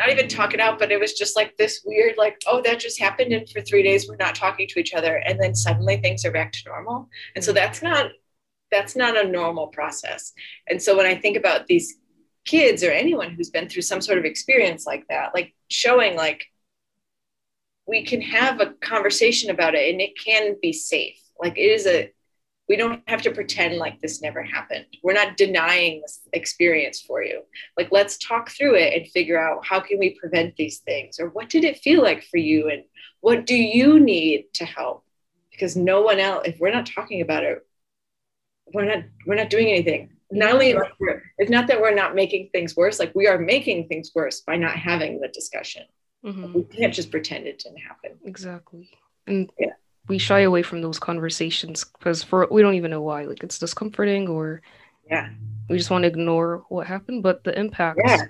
not 0.00 0.10
even 0.10 0.28
talk 0.28 0.54
it 0.54 0.60
out 0.60 0.78
but 0.78 0.90
it 0.90 0.98
was 0.98 1.12
just 1.12 1.36
like 1.36 1.56
this 1.56 1.82
weird 1.84 2.14
like 2.18 2.40
oh 2.46 2.60
that 2.62 2.80
just 2.80 2.98
happened 2.98 3.32
and 3.32 3.48
for 3.48 3.60
three 3.60 3.82
days 3.82 4.08
we're 4.08 4.16
not 4.16 4.34
talking 4.34 4.66
to 4.66 4.80
each 4.80 4.94
other 4.94 5.16
and 5.26 5.40
then 5.40 5.54
suddenly 5.54 5.96
things 5.98 6.24
are 6.24 6.32
back 6.32 6.50
to 6.50 6.60
normal 6.66 7.08
and 7.34 7.44
so 7.44 7.50
mm-hmm. 7.50 7.56
that's 7.56 7.82
not 7.82 8.10
that's 8.72 8.96
not 8.96 9.16
a 9.16 9.28
normal 9.28 9.68
process 9.68 10.32
and 10.68 10.82
so 10.82 10.96
when 10.96 11.06
i 11.06 11.14
think 11.14 11.36
about 11.36 11.66
these 11.66 11.96
kids 12.44 12.82
or 12.82 12.90
anyone 12.90 13.30
who's 13.30 13.50
been 13.50 13.68
through 13.68 13.82
some 13.82 14.00
sort 14.00 14.18
of 14.18 14.24
experience 14.24 14.86
like 14.86 15.06
that 15.08 15.30
like 15.34 15.54
showing 15.68 16.16
like 16.16 16.46
we 17.90 18.04
can 18.04 18.22
have 18.22 18.60
a 18.60 18.72
conversation 18.80 19.50
about 19.50 19.74
it 19.74 19.90
and 19.90 20.00
it 20.00 20.16
can 20.16 20.56
be 20.62 20.72
safe. 20.72 21.20
Like 21.38 21.58
it 21.58 21.62
is 21.62 21.86
a, 21.86 22.12
we 22.70 22.76
don't 22.76 23.02
have 23.08 23.20
to 23.20 23.32
pretend 23.32 23.78
like 23.78 24.00
this 24.00 24.22
never 24.22 24.44
happened. 24.44 24.84
We're 25.02 25.12
not 25.12 25.36
denying 25.36 26.02
this 26.02 26.20
experience 26.32 27.00
for 27.00 27.20
you. 27.20 27.42
Like 27.76 27.88
let's 27.90 28.16
talk 28.16 28.48
through 28.48 28.76
it 28.76 28.94
and 28.94 29.10
figure 29.10 29.36
out 29.36 29.66
how 29.66 29.80
can 29.80 29.98
we 29.98 30.16
prevent 30.20 30.54
these 30.54 30.78
things 30.78 31.18
or 31.18 31.30
what 31.30 31.48
did 31.48 31.64
it 31.64 31.78
feel 31.78 32.00
like 32.00 32.22
for 32.22 32.36
you 32.36 32.68
and 32.68 32.84
what 33.22 33.44
do 33.44 33.56
you 33.56 33.98
need 33.98 34.54
to 34.54 34.64
help? 34.64 35.04
Because 35.50 35.74
no 35.74 36.02
one 36.02 36.20
else, 36.20 36.46
if 36.46 36.60
we're 36.60 36.72
not 36.72 36.86
talking 36.86 37.22
about 37.22 37.42
it, 37.42 37.66
we're 38.72 38.84
not 38.84 39.02
we're 39.26 39.34
not 39.34 39.50
doing 39.50 39.66
anything. 39.66 40.10
Not 40.30 40.52
only 40.52 40.72
it's 41.38 41.50
not 41.50 41.66
that 41.66 41.80
we're 41.80 41.92
not 41.92 42.14
making 42.14 42.50
things 42.52 42.76
worse, 42.76 43.00
like 43.00 43.12
we 43.16 43.26
are 43.26 43.36
making 43.36 43.88
things 43.88 44.12
worse 44.14 44.42
by 44.42 44.54
not 44.54 44.76
having 44.76 45.20
the 45.20 45.26
discussion. 45.26 45.82
Mm-hmm. 46.24 46.52
We 46.52 46.62
can't 46.62 46.94
just 46.94 47.10
pretend 47.10 47.48
it 47.48 47.58
didn't 47.58 47.78
happen. 47.78 48.12
Exactly. 48.24 48.90
And 49.26 49.50
yeah. 49.58 49.72
We 50.10 50.18
shy 50.18 50.40
away 50.40 50.62
from 50.62 50.82
those 50.82 50.98
conversations 50.98 51.84
because 51.84 52.22
for 52.24 52.48
we 52.50 52.62
don't 52.62 52.74
even 52.74 52.90
know 52.90 53.00
why. 53.00 53.22
Like 53.22 53.44
it's 53.44 53.60
discomforting 53.60 54.26
or 54.28 54.60
yeah. 55.08 55.30
We 55.68 55.78
just 55.78 55.88
want 55.90 56.02
to 56.02 56.08
ignore 56.08 56.64
what 56.68 56.88
happened, 56.88 57.22
but 57.22 57.44
the 57.44 57.56
impact. 57.56 58.00
Yeah. 58.04 58.24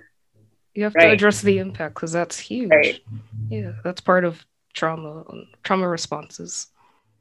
You 0.74 0.84
have 0.84 0.94
right. 0.94 1.06
to 1.06 1.12
address 1.12 1.40
the 1.40 1.58
impact 1.58 1.94
because 1.94 2.12
that's 2.12 2.38
huge. 2.38 2.70
Right. 2.70 3.00
Yeah, 3.48 3.72
that's 3.82 4.02
part 4.02 4.24
of 4.24 4.44
trauma 4.74 5.24
trauma 5.62 5.88
responses. 5.88 6.68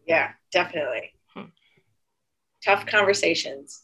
Yeah, 0.05 0.31
definitely. 0.51 1.13
Hmm. 1.33 1.51
Tough 2.63 2.85
conversations 2.85 3.83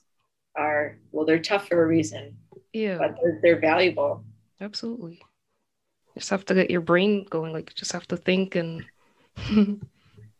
are 0.57 0.99
well, 1.13 1.25
they're 1.25 1.39
tough 1.39 1.69
for 1.69 1.81
a 1.81 1.87
reason. 1.87 2.37
Yeah, 2.73 2.97
but 2.97 3.15
they're, 3.21 3.39
they're 3.41 3.59
valuable. 3.59 4.25
Absolutely 4.59 5.19
You 6.15 6.19
just 6.19 6.29
have 6.29 6.45
to 6.45 6.53
get 6.53 6.69
your 6.69 6.81
brain 6.81 7.25
going. 7.29 7.53
Like, 7.53 7.69
you 7.69 7.75
just 7.75 7.93
have 7.93 8.07
to 8.09 8.17
think 8.17 8.55
and 8.55 8.85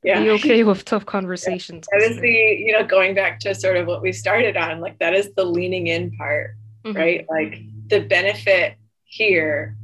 yeah. 0.06 0.24
be 0.24 0.30
okay 0.32 0.64
with 0.64 0.86
tough 0.86 1.06
conversations. 1.18 1.88
Yeah. 1.92 2.00
That 2.00 2.12
is 2.12 2.20
the, 2.20 2.30
you 2.30 2.72
know, 2.72 2.86
going 2.86 3.16
back 3.16 3.40
to 3.42 3.56
sort 3.56 3.78
of 3.78 3.88
what 3.88 4.02
we 4.02 4.12
started 4.12 4.56
on, 4.56 4.80
like, 4.80 5.00
that 5.00 5.14
is 5.14 5.32
the 5.36 5.44
leaning 5.44 5.88
in 5.88 6.16
part, 6.16 6.52
mm-hmm. 6.86 6.98
right? 6.98 7.26
Like, 7.30 7.60
the 7.88 8.02
benefit 8.02 8.76
here 9.06 9.76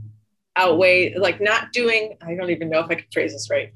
outweigh, 0.56 1.15
like, 1.15 1.41
not 1.41 1.72
doing, 1.73 2.18
I 2.22 2.35
don't 2.35 2.49
even 2.49 2.69
know 2.69 2.80
if 2.80 2.89
I 2.89 2.95
can 2.95 3.06
phrase 3.11 3.34
this 3.34 3.49
right. 3.49 3.72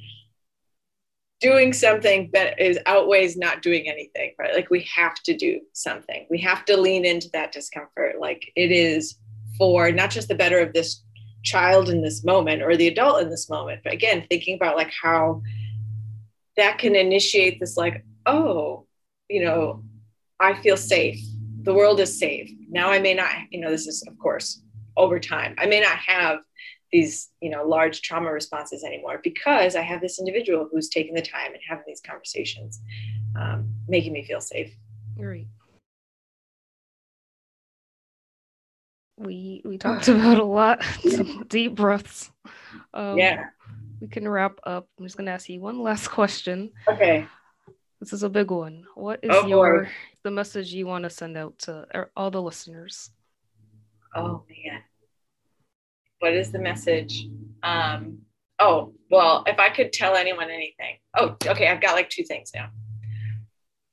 Doing 1.42 1.74
something 1.74 2.30
that 2.34 2.60
is 2.60 2.80
outweighs 2.86 3.38
not 3.38 3.62
doing 3.62 3.90
anything, 3.90 4.34
right? 4.40 4.54
Like, 4.54 4.70
we 4.70 4.88
have 4.96 5.16
to 5.24 5.36
do 5.36 5.62
something. 5.74 6.28
We 6.30 6.40
have 6.42 6.64
to 6.66 6.78
lean 6.78 7.06
into 7.06 7.30
that 7.34 7.52
discomfort. 7.52 8.20
Like, 8.20 8.52
it 8.56 8.72
is 8.72 9.16
for 9.58 9.92
not 9.92 10.12
just 10.12 10.28
the 10.28 10.36
better 10.36 10.60
of 10.60 10.74
this 10.74 11.02
child 11.44 11.90
in 11.90 12.02
this 12.02 12.24
moment 12.24 12.62
or 12.62 12.76
the 12.76 12.88
adult 12.88 13.22
in 13.22 13.30
this 13.30 13.50
moment 13.52 13.80
but 13.84 13.94
again 13.94 14.26
thinking 14.30 14.56
about 14.56 14.76
like 14.76 14.92
how 15.02 15.40
that 16.58 16.78
can 16.78 16.96
initiate 16.96 17.60
this 17.60 17.78
like 17.78 18.04
oh 18.26 18.86
you 19.30 19.44
know 19.44 19.84
i 20.40 20.54
feel 20.62 20.78
safe 20.78 21.20
the 21.62 21.74
world 21.74 22.00
is 22.00 22.18
safe 22.20 22.50
now 22.70 22.92
i 22.92 23.00
may 23.00 23.14
not 23.14 23.32
you 23.50 23.60
know 23.60 23.70
this 23.70 23.88
is 23.88 24.04
of 24.08 24.18
course 24.18 24.62
over 24.98 25.20
time 25.20 25.56
i 25.58 25.66
may 25.66 25.80
not 25.80 25.98
have 25.98 26.40
these 26.92 27.30
you 27.42 27.50
know 27.50 27.64
large 27.64 28.02
trauma 28.02 28.32
responses 28.32 28.84
anymore 28.84 29.20
because 29.24 29.76
i 29.76 29.82
have 29.82 30.02
this 30.02 30.20
individual 30.20 30.68
who's 30.72 30.90
taking 30.90 31.14
the 31.14 31.22
time 31.22 31.54
and 31.54 31.62
having 31.68 31.84
these 31.88 32.02
conversations 32.02 32.82
um, 33.40 33.68
making 33.88 34.14
me 34.14 34.24
feel 34.24 34.40
safe 34.42 34.74
right 35.18 35.48
we 39.18 39.62
we 39.66 39.78
talked 39.78 40.08
about 40.08 40.40
a 40.40 40.44
lot. 40.44 40.84
deep 41.48 41.76
breaths. 41.76 42.32
Um, 42.94 43.18
yeah. 43.18 43.46
We 44.06 44.10
can 44.10 44.28
wrap 44.28 44.60
up. 44.66 44.88
I'm 45.00 45.06
just 45.08 45.18
gonna 45.18 45.32
ask 45.32 45.50
you 45.50 45.60
one 45.60 45.82
last 45.82 46.08
question. 46.10 46.72
Okay. 46.88 47.26
This 48.00 48.14
is 48.14 48.22
a 48.22 48.30
big 48.30 48.52
one. 48.52 48.86
What 48.94 49.20
is 49.24 49.32
oh, 49.34 49.48
your 49.48 49.86
boy. 49.86 49.90
the 50.24 50.30
message 50.30 50.72
you 50.72 50.86
want 50.86 51.06
to 51.06 51.10
send 51.10 51.36
out 51.36 51.58
to 51.60 52.08
all 52.16 52.30
the 52.30 52.40
listeners? 52.40 53.10
Oh 54.16 54.44
man. 54.48 54.82
What 56.20 56.34
is 56.34 56.52
the 56.52 56.60
message? 56.60 57.26
Um, 57.64 58.20
oh, 58.60 58.94
well, 59.10 59.44
if 59.48 59.58
I 59.58 59.70
could 59.70 59.92
tell 59.92 60.16
anyone 60.16 60.52
anything. 60.52 60.98
Oh, 61.18 61.36
okay, 61.48 61.68
I've 61.68 61.82
got 61.82 61.96
like 61.96 62.12
two 62.12 62.26
things 62.26 62.52
now. 62.54 62.70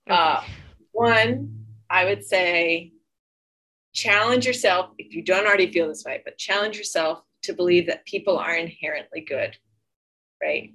Okay. 0.07 0.21
Uh, 0.21 0.43
one, 0.91 1.65
I 1.89 2.05
would 2.05 2.23
say 2.23 2.93
challenge 3.95 4.47
yourself 4.47 4.91
if 4.99 5.15
you 5.15 5.23
don't 5.23 5.47
already 5.47 5.73
feel 5.73 5.89
this 5.89 6.05
way 6.05 6.21
but 6.25 6.39
challenge 6.39 6.79
yourself 6.79 7.21
to 7.43 7.53
believe 7.53 7.87
that 7.87 8.07
people 8.07 8.39
are 8.39 8.57
inherently 8.57 9.21
good 9.21 9.55
right? 10.43 10.73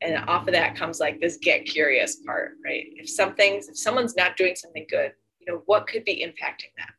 And 0.00 0.28
off 0.28 0.48
of 0.48 0.54
that 0.54 0.74
comes 0.74 0.98
like 0.98 1.20
this 1.20 1.36
get 1.36 1.64
curious 1.64 2.16
part 2.26 2.52
right? 2.64 2.86
If 2.96 3.08
something's 3.08 3.68
if 3.68 3.78
someone's 3.78 4.16
not 4.16 4.36
doing 4.36 4.56
something 4.56 4.86
good 4.90 5.12
you 5.40 5.52
know 5.52 5.62
what 5.66 5.86
could 5.86 6.04
be 6.04 6.24
impacting 6.24 6.72
that 6.76 6.94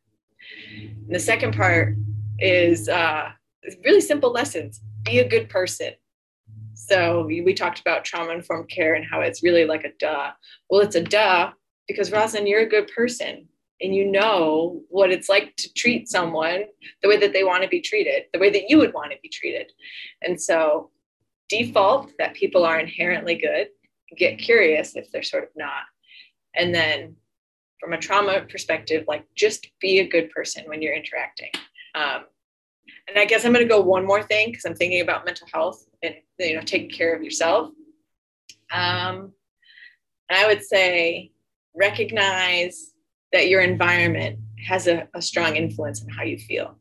and 1.06 1.14
the 1.14 1.20
second 1.20 1.54
part 1.54 1.96
is 2.38 2.88
uh 2.88 3.30
really 3.84 4.00
simple 4.00 4.30
lessons. 4.30 4.80
Be 5.04 5.18
a 5.18 5.28
good 5.28 5.48
person. 5.48 5.92
So 6.74 7.24
we, 7.24 7.54
talked 7.54 7.80
about 7.80 8.04
trauma 8.04 8.32
informed 8.32 8.68
care 8.68 8.94
and 8.94 9.04
how 9.08 9.20
it's 9.20 9.42
really 9.42 9.64
like 9.64 9.84
a 9.84 9.92
duh. 9.98 10.32
Well 10.68 10.80
it's 10.80 10.96
a 10.96 11.02
duh 11.02 11.52
because 11.86 12.10
Roslyn, 12.10 12.46
you're 12.46 12.62
a 12.62 12.68
good 12.68 12.88
person 12.88 13.46
and 13.80 13.94
you 13.94 14.10
know 14.10 14.80
what 14.88 15.10
it's 15.10 15.28
like 15.28 15.54
to 15.56 15.72
treat 15.74 16.08
someone 16.08 16.64
the 17.02 17.08
way 17.08 17.16
that 17.18 17.32
they 17.32 17.44
want 17.44 17.62
to 17.62 17.68
be 17.68 17.80
treated, 17.80 18.24
the 18.32 18.38
way 18.38 18.50
that 18.50 18.68
you 18.68 18.78
would 18.78 18.94
want 18.94 19.12
to 19.12 19.18
be 19.22 19.28
treated. 19.28 19.70
And 20.22 20.40
so 20.40 20.90
default 21.58 22.12
that 22.18 22.34
people 22.34 22.64
are 22.64 22.78
inherently 22.78 23.36
good, 23.36 23.68
get 24.16 24.38
curious 24.38 24.96
if 24.96 25.10
they're 25.10 25.22
sort 25.22 25.44
of 25.44 25.50
not. 25.56 25.84
And 26.54 26.74
then 26.74 27.16
from 27.80 27.92
a 27.92 27.98
trauma 27.98 28.46
perspective, 28.48 29.04
like 29.08 29.24
just 29.36 29.68
be 29.80 30.00
a 30.00 30.08
good 30.08 30.30
person 30.30 30.64
when 30.66 30.80
you're 30.80 30.94
interacting. 30.94 31.50
Um, 31.94 32.24
and 33.08 33.18
I 33.18 33.24
guess 33.24 33.44
I'm 33.44 33.52
going 33.52 33.64
to 33.64 33.68
go 33.68 33.80
one 33.80 34.06
more 34.06 34.22
thing 34.22 34.50
because 34.50 34.64
I'm 34.64 34.74
thinking 34.74 35.00
about 35.00 35.24
mental 35.24 35.46
health 35.52 35.84
and 36.02 36.14
you 36.38 36.54
know 36.54 36.62
taking 36.62 36.90
care 36.90 37.14
of 37.14 37.22
yourself. 37.22 37.68
Um, 38.72 39.32
and 40.28 40.38
I 40.38 40.46
would 40.46 40.62
say 40.62 41.32
recognize 41.74 42.92
that 43.32 43.48
your 43.48 43.60
environment 43.60 44.38
has 44.66 44.86
a, 44.86 45.08
a 45.14 45.20
strong 45.20 45.56
influence 45.56 46.02
on 46.02 46.08
how 46.08 46.22
you 46.22 46.38
feel. 46.38 46.78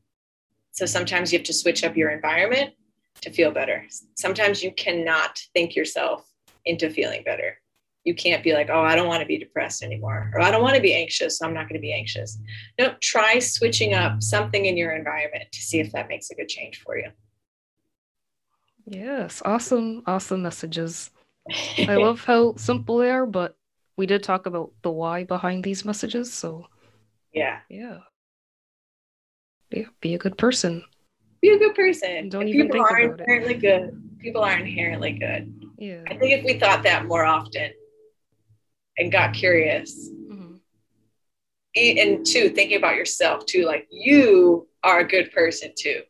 So 0.72 0.86
sometimes 0.86 1.32
you 1.32 1.40
have 1.40 1.46
to 1.46 1.54
switch 1.54 1.84
up 1.84 1.98
your 1.98 2.10
environment 2.10 2.74
to 3.22 3.32
feel 3.32 3.52
better. 3.52 3.86
Sometimes 4.16 4.64
you 4.64 4.72
cannot 4.72 5.40
think 5.54 5.76
yourself 5.76 6.30
into 6.66 6.90
feeling 6.90 7.24
better. 7.24 7.58
You 8.04 8.14
can't 8.14 8.44
be 8.44 8.54
like, 8.54 8.70
oh, 8.70 8.82
I 8.82 8.96
don't 8.96 9.08
want 9.08 9.22
to 9.22 9.26
be 9.28 9.38
depressed 9.38 9.82
anymore, 9.82 10.30
or 10.34 10.42
I 10.42 10.52
don't 10.52 10.62
want 10.62 10.76
to 10.76 10.82
be 10.82 10.94
anxious, 10.94 11.40
so 11.40 11.46
I'm 11.46 11.54
not 11.54 11.70
going 11.70 11.80
to 11.80 11.86
be 11.86 11.94
anxious. 11.94 12.38
No, 12.78 12.96
try 13.02 13.40
switching 13.40 13.94
up 13.94 14.22
something 14.22 14.66
in 14.66 14.76
your 14.76 14.92
environment 14.92 15.46
to 15.54 15.62
see 15.62 15.80
if 15.80 15.92
that 15.94 16.10
makes 16.10 16.30
a 16.30 16.36
good 16.36 16.50
change 16.50 16.82
for 16.82 16.98
you. 16.98 17.10
Yes, 18.86 19.42
awesome, 19.46 20.04
awesome 20.06 20.42
messages. 20.42 21.12
I 21.78 21.96
love 21.96 22.26
how 22.26 22.56
simple 22.58 22.98
they 22.98 23.10
are, 23.10 23.26
but 23.26 23.56
we 23.96 24.06
did 24.06 24.24
talk 24.24 24.46
about 24.46 24.74
the 24.82 24.92
why 24.92 25.24
behind 25.24 25.64
these 25.64 25.86
messages. 25.86 26.34
So, 26.34 26.68
yeah, 27.32 27.60
yeah, 27.70 28.00
yeah. 29.72 29.86
Be 30.02 30.16
a 30.16 30.20
good 30.20 30.38
person. 30.38 30.84
Be 31.44 31.50
a 31.50 31.60
good 31.60 31.76
person. 31.76 32.30
Don't 32.30 32.48
even 32.48 32.68
people 32.68 32.86
think 32.86 32.90
are 32.92 33.02
about 33.02 33.20
it. 33.20 33.24
inherently 33.24 33.54
good. 33.56 34.02
People 34.20 34.42
are 34.44 34.58
inherently 34.58 35.12
good. 35.12 35.54
Yeah. 35.78 36.02
I 36.08 36.16
think 36.16 36.32
if 36.40 36.46
we 36.46 36.58
thought 36.58 36.84
that 36.84 37.06
more 37.06 37.26
often 37.26 37.70
and 38.98 39.12
got 39.12 39.34
curious, 39.34 40.10
Mhm. 40.10 40.60
e- 41.76 42.00
and 42.00 42.26
two, 42.26 42.48
thinking 42.50 42.78
about 42.78 42.96
yourself 42.96 43.46
too, 43.46 43.64
like 43.66 43.88
you 43.92 44.70
are 44.84 45.02
a 45.02 45.04
good 45.08 45.34
person 45.34 45.74
too. 45.78 46.04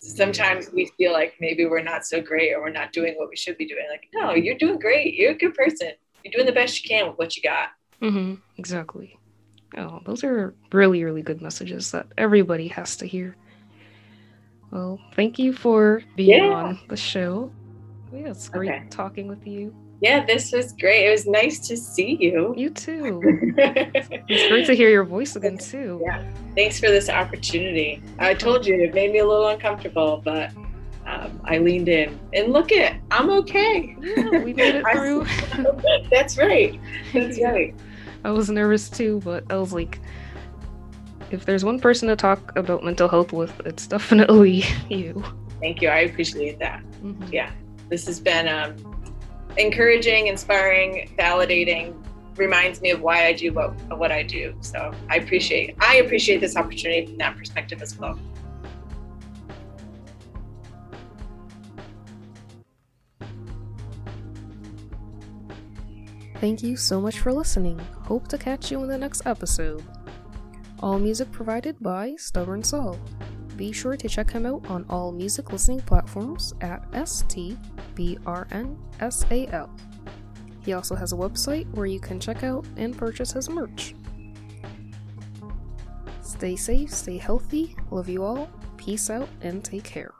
Sometimes 0.00 0.70
we 0.72 0.86
feel 0.96 1.12
like 1.12 1.34
maybe 1.40 1.66
we're 1.66 1.82
not 1.82 2.06
so 2.06 2.20
great 2.20 2.52
or 2.54 2.60
we're 2.60 2.70
not 2.70 2.92
doing 2.92 3.14
what 3.16 3.28
we 3.28 3.34
should 3.34 3.58
be 3.58 3.66
doing. 3.66 3.84
Like, 3.90 4.06
no, 4.14 4.32
you're 4.36 4.54
doing 4.54 4.78
great. 4.78 5.14
You're 5.14 5.32
a 5.32 5.34
good 5.34 5.54
person. 5.54 5.90
You're 6.22 6.30
doing 6.32 6.46
the 6.46 6.52
best 6.52 6.80
you 6.84 6.88
can 6.88 7.08
with 7.08 7.18
what 7.18 7.36
you 7.36 7.42
got. 7.42 7.70
Mm-hmm. 8.00 8.34
Exactly. 8.58 9.18
Oh, 9.76 10.00
those 10.04 10.22
are 10.22 10.54
really, 10.72 11.02
really 11.02 11.22
good 11.22 11.42
messages 11.42 11.90
that 11.90 12.06
everybody 12.16 12.68
has 12.68 12.94
to 12.98 13.06
hear. 13.06 13.34
Well, 14.70 14.98
thank 15.14 15.38
you 15.38 15.52
for 15.52 16.02
being 16.16 16.44
Yeah. 16.44 16.52
on 16.52 16.78
the 16.88 16.96
show. 16.96 17.50
Yeah, 18.12 18.28
it's 18.30 18.48
great 18.48 18.70
Okay. 18.70 18.82
talking 18.90 19.28
with 19.28 19.46
you. 19.46 19.74
Yeah, 20.00 20.24
this 20.24 20.52
was 20.52 20.72
great. 20.72 21.06
It 21.08 21.10
was 21.10 21.26
nice 21.26 21.58
to 21.68 21.76
see 21.76 22.16
you. 22.20 22.54
You 22.56 22.70
too. 22.70 23.20
It's 24.30 24.48
great 24.48 24.66
to 24.66 24.74
hear 24.74 24.88
your 24.90 25.04
voice 25.04 25.34
again 25.36 25.58
too. 25.58 26.00
Yeah. 26.04 26.22
Thanks 26.54 26.78
for 26.78 26.88
this 26.88 27.08
opportunity. 27.08 28.00
I 28.18 28.34
told 28.34 28.64
you 28.66 28.74
it 28.80 28.94
made 28.94 29.12
me 29.12 29.18
a 29.18 29.26
little 29.26 29.48
uncomfortable, 29.48 30.20
but 30.24 30.52
um, 31.06 31.40
I 31.44 31.58
leaned 31.58 31.88
in. 31.88 32.18
And 32.34 32.52
look 32.52 32.70
at, 32.70 32.96
I'm 33.10 33.30
okay. 33.30 33.96
Yeah, 34.00 34.44
we 34.44 34.52
made 34.52 34.74
it 34.76 34.84
through. 34.92 35.26
That's 36.10 36.36
right. 36.38 36.78
That's 37.12 37.40
right. 37.42 37.74
I 38.24 38.30
was 38.30 38.50
nervous 38.50 38.88
too, 38.90 39.20
but 39.24 39.44
I 39.50 39.56
was 39.56 39.72
like, 39.72 39.98
if 41.30 41.44
there's 41.44 41.64
one 41.64 41.78
person 41.80 42.08
to 42.08 42.16
talk 42.16 42.56
about 42.56 42.82
mental 42.84 43.08
health 43.08 43.32
with, 43.32 43.60
it's 43.64 43.86
definitely 43.86 44.64
you. 44.88 45.22
Thank 45.60 45.82
you. 45.82 45.88
I 45.88 46.00
appreciate 46.00 46.58
that. 46.60 46.82
Mhm. 47.02 47.32
Yeah. 47.32 47.50
This 47.88 48.06
has 48.06 48.20
been 48.20 48.48
um, 48.48 48.76
encouraging, 49.56 50.26
inspiring, 50.28 51.10
validating. 51.18 51.94
Reminds 52.36 52.80
me 52.80 52.90
of 52.90 53.00
why 53.00 53.26
I 53.26 53.32
do 53.32 53.52
what 53.52 53.70
what 53.98 54.12
I 54.12 54.22
do. 54.22 54.54
So 54.60 54.92
I 55.10 55.16
appreciate 55.16 55.74
I 55.80 55.96
appreciate 55.96 56.40
this 56.40 56.56
opportunity 56.56 57.06
from 57.06 57.16
that 57.18 57.36
perspective 57.36 57.82
as 57.82 57.98
well. 57.98 58.18
Thank 66.36 66.62
you 66.62 66.76
so 66.76 67.00
much 67.00 67.18
for 67.18 67.32
listening. 67.32 67.78
Hope 68.02 68.28
to 68.28 68.38
catch 68.38 68.70
you 68.70 68.80
in 68.82 68.88
the 68.88 68.98
next 68.98 69.26
episode. 69.26 69.82
All 70.80 70.98
music 71.00 71.32
provided 71.32 71.76
by 71.80 72.14
Stubborn 72.16 72.62
Soul. 72.62 72.96
Be 73.56 73.72
sure 73.72 73.96
to 73.96 74.08
check 74.08 74.30
him 74.30 74.46
out 74.46 74.64
on 74.70 74.86
all 74.88 75.10
music 75.10 75.50
listening 75.50 75.80
platforms 75.80 76.54
at 76.60 76.88
STBRNSAL. 76.92 77.58
He 80.64 80.72
also 80.72 80.94
has 80.94 81.12
a 81.12 81.16
website 81.16 81.68
where 81.74 81.86
you 81.86 81.98
can 81.98 82.20
check 82.20 82.44
out 82.44 82.64
and 82.76 82.96
purchase 82.96 83.32
his 83.32 83.50
merch. 83.50 83.96
Stay 86.22 86.54
safe, 86.54 86.94
stay 86.94 87.16
healthy, 87.18 87.74
love 87.90 88.08
you 88.08 88.22
all, 88.22 88.48
peace 88.76 89.10
out, 89.10 89.28
and 89.40 89.64
take 89.64 89.82
care. 89.82 90.14